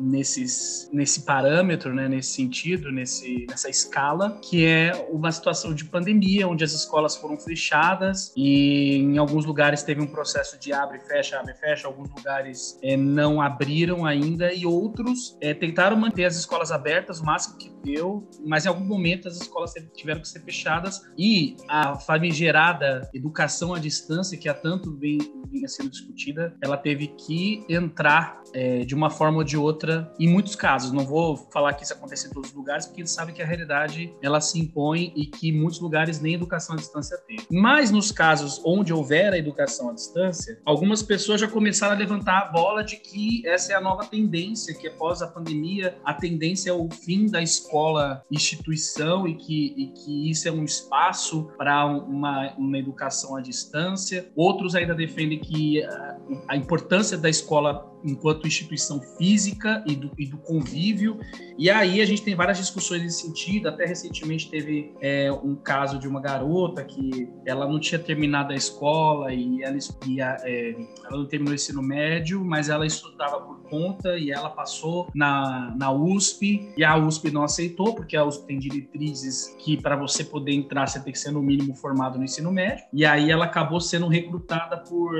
nesses, 0.00 0.90
nesse 0.92 1.22
parâmetro, 1.22 1.94
né, 1.94 2.08
nesse 2.08 2.34
sentido, 2.34 2.90
nesse, 2.90 3.46
nessa 3.48 3.68
escala, 3.68 4.38
que 4.42 4.66
é 4.66 5.08
uma 5.10 5.30
situação 5.30 5.72
de 5.72 5.84
pandemia, 5.84 6.48
onde 6.48 6.64
as 6.64 6.72
escolas 6.72 7.16
foram 7.16 7.38
fechadas 7.38 8.32
e 8.36 8.96
em 8.96 9.18
alguns 9.18 9.44
lugares 9.44 9.82
teve 9.82 10.00
um 10.00 10.06
processo 10.06 10.58
de 10.58 10.72
abre 10.72 10.98
fecha, 11.00 11.38
abre 11.38 11.54
fecha, 11.54 11.86
alguns 11.86 12.10
lugares 12.10 12.78
é, 12.82 12.96
não 12.96 13.40
abriram 13.40 14.04
ainda 14.04 14.52
e 14.52 14.66
outros 14.66 15.36
é, 15.40 15.54
tentaram 15.54 15.96
manter 15.96 16.24
as 16.24 16.36
escolas 16.36 16.72
abertas 16.72 17.20
o 17.20 17.24
máximo 17.24 17.56
que 17.56 17.70
deu, 17.84 18.28
mas 18.44 18.66
em 18.66 18.68
algum 18.68 18.84
momento 18.84 19.28
as 19.28 19.36
escolas 19.36 19.72
tiveram 19.94 20.20
que 20.20 20.28
ser 20.28 20.40
fechadas 20.40 20.89
e 21.16 21.56
a 21.68 21.96
famigerada 21.96 23.08
educação 23.14 23.74
à 23.74 23.78
distância, 23.78 24.36
que 24.38 24.48
há 24.48 24.54
tanto 24.54 24.96
vem, 24.96 25.18
vinha 25.50 25.68
sendo 25.68 25.90
discutida, 25.90 26.54
ela 26.62 26.76
teve 26.76 27.08
que 27.08 27.64
entrar 27.68 28.40
é, 28.52 28.84
de 28.84 28.94
uma 28.94 29.10
forma 29.10 29.38
ou 29.38 29.44
de 29.44 29.56
outra 29.56 30.12
em 30.18 30.28
muitos 30.28 30.54
casos. 30.54 30.92
Não 30.92 31.04
vou 31.04 31.36
falar 31.36 31.74
que 31.74 31.84
isso 31.84 31.92
acontece 31.92 32.28
em 32.28 32.30
todos 32.30 32.50
os 32.50 32.56
lugares, 32.56 32.86
porque 32.86 33.00
eles 33.00 33.10
sabem 33.10 33.34
que 33.34 33.42
a 33.42 33.46
realidade 33.46 34.12
ela 34.22 34.40
se 34.40 34.58
impõe 34.58 35.12
e 35.16 35.26
que 35.26 35.52
muitos 35.52 35.80
lugares 35.80 36.20
nem 36.20 36.34
educação 36.34 36.74
à 36.74 36.78
distância 36.78 37.16
tem. 37.26 37.38
Mas 37.50 37.90
nos 37.90 38.10
casos 38.10 38.60
onde 38.64 38.92
houver 38.92 39.32
a 39.32 39.38
educação 39.38 39.90
à 39.90 39.92
distância, 39.92 40.60
algumas 40.64 41.02
pessoas 41.02 41.40
já 41.40 41.48
começaram 41.48 41.94
a 41.94 41.98
levantar 41.98 42.38
a 42.38 42.44
bola 42.46 42.82
de 42.82 42.96
que 42.96 43.46
essa 43.46 43.72
é 43.72 43.76
a 43.76 43.80
nova 43.80 44.04
tendência, 44.04 44.74
que 44.74 44.88
após 44.88 45.22
a 45.22 45.26
pandemia, 45.26 45.96
a 46.04 46.14
tendência 46.14 46.70
é 46.70 46.72
o 46.72 46.88
fim 46.90 47.26
da 47.26 47.42
escola 47.42 48.22
instituição 48.30 49.26
e 49.26 49.34
que, 49.34 49.74
e 49.76 49.86
que 49.88 50.30
isso 50.30 50.48
é 50.48 50.52
um 50.52 50.64
espaço 50.80 51.50
para 51.56 51.86
uma, 51.86 52.52
uma 52.56 52.78
educação 52.78 53.36
à 53.36 53.40
distância. 53.40 54.30
Outros 54.34 54.74
ainda 54.74 54.94
defendem 54.94 55.38
que 55.38 55.82
a, 55.82 56.16
a 56.48 56.56
importância 56.56 57.16
da 57.16 57.28
escola 57.28 57.90
enquanto 58.04 58.46
instituição 58.46 59.00
física 59.00 59.82
e 59.86 59.94
do, 59.94 60.10
e 60.18 60.26
do, 60.26 60.38
convívio. 60.38 61.18
E 61.58 61.70
aí 61.70 62.00
a 62.00 62.04
gente 62.04 62.22
tem 62.22 62.34
várias 62.34 62.58
discussões 62.58 63.02
nesse 63.02 63.26
sentido. 63.26 63.68
Até 63.68 63.84
recentemente 63.84 64.50
teve 64.50 64.92
é, 65.00 65.30
um 65.32 65.54
caso 65.54 65.98
de 65.98 66.08
uma 66.08 66.20
garota 66.20 66.82
que 66.84 67.28
ela 67.44 67.68
não 67.68 67.78
tinha 67.78 67.98
terminado 67.98 68.52
a 68.52 68.56
escola 68.56 69.32
e 69.32 69.62
ela, 69.62 69.76
ia, 70.06 70.36
é, 70.42 70.74
ela 71.04 71.18
não 71.18 71.26
terminou 71.26 71.52
o 71.52 71.54
ensino 71.54 71.82
médio, 71.82 72.44
mas 72.44 72.68
ela 72.68 72.86
estudava 72.86 73.40
por 73.40 73.60
conta 73.68 74.16
e 74.18 74.30
ela 74.30 74.50
passou 74.50 75.08
na, 75.14 75.74
na 75.76 75.92
USP 75.92 76.72
e 76.76 76.84
a 76.84 76.96
USP 76.96 77.30
não 77.30 77.44
aceitou 77.44 77.94
porque 77.94 78.16
a 78.16 78.24
USP 78.24 78.46
tem 78.46 78.58
diretrizes 78.58 79.54
que 79.58 79.76
para 79.76 79.96
você 79.96 80.24
poder 80.24 80.52
entrar 80.70 80.86
você 80.86 81.00
tem 81.00 81.12
que 81.12 81.18
ser 81.18 81.32
no 81.32 81.42
mínimo 81.42 81.74
formado 81.74 82.16
no 82.16 82.24
ensino 82.24 82.52
médio. 82.52 82.84
E 82.92 83.04
aí 83.04 83.30
ela 83.30 83.46
acabou 83.46 83.80
sendo 83.80 84.06
recrutada 84.06 84.78
por 84.78 85.16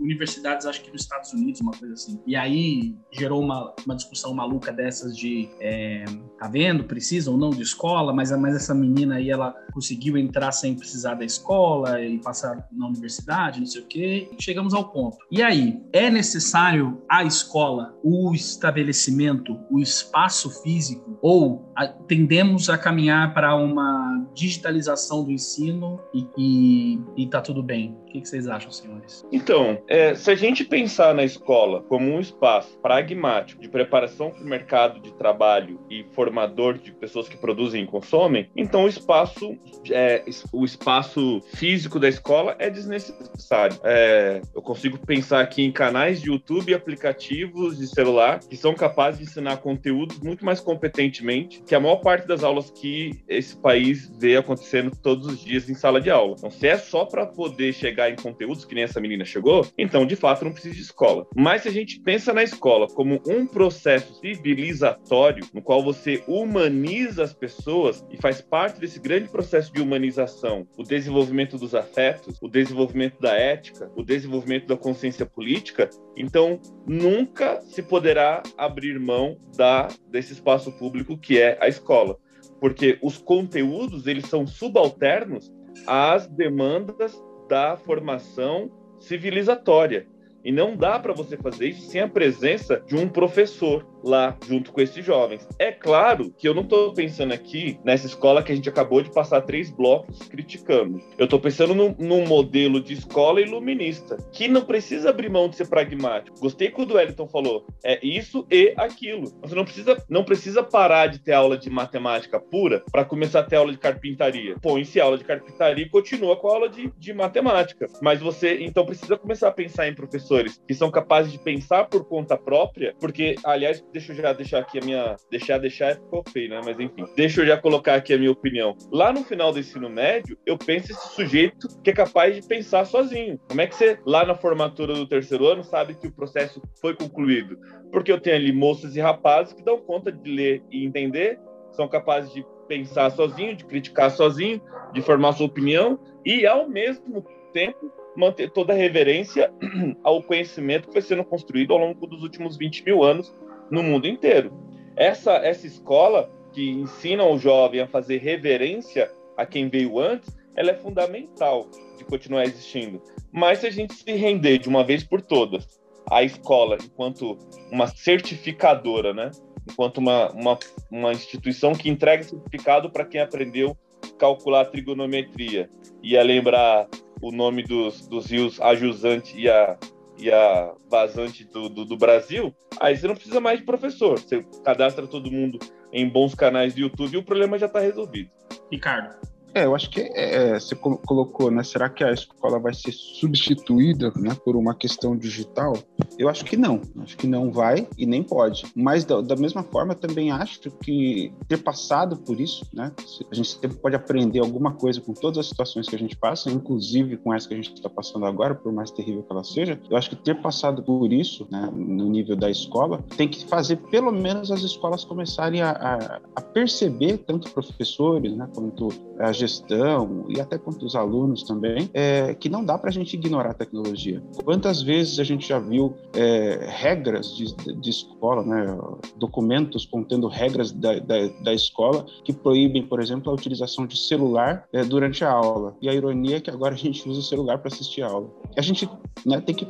universidades, 0.00 0.66
acho 0.66 0.82
que 0.82 0.90
nos 0.90 1.02
Estados 1.02 1.32
Unidos, 1.34 1.60
uma 1.60 1.72
coisa 1.72 1.92
assim. 1.92 2.20
E 2.26 2.34
aí 2.34 2.96
gerou 3.12 3.42
uma, 3.42 3.74
uma 3.84 3.94
discussão 3.94 4.32
maluca 4.32 4.72
dessas 4.72 5.16
de 5.16 5.50
é, 5.60 6.04
tá 6.38 6.48
vendo, 6.48 6.84
precisa 6.84 7.30
ou 7.30 7.36
não 7.36 7.50
de 7.50 7.62
escola, 7.62 8.12
mas, 8.12 8.30
mas 8.32 8.56
essa 8.56 8.74
menina 8.74 9.16
aí 9.16 9.30
ela 9.30 9.54
conseguiu 9.72 10.16
entrar 10.16 10.52
sem 10.52 10.74
precisar 10.74 11.14
da 11.14 11.24
escola 11.24 12.00
e 12.00 12.18
passar 12.20 12.66
na 12.72 12.86
universidade, 12.86 13.60
não 13.60 13.66
sei 13.66 13.82
o 13.82 13.86
quê. 13.86 14.30
Chegamos 14.40 14.72
ao 14.72 14.90
ponto. 14.90 15.18
E 15.30 15.42
aí, 15.42 15.82
é 15.92 16.08
necessário 16.08 17.02
a 17.10 17.24
escola, 17.24 17.94
o 18.02 18.32
estabelecimento, 18.34 19.58
o 19.70 19.78
espaço 19.78 20.48
físico, 20.62 21.18
ou 21.20 21.70
a, 21.76 21.86
tendemos 21.86 22.70
a 22.70 22.78
caminhar 22.78 23.34
para 23.34 23.54
uma 23.56 24.24
digitalização 24.34 24.93
do 25.24 25.30
ensino 25.30 26.00
e, 26.12 26.26
e, 26.36 27.00
e 27.16 27.26
tá 27.26 27.40
tudo 27.40 27.62
bem? 27.62 27.96
Que, 28.14 28.20
que 28.20 28.28
vocês 28.28 28.46
acham, 28.46 28.70
senhores? 28.70 29.26
Então, 29.32 29.82
é, 29.88 30.14
se 30.14 30.30
a 30.30 30.36
gente 30.36 30.64
pensar 30.64 31.12
na 31.12 31.24
escola 31.24 31.82
como 31.82 32.12
um 32.12 32.20
espaço 32.20 32.78
pragmático 32.78 33.60
de 33.60 33.68
preparação 33.68 34.30
para 34.30 34.40
o 34.40 34.46
mercado 34.46 35.00
de 35.00 35.12
trabalho 35.14 35.80
e 35.90 36.04
formador 36.12 36.78
de 36.78 36.92
pessoas 36.92 37.28
que 37.28 37.36
produzem 37.36 37.82
e 37.82 37.86
consomem, 37.88 38.48
então 38.54 38.84
o 38.84 38.88
espaço, 38.88 39.58
é, 39.90 40.22
o 40.52 40.64
espaço 40.64 41.40
físico 41.56 41.98
da 41.98 42.08
escola 42.08 42.54
é 42.60 42.70
desnecessário. 42.70 43.80
É, 43.82 44.40
eu 44.54 44.62
consigo 44.62 44.96
pensar 44.96 45.40
aqui 45.40 45.64
em 45.64 45.72
canais 45.72 46.22
de 46.22 46.28
YouTube 46.30 46.72
aplicativos 46.72 47.78
de 47.78 47.88
celular 47.88 48.38
que 48.38 48.56
são 48.56 48.74
capazes 48.74 49.18
de 49.18 49.24
ensinar 49.24 49.56
conteúdos 49.56 50.20
muito 50.20 50.44
mais 50.44 50.60
competentemente 50.60 51.64
que 51.66 51.74
a 51.74 51.80
maior 51.80 51.96
parte 51.96 52.28
das 52.28 52.44
aulas 52.44 52.70
que 52.70 53.24
esse 53.26 53.56
país 53.56 54.08
vê 54.20 54.36
acontecendo 54.36 54.92
todos 55.02 55.26
os 55.26 55.40
dias 55.40 55.68
em 55.68 55.74
sala 55.74 56.00
de 56.00 56.10
aula. 56.10 56.36
Então, 56.38 56.48
se 56.48 56.68
é 56.68 56.78
só 56.78 57.04
para 57.04 57.26
poder 57.26 57.72
chegar 57.72 58.03
em 58.10 58.16
conteúdos 58.16 58.64
que 58.64 58.74
nem 58.74 58.84
essa 58.84 59.00
menina 59.00 59.24
chegou, 59.24 59.66
então 59.76 60.06
de 60.06 60.16
fato 60.16 60.44
não 60.44 60.52
precisa 60.52 60.74
de 60.74 60.80
escola. 60.80 61.26
Mas 61.34 61.62
se 61.62 61.68
a 61.68 61.72
gente 61.72 62.00
pensa 62.00 62.32
na 62.32 62.42
escola 62.42 62.86
como 62.88 63.20
um 63.26 63.46
processo 63.46 64.14
civilizatório, 64.20 65.46
no 65.52 65.62
qual 65.62 65.82
você 65.82 66.22
humaniza 66.26 67.22
as 67.22 67.32
pessoas 67.32 68.04
e 68.10 68.16
faz 68.16 68.40
parte 68.40 68.80
desse 68.80 69.00
grande 69.00 69.28
processo 69.28 69.72
de 69.72 69.80
humanização, 69.80 70.66
o 70.76 70.82
desenvolvimento 70.82 71.58
dos 71.58 71.74
afetos, 71.74 72.38
o 72.40 72.48
desenvolvimento 72.48 73.20
da 73.20 73.34
ética, 73.34 73.90
o 73.96 74.02
desenvolvimento 74.02 74.66
da 74.66 74.76
consciência 74.76 75.26
política, 75.26 75.88
então 76.16 76.60
nunca 76.86 77.60
se 77.62 77.82
poderá 77.82 78.42
abrir 78.56 78.98
mão 78.98 79.38
da 79.56 79.88
desse 80.08 80.32
espaço 80.32 80.72
público 80.72 81.18
que 81.18 81.40
é 81.40 81.58
a 81.60 81.68
escola, 81.68 82.16
porque 82.60 82.98
os 83.02 83.18
conteúdos 83.18 84.06
eles 84.06 84.26
são 84.26 84.46
subalternos 84.46 85.52
às 85.86 86.26
demandas 86.26 87.20
da 87.48 87.76
formação 87.76 88.70
civilizatória. 88.98 90.06
E 90.44 90.52
não 90.52 90.76
dá 90.76 90.98
para 90.98 91.12
você 91.12 91.36
fazer 91.36 91.68
isso 91.68 91.90
sem 91.90 92.00
a 92.00 92.08
presença 92.08 92.82
de 92.86 92.96
um 92.96 93.08
professor 93.08 93.86
lá 94.04 94.36
junto 94.46 94.72
com 94.72 94.80
esses 94.80 95.04
jovens. 95.04 95.46
É 95.58 95.72
claro 95.72 96.32
que 96.36 96.48
eu 96.48 96.54
não 96.54 96.62
estou 96.62 96.92
pensando 96.92 97.32
aqui 97.32 97.78
nessa 97.84 98.06
escola 98.06 98.42
que 98.42 98.52
a 98.52 98.54
gente 98.54 98.68
acabou 98.68 99.02
de 99.02 99.10
passar 99.12 99.40
três 99.40 99.70
blocos 99.70 100.18
criticando. 100.28 101.00
Eu 101.18 101.24
estou 101.24 101.40
pensando 101.40 101.74
num, 101.74 101.94
num, 101.98 102.24
modelo 102.24 102.80
de 102.80 102.94
escola 102.94 103.40
iluminista 103.40 104.16
que 104.32 104.48
não 104.48 104.62
precisa 104.62 105.10
abrir 105.10 105.30
mão 105.30 105.48
de 105.48 105.56
ser 105.56 105.68
pragmático. 105.68 106.38
Gostei 106.40 106.70
quando 106.70 106.92
o 106.92 106.94
Wellington 106.94 107.28
falou 107.28 107.66
é 107.84 107.98
isso 108.04 108.46
e 108.50 108.74
aquilo. 108.76 109.32
Você 109.42 109.54
não 109.54 109.64
precisa, 109.64 110.04
não 110.08 110.24
precisa 110.24 110.62
parar 110.62 111.06
de 111.06 111.18
ter 111.18 111.32
aula 111.32 111.56
de 111.56 111.70
matemática 111.70 112.40
pura 112.40 112.82
para 112.90 113.04
começar 113.04 113.40
a 113.40 113.44
ter 113.44 113.56
aula 113.56 113.72
de 113.72 113.78
carpintaria. 113.78 114.56
Põe-se 114.60 115.00
aula 115.00 115.18
de 115.18 115.24
carpintaria 115.24 115.84
e 115.84 115.88
continua 115.88 116.36
com 116.36 116.48
a 116.48 116.54
aula 116.54 116.68
de, 116.68 116.92
de 116.98 117.12
matemática. 117.12 117.86
Mas 118.02 118.20
você 118.20 118.58
então 118.64 118.86
precisa 118.86 119.16
começar 119.16 119.48
a 119.48 119.52
pensar 119.52 119.88
em 119.88 119.94
professores 119.94 120.60
que 120.66 120.74
são 120.74 120.90
capazes 120.90 121.32
de 121.32 121.38
pensar 121.38 121.84
por 121.84 122.04
conta 122.04 122.36
própria, 122.36 122.94
porque 122.98 123.34
aliás 123.44 123.84
deixa 123.94 124.12
eu 124.12 124.16
já 124.16 124.32
deixar 124.32 124.58
aqui 124.58 124.78
a 124.78 124.84
minha. 124.84 125.16
Deixar, 125.30 125.58
deixar 125.58 125.94
ficou 125.94 126.24
feio, 126.28 126.50
né? 126.50 126.60
Mas 126.64 126.78
enfim. 126.80 127.04
Deixa 127.16 127.40
eu 127.40 127.46
já 127.46 127.56
colocar 127.56 127.94
aqui 127.94 128.12
a 128.12 128.18
minha 128.18 128.32
opinião. 128.32 128.76
Lá 128.90 129.12
no 129.12 129.22
final 129.22 129.52
do 129.52 129.60
ensino 129.60 129.88
médio, 129.88 130.36
eu 130.44 130.58
penso 130.58 130.90
esse 130.90 131.14
sujeito 131.14 131.68
que 131.82 131.90
é 131.90 131.92
capaz 131.92 132.34
de 132.34 132.42
pensar 132.42 132.84
sozinho. 132.84 133.38
Como 133.48 133.60
é 133.60 133.66
que 133.68 133.76
você, 133.76 133.96
lá 134.04 134.26
na 134.26 134.34
formatura 134.34 134.94
do 134.94 135.06
terceiro 135.06 135.46
ano, 135.46 135.62
sabe 135.62 135.94
que 135.94 136.08
o 136.08 136.12
processo 136.12 136.60
foi 136.80 136.94
concluído? 136.94 137.56
Porque 137.92 138.10
eu 138.10 138.20
tenho 138.20 138.36
ali 138.36 138.52
moças 138.52 138.96
e 138.96 139.00
rapazes 139.00 139.54
que 139.54 139.62
dão 139.62 139.78
conta 139.78 140.10
de 140.10 140.28
ler 140.28 140.62
e 140.72 140.84
entender, 140.84 141.38
são 141.70 141.86
capazes 141.86 142.32
de 142.34 142.44
pensar 142.66 143.10
sozinho, 143.10 143.54
de 143.54 143.64
criticar 143.64 144.10
sozinho, 144.10 144.60
de 144.92 145.00
formar 145.02 145.34
sua 145.34 145.46
opinião 145.46 146.00
e, 146.24 146.44
ao 146.46 146.68
mesmo 146.68 147.24
tempo, 147.52 147.92
manter 148.16 148.50
toda 148.50 148.72
a 148.72 148.76
reverência 148.76 149.52
ao 150.02 150.22
conhecimento 150.22 150.88
que 150.88 150.92
foi 150.92 151.02
sendo 151.02 151.24
construído 151.24 151.72
ao 151.72 151.78
longo 151.78 152.06
dos 152.06 152.22
últimos 152.22 152.56
20 152.56 152.84
mil 152.84 153.02
anos 153.02 153.32
no 153.70 153.82
mundo 153.82 154.06
inteiro. 154.06 154.52
Essa, 154.96 155.32
essa 155.34 155.66
escola 155.66 156.30
que 156.52 156.70
ensina 156.70 157.24
o 157.24 157.38
jovem 157.38 157.80
a 157.80 157.86
fazer 157.86 158.18
reverência 158.18 159.10
a 159.36 159.44
quem 159.44 159.68
veio 159.68 159.98
antes, 159.98 160.34
ela 160.56 160.70
é 160.70 160.74
fundamental 160.74 161.68
de 161.98 162.04
continuar 162.04 162.44
existindo. 162.44 163.02
Mas 163.32 163.58
se 163.58 163.66
a 163.66 163.70
gente 163.70 163.94
se 163.94 164.12
render 164.12 164.58
de 164.58 164.68
uma 164.68 164.84
vez 164.84 165.02
por 165.02 165.20
todas 165.20 165.80
à 166.10 166.22
escola 166.22 166.78
enquanto 166.82 167.38
uma 167.72 167.88
certificadora, 167.88 169.12
né? 169.12 169.30
enquanto 169.68 169.98
uma, 169.98 170.30
uma, 170.32 170.58
uma 170.90 171.12
instituição 171.12 171.72
que 171.72 171.88
entrega 171.88 172.22
certificado 172.22 172.90
para 172.90 173.04
quem 173.04 173.20
aprendeu 173.20 173.76
calcular 174.18 174.66
trigonometria 174.66 175.68
e 176.02 176.16
a 176.16 176.22
lembrar 176.22 176.86
o 177.20 177.32
nome 177.32 177.62
dos, 177.62 178.06
dos 178.06 178.26
rios 178.26 178.60
a 178.60 178.74
jusante 178.74 179.38
e 179.38 179.48
a, 179.48 179.76
e 180.18 180.30
a 180.30 180.74
vazante 180.88 181.44
do, 181.44 181.68
do, 181.68 181.84
do, 181.84 181.96
Brasil, 181.96 182.54
aí 182.80 182.96
você 182.96 183.06
não 183.06 183.14
precisa 183.14 183.40
mais 183.40 183.58
de 183.58 183.64
professor. 183.64 184.18
Você 184.18 184.44
cadastra 184.64 185.06
todo 185.06 185.30
mundo 185.30 185.58
em 185.92 186.08
bons 186.08 186.34
canais 186.34 186.74
do 186.74 186.80
YouTube 186.80 187.14
e 187.14 187.18
o 187.18 187.24
problema 187.24 187.58
já 187.58 187.66
está 187.66 187.80
resolvido. 187.80 188.30
Ricardo. 188.70 189.33
É, 189.54 189.64
eu 189.64 189.74
acho 189.74 189.88
que 189.88 190.00
é, 190.00 190.54
é 190.54 190.60
você 190.60 190.74
colocou, 190.74 191.50
né? 191.50 191.62
Será 191.62 191.88
que 191.88 192.02
a 192.02 192.12
escola 192.12 192.58
vai 192.58 192.74
ser 192.74 192.92
substituída, 192.92 194.12
né, 194.16 194.36
por 194.44 194.56
uma 194.56 194.74
questão 194.74 195.16
digital? 195.16 195.76
Eu 196.18 196.28
acho 196.28 196.44
que 196.44 196.56
não. 196.56 196.80
Acho 197.00 197.16
que 197.16 197.26
não 197.26 197.52
vai 197.52 197.86
e 197.96 198.04
nem 198.04 198.22
pode. 198.22 198.66
Mas 198.74 199.04
da, 199.04 199.20
da 199.20 199.36
mesma 199.36 199.62
forma, 199.62 199.94
também 199.94 200.30
acho 200.30 200.70
que 200.82 201.32
ter 201.48 201.58
passado 201.58 202.16
por 202.16 202.40
isso, 202.40 202.66
né? 202.72 202.92
A 203.30 203.34
gente 203.34 203.48
sempre 203.48 203.76
pode 203.76 203.94
aprender 203.94 204.40
alguma 204.40 204.72
coisa 204.72 205.00
com 205.00 205.12
todas 205.12 205.38
as 205.38 205.46
situações 205.46 205.88
que 205.88 205.94
a 205.94 205.98
gente 205.98 206.16
passa, 206.16 206.50
inclusive 206.50 207.16
com 207.16 207.32
essa 207.32 207.46
que 207.46 207.54
a 207.54 207.56
gente 207.56 207.72
está 207.74 207.88
passando 207.88 208.26
agora, 208.26 208.54
por 208.54 208.72
mais 208.72 208.90
terrível 208.90 209.22
que 209.22 209.32
ela 209.32 209.44
seja. 209.44 209.80
Eu 209.88 209.96
acho 209.96 210.10
que 210.10 210.16
ter 210.16 210.40
passado 210.40 210.82
por 210.82 211.12
isso, 211.12 211.46
né, 211.50 211.70
no 211.72 212.08
nível 212.08 212.34
da 212.34 212.50
escola, 212.50 213.04
tem 213.16 213.28
que 213.28 213.44
fazer 213.46 213.76
pelo 213.90 214.10
menos 214.10 214.50
as 214.50 214.62
escolas 214.62 215.04
começarem 215.04 215.62
a, 215.62 215.70
a, 215.70 216.20
a 216.36 216.40
perceber 216.40 217.18
tanto 217.18 217.50
professores, 217.50 218.34
né, 218.36 218.48
quanto 218.54 218.88
a 219.18 219.32
gestão 219.44 220.24
e 220.28 220.40
até 220.40 220.58
quanto 220.58 220.84
os 220.84 220.94
alunos 220.94 221.42
também, 221.42 221.90
é, 221.92 222.34
que 222.34 222.48
não 222.48 222.64
dá 222.64 222.78
para 222.78 222.90
a 222.90 222.92
gente 222.92 223.14
ignorar 223.14 223.50
a 223.50 223.54
tecnologia. 223.54 224.22
Quantas 224.44 224.82
vezes 224.82 225.18
a 225.18 225.24
gente 225.24 225.46
já 225.46 225.58
viu 225.58 225.94
é, 226.14 226.66
regras 226.68 227.36
de, 227.36 227.54
de, 227.80 227.90
escola, 227.90 228.42
né, 228.44 228.76
documentos 229.16 229.84
contendo 229.84 230.26
regras 230.28 230.72
da, 230.72 230.98
da, 230.98 231.28
da, 231.42 231.54
escola 231.54 232.06
que 232.24 232.32
proíbem, 232.32 232.86
por 232.86 233.00
exemplo, 233.00 233.30
a 233.30 233.34
utilização 233.34 233.86
de 233.86 233.96
celular 233.96 234.66
é, 234.72 234.82
durante 234.84 235.24
a 235.24 235.30
aula. 235.30 235.76
E 235.80 235.88
a 235.88 235.94
ironia 235.94 236.38
é 236.38 236.40
que 236.40 236.50
agora 236.50 236.74
a 236.74 236.78
gente 236.78 237.08
usa 237.08 237.20
o 237.20 237.22
celular 237.22 237.58
para 237.58 237.68
assistir 237.68 238.02
a 238.02 238.08
aula. 238.08 238.30
A 238.56 238.62
gente 238.62 238.88
né, 239.24 239.40
tem 239.40 239.54
que 239.54 239.66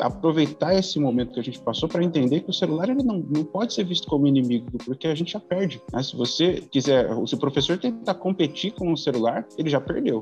aproveitar 0.00 0.74
esse 0.74 0.98
momento 0.98 1.32
que 1.32 1.40
a 1.40 1.42
gente 1.42 1.60
passou 1.60 1.88
para 1.88 2.02
entender 2.02 2.40
que 2.40 2.50
o 2.50 2.52
celular 2.52 2.88
ele 2.88 3.02
não, 3.02 3.18
não 3.18 3.44
pode 3.44 3.74
ser 3.74 3.84
visto 3.84 4.06
como 4.08 4.26
inimigo, 4.26 4.66
porque 4.84 5.06
a 5.06 5.14
gente 5.14 5.32
já 5.32 5.40
perde. 5.40 5.80
Né? 5.92 6.02
Se 6.02 6.16
você 6.16 6.62
quiser, 6.70 7.08
se 7.26 7.34
o 7.34 7.38
professor 7.38 7.78
tentar 7.78 8.14
competir 8.14 8.72
com 8.72 8.92
o 8.92 8.96
celular, 8.96 9.46
ele 9.56 9.68
já 9.68 9.80
perdeu 9.80 10.20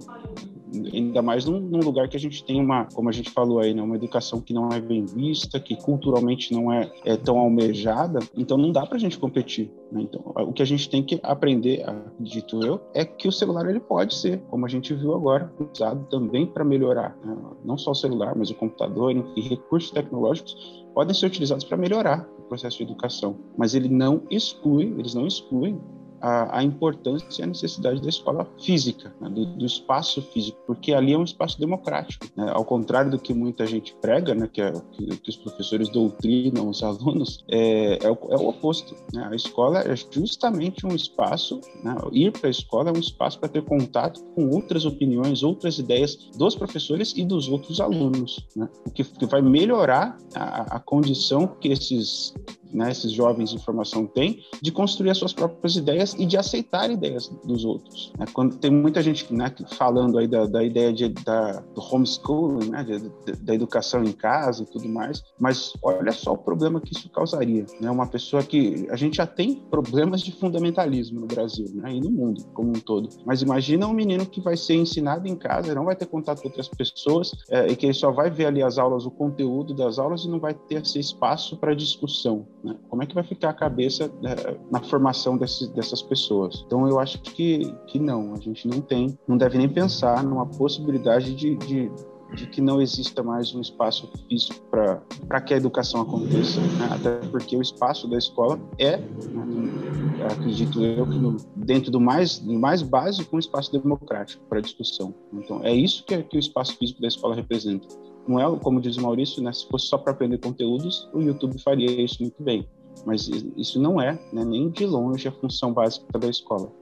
ainda 0.93 1.23
mais 1.23 1.45
num, 1.45 1.61
num, 1.61 1.81
lugar 1.81 2.09
que 2.09 2.17
a 2.17 2.21
gente 2.21 2.45
tem 2.45 2.61
uma, 2.61 2.87
como 2.93 3.09
a 3.09 3.13
gente 3.13 3.31
falou 3.31 3.61
aí, 3.61 3.73
né, 3.73 3.83
uma 3.83 3.97
educação 3.97 4.41
que 4.41 4.53
não 4.53 4.69
é 4.71 4.81
bem 4.81 5.05
vista, 5.05 5.61
que 5.61 5.77
culturalmente 5.77 6.53
não 6.53 6.73
é, 6.73 6.91
é 7.05 7.17
tão 7.17 7.39
almejada, 7.39 8.21
então 8.37 8.57
não 8.59 8.73
dá 8.73 8.85
para 8.87 8.97
a 8.97 9.01
gente 9.01 9.19
competir. 9.19 9.71
Né? 9.91 10.03
Então, 10.03 10.23
o 10.37 10.53
que 10.53 10.63
a 10.63 10.67
gente 10.67 10.89
tem 10.89 11.03
que 11.03 11.21
aprender, 11.23 11.89
acredito 11.89 12.61
eu, 12.65 12.81
é 12.95 13.05
que 13.05 13.29
o 13.29 13.33
celular 13.33 13.69
ele 13.69 13.81
pode 13.81 14.15
ser, 14.15 14.41
como 14.51 14.67
a 14.67 14.69
gente 14.69 14.93
viu 14.95 15.15
agora, 15.15 15.53
usado 15.73 16.05
também 16.11 16.47
para 16.47 16.65
melhorar, 16.65 17.17
né? 17.25 17.37
não 17.65 17.79
só 17.79 17.93
o 17.93 17.95
celular, 17.95 18.35
mas 18.37 18.51
o 18.51 18.55
computador, 18.55 19.13
enfim, 19.13 19.41
recursos 19.43 19.91
tecnológicos 19.91 20.85
podem 20.95 21.15
ser 21.15 21.27
utilizados 21.27 21.65
para 21.65 21.77
melhorar 21.77 22.29
o 22.39 22.43
processo 22.43 22.79
de 22.79 22.85
educação, 22.85 23.37
mas 23.57 23.75
ele 23.75 23.89
não 23.89 24.23
exclui, 24.31 24.95
eles 24.99 25.15
não 25.15 25.27
excluem 25.27 25.79
a, 26.27 26.59
a, 26.59 26.65
importância 26.65 27.41
e 27.41 27.45
a 27.45 27.47
necessidade 27.47 28.03
da 28.03 28.09
escola 28.09 28.45
física, 28.61 29.15
né, 29.21 29.29
do, 29.29 29.47
do, 29.47 29.65
espaço 29.65 30.21
físico, 30.21 30.59
porque 30.67 30.93
ali 30.93 31.13
é 31.13 31.19
um 31.19 31.23
espaço 31.23 31.59
democrático. 31.61 32.27
Né? 32.37 32.51
Ao 32.53 32.65
contrário 32.65 33.13
do 33.13 33.19
que 33.19 33.33
muita 33.33 33.65
gente 33.65 33.95
prega, 34.01 34.35
né, 34.35 34.49
que, 34.53 34.61
é, 34.61 34.73
que, 34.91 35.07
que, 35.19 35.31
os 35.31 35.37
professores 35.37 35.89
doutrinam 35.89 36.69
os 36.69 36.83
alunos, 36.85 37.45
é, 37.49 38.05
é, 38.05 38.11
o, 38.11 38.19
é 38.31 38.37
o, 38.37 38.49
oposto. 38.49 38.97
Né? 39.15 39.29
A 39.31 39.37
escola 39.37 39.81
é 39.81 39.95
justamente 39.95 40.85
um 40.85 40.95
espaço, 40.95 41.61
né? 41.85 41.95
ir 42.13 42.33
para 42.33 42.49
a 42.49 42.51
escola 42.51 42.91
é 42.91 42.93
um 42.93 43.01
espaço 43.01 43.39
para 43.39 43.49
ter 43.49 43.63
contato 43.63 44.21
com 44.35 44.49
outras 44.51 44.85
opiniões, 44.85 45.45
outras 45.45 45.79
ideias 45.79 46.17
dos 46.37 46.57
professores 46.57 47.15
e 47.17 47.25
dos 47.25 47.49
outros 47.49 47.81
alunos, 47.81 48.45
né? 48.57 48.69
o 48.85 48.91
que, 48.91 49.05
que 49.05 49.27
vai 49.27 49.43
melhorar 49.43 50.19
a, 50.35 50.77
a 50.77 50.81
condição 50.81 51.47
que 51.47 51.69
esses 51.69 52.35
né, 52.73 52.91
esses 52.91 53.13
jovens 53.13 53.51
de 53.51 53.59
formação 53.59 54.07
têm, 54.07 54.43
de 54.61 54.71
construir 54.71 55.11
as 55.11 55.19
suas 55.19 55.33
próprias 55.33 55.77
ideias 55.77 56.15
e 56.15 56.27
de 56.27 56.37
aceitar 56.37 56.91
ideias 56.91 57.29
dos 57.45 57.65
outros. 57.65 58.13
Né? 58.19 58.27
Quando 58.33 58.57
tem 58.57 58.71
muita 58.71 59.03
gente 59.03 59.33
né, 59.33 59.53
falando 59.77 60.19
aí 60.19 60.27
da, 60.27 60.47
da 60.47 60.63
ideia 60.63 60.93
de, 60.93 61.09
da, 61.09 61.61
do 61.75 61.81
homeschooling, 61.81 62.71
né, 62.71 62.85
de, 62.85 62.99
de, 62.99 63.43
da 63.43 63.55
educação 63.55 64.03
em 64.05 64.13
casa 64.13 64.63
e 64.63 64.67
tudo 64.67 64.89
mais, 64.89 65.23
mas 65.39 65.73
olha 65.83 66.13
só 66.13 66.33
o 66.33 66.39
problema 66.39 66.81
que 66.81 66.93
isso 66.93 67.09
causaria. 67.11 67.67
Né? 67.81 67.91
Uma 67.91 68.07
pessoa 68.07 68.43
que 68.43 68.87
a 68.91 68.97
gente 68.97 69.17
já 69.17 69.27
tem 69.27 69.55
problemas 69.71 70.21
de 70.21 70.33
fundamentalismo 70.33 71.21
no 71.21 71.27
Brasil 71.27 71.67
né, 71.75 71.95
e 71.95 72.01
no 72.01 72.11
mundo 72.11 72.45
como 72.53 72.71
um 72.71 72.81
todo, 72.81 73.09
mas 73.25 73.43
imagina 73.43 73.87
um 73.87 73.93
menino 73.93 74.27
que 74.27 74.41
vai 74.41 74.57
ser 74.57 74.75
ensinado 74.75 75.27
em 75.29 75.37
casa, 75.37 75.75
não 75.75 75.85
vai 75.85 75.97
ter 75.97 76.07
contato 76.07 76.43
com 76.43 76.49
outras 76.49 76.69
pessoas 76.69 77.33
é, 77.51 77.67
e 77.69 77.77
que 77.77 77.87
ele 77.87 77.95
só 77.95 78.11
vai 78.11 78.31
ver 78.31 78.47
ali 78.47 78.63
as 78.63 78.79
aulas, 78.79 79.07
o 79.07 79.11
conteúdo 79.11 79.75
das 79.75 79.99
aulas 79.99 80.25
e 80.25 80.29
não 80.29 80.39
vai 80.39 80.55
ter 80.55 80.83
esse 80.83 80.99
espaço 80.99 81.57
para 81.57 81.75
discussão. 81.75 82.47
Né? 82.67 82.77
Como 82.89 83.03
é 83.03 83.07
que 83.07 83.15
vai 83.15 83.23
ficar 83.23 83.51
a 83.51 83.55
cabeça 83.55 84.11
né, 84.21 84.35
na 84.71 84.81
formação 84.81 85.37
desse, 85.39 85.73
dessas 85.73 86.03
pessoas? 86.03 86.65
Então, 86.67 86.89
eu 86.89 86.99
acho 86.99 87.21
que, 87.23 87.73
que 87.87 87.99
não, 87.99 88.35
a 88.35 88.41
gente 88.41 88.67
não 88.67 88.81
tem, 88.81 89.17
não 89.27 89.37
deve 89.37 89.57
nem 89.57 89.69
pensar 89.69 90.25
numa 90.25 90.47
possibilidade 90.47 91.35
de, 91.35 91.55
de 91.57 91.91
de 92.35 92.45
que 92.49 92.61
não 92.61 92.83
exista 92.83 93.23
mais 93.23 93.55
um 93.55 93.61
espaço 93.61 94.11
físico 94.29 94.61
para 94.69 95.41
que 95.41 95.55
a 95.55 95.57
educação 95.57 96.01
aconteça, 96.01 96.61
né? 96.61 96.89
até 96.91 97.29
porque 97.29 97.57
o 97.57 97.63
espaço 97.63 98.09
da 98.09 98.19
escola 98.19 98.59
é, 98.79 98.97
né, 98.97 100.27
acredito 100.29 100.85
eu, 100.85 101.07
que 101.07 101.17
no, 101.17 101.37
dentro 101.55 101.91
do 101.91 102.01
mais, 102.01 102.41
mais 102.45 102.83
básico, 102.83 103.37
um 103.37 103.39
espaço 103.39 103.71
democrático 103.71 104.45
para 104.49 104.61
discussão. 104.61 105.15
Então, 105.33 105.61
é 105.63 105.73
isso 105.73 106.05
que, 106.05 106.21
que 106.25 106.37
o 106.37 106.41
espaço 106.41 106.77
físico 106.77 107.01
da 107.01 107.07
escola 107.07 107.35
representa. 107.35 107.87
Não 108.27 108.41
é, 108.41 108.59
como 108.59 108.81
diz 108.81 108.97
o 108.97 109.03
Maurício, 109.03 109.43
né, 109.43 109.53
se 109.53 109.69
fosse 109.69 109.87
só 109.87 109.97
para 109.99 110.13
aprender 110.13 110.39
conteúdos, 110.39 111.09
o 111.13 111.21
YouTube 111.21 111.61
faria 111.63 112.03
isso 112.03 112.23
muito 112.23 112.43
bem. 112.43 112.67
Mas 113.05 113.29
isso 113.57 113.81
não 113.81 114.01
é, 114.01 114.19
né, 114.33 114.45
nem 114.45 114.71
de 114.71 114.85
longe, 114.87 115.29
a 115.29 115.33
função 115.33 115.73
básica 115.73 116.19
da 116.19 116.29
escola. 116.29 116.73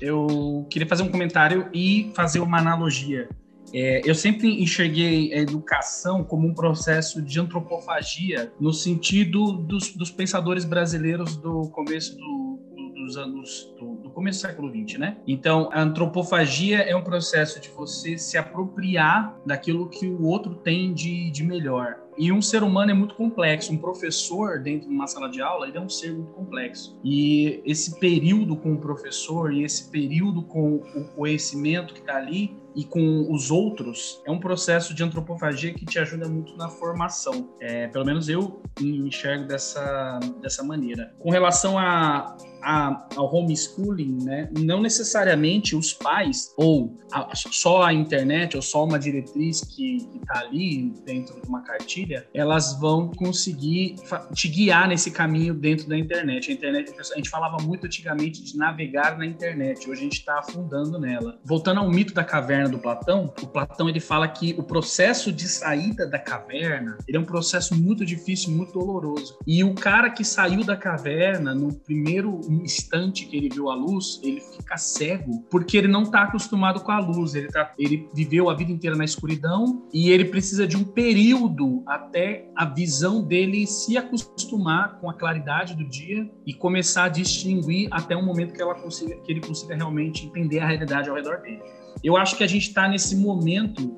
Eu 0.00 0.66
queria 0.68 0.86
fazer 0.86 1.02
um 1.02 1.08
comentário 1.08 1.68
e 1.72 2.10
fazer 2.14 2.40
uma 2.40 2.58
analogia. 2.58 3.28
É, 3.72 4.00
eu 4.08 4.14
sempre 4.14 4.62
enxerguei 4.62 5.32
a 5.34 5.38
educação 5.38 6.24
como 6.24 6.46
um 6.46 6.54
processo 6.54 7.20
de 7.20 7.38
antropofagia 7.38 8.52
no 8.58 8.72
sentido 8.72 9.52
dos, 9.52 9.94
dos 9.94 10.10
pensadores 10.10 10.64
brasileiros 10.64 11.36
do 11.36 11.68
começo 11.70 12.16
do, 12.16 12.58
do, 12.74 12.94
dos 12.94 13.16
anos 13.16 13.74
do, 13.78 13.87
começo 14.18 14.40
do 14.40 14.48
século 14.48 14.68
XX, 14.68 14.98
né? 14.98 15.16
Então, 15.28 15.70
a 15.72 15.80
antropofagia 15.80 16.78
é 16.78 16.96
um 16.96 17.04
processo 17.04 17.60
de 17.60 17.68
você 17.68 18.18
se 18.18 18.36
apropriar 18.36 19.38
daquilo 19.46 19.88
que 19.88 20.08
o 20.08 20.24
outro 20.24 20.56
tem 20.56 20.92
de, 20.92 21.30
de 21.30 21.44
melhor. 21.44 22.08
E 22.18 22.32
um 22.32 22.42
ser 22.42 22.64
humano 22.64 22.90
é 22.90 22.94
muito 22.94 23.14
complexo. 23.14 23.72
Um 23.72 23.78
professor 23.78 24.58
dentro 24.58 24.88
de 24.88 24.94
uma 24.94 25.06
sala 25.06 25.30
de 25.30 25.40
aula, 25.40 25.68
ele 25.68 25.78
é 25.78 25.80
um 25.80 25.88
ser 25.88 26.12
muito 26.12 26.32
complexo. 26.32 26.98
E 27.04 27.62
esse 27.64 28.00
período 28.00 28.56
com 28.56 28.72
o 28.72 28.78
professor 28.78 29.52
e 29.52 29.62
esse 29.62 29.88
período 29.88 30.42
com 30.42 30.82
o 30.96 31.04
conhecimento 31.14 31.94
que 31.94 32.00
está 32.00 32.16
ali 32.16 32.56
e 32.74 32.84
com 32.84 33.32
os 33.32 33.52
outros 33.52 34.20
é 34.26 34.32
um 34.32 34.40
processo 34.40 34.92
de 34.94 35.02
antropofagia 35.02 35.72
que 35.72 35.84
te 35.84 35.98
ajuda 36.00 36.28
muito 36.28 36.56
na 36.56 36.68
formação. 36.68 37.50
É, 37.60 37.86
pelo 37.86 38.04
menos 38.04 38.28
eu 38.28 38.60
enxergo 38.80 39.46
dessa, 39.46 40.18
dessa 40.42 40.64
maneira. 40.64 41.14
Com 41.20 41.30
relação 41.30 41.78
a 41.78 42.36
a, 42.62 43.06
ao 43.16 43.34
homeschooling, 43.34 44.24
né, 44.24 44.48
não 44.58 44.80
necessariamente 44.80 45.76
os 45.76 45.92
pais 45.92 46.52
ou 46.56 46.96
a, 47.12 47.30
só 47.34 47.82
a 47.82 47.92
internet 47.92 48.56
ou 48.56 48.62
só 48.62 48.84
uma 48.84 48.98
diretriz 48.98 49.62
que 49.62 50.08
está 50.20 50.40
ali 50.40 50.92
dentro 51.04 51.40
de 51.40 51.48
uma 51.48 51.62
cartilha, 51.62 52.26
elas 52.34 52.78
vão 52.78 53.08
conseguir 53.08 53.96
te 54.34 54.48
guiar 54.48 54.88
nesse 54.88 55.10
caminho 55.10 55.54
dentro 55.54 55.88
da 55.88 55.96
internet. 55.96 56.50
A 56.50 56.54
internet, 56.54 56.94
a 56.98 57.16
gente 57.16 57.30
falava 57.30 57.62
muito 57.62 57.86
antigamente 57.86 58.42
de 58.42 58.56
navegar 58.56 59.16
na 59.16 59.26
internet, 59.26 59.88
hoje 59.88 60.00
a 60.00 60.04
gente 60.04 60.18
está 60.18 60.38
afundando 60.38 60.98
nela. 60.98 61.38
Voltando 61.44 61.80
ao 61.80 61.90
mito 61.90 62.12
da 62.12 62.24
caverna 62.24 62.68
do 62.68 62.78
Platão, 62.78 63.32
o 63.42 63.46
Platão 63.46 63.88
ele 63.88 64.00
fala 64.00 64.28
que 64.28 64.54
o 64.58 64.62
processo 64.62 65.32
de 65.32 65.48
saída 65.48 66.06
da 66.06 66.18
caverna 66.18 66.98
ele 67.06 67.16
é 67.16 67.20
um 67.20 67.24
processo 67.24 67.74
muito 67.74 68.04
difícil, 68.04 68.50
muito 68.50 68.72
doloroso. 68.72 69.38
E 69.46 69.62
o 69.64 69.74
cara 69.74 70.10
que 70.10 70.24
saiu 70.24 70.64
da 70.64 70.76
caverna 70.76 71.54
no 71.54 71.72
primeiro 71.72 72.40
instante 72.48 73.26
que 73.26 73.36
ele 73.36 73.48
viu 73.48 73.70
a 73.70 73.74
luz, 73.74 74.20
ele 74.22 74.40
fica 74.40 74.76
cego, 74.76 75.44
porque 75.50 75.76
ele 75.76 75.88
não 75.88 76.02
está 76.02 76.22
acostumado 76.22 76.80
com 76.80 76.90
a 76.90 76.98
luz. 76.98 77.34
Ele, 77.34 77.48
tá, 77.48 77.72
ele 77.78 78.08
viveu 78.14 78.50
a 78.50 78.54
vida 78.54 78.72
inteira 78.72 78.96
na 78.96 79.04
escuridão 79.04 79.86
e 79.92 80.10
ele 80.10 80.24
precisa 80.24 80.66
de 80.66 80.76
um 80.76 80.84
período 80.84 81.82
até 81.86 82.48
a 82.56 82.64
visão 82.64 83.22
dele 83.22 83.66
se 83.66 83.96
acostumar 83.96 84.98
com 85.00 85.10
a 85.10 85.14
claridade 85.14 85.74
do 85.74 85.84
dia 85.84 86.28
e 86.46 86.54
começar 86.54 87.04
a 87.04 87.08
distinguir 87.08 87.88
até 87.90 88.16
um 88.16 88.24
momento 88.24 88.52
que, 88.52 88.62
ela 88.62 88.74
consiga, 88.74 89.16
que 89.16 89.32
ele 89.32 89.40
consiga 89.40 89.74
realmente 89.74 90.26
entender 90.26 90.60
a 90.60 90.66
realidade 90.66 91.08
ao 91.08 91.16
redor 91.16 91.38
dele. 91.42 91.62
Eu 92.02 92.16
acho 92.16 92.36
que 92.36 92.44
a 92.44 92.46
gente 92.46 92.68
está 92.68 92.88
nesse 92.88 93.16
momento, 93.16 93.96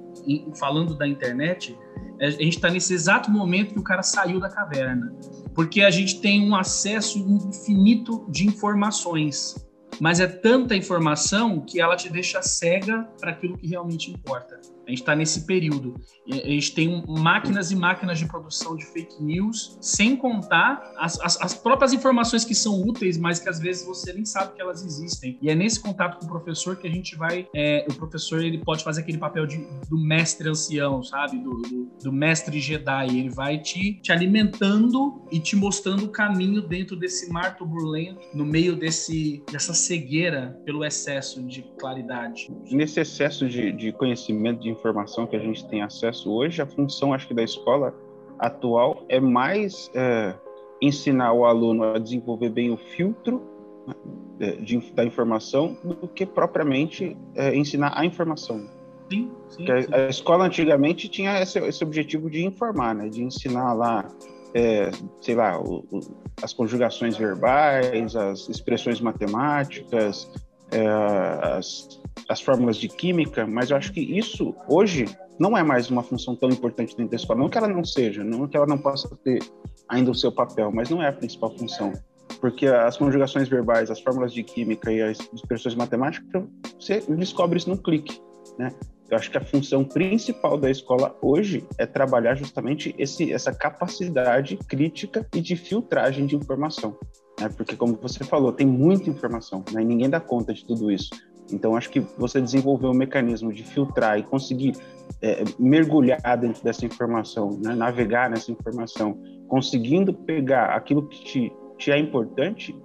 falando 0.58 0.96
da 0.96 1.06
internet, 1.06 1.76
a 2.20 2.30
gente 2.30 2.56
está 2.56 2.70
nesse 2.70 2.92
exato 2.92 3.30
momento 3.30 3.74
que 3.74 3.80
o 3.80 3.84
cara 3.84 4.02
saiu 4.02 4.38
da 4.38 4.48
caverna 4.48 5.12
porque 5.54 5.82
a 5.82 5.90
gente 5.90 6.20
tem 6.20 6.48
um 6.48 6.54
acesso 6.54 7.18
infinito 7.18 8.26
de 8.28 8.46
informações, 8.46 9.54
mas 10.00 10.20
é 10.20 10.26
tanta 10.26 10.76
informação 10.76 11.60
que 11.60 11.80
ela 11.80 11.96
te 11.96 12.10
deixa 12.10 12.40
cega 12.42 13.08
para 13.20 13.32
aquilo 13.32 13.56
que 13.56 13.66
realmente 13.66 14.10
importa. 14.10 14.60
A 14.90 14.92
gente 14.92 15.02
está 15.02 15.14
nesse 15.14 15.46
período. 15.46 15.94
A 16.28 16.34
gente 16.34 16.74
tem 16.74 17.04
máquinas 17.06 17.70
e 17.70 17.76
máquinas 17.76 18.18
de 18.18 18.26
produção 18.26 18.76
de 18.76 18.84
fake 18.86 19.22
news, 19.22 19.78
sem 19.80 20.16
contar 20.16 20.82
as, 20.98 21.18
as, 21.20 21.40
as, 21.40 21.54
próprias 21.54 21.92
informações 21.92 22.44
que 22.44 22.56
são 22.56 22.82
úteis, 22.82 23.16
mas 23.16 23.38
que 23.38 23.48
às 23.48 23.60
vezes 23.60 23.86
você 23.86 24.12
nem 24.12 24.24
sabe 24.24 24.54
que 24.54 24.60
elas 24.60 24.84
existem. 24.84 25.38
E 25.40 25.48
é 25.48 25.54
nesse 25.54 25.78
contato 25.78 26.18
com 26.18 26.26
o 26.26 26.28
professor 26.28 26.76
que 26.76 26.88
a 26.88 26.90
gente 26.90 27.16
vai. 27.16 27.48
É, 27.54 27.86
o 27.88 27.94
professor 27.94 28.42
ele 28.42 28.58
pode 28.58 28.82
fazer 28.82 29.02
aquele 29.02 29.18
papel 29.18 29.46
de, 29.46 29.64
do 29.88 29.96
mestre 29.96 30.48
ancião, 30.48 31.04
sabe? 31.04 31.38
Do, 31.38 31.50
do, 31.58 31.90
do, 32.02 32.12
mestre 32.12 32.58
Jedi. 32.58 33.16
Ele 33.16 33.30
vai 33.30 33.58
te, 33.58 33.94
te 34.02 34.10
alimentando 34.10 35.24
e 35.30 35.38
te 35.38 35.54
mostrando 35.54 36.06
o 36.06 36.08
caminho 36.08 36.62
dentro 36.62 36.96
desse 36.96 37.30
mar 37.30 37.56
turbulento, 37.56 38.26
no 38.34 38.44
meio 38.44 38.74
desse, 38.74 39.44
dessa 39.52 39.72
cegueira 39.72 40.60
pelo 40.64 40.84
excesso 40.84 41.40
de 41.44 41.62
claridade. 41.78 42.50
Nesse 42.72 42.98
excesso 42.98 43.48
de, 43.48 43.70
de 43.70 43.92
conhecimento, 43.92 44.60
de 44.60 44.70
informação 44.80 45.26
que 45.26 45.36
a 45.36 45.38
gente 45.38 45.68
tem 45.68 45.82
acesso 45.82 46.32
hoje, 46.32 46.60
a 46.62 46.66
função, 46.66 47.12
acho 47.12 47.28
que, 47.28 47.34
da 47.34 47.42
escola 47.42 47.94
atual 48.38 49.04
é 49.08 49.20
mais 49.20 49.90
é, 49.94 50.34
ensinar 50.80 51.34
o 51.34 51.44
aluno 51.44 51.84
a 51.84 51.98
desenvolver 51.98 52.48
bem 52.48 52.72
o 52.72 52.76
filtro 52.76 53.42
né, 54.38 54.52
de, 54.52 54.78
da 54.92 55.04
informação 55.04 55.76
do 55.84 56.08
que 56.08 56.24
propriamente 56.24 57.16
é, 57.34 57.54
ensinar 57.54 57.92
a 57.94 58.04
informação. 58.06 58.66
Sim, 59.12 59.30
sim, 59.48 59.66
sim. 59.66 59.92
A, 59.92 59.96
a, 59.96 60.08
escola 60.08 60.46
antigamente 60.46 61.08
tinha 61.08 61.42
esse, 61.42 61.58
esse, 61.58 61.84
objetivo 61.84 62.30
de 62.30 62.44
informar, 62.44 62.94
né, 62.94 63.08
de 63.08 63.22
ensinar 63.22 63.74
lá, 63.74 64.08
é, 64.54 64.90
sei 65.20 65.34
lá, 65.34 65.60
o, 65.60 65.84
o, 65.90 66.00
as 66.42 66.54
conjugações 66.54 67.16
verbais, 67.16 68.16
as 68.16 68.48
expressões 68.48 69.00
matemáticas, 69.00 70.30
as 70.72 72.00
as 72.28 72.40
fórmulas 72.40 72.76
de 72.76 72.88
química, 72.88 73.44
mas 73.46 73.70
eu 73.70 73.76
acho 73.76 73.92
que 73.92 74.00
isso 74.00 74.54
hoje 74.68 75.06
não 75.38 75.56
é 75.56 75.62
mais 75.62 75.90
uma 75.90 76.02
função 76.02 76.36
tão 76.36 76.48
importante 76.48 76.96
dentro 76.96 77.10
da 77.10 77.16
escola. 77.16 77.40
Não 77.40 77.48
que 77.48 77.58
ela 77.58 77.66
não 77.66 77.84
seja, 77.84 78.22
não 78.22 78.46
que 78.46 78.56
ela 78.56 78.66
não 78.66 78.78
possa 78.78 79.08
ter 79.24 79.40
ainda 79.88 80.10
o 80.10 80.14
seu 80.14 80.30
papel, 80.30 80.70
mas 80.72 80.88
não 80.88 81.02
é 81.02 81.08
a 81.08 81.12
principal 81.12 81.56
função. 81.56 81.92
Porque 82.40 82.66
as 82.66 82.96
conjugações 82.96 83.48
verbais, 83.48 83.90
as 83.90 84.00
fórmulas 84.00 84.32
de 84.32 84.42
química 84.42 84.92
e 84.92 85.02
as 85.02 85.18
expressões 85.34 85.74
matemáticas, 85.74 86.44
você 86.78 87.00
descobre 87.08 87.58
isso 87.58 87.68
num 87.68 87.76
clique, 87.76 88.20
né? 88.58 88.72
Eu 89.10 89.16
acho 89.16 89.28
que 89.28 89.36
a 89.36 89.44
função 89.44 89.84
principal 89.84 90.56
da 90.56 90.70
escola 90.70 91.16
hoje 91.20 91.66
é 91.78 91.84
trabalhar 91.84 92.36
justamente 92.36 92.94
esse, 92.96 93.32
essa 93.32 93.52
capacidade 93.52 94.56
crítica 94.56 95.26
e 95.34 95.40
de 95.40 95.56
filtragem 95.56 96.26
de 96.26 96.36
informação. 96.36 96.96
Né? 97.40 97.48
Porque, 97.48 97.74
como 97.74 97.98
você 98.00 98.22
falou, 98.22 98.52
tem 98.52 98.66
muita 98.66 99.08
informação, 99.08 99.64
né? 99.72 99.82
e 99.82 99.84
ninguém 99.84 100.10
dá 100.10 100.20
conta 100.20 100.52
de 100.52 100.64
tudo 100.64 100.90
isso. 100.90 101.10
Então, 101.52 101.74
acho 101.74 101.90
que 101.90 102.00
você 102.16 102.40
desenvolver 102.40 102.86
um 102.86 102.94
mecanismo 102.94 103.52
de 103.52 103.64
filtrar 103.64 104.18
e 104.18 104.22
conseguir 104.22 104.76
é, 105.20 105.42
mergulhar 105.58 106.36
dentro 106.36 106.62
dessa 106.62 106.86
informação, 106.86 107.58
né? 107.62 107.74
navegar 107.74 108.30
nessa 108.30 108.52
informação, 108.52 109.18
conseguindo 109.48 110.12
pegar 110.12 110.66
aquilo 110.76 111.08
que 111.08 111.24
te, 111.24 111.52
te 111.76 111.90
é 111.90 111.98
importante, 111.98 112.76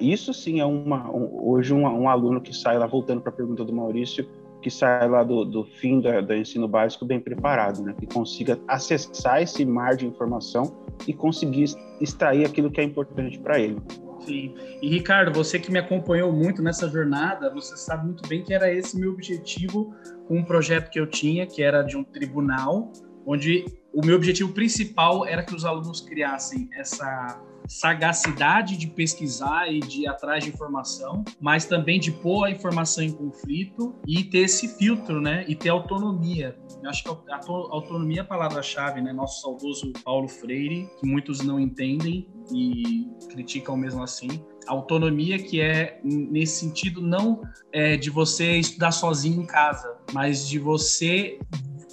isso 0.00 0.34
sim 0.34 0.60
é 0.60 0.66
uma, 0.66 1.10
um, 1.10 1.48
hoje 1.48 1.72
um, 1.72 1.84
um, 1.86 2.08
aluno 2.08 2.40
que 2.40 2.54
sai 2.54 2.78
lá, 2.78 2.86
voltando 2.86 3.20
para 3.20 3.30
a 3.30 3.34
pergunta 3.34 3.64
do 3.64 3.72
Maurício, 3.72 4.28
que 4.60 4.70
sai 4.70 5.08
lá 5.08 5.22
do, 5.22 5.44
do 5.44 5.64
fim 5.64 6.00
da, 6.00 6.20
do 6.20 6.34
ensino 6.34 6.66
básico 6.66 7.04
bem 7.04 7.20
preparado, 7.20 7.82
né? 7.82 7.94
que 7.98 8.06
consiga 8.06 8.58
acessar 8.66 9.40
esse 9.42 9.64
mar 9.64 9.94
de 9.94 10.06
informação 10.06 10.87
e 11.06 11.12
conseguir 11.12 11.66
extrair 12.00 12.44
aquilo 12.44 12.70
que 12.70 12.80
é 12.80 12.84
importante 12.84 13.38
para 13.38 13.58
ele. 13.58 13.78
Sim. 14.20 14.54
E 14.82 14.88
Ricardo, 14.88 15.32
você 15.32 15.58
que 15.58 15.70
me 15.70 15.78
acompanhou 15.78 16.32
muito 16.32 16.62
nessa 16.62 16.88
jornada, 16.88 17.52
você 17.52 17.76
sabe 17.76 18.06
muito 18.06 18.28
bem 18.28 18.42
que 18.42 18.52
era 18.52 18.72
esse 18.72 18.98
meu 18.98 19.12
objetivo 19.12 19.94
com 20.26 20.38
um 20.38 20.44
projeto 20.44 20.90
que 20.90 21.00
eu 21.00 21.06
tinha, 21.06 21.46
que 21.46 21.62
era 21.62 21.82
de 21.82 21.96
um 21.96 22.04
tribunal, 22.04 22.92
onde 23.24 23.64
o 23.92 24.04
meu 24.04 24.16
objetivo 24.16 24.52
principal 24.52 25.26
era 25.26 25.42
que 25.42 25.54
os 25.54 25.64
alunos 25.64 26.00
criassem 26.00 26.68
essa 26.72 27.40
sagacidade 27.68 28.76
de 28.76 28.86
pesquisar 28.86 29.70
e 29.70 29.80
de 29.80 30.02
ir 30.02 30.08
atrás 30.08 30.42
de 30.42 30.50
informação, 30.50 31.24
mas 31.40 31.66
também 31.66 32.00
de 32.00 32.10
pôr 32.10 32.44
a 32.44 32.50
informação 32.50 33.04
em 33.04 33.12
conflito 33.12 33.94
e 34.06 34.24
ter 34.24 34.38
esse 34.38 34.66
filtro, 34.76 35.20
né? 35.20 35.44
E 35.46 35.54
ter 35.54 35.68
autonomia. 35.68 36.58
Eu 36.82 36.90
acho 36.90 37.04
que 37.04 37.08
autonomia 37.08 38.20
é 38.20 38.22
a 38.22 38.24
palavra-chave, 38.24 39.00
né? 39.00 39.12
Nosso 39.12 39.42
saudoso 39.42 39.92
Paulo 40.04 40.28
Freire, 40.28 40.88
que 40.98 41.06
muitos 41.06 41.40
não 41.40 41.60
entendem 41.60 42.26
e 42.52 43.06
criticam 43.28 43.76
mesmo 43.76 44.02
assim 44.02 44.42
autonomia 44.68 45.38
que 45.38 45.60
é 45.60 46.00
nesse 46.04 46.60
sentido 46.60 47.00
não 47.00 47.42
é, 47.72 47.96
de 47.96 48.10
você 48.10 48.58
estudar 48.58 48.92
sozinho 48.92 49.42
em 49.42 49.46
casa, 49.46 49.96
mas 50.12 50.46
de 50.46 50.58
você 50.58 51.38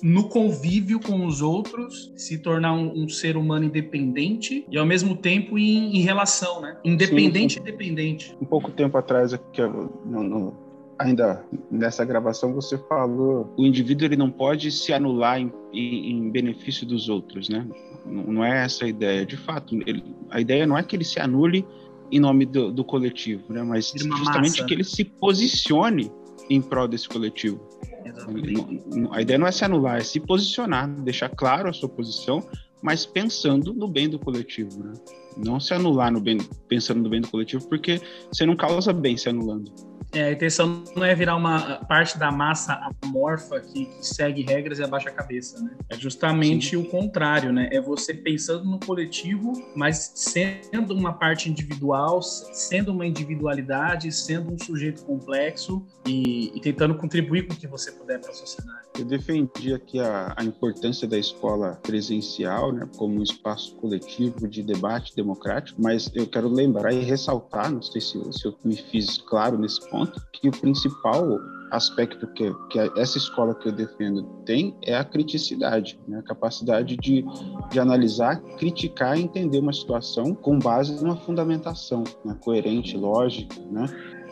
no 0.05 0.29
convívio 0.29 0.99
com 0.99 1.25
os 1.25 1.41
outros, 1.41 2.13
se 2.15 2.37
tornar 2.37 2.73
um, 2.73 3.05
um 3.05 3.09
ser 3.09 3.35
humano 3.35 3.65
independente 3.65 4.63
e 4.69 4.77
ao 4.77 4.85
mesmo 4.85 5.17
tempo 5.17 5.57
em, 5.57 5.97
em 5.97 6.01
relação, 6.01 6.61
né? 6.61 6.77
Independente 6.85 7.57
e 7.57 7.59
dependente. 7.59 8.37
Um 8.39 8.45
pouco 8.45 8.69
tempo 8.69 8.95
atrás, 8.99 9.33
aqui, 9.33 9.63
no, 9.63 10.21
no, 10.21 10.53
ainda 10.99 11.43
nessa 11.71 12.05
gravação, 12.05 12.53
você 12.53 12.77
falou 12.77 13.51
o 13.57 13.65
indivíduo 13.65 14.05
ele 14.05 14.15
não 14.15 14.29
pode 14.29 14.69
se 14.69 14.93
anular 14.93 15.41
em, 15.41 15.51
em, 15.73 16.29
benefício 16.29 16.85
dos 16.85 17.09
outros, 17.09 17.49
né? 17.49 17.67
Não, 18.05 18.23
não, 18.25 18.45
é 18.45 18.63
essa 18.63 18.85
a 18.85 18.87
ideia. 18.87 19.25
De 19.25 19.37
fato, 19.37 19.75
ele, 19.87 20.03
a 20.29 20.39
ideia 20.39 20.67
não 20.67 20.77
é 20.77 20.83
que 20.83 20.95
ele 20.95 21.03
se 21.03 21.19
anule 21.19 21.65
em 22.11 22.19
nome 22.19 22.45
do, 22.45 22.71
do 22.71 22.83
coletivo, 22.83 23.51
né? 23.51 23.63
Mas 23.63 23.91
justamente 23.91 24.59
massa. 24.59 24.65
que 24.65 24.73
ele 24.75 24.83
se 24.83 25.03
posicione 25.03 26.11
em 26.47 26.61
prol 26.61 26.87
desse 26.87 27.09
coletivo. 27.09 27.59
A 29.11 29.21
ideia 29.21 29.39
não 29.39 29.47
é 29.47 29.51
se 29.51 29.65
anular, 29.65 29.97
é 29.97 30.03
se 30.03 30.19
posicionar, 30.19 30.87
deixar 31.01 31.29
claro 31.29 31.69
a 31.69 31.73
sua 31.73 31.89
posição, 31.89 32.43
mas 32.81 33.05
pensando 33.05 33.73
no 33.73 33.87
bem 33.87 34.07
do 34.07 34.19
coletivo, 34.19 34.83
né? 34.83 34.93
Não 35.37 35.59
se 35.59 35.73
anular 35.73 36.11
no 36.11 36.21
bem, 36.21 36.37
pensando 36.67 37.01
no 37.01 37.09
bem 37.09 37.21
do 37.21 37.29
coletivo, 37.29 37.67
porque 37.67 37.99
você 38.31 38.45
não 38.45 38.55
causa 38.55 38.93
bem 38.93 39.17
se 39.17 39.27
anulando. 39.27 39.71
É, 40.15 40.23
a 40.23 40.31
intenção 40.31 40.81
não 40.95 41.03
é 41.03 41.13
virar 41.13 41.35
uma 41.35 41.75
parte 41.89 42.17
da 42.17 42.31
massa 42.31 42.89
amorfa 43.03 43.59
que, 43.59 43.85
que 43.85 44.07
segue 44.07 44.43
regras 44.43 44.79
e 44.79 44.83
abaixa 44.83 45.09
a 45.09 45.11
cabeça, 45.11 45.61
né? 45.61 45.71
É 45.89 45.97
justamente 45.97 46.69
Sim. 46.69 46.77
o 46.77 46.85
contrário, 46.85 47.51
né? 47.51 47.67
É 47.69 47.81
você 47.81 48.13
pensando 48.13 48.63
no 48.63 48.79
coletivo, 48.79 49.51
mas 49.75 50.13
sendo 50.15 50.93
uma 50.93 51.11
parte 51.11 51.49
individual, 51.49 52.21
sendo 52.21 52.93
uma 52.93 53.05
individualidade, 53.05 54.09
sendo 54.11 54.53
um 54.53 54.57
sujeito 54.57 55.03
complexo 55.03 55.85
e, 56.07 56.55
e 56.55 56.61
tentando 56.61 56.95
contribuir 56.95 57.47
com 57.47 57.53
o 57.53 57.57
que 57.57 57.67
você 57.67 57.91
puder 57.91 58.19
para 58.21 58.31
a 58.31 58.33
sociedade. 58.33 58.85
Eu 58.97 59.03
defendi 59.03 59.73
aqui 59.73 59.99
a, 59.99 60.33
a, 60.37 60.43
importância 60.43 61.05
da 61.05 61.17
escola 61.17 61.77
presencial, 61.83 62.71
né, 62.71 62.87
como 62.95 63.19
um 63.19 63.23
espaço 63.23 63.75
coletivo 63.75 64.47
de 64.47 64.63
debate 64.63 65.13
democrático, 65.13 65.81
mas 65.81 66.09
eu 66.13 66.25
quero 66.25 66.47
lembrar 66.47 66.93
e 66.93 67.01
ressaltar, 67.01 67.69
não 67.69 67.81
sei 67.81 67.99
se, 67.99 68.17
se 68.31 68.45
eu 68.45 68.55
me 68.63 68.77
fiz 68.77 69.17
claro 69.17 69.57
nesse 69.57 69.89
ponto, 69.89 70.04
que 70.33 70.49
o 70.49 70.51
principal 70.51 71.39
aspecto 71.71 72.27
que, 72.27 72.53
que 72.69 72.79
essa 72.97 73.17
escola 73.17 73.53
que 73.55 73.67
eu 73.67 73.71
defendo 73.71 74.23
tem 74.45 74.75
é 74.83 74.95
a 74.95 75.03
criticidade, 75.03 75.99
né? 76.07 76.19
a 76.19 76.23
capacidade 76.23 76.95
de, 76.97 77.25
de 77.71 77.79
analisar, 77.79 78.39
criticar 78.57 79.17
e 79.17 79.23
entender 79.23 79.59
uma 79.59 79.73
situação 79.73 80.33
com 80.33 80.59
base 80.59 81.03
numa 81.03 81.17
fundamentação 81.17 82.03
né? 82.23 82.37
coerente, 82.41 82.95
lógica, 82.95 83.55
né? 83.71 83.85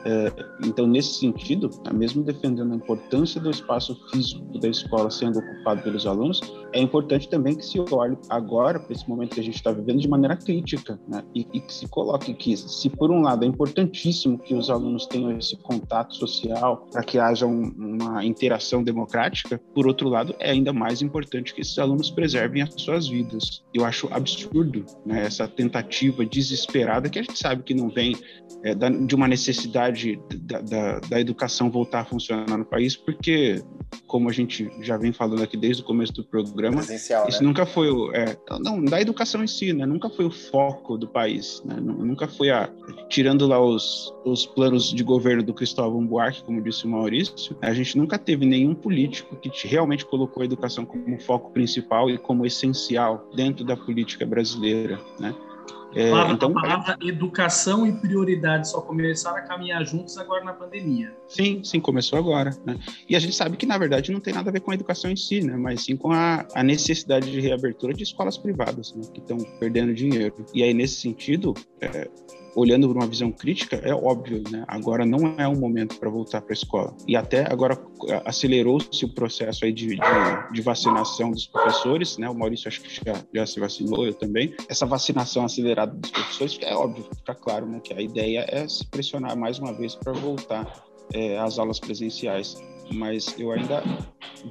É, 0.05 0.31
então, 0.65 0.85
nesse 0.85 1.19
sentido, 1.19 1.69
tá, 1.69 1.93
mesmo 1.93 2.23
defendendo 2.23 2.73
a 2.73 2.75
importância 2.75 3.39
do 3.39 3.49
espaço 3.49 3.95
físico 4.09 4.59
da 4.59 4.67
escola 4.67 5.09
sendo 5.09 5.39
ocupado 5.39 5.81
pelos 5.81 6.05
alunos, 6.05 6.41
é 6.73 6.79
importante 6.79 7.29
também 7.29 7.55
que 7.55 7.65
se 7.65 7.79
olhe 7.79 8.17
agora 8.29 8.79
para 8.79 8.91
esse 8.91 9.07
momento 9.07 9.35
que 9.35 9.39
a 9.39 9.43
gente 9.43 9.55
está 9.55 9.71
vivendo 9.71 9.99
de 9.99 10.07
maneira 10.07 10.35
crítica, 10.35 10.99
né? 11.07 11.23
e, 11.33 11.47
e, 11.53 11.59
que 11.61 11.73
se 11.73 11.87
coloque 11.87 12.33
que, 12.33 12.57
se 12.57 12.89
por 12.89 13.11
um 13.11 13.21
lado 13.21 13.45
é 13.45 13.47
importantíssimo 13.47 14.39
que 14.39 14.53
os 14.53 14.69
alunos 14.69 15.05
tenham 15.05 15.37
esse 15.37 15.55
contato 15.57 16.15
social 16.15 16.87
para 16.91 17.03
que 17.03 17.17
haja 17.19 17.45
um, 17.45 17.71
uma 17.77 18.25
interação 18.25 18.83
democrática, 18.83 19.61
por 19.73 19.87
outro 19.87 20.09
lado, 20.09 20.35
é 20.39 20.51
ainda 20.51 20.73
mais 20.73 21.01
importante 21.01 21.53
que 21.53 21.61
esses 21.61 21.77
alunos 21.77 22.09
preservem 22.09 22.61
as 22.61 22.73
suas 22.75 23.07
vidas. 23.07 23.63
Eu 23.73 23.85
acho 23.85 24.07
absurdo 24.11 24.85
né, 25.05 25.25
essa 25.25 25.47
tentativa 25.47 26.25
desesperada 26.25 27.09
que 27.09 27.19
a 27.19 27.23
gente 27.23 27.37
sabe 27.37 27.63
que 27.63 27.73
não 27.73 27.89
vem 27.89 28.15
é, 28.63 28.73
de 28.73 29.13
uma 29.13 29.27
necessidade 29.27 30.17
da, 30.35 30.61
da, 30.61 30.99
da, 30.99 31.19
educação 31.19 31.69
voltar 31.69 32.01
a 32.01 32.05
funcionar 32.05 32.57
no 32.57 32.63
país, 32.63 32.95
porque, 32.95 33.61
como 34.07 34.29
a 34.29 34.31
gente 34.31 34.71
já 34.79 34.97
vem 34.97 35.11
falando 35.11 35.43
aqui 35.43 35.57
desde 35.57 35.81
o 35.81 35.85
começo 35.85 36.13
do 36.13 36.23
programa, 36.23 36.62
isso 37.27 37.41
né? 37.41 37.47
nunca 37.47 37.65
foi 37.65 37.89
o. 37.89 38.11
É, 38.13 38.37
não, 38.59 38.83
da 38.83 39.01
educação 39.01 39.43
em 39.43 39.47
si, 39.47 39.73
né? 39.73 39.85
Nunca 39.85 40.09
foi 40.09 40.25
o 40.25 40.31
foco 40.31 40.97
do 40.97 41.07
país, 41.07 41.61
né? 41.65 41.75
Nunca 41.79 42.27
foi 42.27 42.49
a. 42.49 42.69
Tirando 43.09 43.47
lá 43.47 43.59
os, 43.59 44.13
os 44.25 44.45
planos 44.45 44.91
de 44.91 45.03
governo 45.03 45.43
do 45.43 45.53
Cristóvão 45.53 46.05
Buarque, 46.05 46.43
como 46.43 46.61
disse 46.61 46.85
o 46.85 46.89
Maurício, 46.89 47.55
a 47.61 47.73
gente 47.73 47.97
nunca 47.97 48.17
teve 48.17 48.45
nenhum 48.45 48.73
político 48.73 49.35
que 49.35 49.51
realmente 49.67 50.05
colocou 50.05 50.41
a 50.41 50.45
educação 50.45 50.85
como 50.85 51.19
foco 51.19 51.51
principal 51.51 52.09
e 52.09 52.17
como 52.17 52.45
essencial 52.45 53.29
dentro 53.35 53.63
da 53.63 53.75
política 53.75 54.25
brasileira, 54.25 54.99
né? 55.19 55.33
É, 55.95 56.09
palavra, 56.09 56.33
então, 56.33 56.49
a 56.51 56.61
palavra 56.61 56.97
educação 57.01 57.85
e 57.85 57.91
prioridade 57.93 58.69
só 58.69 58.81
começaram 58.81 59.37
a 59.37 59.41
caminhar 59.41 59.85
juntos 59.85 60.17
agora 60.17 60.43
na 60.43 60.53
pandemia. 60.53 61.13
Sim, 61.27 61.63
sim, 61.63 61.79
começou 61.79 62.17
agora. 62.17 62.51
Né? 62.65 62.77
E 63.07 63.15
a 63.15 63.19
gente 63.19 63.35
sabe 63.35 63.57
que, 63.57 63.65
na 63.65 63.77
verdade, 63.77 64.11
não 64.11 64.19
tem 64.19 64.33
nada 64.33 64.49
a 64.49 64.53
ver 64.53 64.59
com 64.59 64.71
a 64.71 64.73
educação 64.73 65.11
em 65.11 65.15
si, 65.15 65.41
né? 65.41 65.55
mas 65.55 65.83
sim 65.83 65.95
com 65.95 66.11
a, 66.11 66.45
a 66.53 66.63
necessidade 66.63 67.31
de 67.31 67.39
reabertura 67.39 67.93
de 67.93 68.03
escolas 68.03 68.37
privadas, 68.37 68.93
né? 68.93 69.03
que 69.13 69.19
estão 69.19 69.37
perdendo 69.59 69.93
dinheiro. 69.93 70.45
E 70.53 70.63
aí, 70.63 70.73
nesse 70.73 70.99
sentido, 71.01 71.53
é, 71.81 72.09
olhando 72.55 72.87
por 72.87 72.97
uma 72.97 73.07
visão 73.07 73.31
crítica, 73.31 73.77
é 73.77 73.93
óbvio, 73.93 74.43
né? 74.49 74.63
Agora 74.67 75.05
não 75.05 75.35
é 75.37 75.47
um 75.47 75.55
momento 75.55 75.97
para 75.97 76.09
voltar 76.09 76.41
para 76.41 76.53
a 76.53 76.53
escola. 76.53 76.95
E 77.07 77.15
até 77.15 77.51
agora 77.51 77.79
acelerou-se 78.25 79.05
o 79.05 79.09
processo 79.09 79.65
aí 79.65 79.71
de, 79.71 79.87
de, 79.87 79.99
de, 80.51 80.61
vacinação 80.61 81.31
dos 81.31 81.47
professores, 81.47 82.17
né? 82.17 82.29
O 82.29 82.35
Maurício 82.35 82.67
acho 82.67 82.81
que 82.81 82.93
já, 82.93 83.13
já 83.33 83.45
se 83.45 83.59
vacinou, 83.59 84.05
eu 84.05 84.13
também. 84.13 84.55
Essa 84.69 84.85
vacinação 84.85 85.45
acelerada 85.45 85.93
dos 85.93 86.11
professores, 86.11 86.59
é 86.61 86.75
óbvio, 86.75 87.05
fica 87.15 87.35
claro, 87.35 87.65
né? 87.65 87.79
Que 87.83 87.93
a 87.93 88.01
ideia 88.01 88.45
é 88.47 88.67
se 88.67 88.85
pressionar 88.87 89.37
mais 89.37 89.59
uma 89.59 89.73
vez 89.73 89.95
para 89.95 90.13
voltar 90.13 90.83
é, 91.13 91.37
às 91.37 91.59
aulas 91.59 91.79
presenciais 91.79 92.55
mas 92.91 93.35
eu 93.39 93.51
ainda 93.51 93.83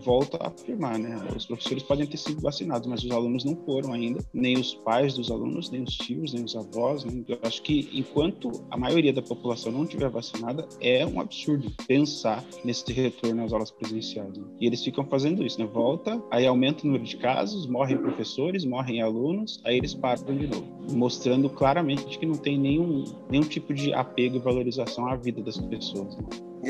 volto 0.04 0.36
a 0.40 0.48
afirmar, 0.48 0.98
né? 0.98 1.16
Os 1.36 1.46
professores 1.46 1.82
podem 1.82 2.06
ter 2.06 2.16
sido 2.16 2.40
vacinados, 2.40 2.86
mas 2.86 3.04
os 3.04 3.10
alunos 3.10 3.44
não 3.44 3.56
foram 3.64 3.92
ainda, 3.92 4.24
nem 4.32 4.58
os 4.58 4.74
pais 4.74 5.14
dos 5.14 5.30
alunos, 5.30 5.70
nem 5.70 5.82
os 5.82 5.94
tios, 5.96 6.32
nem 6.32 6.44
os 6.44 6.56
avós. 6.56 7.04
Né? 7.04 7.22
Eu 7.28 7.38
acho 7.42 7.62
que 7.62 7.90
enquanto 7.92 8.50
a 8.70 8.76
maioria 8.76 9.12
da 9.12 9.22
população 9.22 9.72
não 9.72 9.86
tiver 9.86 10.08
vacinada, 10.08 10.66
é 10.80 11.04
um 11.06 11.20
absurdo 11.20 11.70
pensar 11.86 12.42
nesse 12.64 12.90
retorno 12.92 13.44
às 13.44 13.52
aulas 13.52 13.70
presenciais. 13.70 14.36
Né? 14.36 14.44
E 14.60 14.66
eles 14.66 14.82
ficam 14.82 15.04
fazendo 15.04 15.44
isso, 15.44 15.58
né? 15.58 15.66
Volta, 15.66 16.22
aí 16.30 16.46
aumenta 16.46 16.82
o 16.82 16.86
número 16.86 17.04
de 17.04 17.16
casos, 17.16 17.66
morrem 17.66 17.96
professores, 17.98 18.64
morrem 18.64 19.02
alunos, 19.02 19.60
aí 19.64 19.76
eles 19.76 19.94
param 19.94 20.22
de 20.24 20.46
novo, 20.46 20.66
mostrando 20.92 21.48
claramente 21.48 22.18
que 22.18 22.26
não 22.26 22.36
tem 22.36 22.58
nenhum, 22.58 23.04
nenhum 23.30 23.44
tipo 23.44 23.72
de 23.74 23.92
apego 23.92 24.36
e 24.36 24.38
valorização 24.38 25.06
à 25.06 25.16
vida 25.16 25.42
das 25.42 25.58
pessoas. 25.58 26.16
Né? 26.16 26.24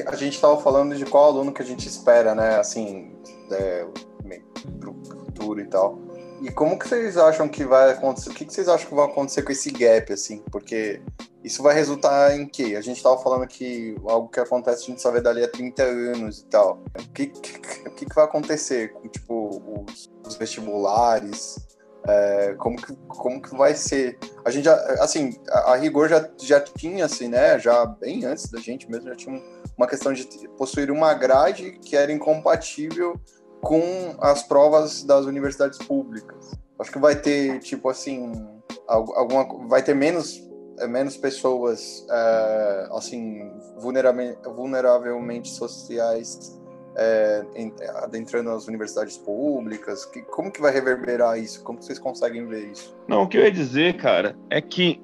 a 0.07 0.17
gente 0.17 0.35
estava 0.35 0.57
falando 0.57 0.97
de 0.97 1.05
qual 1.05 1.27
aluno 1.27 1.52
que 1.53 1.63
a 1.63 1.65
gente 1.65 1.87
espera, 1.89 2.35
né? 2.35 2.59
Assim, 2.59 3.17
é, 3.51 3.87
pro 4.79 4.95
futuro 5.05 5.61
e 5.61 5.67
tal. 5.67 5.99
E 6.43 6.51
como 6.51 6.77
que 6.77 6.89
vocês 6.89 7.17
acham 7.17 7.49
que 7.49 7.65
vai 7.65 7.93
acontecer? 7.93 8.31
O 8.31 8.35
que, 8.35 8.45
que 8.45 8.53
vocês 8.53 8.69
acham 8.69 8.89
que 8.89 8.95
vai 8.95 9.07
acontecer 9.07 9.43
com 9.43 9.53
esse 9.53 9.71
gap, 9.71 10.13
assim? 10.13 10.43
Porque 10.51 11.01
isso 11.45 11.63
vai 11.63 11.73
resultar 11.73 12.37
em 12.37 12.47
quê? 12.47 12.75
A 12.77 12.81
gente 12.81 12.97
estava 12.97 13.17
falando 13.19 13.47
que 13.47 13.95
algo 14.05 14.29
que 14.29 14.41
acontece 14.41 14.83
a 14.83 14.87
gente 14.87 15.01
só 15.01 15.13
vê 15.13 15.21
dali 15.21 15.45
a 15.45 15.49
30 15.49 15.83
anos 15.85 16.41
e 16.41 16.47
tal. 16.47 16.83
O 16.99 17.13
que, 17.13 17.29
que, 17.29 17.91
que, 17.91 18.15
vai 18.15 18.25
acontecer 18.25 18.93
com, 18.93 19.09
tipo, 19.09 19.85
os, 19.89 20.11
os 20.27 20.35
vestibulares? 20.37 21.65
É, 22.09 22.55
como, 22.59 22.77
que, 22.77 22.93
como 23.07 23.41
que 23.41 23.57
vai 23.57 23.77
ser? 23.77 24.19
A 24.45 24.51
gente 24.51 24.65
já, 24.65 24.75
assim, 25.01 25.39
a, 25.49 25.73
a, 25.73 25.77
rigor 25.77 26.09
já, 26.09 26.29
já 26.41 26.61
tinha, 26.61 27.05
assim, 27.05 27.29
né? 27.29 27.57
Já 27.61 27.87
bem 27.87 28.25
antes 28.25 28.51
da 28.51 28.59
gente 28.59 28.91
mesmo, 28.91 29.09
já 29.09 29.15
tinha 29.15 29.41
uma 29.77 29.87
questão 29.87 30.13
de 30.13 30.27
possuir 30.57 30.91
uma 30.91 31.15
grade 31.15 31.79
que 31.85 31.97
era 31.97 32.13
incompatível 32.13 33.21
com 33.61 34.17
as 34.21 34.43
provas 34.43 35.03
das 35.05 35.25
universidades 35.25 35.79
públicas. 35.79 36.53
Acho 36.79 36.91
que 36.91 36.99
vai 36.99 37.15
ter, 37.15 37.61
tipo 37.61 37.89
assim, 37.89 38.33
alguma, 38.89 39.69
vai 39.69 39.83
ter 39.83 39.95
menos, 39.95 40.43
é, 40.79 40.87
menos 40.87 41.17
pessoas, 41.17 42.05
é, 42.11 42.89
assim, 42.93 43.51
vulneravelmente 43.79 45.49
sociais 45.51 46.61
é, 46.97 47.45
adentrando 48.03 48.51
as 48.51 48.67
universidades 48.67 49.17
públicas? 49.17 50.05
Que, 50.07 50.23
como 50.23 50.51
que 50.51 50.61
vai 50.61 50.73
reverberar 50.73 51.39
isso? 51.39 51.63
Como 51.63 51.83
vocês 51.83 51.99
conseguem 51.99 52.47
ver 52.47 52.73
isso? 52.73 52.97
Não, 53.09 53.23
o 53.23 53.29
que 53.29 53.39
eu 53.39 53.43
ia 53.43 53.53
dizer, 53.53 53.97
cara, 53.97 54.37
é 54.51 54.61
que 54.61 55.01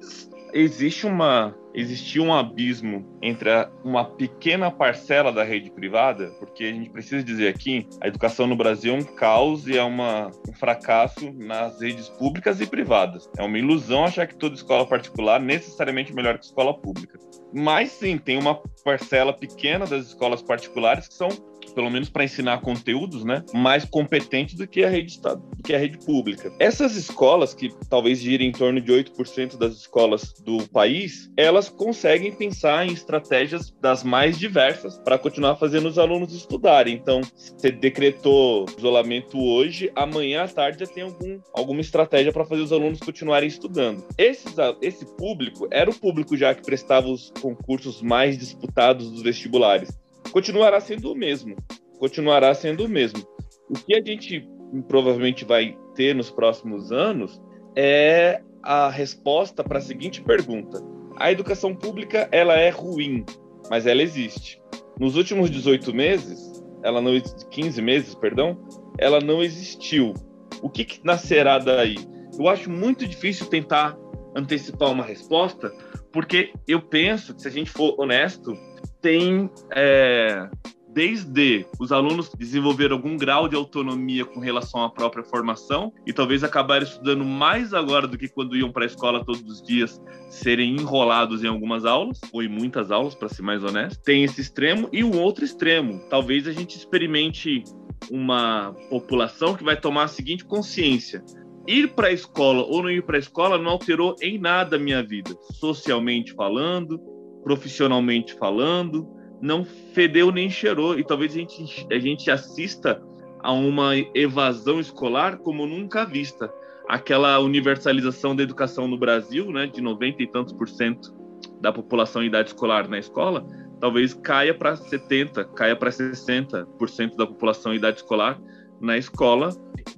existe 0.53 1.05
uma 1.05 1.55
existia 1.73 2.21
um 2.21 2.33
abismo 2.33 3.05
entre 3.21 3.49
uma 3.83 4.03
pequena 4.03 4.71
parcela 4.71 5.31
da 5.31 5.43
rede 5.43 5.69
privada, 5.69 6.31
porque 6.39 6.63
a 6.63 6.71
gente 6.71 6.89
precisa 6.89 7.23
dizer 7.23 7.47
aqui, 7.47 7.87
a 8.01 8.07
educação 8.07 8.47
no 8.47 8.55
Brasil 8.55 8.95
é 8.95 8.97
um 8.97 9.03
caos 9.03 9.67
e 9.67 9.77
é 9.77 9.83
uma, 9.83 10.31
um 10.47 10.53
fracasso 10.53 11.31
nas 11.33 11.79
redes 11.81 12.09
públicas 12.09 12.59
e 12.59 12.65
privadas. 12.65 13.29
É 13.37 13.43
uma 13.43 13.57
ilusão 13.57 14.03
achar 14.03 14.27
que 14.27 14.35
toda 14.35 14.55
escola 14.55 14.85
particular 14.85 15.39
necessariamente 15.39 16.11
é 16.11 16.15
melhor 16.15 16.37
que 16.37 16.45
escola 16.45 16.73
pública. 16.73 17.19
Mas 17.53 17.91
sim, 17.91 18.17
tem 18.17 18.37
uma 18.37 18.61
parcela 18.83 19.33
pequena 19.33 19.85
das 19.85 20.07
escolas 20.07 20.41
particulares 20.41 21.07
que 21.07 21.13
são 21.13 21.29
pelo 21.73 21.89
menos 21.89 22.09
para 22.09 22.23
ensinar 22.23 22.61
conteúdos, 22.61 23.23
né, 23.23 23.43
mais 23.53 23.85
competente 23.85 24.55
do 24.55 24.67
que 24.67 24.83
a 24.83 24.89
rede 24.89 25.19
do 25.19 25.63
que 25.63 25.73
a 25.73 25.77
rede 25.77 25.97
pública. 25.97 26.51
Essas 26.59 26.95
escolas 26.95 27.53
que 27.53 27.73
talvez 27.89 28.19
girem 28.19 28.49
em 28.49 28.51
torno 28.51 28.79
de 28.79 28.91
8% 28.91 29.57
das 29.57 29.73
escolas 29.73 30.33
do 30.41 30.67
país, 30.69 31.31
elas 31.35 31.69
conseguem 31.69 32.31
pensar 32.31 32.87
em 32.87 32.91
estratégias 32.91 33.73
das 33.81 34.03
mais 34.03 34.37
diversas 34.37 34.97
para 34.99 35.17
continuar 35.17 35.55
fazendo 35.55 35.87
os 35.87 35.97
alunos 35.97 36.33
estudarem. 36.33 36.95
Então, 36.95 37.21
você 37.35 37.71
decretou 37.71 38.65
isolamento 38.77 39.39
hoje, 39.39 39.91
amanhã 39.95 40.43
à 40.43 40.47
tarde 40.47 40.79
já 40.79 40.87
tem 40.87 41.03
algum, 41.03 41.39
alguma 41.53 41.81
estratégia 41.81 42.31
para 42.31 42.45
fazer 42.45 42.61
os 42.61 42.71
alunos 42.71 42.99
continuarem 42.99 43.47
estudando. 43.47 44.05
Esses, 44.17 44.55
esse 44.81 45.05
público 45.05 45.67
era 45.71 45.89
o 45.89 45.95
público 45.95 46.35
já 46.35 46.53
que 46.53 46.61
prestava 46.61 47.09
os 47.09 47.31
concursos 47.41 48.01
mais 48.01 48.37
disputados 48.37 49.09
dos 49.11 49.21
vestibulares 49.21 49.97
continuará 50.31 50.79
sendo 50.79 51.11
o 51.11 51.15
mesmo. 51.15 51.55
Continuará 51.99 52.53
sendo 52.53 52.85
o 52.85 52.89
mesmo. 52.89 53.23
O 53.69 53.73
que 53.73 53.95
a 53.95 54.01
gente 54.03 54.47
provavelmente 54.87 55.45
vai 55.45 55.77
ter 55.95 56.15
nos 56.15 56.29
próximos 56.29 56.91
anos 56.91 57.41
é 57.75 58.41
a 58.63 58.89
resposta 58.89 59.63
para 59.63 59.79
a 59.79 59.81
seguinte 59.81 60.21
pergunta: 60.21 60.81
a 61.17 61.31
educação 61.31 61.75
pública 61.75 62.27
ela 62.31 62.53
é 62.53 62.69
ruim, 62.69 63.25
mas 63.69 63.85
ela 63.85 64.01
existe. 64.01 64.61
Nos 64.99 65.15
últimos 65.15 65.49
18 65.49 65.93
meses, 65.93 66.63
ela 66.83 67.01
não 67.01 67.19
15 67.51 67.81
meses, 67.81 68.15
perdão, 68.15 68.57
ela 68.97 69.19
não 69.19 69.43
existiu. 69.43 70.13
O 70.61 70.69
que, 70.69 70.83
que 70.83 70.99
nascerá 71.03 71.57
daí? 71.57 71.95
Eu 72.37 72.47
acho 72.47 72.69
muito 72.69 73.07
difícil 73.07 73.47
tentar 73.47 73.97
antecipar 74.35 74.91
uma 74.91 75.03
resposta, 75.03 75.71
porque 76.11 76.53
eu 76.67 76.81
penso 76.81 77.33
que 77.33 77.41
se 77.41 77.47
a 77.47 77.51
gente 77.51 77.69
for 77.69 77.95
honesto, 77.99 78.53
tem 79.01 79.49
é, 79.71 80.49
desde 80.89 81.65
os 81.79 81.91
alunos 81.91 82.31
desenvolver 82.37 82.91
algum 82.91 83.15
grau 83.15 83.47
de 83.47 83.55
autonomia 83.55 84.25
com 84.25 84.39
relação 84.39 84.83
à 84.83 84.89
própria 84.89 85.23
formação 85.23 85.93
e 86.05 86.11
talvez 86.11 86.43
acabar 86.43 86.81
estudando 86.81 87.23
mais 87.23 87.73
agora 87.73 88.07
do 88.07 88.17
que 88.17 88.27
quando 88.27 88.55
iam 88.55 88.71
para 88.71 88.83
a 88.83 88.87
escola 88.87 89.23
todos 89.23 89.43
os 89.43 89.61
dias, 89.61 90.01
serem 90.29 90.75
enrolados 90.75 91.43
em 91.43 91.47
algumas 91.47 91.85
aulas 91.85 92.19
ou 92.33 92.41
em 92.41 92.47
muitas 92.47 92.91
aulas, 92.91 93.15
para 93.15 93.29
ser 93.29 93.41
mais 93.41 93.63
honesto. 93.63 94.01
Tem 94.03 94.23
esse 94.23 94.41
extremo 94.41 94.89
e 94.91 95.03
o 95.03 95.15
outro 95.15 95.45
extremo. 95.45 96.01
Talvez 96.09 96.47
a 96.47 96.51
gente 96.51 96.75
experimente 96.75 97.63
uma 98.09 98.75
população 98.89 99.55
que 99.55 99.63
vai 99.63 99.79
tomar 99.79 100.03
a 100.03 100.07
seguinte 100.07 100.43
consciência: 100.43 101.23
ir 101.67 101.89
para 101.89 102.07
a 102.07 102.11
escola 102.11 102.63
ou 102.63 102.81
não 102.81 102.89
ir 102.89 103.03
para 103.03 103.17
a 103.17 103.19
escola 103.19 103.57
não 103.57 103.71
alterou 103.71 104.15
em 104.21 104.39
nada 104.39 104.75
a 104.75 104.79
minha 104.79 105.03
vida, 105.03 105.35
socialmente 105.53 106.33
falando, 106.33 106.99
profissionalmente 107.43 108.33
falando, 108.35 109.07
não 109.41 109.65
fedeu 109.93 110.31
nem 110.31 110.49
cheirou. 110.49 110.97
E 110.97 111.03
talvez 111.03 111.33
a 111.33 111.35
gente, 111.35 111.87
a 111.91 111.99
gente 111.99 112.29
assista 112.29 113.01
a 113.41 113.51
uma 113.51 113.93
evasão 114.13 114.79
escolar 114.79 115.37
como 115.37 115.65
nunca 115.65 116.05
vista. 116.05 116.51
Aquela 116.87 117.39
universalização 117.39 118.35
da 118.35 118.43
educação 118.43 118.87
no 118.87 118.97
Brasil, 118.97 119.51
né, 119.51 119.67
de 119.67 119.81
90 119.81 120.23
e 120.23 120.27
tantos 120.27 120.53
por 120.53 120.67
cento 120.67 121.13
da 121.61 121.71
população 121.71 122.23
em 122.23 122.27
idade 122.27 122.49
escolar 122.49 122.87
na 122.89 122.97
escola, 122.97 123.45
talvez 123.79 124.13
caia 124.13 124.53
para 124.53 124.75
70, 124.75 125.45
caia 125.45 125.75
para 125.75 125.89
60% 125.89 127.15
da 127.15 127.27
população 127.27 127.73
em 127.73 127.77
idade 127.77 127.97
escolar 127.97 128.39
na 128.79 128.97
escola, 128.97 129.51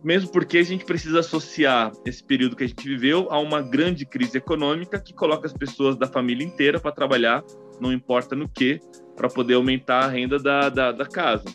mesmo 0.03 0.31
porque 0.31 0.57
a 0.57 0.63
gente 0.63 0.85
precisa 0.85 1.19
associar 1.19 1.91
esse 2.05 2.23
período 2.23 2.55
que 2.55 2.63
a 2.63 2.67
gente 2.67 2.87
viveu 2.87 3.27
a 3.29 3.39
uma 3.39 3.61
grande 3.61 4.05
crise 4.05 4.37
econômica 4.37 4.99
que 4.99 5.13
coloca 5.13 5.47
as 5.47 5.53
pessoas 5.53 5.97
da 5.97 6.07
família 6.07 6.45
inteira 6.45 6.79
para 6.79 6.91
trabalhar, 6.91 7.43
não 7.79 7.91
importa 7.91 8.35
no 8.35 8.47
que, 8.47 8.79
para 9.15 9.27
poder 9.27 9.55
aumentar 9.55 10.05
a 10.05 10.07
renda 10.07 10.37
da, 10.37 10.69
da, 10.69 10.91
da, 10.91 11.05
casa. 11.05 11.45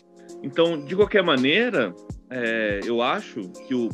Então, 0.43 0.83
de 0.83 0.95
qualquer 0.95 1.23
maneira, 1.23 1.93
é, 2.29 2.79
eu 2.85 3.01
acho 3.01 3.41
que 3.67 3.73
o 3.73 3.89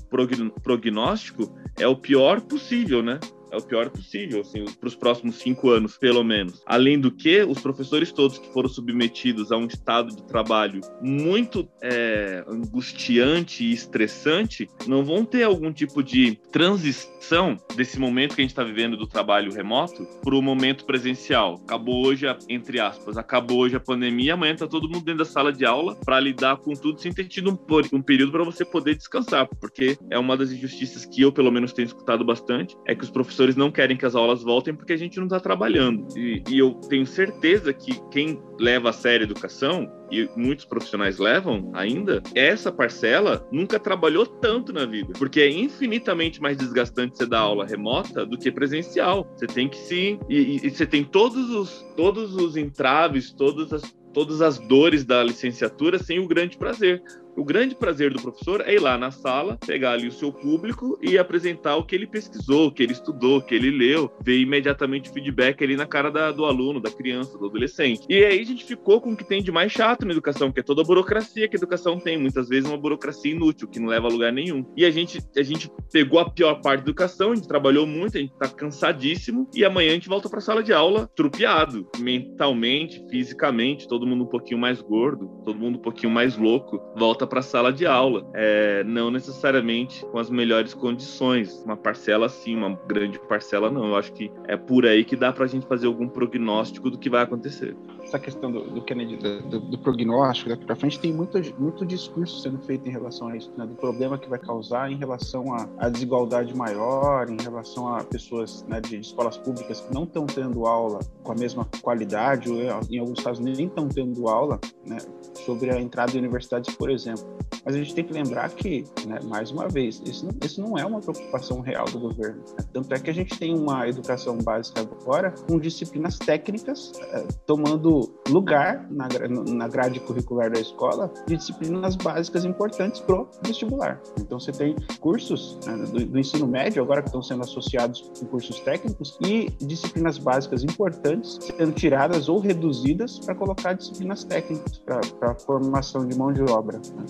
prognóstico 0.64 1.56
é 1.78 1.88
o 1.88 1.96
pior 1.96 2.42
possível, 2.42 3.02
né? 3.02 3.20
É 3.54 3.58
o 3.58 3.62
pior 3.62 3.90
possível, 3.90 4.42
assim, 4.42 4.66
para 4.66 4.88
os 4.88 4.96
próximos 4.96 5.36
cinco 5.36 5.70
anos, 5.70 5.96
pelo 5.96 6.24
menos. 6.24 6.64
Além 6.66 7.00
do 7.00 7.12
que, 7.12 7.44
os 7.44 7.60
professores 7.60 8.12
todos 8.12 8.40
que 8.40 8.52
foram 8.52 8.68
submetidos 8.68 9.52
a 9.52 9.58
um 9.58 9.68
estado 9.68 10.16
de 10.16 10.24
trabalho 10.24 10.82
muito 11.02 11.70
é, 11.82 12.44
angustiante 12.48 13.64
e 13.64 13.72
estressante 13.72 14.68
não 14.88 15.06
vão 15.06 15.24
ter 15.24 15.44
algum 15.44 15.72
tipo 15.72 16.02
de 16.02 16.40
transição 16.52 17.58
desse 17.76 18.00
momento 18.00 18.36
que 18.36 18.42
a 18.42 18.44
gente 18.44 18.52
está 18.52 18.64
vivendo 18.64 18.98
do 18.98 19.06
trabalho 19.06 19.54
remoto 19.54 20.06
para 20.24 20.36
o 20.36 20.42
momento 20.42 20.84
presencial. 20.86 21.62
Acabou 21.64 22.08
hoje, 22.08 22.28
a, 22.28 22.38
entre 22.50 22.80
aspas, 22.80 23.18
acabou 23.18 23.60
hoje 23.60 23.76
a 23.76 23.80
pandemia, 23.80 24.34
amanhã 24.34 24.54
está 24.54 24.68
todo 24.68 24.90
mundo 24.90 25.06
dentro 25.06 25.20
da 25.20 25.26
sala 25.26 25.54
de 25.54 25.64
aula 25.64 25.96
para 26.04 26.20
lidar 26.20 26.58
com 26.58 26.74
tudo 26.74 27.00
sem 27.00 27.14
ter 27.14 27.26
tido 27.26 27.52
um, 27.52 27.98
um 27.98 28.02
período 28.02 28.32
para 28.32 28.44
você 28.44 28.66
poder 28.66 28.96
descansar, 28.96 29.48
porque 29.62 29.96
é 30.10 30.18
uma 30.18 30.36
das 30.36 30.52
injustiças 30.52 31.06
que 31.06 31.22
eu, 31.22 31.32
pelo 31.32 31.52
menos, 31.52 31.72
tenho 31.72 31.86
escutado 31.86 32.26
bastante, 32.26 32.76
é 32.88 32.96
que 32.96 33.04
os 33.04 33.12
professores 33.12 33.43
professores 33.44 33.56
não 33.56 33.72
querem 33.72 33.98
que 33.98 34.06
as 34.06 34.16
aulas 34.16 34.42
voltem 34.42 34.74
porque 34.74 34.94
a 34.94 34.98
gente 34.98 35.18
não 35.18 35.26
está 35.26 35.40
trabalhando. 35.40 36.06
E, 36.18 36.44
e, 36.50 36.60
eu 36.60 36.72
tenho 36.90 37.06
certeza 37.06 37.74
que 37.74 38.00
quem 38.10 38.42
leva 38.60 38.90
a 38.90 38.94
sério 38.94 39.26
a 39.26 39.30
educação, 39.30 39.92
e 40.12 40.30
muitos 40.36 40.66
profissionais 40.66 41.18
levam 41.18 41.72
ainda, 41.74 42.22
essa 42.36 42.72
parcela 42.72 43.48
nunca 43.52 43.80
trabalhou 43.80 44.26
tanto 44.26 44.72
na 44.72 44.86
vida. 44.86 45.14
Porque 45.18 45.42
é 45.42 45.50
infinitamente 45.50 46.42
mais 46.42 46.58
desgastante 46.58 47.18
você 47.18 47.26
dar 47.26 47.40
aula 47.40 47.66
remota 47.66 48.26
do 48.26 48.38
que 48.38 48.52
presencial. 48.52 49.30
Você 49.36 49.48
tem 49.48 49.68
que 49.68 49.78
se. 49.78 50.20
E, 50.30 50.38
e, 50.38 50.68
e 50.68 50.70
você 50.70 50.86
tem 50.86 51.04
todos 51.04 51.50
os, 51.50 51.86
todos 51.96 52.36
os 52.36 52.56
entraves, 52.56 53.32
todas 53.32 53.74
as 53.74 53.82
todas 54.14 54.42
as 54.42 54.60
dores 54.60 55.04
da 55.04 55.24
licenciatura 55.24 55.98
sem 55.98 56.20
o 56.20 56.28
grande 56.28 56.56
prazer. 56.56 57.02
O 57.36 57.44
grande 57.44 57.76
prazer 57.76 58.14
do 58.14 58.22
professor 58.22 58.62
é 58.62 58.76
ir 58.76 58.80
lá 58.80 58.98
na 58.98 59.10
sala, 59.10 59.58
pegar 59.66 59.94
ali 59.94 60.08
o 60.08 60.12
seu 60.12 60.32
público 60.32 60.98
e 61.02 61.18
apresentar 61.18 61.76
o 61.76 61.84
que 61.84 61.96
ele 61.96 62.06
pesquisou, 62.06 62.68
o 62.68 62.72
que 62.72 62.84
ele 62.84 62.94
estudou, 62.94 63.38
o 63.38 63.42
que 63.42 63.56
ele 63.56 63.72
leu, 63.72 64.12
ver 64.24 64.40
imediatamente 64.40 65.10
o 65.10 65.14
feedback 65.14 65.64
ali 65.64 65.76
na 65.76 65.88
cara 65.88 66.12
da, 66.12 66.32
do 66.32 66.46
aluno, 66.46 66.80
da 66.80 66.92
criança, 66.92 67.38
do 67.38 67.48
adolescente. 67.48 68.06
E 68.08 68.24
aí 68.24 68.40
a 68.40 68.46
gente 68.46 68.64
ficou 68.64 69.02
com 69.02 69.14
o 69.14 69.18
que 69.18 69.24
tem 69.24 69.42
de 69.42 69.52
mais 69.52 69.72
chato 69.72 70.06
na 70.06 70.12
educação, 70.12 70.52
que 70.52 70.60
é 70.60 70.64
toda 70.64 70.82
a 70.82 70.86
burocracia 70.86 71.48
que 71.48 71.56
a 71.56 71.60
educação 71.60 72.00
tem, 72.00 72.18
muitas 72.18 72.48
vezes 72.48 72.70
uma 72.70 72.78
burocracia 72.78 73.32
inútil, 73.32 73.68
que 73.68 73.80
não 73.80 73.88
leva 73.88 74.08
a 74.08 74.12
lugar 74.12 74.32
nenhum. 74.32 74.64
E 74.78 74.86
a 74.86 74.92
gente, 74.92 75.20
a 75.36 75.44
gente 75.44 75.72
pegou 75.92 76.20
a 76.20 76.30
pior 76.30 76.62
parte 76.62 76.82
da 76.82 76.90
educação, 76.90 77.32
a 77.32 77.36
gente 77.36 77.48
trabalhou 77.48 77.88
muito, 77.88 78.18
a 78.18 78.22
gente 78.22 78.34
tá 78.38 78.48
cansadíssimo, 78.48 79.50
e 79.56 79.66
amanhã 79.66 79.92
a 79.92 79.96
gente 79.96 80.10
volta 80.10 80.30
pra 80.30 80.40
sala 80.40 80.62
de 80.62 80.72
aula 80.72 81.10
trupeado, 81.16 81.90
mentalmente, 82.00 83.04
fisicamente, 83.10 83.88
todo 83.88 84.06
mundo 84.06 84.24
um 84.24 84.30
pouquinho 84.30 84.60
mais 84.60 84.82
gordo, 84.82 85.42
todo 85.44 85.58
mundo 85.58 85.80
um 85.80 85.82
pouquinho 85.82 86.12
mais 86.12 86.38
louco, 86.38 86.80
volta 86.96 87.23
volta 87.24 87.28
para 87.28 87.40
a 87.40 87.44
sala 87.44 87.74
de 87.74 87.86
aula, 87.86 88.26
é, 88.34 88.84
não 88.84 89.10
necessariamente 89.10 90.06
com 90.06 90.20
as 90.20 90.30
melhores 90.30 90.74
condições. 90.74 91.64
Uma 91.66 91.78
parcela 91.78 92.30
sim, 92.30 92.56
uma 92.56 92.78
grande 92.88 93.20
parcela 93.20 93.72
não. 93.72 93.88
Eu 93.88 93.96
acho 93.96 94.12
que 94.14 94.32
é 94.48 94.56
por 94.56 94.86
aí 94.86 95.04
que 95.04 95.16
dá 95.16 95.32
para 95.32 95.46
a 95.46 95.48
gente 95.48 95.66
fazer 95.66 95.88
algum 95.88 96.08
prognóstico 96.08 96.90
do 96.90 96.98
que 96.98 97.10
vai 97.10 97.24
acontecer. 97.24 97.76
Essa 98.14 98.20
questão 98.20 98.52
do, 98.52 98.70
do 98.70 98.80
Kennedy, 98.84 99.18
do, 99.18 99.60
do, 99.60 99.78
prognóstico 99.80 100.48
daqui 100.48 100.64
para 100.66 100.76
frente, 100.76 101.00
tem 101.00 101.12
muito, 101.12 101.42
muito 101.60 101.84
discurso 101.84 102.42
sendo 102.42 102.60
feito 102.60 102.88
em 102.88 102.92
relação 102.92 103.30
a 103.30 103.36
isso, 103.36 103.52
né? 103.58 103.66
do 103.66 103.74
problema 103.74 104.20
que 104.20 104.30
vai 104.30 104.38
causar 104.38 104.92
em 104.92 104.96
relação 104.96 105.46
à 105.80 105.90
desigualdade 105.90 106.56
maior, 106.56 107.28
em 107.28 107.42
relação 107.42 107.88
a 107.88 108.04
pessoas 108.04 108.64
né, 108.68 108.80
de, 108.80 109.00
escolas 109.00 109.36
públicas 109.36 109.82
que 109.82 109.92
não 109.92 110.04
estão 110.04 110.28
tendo 110.28 110.68
aula 110.68 111.00
com 111.24 111.32
a 111.32 111.36
mesma 111.36 111.68
qualidade, 111.82 112.52
ou 112.52 112.60
em 112.88 113.00
alguns 113.00 113.20
casos 113.20 113.44
nem 113.44 113.66
estão 113.66 113.90
tendo 113.90 114.28
aula, 114.28 114.60
né, 114.86 114.98
sobre 115.44 115.72
a 115.72 115.82
entrada 115.82 116.16
em 116.16 116.20
universidades, 116.20 116.76
por 116.76 116.92
exemplo. 116.92 117.26
Mas 117.66 117.76
a 117.76 117.78
gente 117.80 117.96
tem 117.96 118.04
que 118.04 118.14
lembrar 118.14 118.50
que, 118.50 118.84
né, 119.08 119.20
mais 119.24 119.50
uma 119.50 119.68
vez, 119.68 120.02
isso 120.06 120.26
não, 120.26 120.34
isso 120.44 120.62
não 120.62 120.78
é 120.78 120.86
uma 120.86 121.00
preocupação 121.00 121.62
real 121.62 121.86
do 121.86 122.00
governo. 122.00 122.44
Né? 122.58 122.66
Tanto 122.74 122.94
é 122.94 123.00
que 123.00 123.10
a 123.10 123.14
gente 123.14 123.40
tem 123.40 123.58
uma 123.58 123.88
educação 123.88 124.38
básica 124.38 124.82
agora 124.82 125.34
com 125.48 125.58
disciplinas 125.58 126.20
técnicas 126.20 126.92
é, 127.00 127.26
tomando 127.46 128.03
lugar 128.30 128.88
na, 128.90 129.08
na 129.54 129.68
grade 129.68 130.00
curricular 130.00 130.52
da 130.52 130.60
escola 130.60 131.12
de 131.28 131.38
disciplinas 131.38 131.96
básicas 131.96 132.46
importantes 132.46 133.02
para 133.02 133.22
o 133.22 133.28
vestibular. 133.46 134.02
Então 134.20 134.40
você 134.40 134.52
tem 134.52 134.76
cursos 135.00 135.60
né, 135.66 135.78
do, 135.86 136.06
do, 136.06 136.20
ensino 136.20 136.48
médio 136.48 136.82
agora 136.82 137.02
que 137.02 137.10
estão 137.10 137.22
sendo 137.22 137.42
associados 137.42 138.12
com 138.20 138.26
cursos 138.28 138.60
técnicos 138.62 139.18
e 139.22 139.50
disciplinas 139.62 140.18
básicas 140.18 140.64
importantes 140.64 141.40
sendo 141.42 141.72
tiradas 141.74 142.30
ou 142.30 142.40
reduzidas 142.40 143.20
para 143.20 143.36
colocar 143.36 143.74
disciplinas 143.74 144.24
técnicas 144.24 144.78
para 144.80 145.02
a 145.22 145.36
formação 145.36 146.08
de 146.08 146.18
mão 146.18 146.32
de 146.32 146.42
obra. 146.44 146.78
Né? 146.78 147.06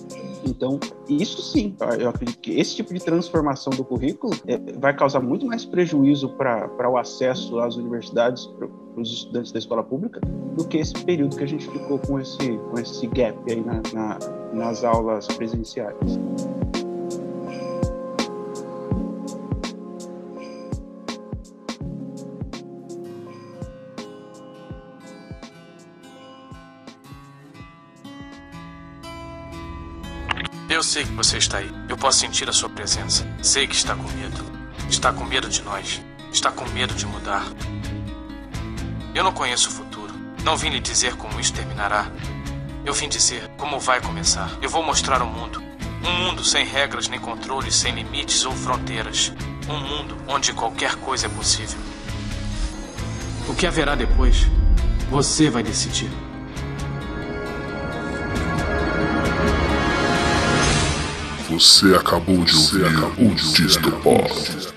Então, 0.45 0.79
isso 1.07 1.41
sim, 1.41 1.75
eu 1.99 2.09
acredito 2.09 2.39
que 2.39 2.59
esse 2.59 2.75
tipo 2.75 2.93
de 2.93 2.99
transformação 2.99 3.71
do 3.71 3.83
currículo 3.83 4.33
é, 4.47 4.57
vai 4.79 4.95
causar 4.95 5.19
muito 5.19 5.45
mais 5.45 5.65
prejuízo 5.65 6.29
para 6.29 6.89
o 6.89 6.97
acesso 6.97 7.59
às 7.59 7.75
universidades, 7.75 8.49
para 8.93 9.01
os 9.01 9.11
estudantes 9.11 9.51
da 9.51 9.59
escola 9.59 9.83
pública, 9.83 10.21
do 10.55 10.65
que 10.67 10.77
esse 10.77 10.93
período 10.93 11.35
que 11.35 11.43
a 11.43 11.47
gente 11.47 11.67
ficou 11.67 11.99
com 11.99 12.19
esse, 12.19 12.57
com 12.69 12.79
esse 12.79 13.07
gap 13.07 13.37
aí 13.49 13.61
na, 13.61 13.81
na, 13.93 14.19
nas 14.53 14.83
aulas 14.83 15.27
presenciais. 15.27 15.97
Eu 30.69 30.81
sei 30.81 31.03
que 31.03 31.11
você 31.11 31.37
está 31.37 31.59
aí. 31.59 31.69
Eu 31.87 31.95
posso 31.95 32.19
sentir 32.19 32.49
a 32.49 32.51
sua 32.51 32.67
presença. 32.67 33.25
Sei 33.43 33.67
que 33.67 33.75
está 33.75 33.95
com 33.95 34.03
medo. 34.17 34.43
Está 34.89 35.13
com 35.13 35.23
medo 35.23 35.47
de 35.47 35.61
nós. 35.61 36.01
Está 36.31 36.51
com 36.51 36.67
medo 36.69 36.95
de 36.95 37.05
mudar. 37.05 37.45
Eu 39.15 39.23
não 39.23 39.31
conheço 39.31 39.69
o 39.69 39.71
futuro. 39.71 40.11
Não 40.43 40.57
vim 40.57 40.69
lhe 40.69 40.79
dizer 40.79 41.15
como 41.15 41.39
isso 41.39 41.53
terminará. 41.53 42.07
Eu 42.83 42.93
vim 42.93 43.07
dizer 43.07 43.47
como 43.57 43.79
vai 43.79 44.01
começar. 44.01 44.51
Eu 44.59 44.69
vou 44.69 44.83
mostrar 44.83 45.21
o 45.21 45.25
mundo. 45.27 45.61
Um 46.03 46.11
mundo 46.11 46.43
sem 46.43 46.65
regras 46.65 47.07
nem 47.07 47.19
controles, 47.19 47.75
sem 47.75 47.93
limites 47.93 48.43
ou 48.43 48.51
fronteiras. 48.53 49.31
Um 49.69 49.77
mundo 49.79 50.17
onde 50.27 50.51
qualquer 50.51 50.95
coisa 50.95 51.27
é 51.27 51.29
possível. 51.29 51.79
O 53.47 53.53
que 53.53 53.67
haverá 53.67 53.93
depois, 53.93 54.47
você 55.11 55.47
vai 55.49 55.61
decidir. 55.61 56.09
Você 61.49 61.93
acabou 61.93 62.43
de 62.43 62.55
ouvir 62.55 62.85
o 63.19 63.35
Distopod. 63.35 64.72